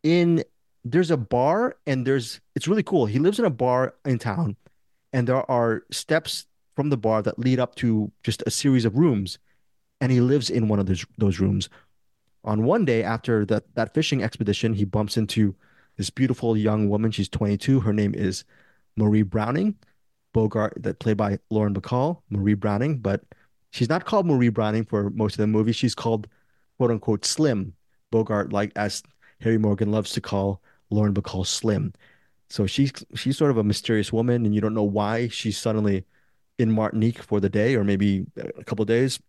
in 0.04 0.44
there's 0.86 1.10
a 1.10 1.18
bar, 1.18 1.76
and 1.88 2.06
there's 2.06 2.40
it's 2.56 2.68
really 2.68 2.84
cool. 2.84 3.08
He 3.08 3.20
lives 3.20 3.40
in 3.40 3.46
a 3.46 3.50
bar 3.50 3.96
in 4.06 4.20
town, 4.20 4.56
and 5.12 5.28
there 5.28 5.50
are 5.50 5.84
steps 5.92 6.46
from 6.76 6.90
the 6.90 6.98
bar 6.98 7.22
that 7.24 7.40
lead 7.40 7.60
up 7.60 7.76
to 7.76 8.12
just 8.24 8.44
a 8.46 8.52
series 8.52 8.86
of 8.86 8.96
rooms, 8.96 9.40
and 10.00 10.12
he 10.12 10.22
lives 10.22 10.50
in 10.50 10.68
one 10.68 10.80
of 10.80 10.86
those 10.86 11.06
those 11.18 11.40
rooms. 11.40 11.70
On 12.46 12.64
one 12.64 12.86
day 12.86 13.04
after 13.04 13.46
that 13.48 13.64
that 13.76 13.94
fishing 13.94 14.24
expedition, 14.24 14.74
he 14.74 14.86
bumps 14.86 15.18
into 15.18 15.56
this 15.98 16.10
beautiful 16.10 16.56
young 16.56 16.90
woman. 16.90 17.12
She's 17.12 17.30
22. 17.30 17.80
Her 17.82 17.94
name 17.94 18.14
is 18.16 18.44
Marie 18.96 19.24
Browning. 19.24 19.76
Bogart, 20.34 20.74
that 20.84 21.00
played 21.00 21.16
by 21.16 21.40
Lauren 21.50 21.74
Bacall, 21.74 22.22
Marie 22.30 22.56
Browning, 22.56 22.98
but 22.98 23.22
she's 23.72 23.88
not 23.88 24.04
called 24.04 24.26
Marie 24.26 24.50
Browning 24.50 24.84
for 24.84 25.10
most 25.12 25.36
of 25.36 25.38
the 25.38 25.48
movie. 25.48 25.72
She's 25.72 25.96
called 25.96 26.28
quote 26.78 26.92
unquote 26.92 27.26
Slim. 27.26 27.74
Bogart, 28.12 28.54
like 28.54 28.72
as 28.76 29.02
Harry 29.42 29.58
Morgan 29.58 29.92
loves 29.92 30.12
to 30.12 30.22
call 30.22 30.62
Lauren 30.90 31.14
Bacall 31.14 31.48
Slim. 31.48 31.94
So 32.50 32.68
she's 32.68 32.92
she's 33.16 33.38
sort 33.38 33.52
of 33.52 33.58
a 33.58 33.64
mysterious 33.64 34.14
woman, 34.14 34.46
and 34.46 34.54
you 34.54 34.62
don't 34.62 34.74
know 34.74 34.84
why 34.84 35.30
she's 35.30 35.58
suddenly 35.58 36.06
in 36.60 36.72
Martinique 36.72 37.22
for 37.22 37.40
the 37.40 37.50
day 37.50 37.76
or 37.76 37.84
maybe 37.84 38.26
a 38.38 38.64
couple 38.64 38.86
days. 38.86 39.20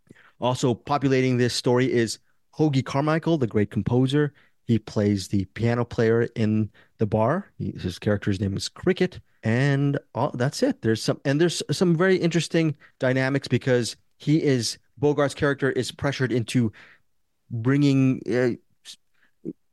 Also 0.41 0.75
populating 0.75 1.39
this 1.39 1.55
story 1.55 1.91
is 1.91 2.19
Hoagy 2.59 2.84
Carmichael, 2.84 3.38
the 3.38 3.46
great 3.46 3.70
composer. 3.70 4.32
He 4.64 4.78
plays 4.78 5.28
the 5.28 5.44
piano 5.46 5.84
player 5.84 6.22
in 6.34 6.70
the 6.98 7.07
bar. 7.07 7.50
He, 7.59 7.72
his 7.72 7.98
character's 7.98 8.40
name 8.40 8.57
is 8.57 8.68
Cricket, 8.68 9.20
and 9.42 9.98
all, 10.14 10.30
that's 10.34 10.62
it. 10.62 10.82
There's 10.82 11.02
some 11.02 11.20
and 11.24 11.40
there's 11.40 11.62
some 11.70 11.96
very 11.96 12.16
interesting 12.16 12.74
dynamics 12.98 13.46
because 13.46 13.96
he 14.18 14.42
is 14.42 14.78
Bogart's 15.00 15.34
character 15.34 15.70
is 15.70 15.92
pressured 15.92 16.32
into 16.32 16.72
bringing 17.50 18.22
uh, 18.28 18.50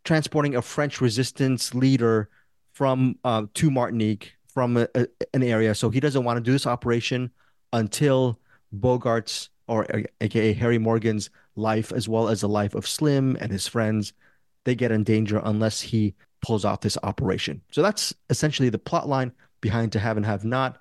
transporting 0.03 0.55
a 0.55 0.61
French 0.61 1.01
resistance 1.01 1.73
leader 1.73 2.29
from 2.73 3.17
uh, 3.23 3.45
to 3.53 3.71
Martinique 3.71 4.34
from 4.47 4.77
a, 4.77 4.88
a- 4.95 5.07
an 5.34 5.41
area. 5.43 5.73
So 5.73 5.89
he 5.89 5.99
doesn't 5.99 6.23
want 6.23 6.38
to 6.38 6.41
do 6.41 6.51
this 6.51 6.67
operation 6.67 7.31
until 7.71 8.39
Bogart's 8.75 9.49
or 9.74 9.88
aka 10.21 10.53
Harry 10.53 10.78
Morgan's 10.78 11.30
life, 11.55 11.91
as 11.91 12.07
well 12.07 12.30
as 12.30 12.41
the 12.41 12.49
life 12.49 12.76
of 12.76 12.88
Slim 12.88 13.36
and 13.39 13.51
his 13.51 13.67
friends, 13.67 14.13
they 14.65 14.76
get 14.76 14.91
in 14.91 15.03
danger 15.03 15.41
unless 15.43 15.82
he 15.82 16.13
pulls 16.41 16.63
off 16.63 16.82
this 16.82 16.97
operation. 17.01 17.61
So 17.71 17.82
that's 17.82 18.13
essentially 18.30 18.69
the 18.69 18.78
plot 18.78 19.09
line 19.09 19.32
behind 19.61 19.91
To 19.93 19.99
Have 19.99 20.17
and 20.17 20.26
Have 20.26 20.45
Not. 20.45 20.78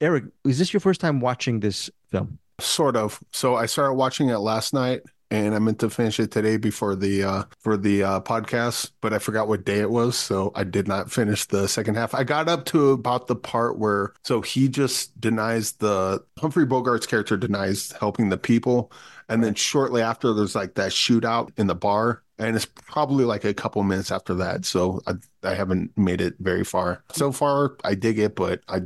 Eric, 0.00 0.24
is 0.44 0.58
this 0.58 0.72
your 0.72 0.80
first 0.80 1.00
time 1.00 1.20
watching 1.20 1.60
this 1.60 1.90
film? 2.10 2.38
Sort 2.60 2.96
of. 2.96 3.20
So 3.32 3.56
I 3.56 3.66
started 3.66 3.94
watching 3.94 4.30
it 4.30 4.38
last 4.38 4.72
night 4.72 5.02
and 5.30 5.54
I 5.54 5.58
meant 5.58 5.78
to 5.80 5.90
finish 5.90 6.18
it 6.18 6.30
today 6.30 6.56
before 6.56 6.96
the 6.96 7.24
uh 7.24 7.44
for 7.60 7.76
the 7.76 8.02
uh 8.02 8.20
podcast, 8.20 8.90
but 9.00 9.12
I 9.12 9.18
forgot 9.18 9.48
what 9.48 9.64
day 9.64 9.78
it 9.80 9.90
was, 9.90 10.16
so 10.16 10.52
I 10.54 10.64
did 10.64 10.88
not 10.88 11.10
finish 11.10 11.44
the 11.46 11.68
second 11.68 11.96
half. 11.96 12.14
I 12.14 12.24
got 12.24 12.48
up 12.48 12.64
to 12.66 12.90
about 12.90 13.26
the 13.26 13.36
part 13.36 13.78
where 13.78 14.12
so 14.24 14.40
he 14.40 14.68
just 14.68 15.18
denies 15.20 15.72
the 15.72 16.24
Humphrey 16.38 16.66
Bogart's 16.66 17.06
character 17.06 17.36
denies 17.36 17.92
helping 18.00 18.28
the 18.28 18.38
people 18.38 18.92
and 19.28 19.44
then 19.44 19.54
shortly 19.54 20.02
after 20.02 20.32
there's 20.32 20.54
like 20.54 20.74
that 20.74 20.90
shootout 20.90 21.50
in 21.56 21.68
the 21.68 21.74
bar 21.74 22.22
and 22.38 22.56
it's 22.56 22.64
probably 22.64 23.24
like 23.24 23.44
a 23.44 23.54
couple 23.54 23.82
minutes 23.82 24.10
after 24.10 24.34
that. 24.34 24.64
So 24.64 25.00
I 25.06 25.14
I 25.42 25.54
haven't 25.54 25.96
made 25.96 26.20
it 26.20 26.34
very 26.40 26.64
far. 26.64 27.04
So 27.12 27.30
far 27.32 27.76
I 27.84 27.94
dig 27.94 28.18
it, 28.18 28.34
but 28.34 28.62
I 28.68 28.82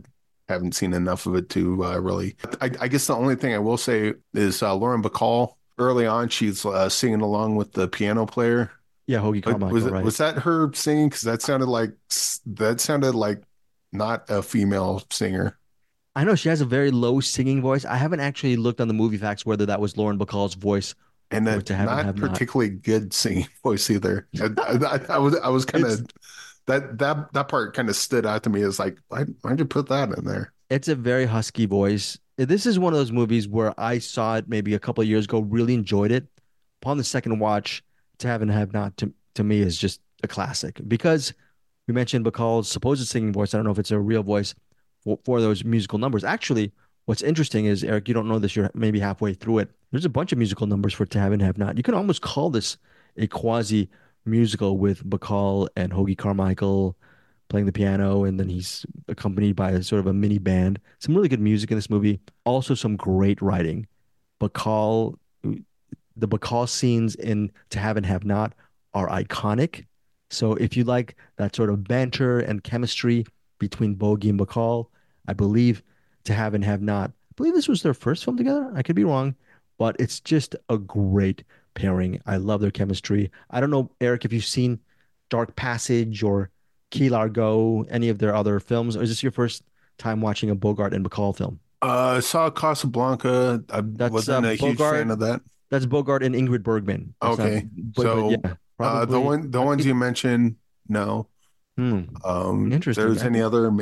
haven't 0.49 0.74
seen 0.74 0.92
enough 0.92 1.26
of 1.26 1.36
it 1.36 1.49
to 1.51 1.84
uh, 1.84 1.99
really. 1.99 2.36
I, 2.61 2.70
I 2.80 2.88
guess 2.88 3.07
the 3.07 3.14
only 3.14 3.36
thing 3.36 3.55
I 3.55 3.59
will 3.59 3.78
say 3.78 4.14
is 4.34 4.62
uh, 4.62 4.74
Lauren 4.74 5.03
Bacall. 5.03 5.55
Early 5.79 6.07
on, 6.07 6.29
she's 6.29 6.64
uh, 6.64 6.89
singing 6.89 7.20
along 7.20 7.57
with 7.57 7.72
the 7.72 7.89
piano 7.89 8.27
player. 8.27 8.70
Yeah, 9.07 9.18
Hoagy 9.18 9.43
Carmichael, 9.43 9.70
was 9.70 9.87
it, 9.87 9.93
right? 9.93 10.05
was 10.05 10.16
that 10.18 10.39
her 10.39 10.72
singing? 10.72 11.09
Because 11.09 11.22
that 11.22 11.43
sounded 11.43 11.66
like 11.66 11.91
that 12.47 12.81
sounded 12.81 13.14
like 13.14 13.43
not 13.93 14.25
a 14.31 14.43
female 14.43 15.03
singer. 15.11 15.59
I 16.16 16.25
know 16.25 16.37
she 16.37 16.49
has 16.49 16.61
a 16.61 16.64
very 16.64 16.91
low 16.93 17.20
singing 17.20 17.61
voice. 17.61 17.85
I 17.85 17.97
haven't 17.97 18.20
actually 18.20 18.57
looked 18.57 18.81
on 18.81 18.89
the 18.89 18.95
movie 18.95 19.16
facts 19.18 19.45
whether 19.45 19.66
that 19.66 19.81
was 19.81 19.97
Lauren 19.97 20.16
Bacall's 20.18 20.55
voice. 20.55 20.95
and 21.31 21.49
Or 21.49 21.57
a 21.57 21.62
to 21.62 21.75
have 21.75 21.89
and 21.89 21.97
not 21.97 22.05
have 22.07 22.18
not. 22.18 22.31
particularly 22.31 22.70
good 22.70 23.12
singing 23.12 23.49
voice 23.62 23.91
either. 23.91 24.29
I, 24.41 24.49
I, 24.59 25.01
I 25.11 25.18
was 25.18 25.37
I 25.37 25.49
was 25.49 25.64
kind 25.64 25.85
of 25.85 26.07
that 26.66 26.99
that 26.99 27.33
that 27.33 27.49
part 27.49 27.75
kind 27.75 27.89
of 27.89 27.97
stood 27.97 28.25
out 28.25 28.45
to 28.45 28.51
me 28.51 28.62
as 28.62 28.79
like 28.79 28.99
why 29.09 29.25
why'd 29.43 29.59
you 29.59 29.64
put 29.64 29.89
that 29.89 30.16
in 30.16 30.25
there? 30.25 30.53
It's 30.70 30.89
a 30.89 30.95
very 30.95 31.27
husky 31.27 31.66
voice. 31.66 32.18
This 32.37 32.66
is 32.66 32.78
one 32.78 32.93
of 32.93 32.99
those 32.99 33.12
movies 33.12 33.47
where 33.47 33.78
I 33.78 33.99
saw 33.99 34.37
it 34.37 34.49
maybe 34.49 34.74
a 34.74 34.78
couple 34.80 35.03
of 35.03 35.09
years 35.09 35.24
ago, 35.24 35.41
really 35.41 35.74
enjoyed 35.74 36.11
it. 36.11 36.26
Upon 36.82 36.99
the 36.99 37.05
second 37.05 37.39
watch, 37.39 37.82
To 38.18 38.26
Have 38.26 38.43
and 38.43 38.51
Have 38.51 38.72
Not 38.72 38.97
to, 38.99 39.12
to 39.37 39.45
me 39.45 39.61
is 39.61 39.78
just 39.78 40.01
a 40.22 40.28
classic 40.28 40.80
because 40.89 41.32
we 41.87 41.95
mentioned 41.95 42.24
Bacall's 42.24 42.68
supposed 42.68 43.07
singing 43.07 43.32
voice. 43.32 43.55
I 43.55 43.59
don't 43.59 43.66
know 43.66 43.70
if 43.70 43.78
it's 43.78 43.93
a 43.93 44.01
real 44.01 44.22
voice 44.22 44.55
for, 45.05 45.18
for 45.24 45.41
those 45.41 45.64
musical 45.64 45.99
numbers. 45.99 46.24
Actually, 46.24 46.72
what's 47.05 47.22
interesting 47.22 47.66
is, 47.66 47.85
Eric, 47.85 48.09
you 48.09 48.14
don't 48.14 48.28
know 48.28 48.41
this, 48.41 48.57
you're 48.57 48.70
maybe 48.74 48.99
halfway 48.99 49.32
through 49.35 49.59
it. 49.59 49.70
There's 49.93 50.05
a 50.05 50.11
bunch 50.11 50.32
of 50.32 50.39
musical 50.39 50.66
numbers 50.66 50.93
for 50.93 51.07
To 51.07 51.18
Have 51.20 51.32
and 51.32 51.43
Have 51.43 51.57
Not. 51.57 51.76
You 51.76 51.85
can 51.85 51.95
almost 51.95 52.20
call 52.20 52.51
this 52.51 52.76
a 53.16 53.28
quasi 53.28 53.89
musical 54.24 54.76
with 54.76 55.09
Bacall 55.09 55.68
and 55.76 55.93
Hoagy 55.93 56.18
Carmichael 56.18 56.97
playing 57.49 57.66
the 57.66 57.72
piano, 57.72 58.24
and 58.24 58.38
then 58.38 58.49
he's 58.49 58.84
accompanied 59.09 59.57
by 59.57 59.70
a 59.70 59.82
sort 59.82 60.01
of 60.01 60.07
a 60.07 60.12
mini 60.12 60.38
band. 60.38 60.80
Some 60.99 61.14
really 61.14 61.28
good 61.28 61.40
music 61.40 61.70
in 61.70 61.76
this 61.76 61.90
movie. 61.90 62.20
Also, 62.45 62.74
some 62.74 62.97
great 62.97 63.40
writing. 63.42 63.86
Bacall, 64.40 65.16
the 65.42 66.28
Bacall 66.28 66.68
scenes 66.68 67.14
in 67.14 67.51
To 67.70 67.78
Have 67.78 67.97
and 67.97 68.07
Have 68.07 68.24
Not 68.24 68.55
are 68.92 69.09
iconic. 69.09 69.86
So 70.30 70.55
if 70.55 70.76
you 70.76 70.84
like 70.84 71.16
that 71.36 71.55
sort 71.55 71.70
of 71.70 71.84
banter 71.84 72.40
and 72.40 72.64
chemistry 72.64 73.26
between 73.59 73.95
Bogey 73.95 74.30
and 74.30 74.38
Bacall, 74.38 74.86
I 75.28 75.32
believe 75.32 75.82
To 76.24 76.34
Have 76.34 76.55
and 76.55 76.64
Have 76.64 76.82
Not. 76.82 77.11
I 77.11 77.32
believe 77.36 77.55
this 77.55 77.68
was 77.68 77.82
their 77.82 77.95
first 77.95 78.24
film 78.24 78.36
together. 78.36 78.72
I 78.74 78.82
could 78.82 78.97
be 78.97 79.05
wrong, 79.05 79.34
but 79.78 79.97
it's 79.99 80.20
just 80.20 80.57
a 80.68 80.78
great 80.78 81.45
pairing. 81.74 82.20
I 82.26 82.36
love 82.36 82.61
their 82.61 82.70
chemistry. 82.70 83.30
I 83.51 83.61
don't 83.61 83.70
know, 83.70 83.90
Eric, 84.01 84.24
if 84.24 84.32
you've 84.32 84.45
seen 84.45 84.80
Dark 85.30 85.57
Passage 85.57 86.22
or 86.22 86.51
Key 86.95 87.09
Largo, 87.11 87.82
any 87.90 88.09
of 88.09 88.18
their 88.18 88.34
other 88.34 88.61
films, 88.61 88.97
or 88.97 89.03
is 89.03 89.09
this 89.11 89.22
your 89.22 89.32
first 89.32 89.62
time 89.99 90.20
watching 90.20 90.51
a 90.51 90.55
Bogart 90.55 90.95
and 90.95 91.05
Bacall 91.05 91.36
film? 91.36 91.61
Uh, 91.82 92.16
I 92.16 92.20
saw 92.20 92.51
Casablanca. 92.51 93.62
I 93.70 93.80
That's, 93.82 94.12
wasn't 94.12 94.47
uh, 94.47 94.51
a 94.51 94.55
huge 94.55 94.78
Bogart. 94.78 94.97
fan 94.97 95.11
of 95.11 95.18
that. 95.20 95.40
That's 95.70 95.86
Bogart 95.86 96.22
and 96.22 96.34
Ingrid 96.34 96.62
Bergman. 96.62 97.14
That's 97.20 97.38
Okay, 97.40 97.68
but- 97.74 97.95
but 97.97 98.03
so, 98.03 98.30
yeah, 98.30 98.55
Uh, 98.78 99.05
the 99.05 99.20
one 99.20 99.51
the 99.51 99.61
ones 99.62 99.84
you 99.84 99.95
mentioned, 99.95 100.57
no. 100.88 101.28
Hmm. 101.76 102.03
Um, 102.24 102.72
Interesting. 102.72 103.05
There's 103.05 103.22
any 103.24 103.40
other? 103.42 103.72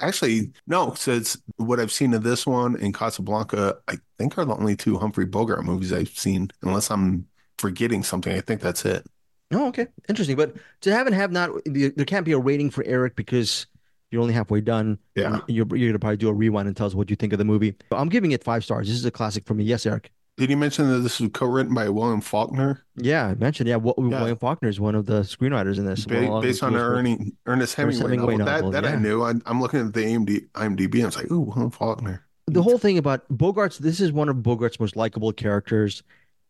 actually, 0.00 0.52
no. 0.68 0.94
Since 0.94 1.36
what 1.56 1.80
I've 1.80 1.90
seen 1.90 2.14
of 2.14 2.22
this 2.22 2.46
one 2.46 2.76
and 2.76 2.94
Casablanca, 2.94 3.76
I 3.88 3.98
think 4.18 4.38
are 4.38 4.44
the 4.44 4.54
only 4.54 4.76
two 4.76 4.98
Humphrey 4.98 5.26
Bogart 5.26 5.64
movies 5.64 5.92
I've 5.92 6.10
seen. 6.10 6.50
Unless 6.62 6.90
I'm 6.90 7.26
forgetting 7.58 8.04
something, 8.04 8.32
I 8.32 8.40
think 8.40 8.60
that's 8.60 8.84
it. 8.84 9.04
Oh, 9.52 9.68
okay. 9.68 9.86
Interesting. 10.08 10.36
But 10.36 10.56
to 10.82 10.92
have 10.92 11.06
and 11.06 11.14
have 11.14 11.30
not, 11.32 11.50
there 11.64 12.04
can't 12.04 12.24
be 12.24 12.32
a 12.32 12.38
rating 12.38 12.70
for 12.70 12.82
Eric 12.84 13.14
because 13.16 13.66
you're 14.10 14.20
only 14.22 14.34
halfway 14.34 14.60
done. 14.60 14.98
Yeah. 15.14 15.40
You're, 15.46 15.66
you're 15.66 15.88
going 15.88 15.92
to 15.92 15.98
probably 15.98 16.16
do 16.16 16.28
a 16.28 16.32
rewind 16.32 16.68
and 16.68 16.76
tell 16.76 16.86
us 16.86 16.94
what 16.94 17.10
you 17.10 17.16
think 17.16 17.32
of 17.32 17.38
the 17.38 17.44
movie. 17.44 17.74
I'm 17.92 18.08
giving 18.08 18.32
it 18.32 18.42
five 18.42 18.64
stars. 18.64 18.88
This 18.88 18.96
is 18.96 19.04
a 19.04 19.10
classic 19.10 19.46
for 19.46 19.54
me. 19.54 19.64
Yes, 19.64 19.86
Eric. 19.86 20.10
Did 20.36 20.50
you 20.50 20.56
mention 20.58 20.90
that 20.90 20.98
this 20.98 21.18
was 21.18 21.30
co-written 21.32 21.72
by 21.72 21.88
William 21.88 22.20
Faulkner, 22.20 22.84
Yeah, 22.96 23.28
I 23.28 23.34
mentioned, 23.36 23.70
yeah, 23.70 23.76
Wa- 23.76 23.94
Yeah. 23.96 24.18
William 24.18 24.36
Faulkner 24.36 24.68
is 24.68 24.78
one 24.78 24.94
of 24.94 25.06
the 25.06 25.20
screenwriters 25.22 25.78
in 25.78 25.86
this. 25.86 26.04
Ba- 26.04 26.40
based 26.42 26.62
on 26.62 26.76
Ernie, 26.76 27.32
Ernest 27.46 27.74
Hemingway, 27.74 28.02
Hemingway 28.02 28.36
novel? 28.36 28.44
That 28.46 28.56
novel, 28.56 28.70
that 28.72 28.84
I 28.84 28.90
yeah. 28.90 28.98
knew. 28.98 29.22
I, 29.22 29.32
I'm 29.46 29.62
looking 29.62 29.80
at 29.80 29.94
the 29.94 30.00
AMD, 30.00 30.48
IMDb. 30.50 30.94
and 30.96 31.06
it's 31.06 31.16
like, 31.16 31.30
ooh, 31.32 31.40
William 31.40 31.70
Faulkner. 31.70 32.22
The 32.48 32.62
whole 32.62 32.76
thing 32.76 32.98
about 32.98 33.26
Bogart's, 33.30 33.78
this 33.78 33.98
is 33.98 34.12
one 34.12 34.28
of 34.28 34.36
Bogart's 34.36 34.78
most 34.78 34.94
likable 34.94 35.32
characters, 35.32 36.02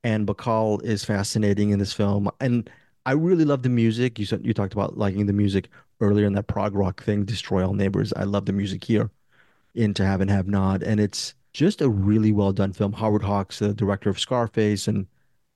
and 0.02 0.26
Bacall 0.26 0.82
is 0.82 1.04
fascinating 1.04 1.70
in 1.70 1.78
this 1.78 1.92
film. 1.92 2.28
And 2.40 2.68
I 3.06 3.12
really 3.12 3.44
love 3.44 3.62
the 3.62 3.68
music. 3.68 4.18
You 4.18 4.26
said 4.26 4.44
you 4.44 4.52
talked 4.52 4.72
about 4.72 4.98
liking 4.98 5.26
the 5.26 5.32
music 5.32 5.68
earlier 6.00 6.26
in 6.26 6.32
that 6.32 6.48
prog 6.48 6.74
rock 6.74 7.02
thing, 7.02 7.24
Destroy 7.24 7.64
All 7.64 7.72
Neighbors. 7.72 8.12
I 8.14 8.24
love 8.24 8.46
the 8.46 8.52
music 8.52 8.82
here 8.82 9.10
in 9.76 9.94
To 9.94 10.04
Have 10.04 10.20
and 10.20 10.30
Have 10.30 10.48
Not, 10.48 10.82
and 10.82 10.98
it's 10.98 11.32
just 11.52 11.80
a 11.80 11.88
really 11.88 12.32
well 12.32 12.52
done 12.52 12.72
film. 12.72 12.92
Howard 12.92 13.22
Hawks, 13.22 13.60
the 13.60 13.72
director 13.72 14.10
of 14.10 14.18
Scarface, 14.18 14.88
and 14.88 15.06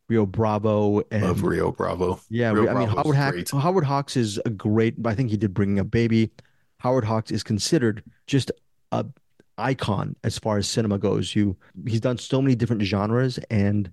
Rio 0.09 0.27
Bravo, 0.27 1.03
and 1.11 1.25
Love 1.25 1.43
Rio 1.43 1.73
Bravo. 1.73 2.21
yeah, 2.31 2.53
Rio 2.53 2.69
I 2.71 2.75
mean 2.75 2.89
Bravo's 2.89 3.17
Howard 3.17 3.17
Hawks. 3.17 3.51
Howard 3.51 3.85
Hawks 3.85 4.17
is 4.17 4.41
a 4.47 4.51
great. 4.51 4.95
I 5.05 5.15
think 5.15 5.31
he 5.31 5.37
did 5.37 5.53
Bringing 5.53 5.81
a 5.81 5.85
Baby. 5.85 6.31
Howard 6.79 7.05
Hawks 7.05 7.33
is 7.33 7.43
considered 7.43 8.05
just 8.29 8.53
a 8.93 9.05
icon 9.59 10.15
as 10.23 10.39
far 10.39 10.57
as 10.57 10.69
cinema 10.69 10.99
goes. 10.99 11.35
You 11.35 11.57
he's 11.85 12.01
done 12.01 12.17
so 12.17 12.41
many 12.41 12.55
different 12.55 12.83
genres, 12.83 13.39
and 13.51 13.91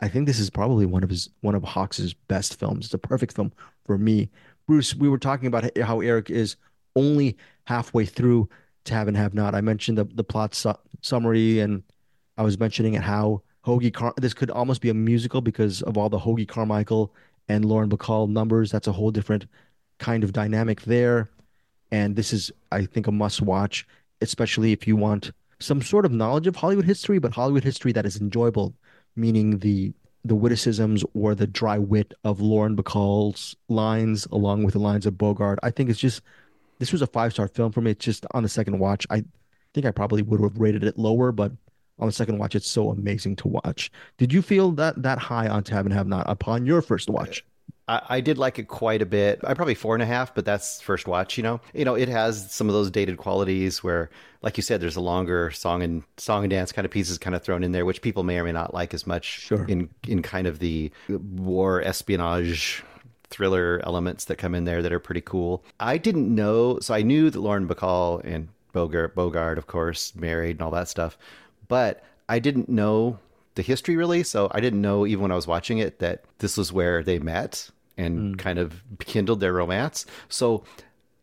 I 0.00 0.08
think 0.08 0.26
this 0.26 0.38
is 0.38 0.50
probably 0.50 0.86
one 0.86 1.02
of 1.02 1.10
his 1.10 1.30
one 1.40 1.54
of 1.54 1.64
Hawks's 1.64 2.14
best 2.14 2.58
films. 2.58 2.86
It's 2.86 2.94
a 2.94 2.98
perfect 2.98 3.34
film 3.34 3.52
for 3.84 3.96
me. 3.96 4.30
Bruce, 4.66 4.94
we 4.94 5.08
were 5.08 5.18
talking 5.18 5.46
about 5.46 5.76
how 5.78 6.00
Eric 6.00 6.30
is 6.30 6.56
only 6.96 7.36
halfway 7.64 8.04
through 8.04 8.48
to 8.84 8.94
have 8.94 9.08
and 9.08 9.16
have 9.16 9.34
not. 9.34 9.54
I 9.54 9.60
mentioned 9.60 9.98
the 9.98 10.04
the 10.04 10.24
plot 10.24 10.54
su- 10.54 10.74
summary, 11.00 11.60
and 11.60 11.82
I 12.36 12.42
was 12.42 12.58
mentioning 12.58 12.94
it 12.94 13.02
how 13.02 13.42
Hoagy 13.64 13.92
Car- 13.92 14.14
this 14.16 14.34
could 14.34 14.50
almost 14.50 14.80
be 14.80 14.90
a 14.90 14.94
musical 14.94 15.40
because 15.40 15.82
of 15.82 15.96
all 15.96 16.08
the 16.08 16.18
Hoagy 16.18 16.46
Carmichael 16.46 17.14
and 17.48 17.64
Lauren 17.64 17.90
Bacall 17.90 18.28
numbers. 18.28 18.70
That's 18.70 18.86
a 18.86 18.92
whole 18.92 19.10
different 19.10 19.46
kind 19.98 20.24
of 20.24 20.32
dynamic 20.32 20.82
there. 20.82 21.30
And 21.90 22.16
this 22.16 22.32
is, 22.32 22.50
I 22.72 22.84
think, 22.84 23.06
a 23.06 23.12
must 23.12 23.40
watch, 23.40 23.86
especially 24.20 24.72
if 24.72 24.86
you 24.86 24.96
want 24.96 25.30
some 25.58 25.80
sort 25.80 26.04
of 26.04 26.12
knowledge 26.12 26.46
of 26.46 26.56
Hollywood 26.56 26.84
history, 26.84 27.18
but 27.18 27.32
Hollywood 27.32 27.64
history 27.64 27.92
that 27.92 28.04
is 28.04 28.20
enjoyable, 28.20 28.74
meaning 29.16 29.58
the 29.58 29.92
the 30.24 30.34
witticisms 30.34 31.04
or 31.14 31.34
the 31.34 31.46
dry 31.46 31.78
wit 31.78 32.12
of 32.24 32.40
Lauren 32.40 32.76
Bacall's 32.76 33.54
lines 33.68 34.26
along 34.32 34.64
with 34.64 34.74
the 34.74 34.80
lines 34.80 35.06
of 35.06 35.16
Bogart. 35.16 35.58
I 35.62 35.70
think 35.70 35.88
it's 35.88 36.00
just 36.00 36.20
this 36.78 36.92
was 36.92 37.02
a 37.02 37.06
five 37.06 37.32
star 37.32 37.48
film 37.48 37.72
for 37.72 37.80
me. 37.80 37.92
It's 37.92 38.04
just 38.04 38.26
on 38.32 38.42
the 38.42 38.48
second 38.48 38.78
watch. 38.78 39.06
I 39.08 39.24
think 39.72 39.86
I 39.86 39.90
probably 39.90 40.22
would 40.22 40.40
have 40.40 40.58
rated 40.58 40.84
it 40.84 40.98
lower, 40.98 41.32
but 41.32 41.52
on 41.98 42.06
the 42.06 42.12
second 42.12 42.38
watch, 42.38 42.54
it's 42.54 42.70
so 42.70 42.90
amazing 42.90 43.36
to 43.36 43.48
watch. 43.48 43.90
Did 44.18 44.32
you 44.32 44.42
feel 44.42 44.72
that 44.72 45.02
that 45.02 45.18
high 45.18 45.48
on 45.48 45.62
Tab 45.62 45.86
and 45.86 45.94
Have 45.94 46.06
Not 46.06 46.28
upon 46.28 46.66
your 46.66 46.82
first 46.82 47.08
watch? 47.08 47.44
I, 47.88 48.02
I 48.08 48.20
did 48.20 48.38
like 48.38 48.58
it 48.58 48.68
quite 48.68 49.02
a 49.02 49.06
bit. 49.06 49.40
I 49.44 49.54
probably 49.54 49.74
four 49.74 49.94
and 49.94 50.02
a 50.02 50.06
half, 50.06 50.34
but 50.34 50.44
that's 50.44 50.80
first 50.80 51.06
watch. 51.06 51.36
You 51.36 51.42
know, 51.42 51.60
you 51.74 51.84
know, 51.84 51.94
it 51.94 52.08
has 52.08 52.52
some 52.52 52.68
of 52.68 52.74
those 52.74 52.90
dated 52.90 53.16
qualities 53.16 53.82
where, 53.82 54.10
like 54.42 54.56
you 54.56 54.62
said, 54.62 54.80
there's 54.80 54.96
a 54.96 55.00
longer 55.00 55.50
song 55.50 55.82
and 55.82 56.02
song 56.16 56.44
and 56.44 56.50
dance 56.50 56.72
kind 56.72 56.84
of 56.84 56.90
pieces 56.90 57.18
kind 57.18 57.36
of 57.36 57.42
thrown 57.42 57.62
in 57.62 57.72
there, 57.72 57.84
which 57.84 58.02
people 58.02 58.22
may 58.22 58.38
or 58.38 58.44
may 58.44 58.52
not 58.52 58.74
like 58.74 58.94
as 58.94 59.06
much. 59.06 59.40
Sure. 59.40 59.64
In 59.66 59.88
in 60.06 60.22
kind 60.22 60.46
of 60.46 60.58
the 60.58 60.90
war 61.08 61.82
espionage 61.82 62.82
thriller 63.28 63.80
elements 63.84 64.26
that 64.26 64.36
come 64.36 64.54
in 64.54 64.64
there 64.64 64.82
that 64.82 64.92
are 64.92 65.00
pretty 65.00 65.20
cool. 65.20 65.64
I 65.80 65.98
didn't 65.98 66.32
know, 66.32 66.78
so 66.80 66.94
I 66.94 67.02
knew 67.02 67.28
that 67.30 67.38
Lauren 67.38 67.66
Bacall 67.66 68.24
and 68.24 68.48
Bogart, 68.72 69.14
Bogart, 69.14 69.58
of 69.58 69.66
course, 69.66 70.14
married 70.14 70.52
and 70.52 70.62
all 70.62 70.70
that 70.72 70.88
stuff, 70.88 71.18
but 71.66 72.04
I 72.28 72.38
didn't 72.38 72.68
know 72.68 73.18
the 73.56 73.62
history 73.62 73.96
really. 73.96 74.22
So 74.22 74.48
I 74.52 74.60
didn't 74.60 74.80
know 74.80 75.06
even 75.06 75.22
when 75.22 75.32
I 75.32 75.36
was 75.36 75.46
watching 75.46 75.78
it 75.78 75.98
that 75.98 76.24
this 76.38 76.56
was 76.56 76.72
where 76.72 77.02
they 77.02 77.18
met 77.18 77.70
and 77.96 78.18
hmm. 78.18 78.34
kind 78.34 78.58
of 78.58 78.82
kindled 79.00 79.40
their 79.40 79.52
romance. 79.52 80.06
So 80.28 80.64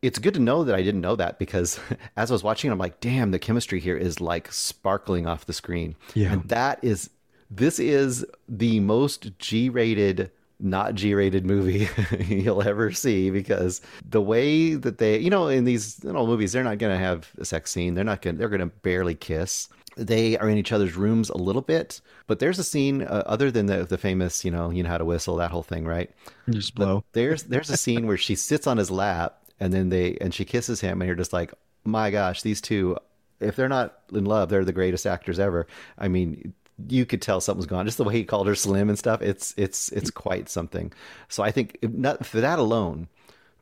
it's 0.04 0.20
good 0.20 0.34
to 0.34 0.40
know 0.40 0.66
that 0.66 0.76
I 0.76 0.84
didn't 0.84 1.02
know 1.02 1.16
that 1.16 1.40
because 1.40 1.80
as 2.18 2.30
I 2.30 2.34
was 2.34 2.44
watching, 2.44 2.72
I'm 2.72 2.78
like, 2.78 3.00
damn, 3.00 3.32
the 3.32 3.40
chemistry 3.40 3.80
here 3.80 3.98
is 3.98 4.22
like 4.22 4.52
sparkling 4.52 5.26
off 5.26 5.46
the 5.46 5.54
screen. 5.54 5.96
Yeah. 6.14 6.34
And 6.34 6.50
that 6.50 6.80
is, 6.84 7.10
this 7.50 7.80
is 7.80 8.26
the 8.50 8.80
most 8.82 9.38
G 9.40 9.70
rated, 9.70 10.30
not 10.60 10.96
G 10.96 11.14
rated 11.14 11.46
movie 11.46 11.88
you'll 12.28 12.62
ever 12.62 12.92
see 12.92 13.30
because 13.30 13.82
the 14.08 14.22
way 14.22 14.76
that 14.76 14.98
they, 14.98 15.18
you 15.20 15.30
know, 15.30 15.48
in 15.48 15.64
these 15.64 16.04
know, 16.04 16.28
movies, 16.28 16.52
they're 16.52 16.64
not 16.64 16.80
going 16.80 16.94
to 16.94 17.04
have 17.04 17.32
a 17.38 17.46
sex 17.46 17.72
scene. 17.72 17.94
They're 17.96 18.04
not 18.04 18.22
going 18.22 18.36
to, 18.36 18.40
they're 18.40 18.50
going 18.50 18.60
to 18.60 18.68
barely 18.68 19.16
kiss. 19.16 19.70
They 19.96 20.38
are 20.38 20.50
in 20.50 20.58
each 20.58 20.72
other's 20.72 20.96
rooms 20.96 21.30
a 21.30 21.38
little 21.38 21.62
bit, 21.62 22.02
but 22.28 22.40
there's 22.40 22.60
a 22.60 22.64
scene 22.64 23.04
uh, 23.04 23.24
other 23.26 23.52
than 23.52 23.68
the, 23.68 23.86
the 23.86 23.98
famous, 23.98 24.44
you 24.44 24.52
know, 24.52 24.72
you 24.72 24.84
know 24.84 24.90
how 24.90 24.98
to 24.98 25.06
whistle, 25.06 25.36
that 25.38 25.52
whole 25.52 25.64
thing, 25.64 25.86
right? 25.86 26.10
You 26.48 26.54
just 26.54 26.76
blow. 26.76 27.04
There's 27.14 27.44
there's 27.54 27.70
a 27.70 27.78
scene 27.78 28.08
where 28.08 28.18
she 28.18 28.36
sits 28.36 28.68
on 28.68 28.78
his 28.78 28.90
lap 28.90 29.44
and 29.60 29.72
then 29.72 29.90
they 29.90 30.18
and 30.20 30.34
she 30.34 30.46
kisses 30.46 30.82
him 30.82 31.02
and 31.02 31.08
you're 31.08 31.16
just 31.16 31.34
like, 31.34 31.54
my 31.84 32.12
gosh, 32.12 32.42
these 32.42 32.62
two, 32.62 32.98
if 33.40 33.56
they're 33.56 33.70
not 33.70 34.00
in 34.12 34.26
love, 34.26 34.50
they're 34.50 34.66
the 34.66 34.74
greatest 34.74 35.06
actors 35.06 35.40
ever. 35.40 35.68
I 35.98 36.08
mean, 36.08 36.54
you 36.90 37.06
could 37.06 37.22
tell 37.22 37.40
something's 37.42 37.66
gone. 37.66 37.86
Just 37.86 37.98
the 37.98 38.04
way 38.04 38.14
he 38.14 38.24
called 38.24 38.48
her 38.48 38.56
slim 38.56 38.90
and 38.90 38.98
stuff. 38.98 39.22
It's 39.22 39.54
it's 39.58 39.90
it's 39.90 40.10
quite 40.10 40.50
something. 40.50 40.92
So 41.30 41.44
I 41.44 41.52
think 41.52 41.78
if 41.82 41.92
not 41.92 42.26
for 42.26 42.42
that 42.42 42.60
alone, 42.60 43.08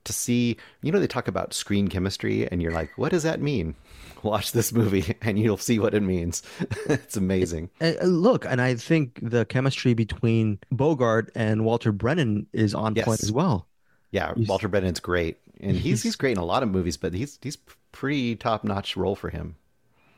to 0.05 0.13
see, 0.13 0.57
you 0.82 0.91
know, 0.91 0.99
they 0.99 1.07
talk 1.07 1.27
about 1.27 1.53
screen 1.53 1.88
chemistry, 1.88 2.47
and 2.51 2.61
you're 2.61 2.71
like, 2.71 2.97
what 2.97 3.11
does 3.11 3.23
that 3.23 3.41
mean? 3.41 3.75
Watch 4.24 4.51
this 4.51 4.72
movie, 4.74 5.15
and 5.22 5.38
you'll 5.39 5.57
see 5.57 5.80
what 5.80 5.93
it 5.93 6.01
means. 6.03 6.43
it's 6.88 7.17
amazing. 7.17 7.69
Uh, 7.80 7.93
uh, 8.01 8.05
look, 8.05 8.45
and 8.45 8.61
I 8.61 8.76
think 8.76 9.19
the 9.22 9.45
chemistry 9.45 9.93
between 9.93 10.59
Bogart 10.72 11.32
and 11.36 11.65
Walter 11.65 11.91
Brennan 11.91 12.47
is 12.53 12.74
on 12.76 12.95
Yes. 12.95 13.05
point 13.05 13.24
as 13.24 13.32
well. 13.32 13.67
Yeah, 14.11 14.34
He's- 14.36 14.47
Walter 14.47 14.67
Brennan's 14.67 14.99
great, 14.99 15.38
and 15.59 15.76
he's 15.78 16.03
he's 16.03 16.15
great 16.15 16.34
in 16.34 16.38
a 16.38 16.45
lot 16.45 16.63
of 16.63 16.69
movies, 16.69 16.97
but 16.97 17.13
he's 17.13 17.39
he's 17.41 17.57
pretty 17.91 18.36
top 18.36 18.63
notch 18.63 18.95
role 18.97 19.15
for 19.15 19.30
him. 19.30 19.55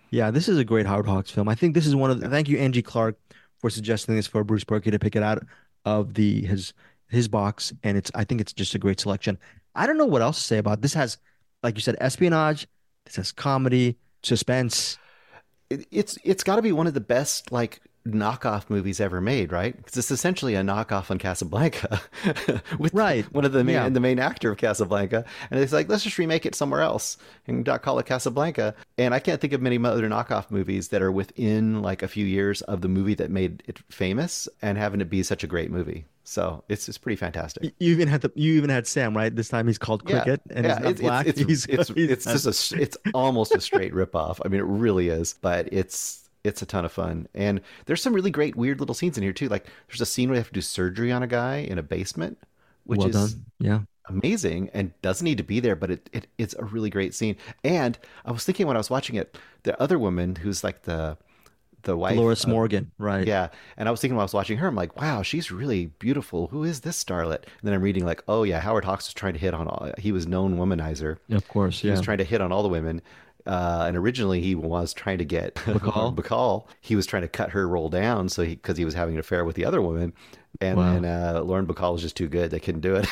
Yeah, 0.10 0.30
this 0.32 0.48
is 0.48 0.58
a 0.58 0.64
great 0.64 0.86
Howard 0.86 1.08
Hawks 1.08 1.32
film. 1.32 1.48
I 1.50 1.56
think 1.56 1.74
this 1.74 1.88
is 1.88 1.96
one 1.96 2.12
of 2.12 2.20
the, 2.20 2.30
thank 2.30 2.48
you, 2.48 2.58
Angie 2.60 2.84
Clark, 2.84 3.18
for 3.60 3.70
suggesting 3.72 4.16
this 4.16 4.28
for 4.28 4.44
Bruce 4.44 4.64
Purkey 4.64 4.92
to 4.92 5.00
pick 5.00 5.16
it 5.16 5.24
out 5.24 5.44
of 5.86 6.14
the 6.14 6.42
his 6.46 6.74
his 7.10 7.28
box. 7.28 7.74
And 7.84 7.98
it's 7.98 8.12
I 8.16 8.24
think 8.24 8.42
it's 8.42 8.54
just 8.54 8.76
a 8.76 8.80
great 8.80 9.00
selection. 9.00 9.38
I 9.76 9.88
don't 9.88 9.98
know 9.98 10.06
what 10.06 10.22
else 10.22 10.38
to 10.38 10.44
say 10.44 10.58
about 10.60 10.80
it. 10.80 10.82
this 10.82 10.94
has, 10.94 11.18
like 11.64 11.76
you 11.76 11.82
said, 11.82 11.96
espionage, 12.00 12.68
this 13.06 13.16
has 13.18 13.32
comedy, 13.32 13.98
suspense. 14.22 14.98
It, 15.70 15.86
it's 15.92 16.18
it's 16.24 16.44
got 16.44 16.58
to 16.58 16.62
be 16.62 16.72
one 16.72 16.88
of 16.88 16.94
the 16.94 17.02
best 17.02 17.52
like 17.52 17.82
knockoff 18.06 18.70
movies 18.70 19.00
ever 19.00 19.22
made, 19.22 19.52
right? 19.54 19.78
Because 19.78 19.96
it's 19.96 20.12
essentially 20.12 20.56
a 20.56 20.62
knockoff 20.62 21.10
on 21.10 21.18
Casablanca, 21.18 22.02
with 22.78 22.94
Right. 22.94 23.24
one 23.34 23.46
of 23.46 23.54
the 23.54 23.64
main 23.64 23.76
Yeah. 23.76 23.90
the 23.90 24.02
main 24.02 24.20
actor 24.20 24.52
of 24.52 24.58
Casablanca, 24.58 25.24
and 25.50 25.60
it's 25.60 25.72
like 25.72 25.88
let's 25.88 26.04
just 26.04 26.18
remake 26.18 26.46
it 26.46 26.54
somewhere 26.54 26.82
else 26.82 27.18
and 27.48 27.66
not 27.66 27.82
call 27.82 27.98
it 28.00 28.06
Casablanca. 28.06 28.76
And 28.98 29.14
I 29.14 29.20
can't 29.20 29.40
think 29.40 29.54
of 29.54 29.62
many 29.62 29.78
other 29.78 30.10
knockoff 30.10 30.52
movies 30.52 30.90
that 30.90 31.02
are 31.02 31.12
within 31.14 31.82
like 31.82 32.04
a 32.04 32.08
few 32.10 32.26
years 32.26 32.62
of 32.64 32.82
the 32.82 32.90
movie 32.90 33.16
that 33.16 33.32
made 33.32 33.64
it 33.68 33.80
famous 33.90 34.50
and 34.62 34.78
having 34.78 35.00
it 35.00 35.10
be 35.10 35.24
such 35.24 35.44
a 35.44 35.48
great 35.48 35.72
movie. 35.72 36.06
So 36.24 36.64
it's 36.70 36.88
it's 36.88 36.98
pretty 36.98 37.18
fantastic. 37.18 37.74
You 37.80 37.92
even 37.92 38.08
had 38.08 38.22
the 38.22 38.32
you 38.36 38.54
even 38.54 38.70
had 38.70 38.88
Sam, 38.88 39.16
right? 39.16 39.36
This 39.36 39.50
time 39.50 39.68
he's 39.68 39.78
called 39.78 40.06
Cricket 40.06 40.42
and 40.50 40.66
he's 40.66 40.80
not 40.80 40.86
it's, 40.86 41.02
black. 41.02 41.28
It's, 41.28 41.40
it's, 41.40 41.48
he's 41.50 42.10
it's, 42.10 42.26
just 42.26 42.72
a 42.72 42.82
it's 42.82 42.98
almost 43.14 43.54
a 43.54 43.60
straight 43.60 43.94
ripoff. 43.94 44.40
I 44.44 44.48
mean, 44.48 44.62
it 44.62 44.66
really 44.66 45.10
is, 45.10 45.36
but 45.42 45.72
it's 45.74 46.30
it's 46.46 46.62
a 46.62 46.66
ton 46.66 46.86
of 46.86 46.94
fun. 46.94 47.28
And 47.34 47.62
there's 47.86 48.02
some 48.02 48.14
really 48.14 48.32
great 48.32 48.56
weird 48.56 48.80
little 48.80 48.96
scenes 48.96 49.18
in 49.18 49.24
here 49.24 49.34
too. 49.34 49.50
Like 49.50 49.68
there's 49.88 50.02
a 50.02 50.06
scene 50.06 50.30
where 50.30 50.36
they 50.36 50.40
have 50.40 50.48
to 50.48 50.54
do 50.54 50.62
surgery 50.62 51.12
on 51.12 51.24
a 51.24 51.28
guy 51.28 51.58
in 51.58 51.78
a 51.78 51.84
basement, 51.84 52.38
which 52.86 53.00
well 53.00 53.10
is 53.10 53.34
done. 53.34 53.46
Yeah. 53.60 53.80
amazing 54.08 54.70
and 54.74 54.94
doesn't 55.02 55.26
need 55.26 55.38
to 55.40 55.44
be 55.44 55.60
there, 55.60 55.76
but 55.76 55.92
it, 55.92 56.10
it 56.14 56.28
it's 56.38 56.56
a 56.58 56.64
really 56.64 56.90
great 56.90 57.14
scene. 57.14 57.36
And 57.66 57.98
I 58.24 58.32
was 58.32 58.46
thinking 58.46 58.66
when 58.66 58.78
I 58.78 58.80
was 58.80 58.90
watching 58.90 59.18
it, 59.18 59.38
the 59.64 59.80
other 59.82 60.00
woman 60.00 60.36
who's 60.38 60.64
like 60.64 60.84
the 60.84 61.18
the 61.84 61.96
wife 61.96 62.16
Dolores 62.16 62.44
of- 62.44 62.50
Morgan, 62.50 62.92
right? 62.98 63.26
yeah. 63.28 63.50
And 63.78 63.88
I 63.88 63.92
was 63.92 64.02
thinking 64.02 64.16
while 64.16 64.24
I 64.24 64.26
was 64.26 64.34
watching 64.34 64.58
her, 64.58 64.68
I'm 64.68 64.76
like, 64.76 65.00
wow, 65.00 65.22
she's 65.22 65.52
really 65.52 65.88
beautiful. 65.88 66.48
Who 66.48 66.64
is 66.64 66.82
this 66.82 67.02
starlet? 67.04 67.44
And 67.44 67.62
then 67.64 67.74
I'm 67.74 67.82
reading 67.82 68.06
like, 68.06 68.24
oh 68.28 68.44
yeah, 68.44 68.60
Howard 68.60 68.86
Hawks 68.86 69.08
was 69.08 69.14
trying 69.14 69.34
to 69.34 69.40
hit 69.40 69.54
on 69.54 69.68
all 69.68 69.92
he 69.98 70.12
was 70.12 70.26
known 70.28 70.58
womanizer. 70.58 71.18
Of 71.32 71.48
course, 71.48 71.80
He 71.80 71.90
was 71.90 72.02
trying 72.02 72.18
to 72.20 72.24
hit 72.24 72.42
on 72.42 72.52
all 72.52 72.64
the 72.64 72.70
women. 72.70 73.02
Uh, 73.46 73.84
and 73.90 73.98
originally 73.98 74.40
he 74.40 74.56
was 74.56 74.94
trying 74.94 75.18
to 75.18 75.26
get 75.26 75.56
Bacall? 75.56 76.16
Bacall. 76.16 76.66
He 76.80 76.96
was 76.96 77.06
trying 77.06 77.24
to 77.24 77.28
cut 77.28 77.50
her 77.50 77.68
roll 77.68 77.90
down 77.90 78.30
so 78.30 78.44
he 78.44 78.56
because 78.56 78.78
he 78.78 78.86
was 78.86 78.94
having 78.94 79.16
an 79.16 79.20
affair 79.20 79.44
with 79.44 79.58
the 79.58 79.66
other 79.66 79.82
woman. 79.82 80.14
And 80.62 80.78
Wow. 80.78 80.94
then 80.94 81.04
uh, 81.06 81.42
Lauren 81.44 81.66
Bacall 81.68 81.92
was 81.94 82.02
just 82.02 82.16
too 82.16 82.30
good. 82.30 82.52
They 82.52 82.60
couldn't 82.62 82.80
do 82.82 82.96
it. 82.96 83.08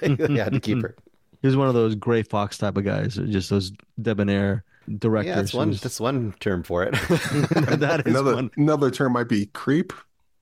they, 0.00 0.14
they 0.14 0.34
had 0.40 0.52
to 0.52 0.60
keep 0.60 0.80
her. 0.82 0.94
He 1.42 1.48
was 1.48 1.56
one 1.56 1.66
of 1.66 1.74
those 1.74 1.94
gray 1.96 2.22
fox 2.22 2.56
type 2.56 2.76
of 2.76 2.84
guys, 2.84 3.16
just 3.16 3.50
those 3.50 3.72
debonair 4.00 4.64
directors. 4.98 5.28
Yeah, 5.28 5.36
that's 5.36 5.54
one 5.54 5.70
that's 5.72 6.00
one 6.00 6.34
term 6.40 6.62
for 6.62 6.82
it. 6.82 6.92
that 7.08 8.02
is 8.06 8.12
Another 8.12 8.34
one. 8.34 8.50
another 8.56 8.90
term 8.90 9.12
might 9.12 9.28
be 9.28 9.46
creep. 9.46 9.92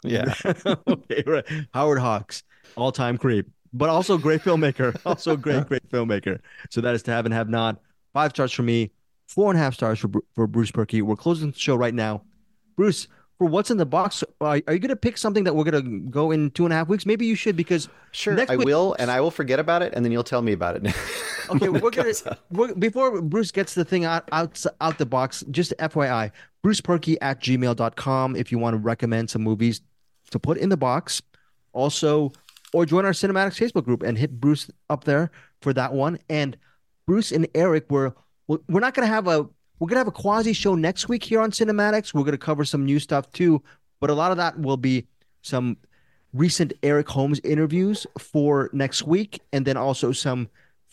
yeah. 0.03 0.35
okay, 0.89 1.23
right. 1.27 1.45
Howard 1.75 1.99
Hawks, 2.01 2.43
all 2.77 2.93
time 2.93 3.19
creep, 3.19 3.47
but 3.73 3.89
also 3.89 4.19
great 4.19 4.41
filmmaker. 4.43 4.99
Also 5.07 5.37
great, 5.37 5.67
great 5.67 5.89
filmmaker. 5.91 6.41
So 6.71 6.81
that 6.81 6.95
is 6.95 7.03
to 7.05 7.11
have 7.13 7.25
and 7.25 7.35
have 7.35 7.49
not. 7.49 7.81
Five 8.13 8.31
stars 8.33 8.53
for 8.53 8.63
me, 8.63 8.91
four 9.29 9.51
and 9.51 9.59
a 9.59 9.63
half 9.63 9.75
stars 9.75 9.99
for 9.99 10.11
for 10.35 10.47
Bruce 10.47 10.71
Purkey. 10.73 11.03
We're 11.03 11.17
closing 11.17 11.51
the 11.53 11.59
show 11.59 11.77
right 11.77 11.95
now. 11.95 12.23
Bruce, 12.77 13.07
for 13.39 13.47
what's 13.47 13.71
in 13.71 13.77
the 13.77 13.87
box, 13.87 14.23
are, 14.41 14.61
are 14.67 14.73
you 14.73 14.79
going 14.79 14.89
to 14.89 14.97
pick 14.97 15.17
something 15.19 15.45
that 15.45 15.55
we're 15.55 15.65
going 15.65 15.85
to 15.85 16.11
go 16.11 16.31
in 16.31 16.51
two 16.51 16.65
and 16.65 16.73
a 16.73 16.77
half 16.77 16.89
weeks? 16.89 17.07
Maybe 17.07 17.27
you 17.27 17.35
should 17.35 17.57
because 17.57 17.89
Sure, 18.13 18.39
I 18.49 18.57
week- 18.57 18.67
will, 18.67 18.95
and 18.99 19.11
I 19.11 19.21
will 19.21 19.31
forget 19.31 19.59
about 19.59 19.83
it, 19.83 19.93
and 19.95 20.05
then 20.05 20.13
you'll 20.13 20.23
tell 20.25 20.43
me 20.43 20.53
about 20.53 20.77
it. 20.77 20.95
Okay, 21.51 21.69
oh 21.69 21.73
we're 21.73 21.91
gonna 21.91 22.13
we're, 22.51 22.75
before 22.75 23.23
Bruce 23.23 23.51
gets 23.51 23.75
the 23.75 23.85
thing 23.85 24.05
out 24.05 24.29
out 24.33 24.65
out 24.81 24.99
the 24.99 25.07
box. 25.07 25.45
Just 25.51 25.75
FYI, 25.79 26.31
Bruce 26.63 26.81
BrucePurkey 26.81 27.17
at 27.21 27.41
gmail.com 27.41 28.37
if 28.37 28.53
you 28.53 28.59
want 28.59 28.75
to 28.75 28.79
recommend 28.79 29.31
some 29.31 29.43
movies 29.43 29.81
to 30.31 30.39
put 30.39 30.59
in 30.59 30.69
the 30.69 30.77
box. 30.77 31.23
Also, 31.73 32.33
or 32.73 32.85
join 32.85 33.05
our 33.05 33.13
CinemAddicts 33.13 33.59
Facebook 33.59 33.85
group 33.85 34.03
and 34.03 34.19
hit 34.19 34.41
Bruce 34.41 34.71
up 34.91 35.05
there 35.05 35.31
for 35.61 35.73
that 35.73 35.93
one. 35.93 36.19
And 36.29 36.57
Bruce 37.07 37.33
and 37.33 37.47
Eric, 37.55 37.87
we're 37.91 38.13
we're 38.47 38.59
we're 38.69 38.81
not 38.81 38.95
gonna 38.95 39.07
have 39.07 39.29
a 39.29 39.49
we're 39.79 39.89
gonna 39.89 40.01
have 40.01 40.09
a 40.09 40.13
quasi 40.13 40.53
show 40.53 40.75
next 40.75 41.09
week 41.09 41.25
here 41.25 41.41
on 41.41 41.51
CinemAddicts. 41.51 42.15
We're 42.15 42.25
gonna 42.25 42.39
cover 42.39 42.65
some 42.65 42.85
new 42.85 42.99
stuff 42.99 43.31
too, 43.33 43.63
but 44.01 44.11
a 44.11 44.15
lot 44.15 44.31
of 44.31 44.37
that 44.37 44.59
will 44.59 44.77
be 44.77 45.07
some 45.43 45.77
recent 46.33 46.73
Eric 46.83 47.09
Holmes 47.09 47.41
interviews 47.45 48.07
for 48.19 48.71
next 48.73 49.03
week, 49.03 49.41
and 49.53 49.67
then 49.67 49.77
also 49.77 50.13
some 50.13 50.49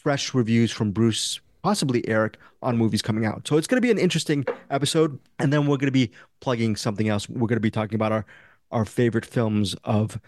fresh 0.09 0.33
reviews 0.33 0.71
from 0.71 0.89
Bruce, 0.89 1.39
possibly 1.61 2.01
Eric, 2.09 2.37
on 2.63 2.75
movies 2.75 2.99
coming 2.99 3.27
out. 3.27 3.47
So 3.47 3.57
it's 3.57 3.67
going 3.67 3.79
to 3.79 3.85
be 3.85 3.91
an 3.91 3.99
interesting 3.99 4.43
episode, 4.71 5.19
and 5.37 5.53
then 5.53 5.67
we're 5.67 5.77
going 5.77 5.85
to 5.85 5.91
be 5.91 6.09
plugging 6.39 6.75
something 6.75 7.07
else. 7.07 7.29
We're 7.29 7.45
going 7.45 7.57
to 7.57 7.59
be 7.59 7.69
talking 7.69 7.93
about 7.93 8.11
our 8.11 8.25
our 8.71 8.85
favorite 8.85 9.23
films 9.23 9.75
of 9.83 10.19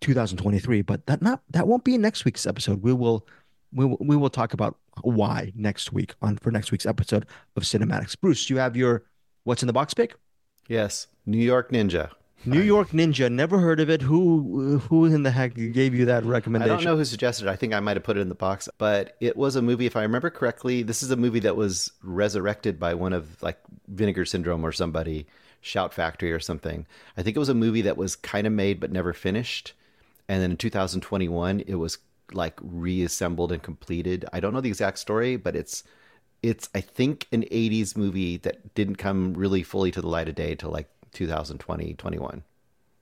2023, 0.00 0.82
but 0.82 1.06
that 1.06 1.22
not 1.22 1.42
that 1.48 1.68
won't 1.68 1.84
be 1.84 1.96
next 1.96 2.24
week's 2.24 2.44
episode. 2.44 2.82
We 2.82 2.92
will 2.92 3.24
we 3.72 3.84
will, 3.84 3.98
we 4.00 4.16
will 4.16 4.30
talk 4.30 4.52
about 4.52 4.78
why 5.02 5.52
next 5.54 5.92
week 5.92 6.12
on 6.20 6.36
for 6.36 6.50
next 6.50 6.72
week's 6.72 6.84
episode 6.84 7.24
of 7.54 7.62
CinemAddicts. 7.62 8.18
Bruce, 8.20 8.50
you 8.50 8.56
have 8.56 8.76
your 8.76 9.04
what's 9.44 9.62
in 9.62 9.68
the 9.68 9.72
box 9.72 9.94
pick? 9.94 10.16
Yes, 10.66 11.06
New 11.24 11.38
York 11.38 11.70
Ninja. 11.70 12.10
New 12.44 12.62
York 12.62 12.90
Ninja. 12.90 13.30
Never 13.30 13.58
heard 13.58 13.80
of 13.80 13.90
it. 13.90 14.02
Who 14.02 14.78
who 14.78 15.04
in 15.04 15.22
the 15.22 15.30
heck 15.30 15.54
gave 15.54 15.94
you 15.94 16.06
that 16.06 16.24
recommendation? 16.24 16.72
I 16.72 16.76
don't 16.76 16.84
know 16.84 16.96
who 16.96 17.04
suggested 17.04 17.46
it. 17.46 17.50
I 17.50 17.56
think 17.56 17.74
I 17.74 17.80
might 17.80 17.96
have 17.96 18.04
put 18.04 18.16
it 18.16 18.20
in 18.20 18.28
the 18.28 18.34
box, 18.34 18.68
but 18.78 19.16
it 19.20 19.36
was 19.36 19.56
a 19.56 19.62
movie, 19.62 19.86
if 19.86 19.96
I 19.96 20.02
remember 20.02 20.30
correctly. 20.30 20.82
This 20.82 21.02
is 21.02 21.10
a 21.10 21.16
movie 21.16 21.40
that 21.40 21.56
was 21.56 21.92
resurrected 22.02 22.78
by 22.78 22.94
one 22.94 23.12
of 23.12 23.42
like 23.42 23.58
Vinegar 23.88 24.24
Syndrome 24.24 24.64
or 24.64 24.72
somebody, 24.72 25.26
Shout 25.60 25.92
Factory 25.92 26.32
or 26.32 26.40
something. 26.40 26.86
I 27.16 27.22
think 27.22 27.36
it 27.36 27.40
was 27.40 27.50
a 27.50 27.54
movie 27.54 27.82
that 27.82 27.96
was 27.96 28.16
kind 28.16 28.46
of 28.46 28.52
made 28.52 28.80
but 28.80 28.92
never 28.92 29.12
finished. 29.12 29.74
And 30.28 30.42
then 30.42 30.52
in 30.52 30.56
2021, 30.56 31.60
it 31.66 31.74
was 31.74 31.98
like 32.32 32.58
reassembled 32.62 33.52
and 33.52 33.62
completed. 33.62 34.24
I 34.32 34.40
don't 34.40 34.54
know 34.54 34.60
the 34.60 34.68
exact 34.68 34.98
story, 34.98 35.36
but 35.36 35.56
it's 35.56 35.84
it's 36.42 36.70
I 36.74 36.80
think 36.80 37.26
an 37.32 37.42
80s 37.42 37.96
movie 37.96 38.38
that 38.38 38.74
didn't 38.74 38.96
come 38.96 39.34
really 39.34 39.62
fully 39.62 39.90
to 39.90 40.00
the 40.00 40.08
light 40.08 40.28
of 40.28 40.34
day 40.34 40.54
till 40.54 40.70
like 40.70 40.88
2020, 41.12 41.94
21. 41.94 42.42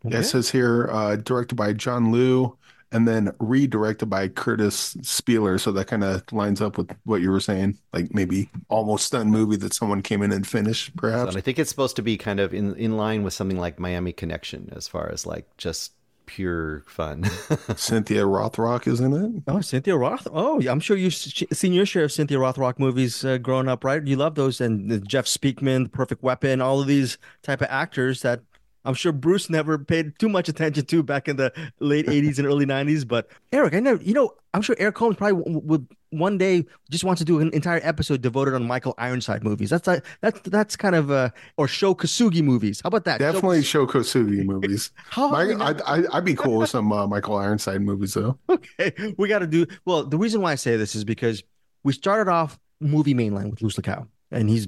Yeah, 0.05 0.19
it 0.19 0.25
says 0.25 0.51
here, 0.51 0.89
uh, 0.91 1.17
directed 1.17 1.57
by 1.57 1.73
John 1.73 2.13
Liu 2.13 2.57
and 2.91 3.07
then 3.07 3.33
redirected 3.39 4.09
by 4.09 4.29
Kurtis 4.29 4.97
Spieler. 5.05 5.59
So 5.59 5.73
that 5.73 5.87
kind 5.87 6.05
of 6.05 6.23
lines 6.33 6.61
up 6.61 6.79
with 6.79 6.91
what 7.05 7.21
you 7.21 7.31
were 7.31 7.41
saying, 7.41 7.79
like 7.93 8.15
maybe 8.15 8.49
almost 8.69 9.13
done 9.13 9.31
movie 9.31 9.57
that 9.57 9.75
someone 9.75 10.03
came 10.03 10.23
in 10.23 10.33
and 10.33 10.47
finished, 10.47 10.97
perhaps. 10.97 11.31
And 11.31 11.39
I 11.39 11.41
think 11.41 11.59
it's 11.59 11.71
supposed 11.71 11.97
to 11.97 12.03
be 12.03 12.17
kind 12.17 12.41
of 12.41 12.55
in 12.55 12.75
in 12.77 12.97
line 12.97 13.23
with 13.23 13.35
something 13.35 13.59
like 13.59 13.79
Miami 13.79 14.13
Connection 14.13 14.73
as 14.75 14.89
far 14.89 15.11
as 15.11 15.27
like 15.27 15.47
just 15.59 15.93
pure 16.29 16.85
fun. 16.87 17.25
Cynthia 17.77 18.23
Rothrock 18.23 18.87
is 18.87 19.01
in 19.01 19.13
it. 19.13 19.43
Oh, 19.49 19.61
Cynthia 19.61 19.97
Roth. 19.97 20.29
Oh, 20.31 20.63
I'm 20.69 20.79
sure 20.79 20.97
you've 20.97 21.15
seen 21.15 21.73
your 21.73 21.87
share 21.87 22.05
of 22.05 22.13
Cynthia 22.13 22.39
Rothrock 22.39 22.79
movies 22.79 23.25
uh, 23.25 23.39
growing 23.39 23.67
up, 23.67 23.83
right? 23.83 24.07
You 24.07 24.17
love 24.17 24.35
those, 24.35 24.61
and 24.61 25.07
Jeff 25.09 25.25
Speakman, 25.25 25.85
The 25.85 25.89
Perfect 25.89 26.23
Weapon, 26.23 26.61
all 26.61 26.81
of 26.81 26.87
these 26.87 27.19
type 27.43 27.63
of 27.63 27.69
actors 27.71 28.23
that 28.23 28.43
I'm 28.85 28.95
sure 28.95 29.11
Bruce 29.11 29.51
never 29.51 29.79
paid 29.79 30.19
too 30.19 30.29
much 30.29 30.49
attention 30.49 30.85
to 30.87 31.03
back 31.03 31.29
in 31.29 31.37
the 31.37 31.53
late 31.81 32.07
'80s 32.07 32.39
and 32.39 32.47
early 32.47 32.67
'90s. 32.67 33.09
But 33.09 33.29
Eric, 33.53 33.75
I 33.75 33.81
know 33.81 33.99
you 34.01 34.15
know, 34.15 34.35
I'm 34.55 34.63
sure 34.63 34.77
Eric 34.79 34.97
Holmes 34.99 35.17
probably 35.17 35.43
would 35.43 35.89
one 36.11 36.39
day 36.39 36.65
just 36.91 37.05
wants 37.05 37.19
to 37.21 37.25
do 37.25 37.41
an 37.41 37.51
entire 37.53 37.81
episode 37.83 38.23
devoted 38.23 38.55
on 38.55 38.67
Michael 38.67 38.95
Ironside 38.99 39.45
movies. 39.45 39.71
That's 39.71 39.87
like 39.87 40.05
that's 40.21 40.41
that's 40.41 40.77
kind 40.77 40.95
of 40.95 41.11
uh, 41.11 41.31
or 41.57 41.69
Sho 41.69 41.95
Kosugi 41.95 42.43
movies. 42.43 42.81
How 42.83 42.89
about 42.89 43.05
that? 43.05 43.19
Definitely 43.19 43.63
Sho 43.63 43.87
Kosugi 43.87 44.45
movies. 44.45 44.91
How 45.11 45.29
My, 45.29 45.41
have 45.41 45.49
we 45.49 45.55
not- 45.57 45.83
I'd, 45.87 46.05
I'd, 46.05 46.07
I'd 46.13 46.25
be 46.25 46.35
cool 46.35 46.59
with 46.59 46.71
some 46.71 46.93
uh, 46.93 47.07
Michael 47.07 47.37
Ironside 47.37 47.83
movies, 47.83 48.15
though. 48.15 48.39
okay, 48.49 49.15
we 49.19 49.29
got 49.29 49.41
to 49.41 49.47
do. 49.47 49.67
Well, 49.85 50.05
the 50.05 50.19
reason 50.19 50.41
why 50.41 50.53
I 50.53 50.57
say 50.57 50.77
this 50.77 50.95
is 50.95 51.05
because 51.05 51.43
we 51.85 51.93
started 51.93 52.31
off 52.31 52.59
movie 52.81 53.15
mainline 53.15 53.51
with 53.51 53.61
Luce 53.63 53.77
Lacow, 53.77 54.07
and 54.31 54.49
he's 54.49 54.67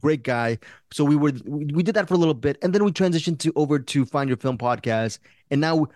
great 0.00 0.22
guy. 0.22 0.58
So 0.92 1.04
we 1.04 1.16
were 1.16 1.32
we 1.44 1.66
we 1.66 1.82
did 1.82 1.94
that 1.94 2.08
for 2.08 2.14
a 2.14 2.18
little 2.18 2.34
bit, 2.34 2.58
and 2.62 2.74
then 2.74 2.84
we 2.84 2.92
transitioned 2.92 3.38
to 3.40 3.52
over 3.56 3.78
to 3.78 4.04
Find 4.04 4.28
Your 4.28 4.36
Film 4.36 4.58
podcast, 4.58 5.18
and 5.50 5.60
now, 5.60 5.86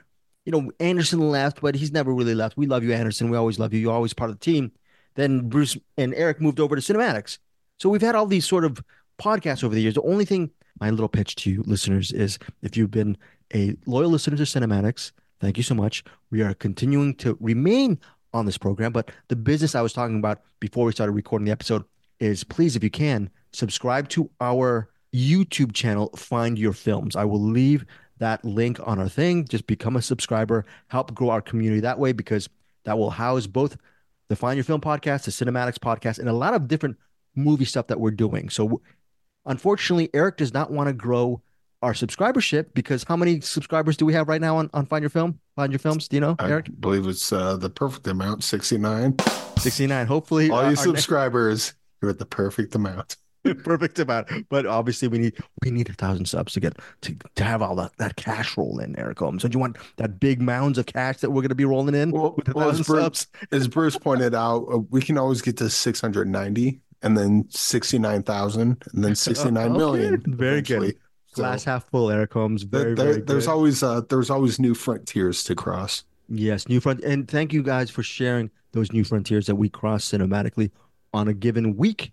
you 0.46 0.52
know, 0.52 0.70
Anderson 0.80 1.28
left, 1.28 1.60
but 1.60 1.74
he's 1.74 1.92
never 1.92 2.14
really 2.14 2.34
left. 2.34 2.56
We 2.56 2.66
love 2.66 2.84
you, 2.84 2.92
Anderson. 2.92 3.28
We 3.28 3.36
always 3.36 3.58
love 3.58 3.74
you. 3.74 3.80
You're 3.80 3.92
always 3.92 4.14
part 4.14 4.30
of 4.30 4.38
the 4.38 4.44
team. 4.44 4.70
Then 5.16 5.48
Bruce 5.48 5.76
and 5.98 6.14
Eric 6.14 6.40
moved 6.40 6.60
over 6.60 6.76
to 6.76 6.80
CinemAddicts. 6.80 7.38
So 7.78 7.90
we've 7.90 8.00
had 8.00 8.14
all 8.14 8.26
these 8.26 8.46
sort 8.46 8.64
of 8.64 8.82
podcasts 9.18 9.64
over 9.64 9.74
the 9.74 9.82
years. 9.82 9.94
The 9.94 10.02
only 10.02 10.24
thing, 10.24 10.50
my 10.78 10.90
little 10.90 11.08
pitch 11.08 11.34
to 11.36 11.50
you 11.50 11.62
listeners 11.66 12.12
is 12.12 12.38
if 12.62 12.76
you've 12.76 12.92
been 12.92 13.18
a 13.52 13.74
loyal 13.86 14.10
listener 14.10 14.36
to 14.36 14.44
CinemAddicts, 14.44 15.10
thank 15.40 15.56
you 15.56 15.64
so 15.64 15.74
much. 15.74 16.04
We 16.30 16.42
are 16.42 16.54
continuing 16.54 17.16
to 17.16 17.36
remain 17.40 17.98
on 18.32 18.46
this 18.46 18.58
program, 18.58 18.92
but 18.92 19.10
the 19.28 19.36
business 19.36 19.74
I 19.74 19.82
was 19.82 19.92
talking 19.92 20.18
about 20.18 20.42
before 20.60 20.84
we 20.84 20.92
started 20.92 21.12
recording 21.12 21.46
the 21.46 21.52
episode 21.52 21.84
is 22.20 22.44
please, 22.44 22.76
if 22.76 22.84
you 22.84 22.90
can, 22.90 23.30
subscribe 23.52 24.08
to 24.10 24.30
our 24.40 24.90
YouTube 25.14 25.72
channel, 25.72 26.10
Find 26.14 26.58
Your 26.58 26.72
Films. 26.72 27.16
I 27.16 27.24
will 27.24 27.40
leave 27.40 27.84
that 28.18 28.44
link 28.44 28.78
on 28.86 28.98
our 28.98 29.08
thing. 29.08 29.44
Just 29.46 29.66
become 29.66 29.96
a 29.96 30.02
subscriber, 30.02 30.64
help 30.88 31.14
grow 31.14 31.30
our 31.30 31.42
community 31.42 31.80
that 31.80 31.98
way 31.98 32.12
because 32.12 32.48
that 32.84 32.98
will 32.98 33.10
house 33.10 33.46
both 33.46 33.76
the 34.28 34.36
Find 34.36 34.56
Your 34.56 34.64
Film 34.64 34.80
podcast, 34.80 35.24
the 35.24 35.30
CinemAddicts 35.30 35.78
podcast, 35.78 36.18
and 36.18 36.28
a 36.28 36.32
lot 36.32 36.54
of 36.54 36.68
different 36.68 36.96
movie 37.34 37.64
stuff 37.64 37.86
that 37.88 38.00
we're 38.00 38.10
doing. 38.10 38.48
So 38.48 38.80
Unfortunately, 39.46 40.10
Eric 40.12 40.36
does 40.36 40.52
not 40.52 40.70
want 40.70 40.88
to 40.88 40.92
grow 40.92 41.40
our 41.82 41.92
subscribership 41.92 42.66
because 42.74 43.04
how 43.04 43.16
many 43.16 43.40
subscribers 43.40 43.96
do 43.96 44.04
we 44.04 44.12
have 44.12 44.28
right 44.28 44.40
now 44.40 44.56
on, 44.56 44.68
on 44.74 44.86
Find 44.86 45.02
Your 45.02 45.10
Film? 45.10 45.38
Find 45.54 45.72
Your 45.72 45.78
Films, 45.78 46.08
do 46.08 46.16
you 46.16 46.20
know, 46.20 46.34
I 46.38 46.50
Eric? 46.50 46.66
I 46.68 46.72
believe 46.80 47.06
it's 47.06 47.32
uh, 47.32 47.56
the 47.56 47.70
perfect 47.70 48.06
amount, 48.08 48.42
69. 48.42 49.14
69. 49.58 50.06
Hopefully, 50.06 50.50
All 50.50 50.58
uh, 50.58 50.60
you 50.62 50.66
our 50.66 50.70
next- 50.72 50.82
subscribers, 50.82 51.74
you're 52.02 52.10
at 52.10 52.18
the 52.18 52.26
perfect 52.26 52.74
amount. 52.74 53.16
perfect 53.64 53.98
amount. 53.98 54.28
But 54.48 54.66
obviously, 54.66 55.08
we 55.08 55.18
need 55.18 55.34
we 55.62 55.70
need 55.70 55.88
a 55.88 55.92
thousand 55.92 56.26
subs 56.26 56.52
to 56.54 56.60
get 56.60 56.76
to, 57.02 57.16
to 57.36 57.44
have 57.44 57.62
all 57.62 57.74
that, 57.76 57.92
that 57.98 58.16
cash 58.16 58.56
roll 58.56 58.78
in, 58.78 58.98
Eric 58.98 59.18
Holmes. 59.18 59.42
Don't 59.42 59.54
you 59.54 59.60
want 59.60 59.76
that 59.96 60.18
big 60.20 60.40
mounds 60.40 60.78
of 60.78 60.86
cash 60.86 61.18
that 61.18 61.30
we're 61.30 61.42
going 61.42 61.48
to 61.50 61.54
be 61.54 61.64
rolling 61.64 61.94
in 61.94 62.10
Well- 62.10 62.34
with 62.36 62.48
a 62.48 62.52
well, 62.52 62.66
thousand 62.68 62.80
it's 62.80 62.88
Bru- 62.88 63.00
subs? 63.00 63.26
As 63.52 63.68
Bruce 63.68 63.96
pointed 63.98 64.34
out, 64.34 64.66
uh, 64.72 64.78
we 64.90 65.00
can 65.00 65.18
always 65.18 65.42
get 65.42 65.56
to 65.58 65.70
690 65.70 66.80
and 67.02 67.16
then 67.16 67.44
69,000 67.50 68.82
and 68.94 69.04
then 69.04 69.14
69 69.14 69.56
Okay, 69.70 69.76
million. 69.76 70.22
very 70.26 70.62
good. 70.62 70.76
eventually. 70.76 70.98
So, 71.28 71.42
Glass 71.42 71.64
half 71.64 71.88
full, 71.90 72.10
Eric 72.10 72.32
Holmes. 72.32 72.62
Very, 72.62 72.94
there- 72.94 73.12
very 73.12 73.20
there's 73.22 73.44
good. 73.46 73.52
always 73.52 73.82
uh, 73.82 74.00
there's 74.08 74.30
always 74.30 74.58
new 74.58 74.74
frontiers 74.74 75.44
to 75.44 75.54
cross. 75.54 76.04
Yes, 76.28 76.66
new 76.68 76.80
front, 76.80 77.04
and 77.04 77.28
thank 77.28 77.52
you 77.52 77.62
guys 77.62 77.88
for 77.90 78.02
sharing 78.02 78.50
those 78.72 78.90
new 78.92 79.04
frontiers 79.04 79.46
that 79.46 79.54
we 79.54 79.68
cross 79.68 80.04
cinematically 80.10 80.70
on 81.14 81.28
a 81.28 81.34
given 81.34 81.76
week. 81.76 82.12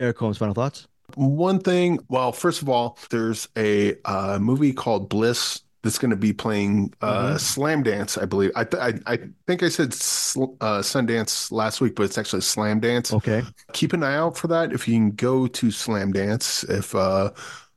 Eric 0.00 0.18
Holmes, 0.18 0.38
final 0.38 0.54
thoughts. 0.54 0.88
One 1.16 1.58
thing, 1.60 1.98
well, 2.08 2.32
first 2.32 2.62
of 2.62 2.68
all, 2.68 2.98
there's 3.10 3.48
a 3.56 3.96
uh, 4.04 4.38
movie 4.40 4.72
called 4.72 5.08
Bliss 5.08 5.62
that's 5.82 5.98
going 5.98 6.10
to 6.10 6.16
be 6.16 6.32
playing 6.32 6.92
uh, 7.00 7.38
Slam 7.38 7.82
Dance, 7.82 8.18
I 8.18 8.26
believe. 8.26 8.50
I, 8.54 8.64
th- 8.64 8.82
I 8.82 9.12
I 9.12 9.18
think 9.46 9.62
I 9.62 9.68
said 9.70 9.94
sl- 9.94 10.54
uh, 10.60 10.80
Sundance 10.80 11.50
last 11.50 11.80
week, 11.80 11.94
but 11.94 12.02
it's 12.04 12.18
actually 12.18 12.42
Slam 12.42 12.80
Dance. 12.80 13.12
Okay, 13.12 13.42
Keep 13.72 13.94
an 13.94 14.02
eye 14.02 14.14
out 14.16 14.36
for 14.36 14.46
that. 14.48 14.72
If 14.72 14.86
you 14.86 14.94
can 14.94 15.12
go 15.12 15.46
to 15.46 15.70
Slam 15.70 16.12
Dance, 16.12 16.64
if 16.64 16.94
uh, 16.94 17.30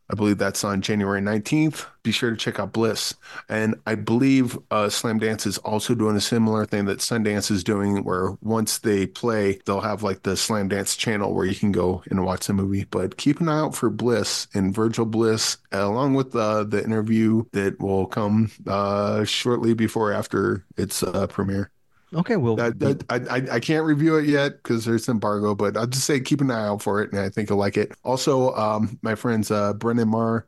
I 0.10 0.16
believe 0.16 0.38
that's 0.38 0.64
on 0.64 0.82
January 0.82 1.22
19th, 1.22 1.86
be 2.04 2.12
sure 2.12 2.30
to 2.30 2.38
check 2.38 2.60
out 2.60 2.74
Bliss. 2.74 3.16
And 3.50 3.76
I 3.88 3.96
believe 3.96 4.58
uh, 4.70 4.90
Slam 4.90 5.20
Dance 5.20 5.46
is 5.46 5.58
also 5.60 5.96
doing 5.96 6.16
a 6.16 6.22
similar 6.22 6.66
thing 6.66 6.86
that 6.86 7.00
Sundance 7.00 7.50
is 7.50 7.64
doing, 7.64 8.04
where 8.04 8.38
once 8.42 8.80
they 8.80 9.08
play, 9.08 9.60
they'll 9.66 9.82
have 9.82 10.04
like 10.04 10.24
the 10.24 10.36
Slam 10.36 10.68
Dance 10.68 10.96
channel 10.96 11.34
where 11.34 11.46
you 11.46 11.56
can 11.56 11.72
go 11.72 12.04
and 12.10 12.26
watch 12.26 12.48
the 12.48 12.54
movie. 12.54 12.84
But 12.84 13.18
keep 13.18 13.40
an 13.40 13.48
eye 13.50 13.60
out 13.60 13.76
for 13.76 13.90
Bliss 13.90 14.48
and 14.54 14.76
Virgil 14.76 15.06
Bliss, 15.06 15.58
along 15.72 16.14
with 16.16 16.36
uh, 16.36 16.66
the 16.66 16.84
interview 16.84 17.46
that 17.54 17.80
will 17.80 18.06
come 18.06 18.52
uh, 18.68 19.24
shortly 19.24 19.74
before 19.74 20.12
after 20.12 20.66
its 20.78 21.02
uh, 21.02 21.28
premiere. 21.28 21.73
Okay. 22.16 22.36
Well, 22.36 22.60
I, 22.60 22.72
I, 23.10 23.16
I, 23.16 23.42
I 23.54 23.60
can't 23.60 23.86
review 23.86 24.18
it 24.18 24.26
yet 24.26 24.62
because 24.64 24.86
there's 24.86 25.10
embargo, 25.10 25.56
but 25.56 25.78
I'll 25.78 25.88
just 25.88 26.06
say 26.06 26.20
keep 26.20 26.42
an 26.42 26.52
eye 26.52 26.68
out 26.68 26.82
for 26.82 27.02
it, 27.02 27.12
and 27.12 27.22
I 27.22 27.30
think 27.30 27.50
you'll 27.50 27.60
like 27.60 27.78
it. 27.78 27.94
Also, 28.04 28.54
um, 28.56 28.98
my 29.02 29.16
friends 29.16 29.52
uh, 29.52 29.74
Brendan 29.74 30.10
Marr 30.10 30.46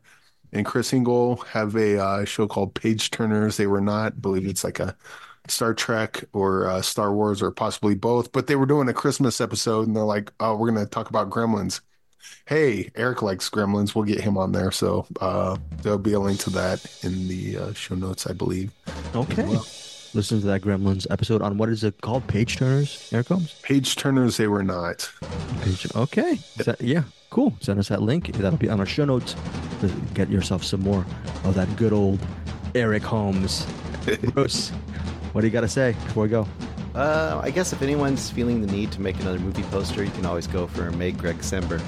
and 0.52 0.64
Chris 0.64 0.92
Ingle 0.92 1.36
have 1.36 1.76
a 1.76 1.98
uh, 2.02 2.24
show 2.24 2.46
called 2.46 2.74
Page 2.74 3.10
Turners. 3.10 3.56
They 3.56 3.66
were 3.66 3.80
not, 3.80 4.12
I 4.12 4.16
believe 4.16 4.46
it's 4.46 4.64
like 4.64 4.80
a 4.80 4.96
Star 5.48 5.74
Trek 5.74 6.24
or 6.32 6.68
uh, 6.68 6.82
Star 6.82 7.12
Wars 7.12 7.42
or 7.42 7.50
possibly 7.50 7.94
both, 7.94 8.32
but 8.32 8.46
they 8.46 8.56
were 8.56 8.66
doing 8.66 8.88
a 8.88 8.94
Christmas 8.94 9.40
episode, 9.40 9.86
and 9.86 9.96
they're 9.96 10.04
like, 10.04 10.32
"Oh, 10.40 10.56
we're 10.56 10.70
gonna 10.70 10.86
talk 10.86 11.10
about 11.10 11.30
Gremlins." 11.30 11.80
Hey, 12.46 12.90
Eric 12.94 13.22
likes 13.22 13.50
Gremlins. 13.50 13.94
We'll 13.94 14.04
get 14.04 14.20
him 14.20 14.36
on 14.36 14.52
there, 14.52 14.70
so 14.70 15.06
uh, 15.20 15.56
there'll 15.82 15.98
be 15.98 16.12
a 16.12 16.20
link 16.20 16.40
to 16.40 16.50
that 16.50 16.84
in 17.02 17.28
the 17.28 17.58
uh, 17.58 17.72
show 17.72 17.94
notes, 17.94 18.26
I 18.26 18.32
believe. 18.32 18.72
okay. 19.14 19.58
Well. 20.16 20.20
Listen 20.20 20.40
to 20.40 20.46
that 20.46 20.62
Gremlins 20.62 21.06
episode 21.10 21.42
on 21.42 21.58
what 21.58 21.68
is 21.68 21.84
it 21.84 22.00
called? 22.00 22.26
Page 22.26 22.56
turners. 22.56 23.10
Eric 23.12 23.28
Holmes. 23.28 23.54
Page 23.62 23.96
Turners, 23.96 24.36
they 24.38 24.46
were 24.46 24.62
not. 24.62 25.10
Page. 25.62 25.86
Okay. 25.94 26.32
Is 26.58 26.66
that- 26.66 26.80
yeah. 26.80 27.02
Cool. 27.30 27.54
Send 27.60 27.78
us 27.78 27.88
that 27.88 28.00
link. 28.02 28.32
That'll 28.36 28.56
be 28.58 28.68
on 28.70 28.80
our 28.80 28.86
show 28.86 29.04
notes. 29.04 29.34
to 29.80 29.88
Get 30.14 30.30
yourself 30.30 30.64
some 30.64 30.80
more 30.80 31.04
of 31.44 31.54
that 31.54 31.74
good 31.76 31.92
old 31.92 32.18
Eric 32.74 33.02
Holmes. 33.02 33.66
Bruce, 34.32 34.70
what 35.32 35.42
do 35.42 35.46
you 35.46 35.52
got 35.52 35.60
to 35.62 35.68
say 35.68 35.92
before 36.06 36.22
we 36.22 36.28
go? 36.30 36.46
Uh, 36.94 37.40
I 37.44 37.50
guess 37.50 37.74
if 37.74 37.82
anyone's 37.82 38.30
feeling 38.30 38.62
the 38.64 38.72
need 38.72 38.90
to 38.92 39.02
make 39.02 39.20
another 39.20 39.38
movie 39.38 39.64
poster, 39.64 40.02
you 40.02 40.10
can 40.12 40.24
always 40.24 40.46
go 40.46 40.66
for 40.66 40.90
Make 40.92 41.18
Greg 41.18 41.38
Sember. 41.38 41.78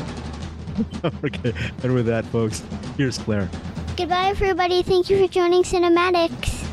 okay. 1.25 1.55
And 1.83 1.95
with 1.95 2.07
that, 2.07 2.27
folks, 2.27 2.63
here's 2.99 3.17
Claire. 3.17 3.49
Goodbye, 3.97 4.27
everybody. 4.27 4.83
Thank 4.83 5.09
you 5.09 5.19
for 5.27 5.33
joining 5.33 5.63
CinemAddicts. 5.63 6.67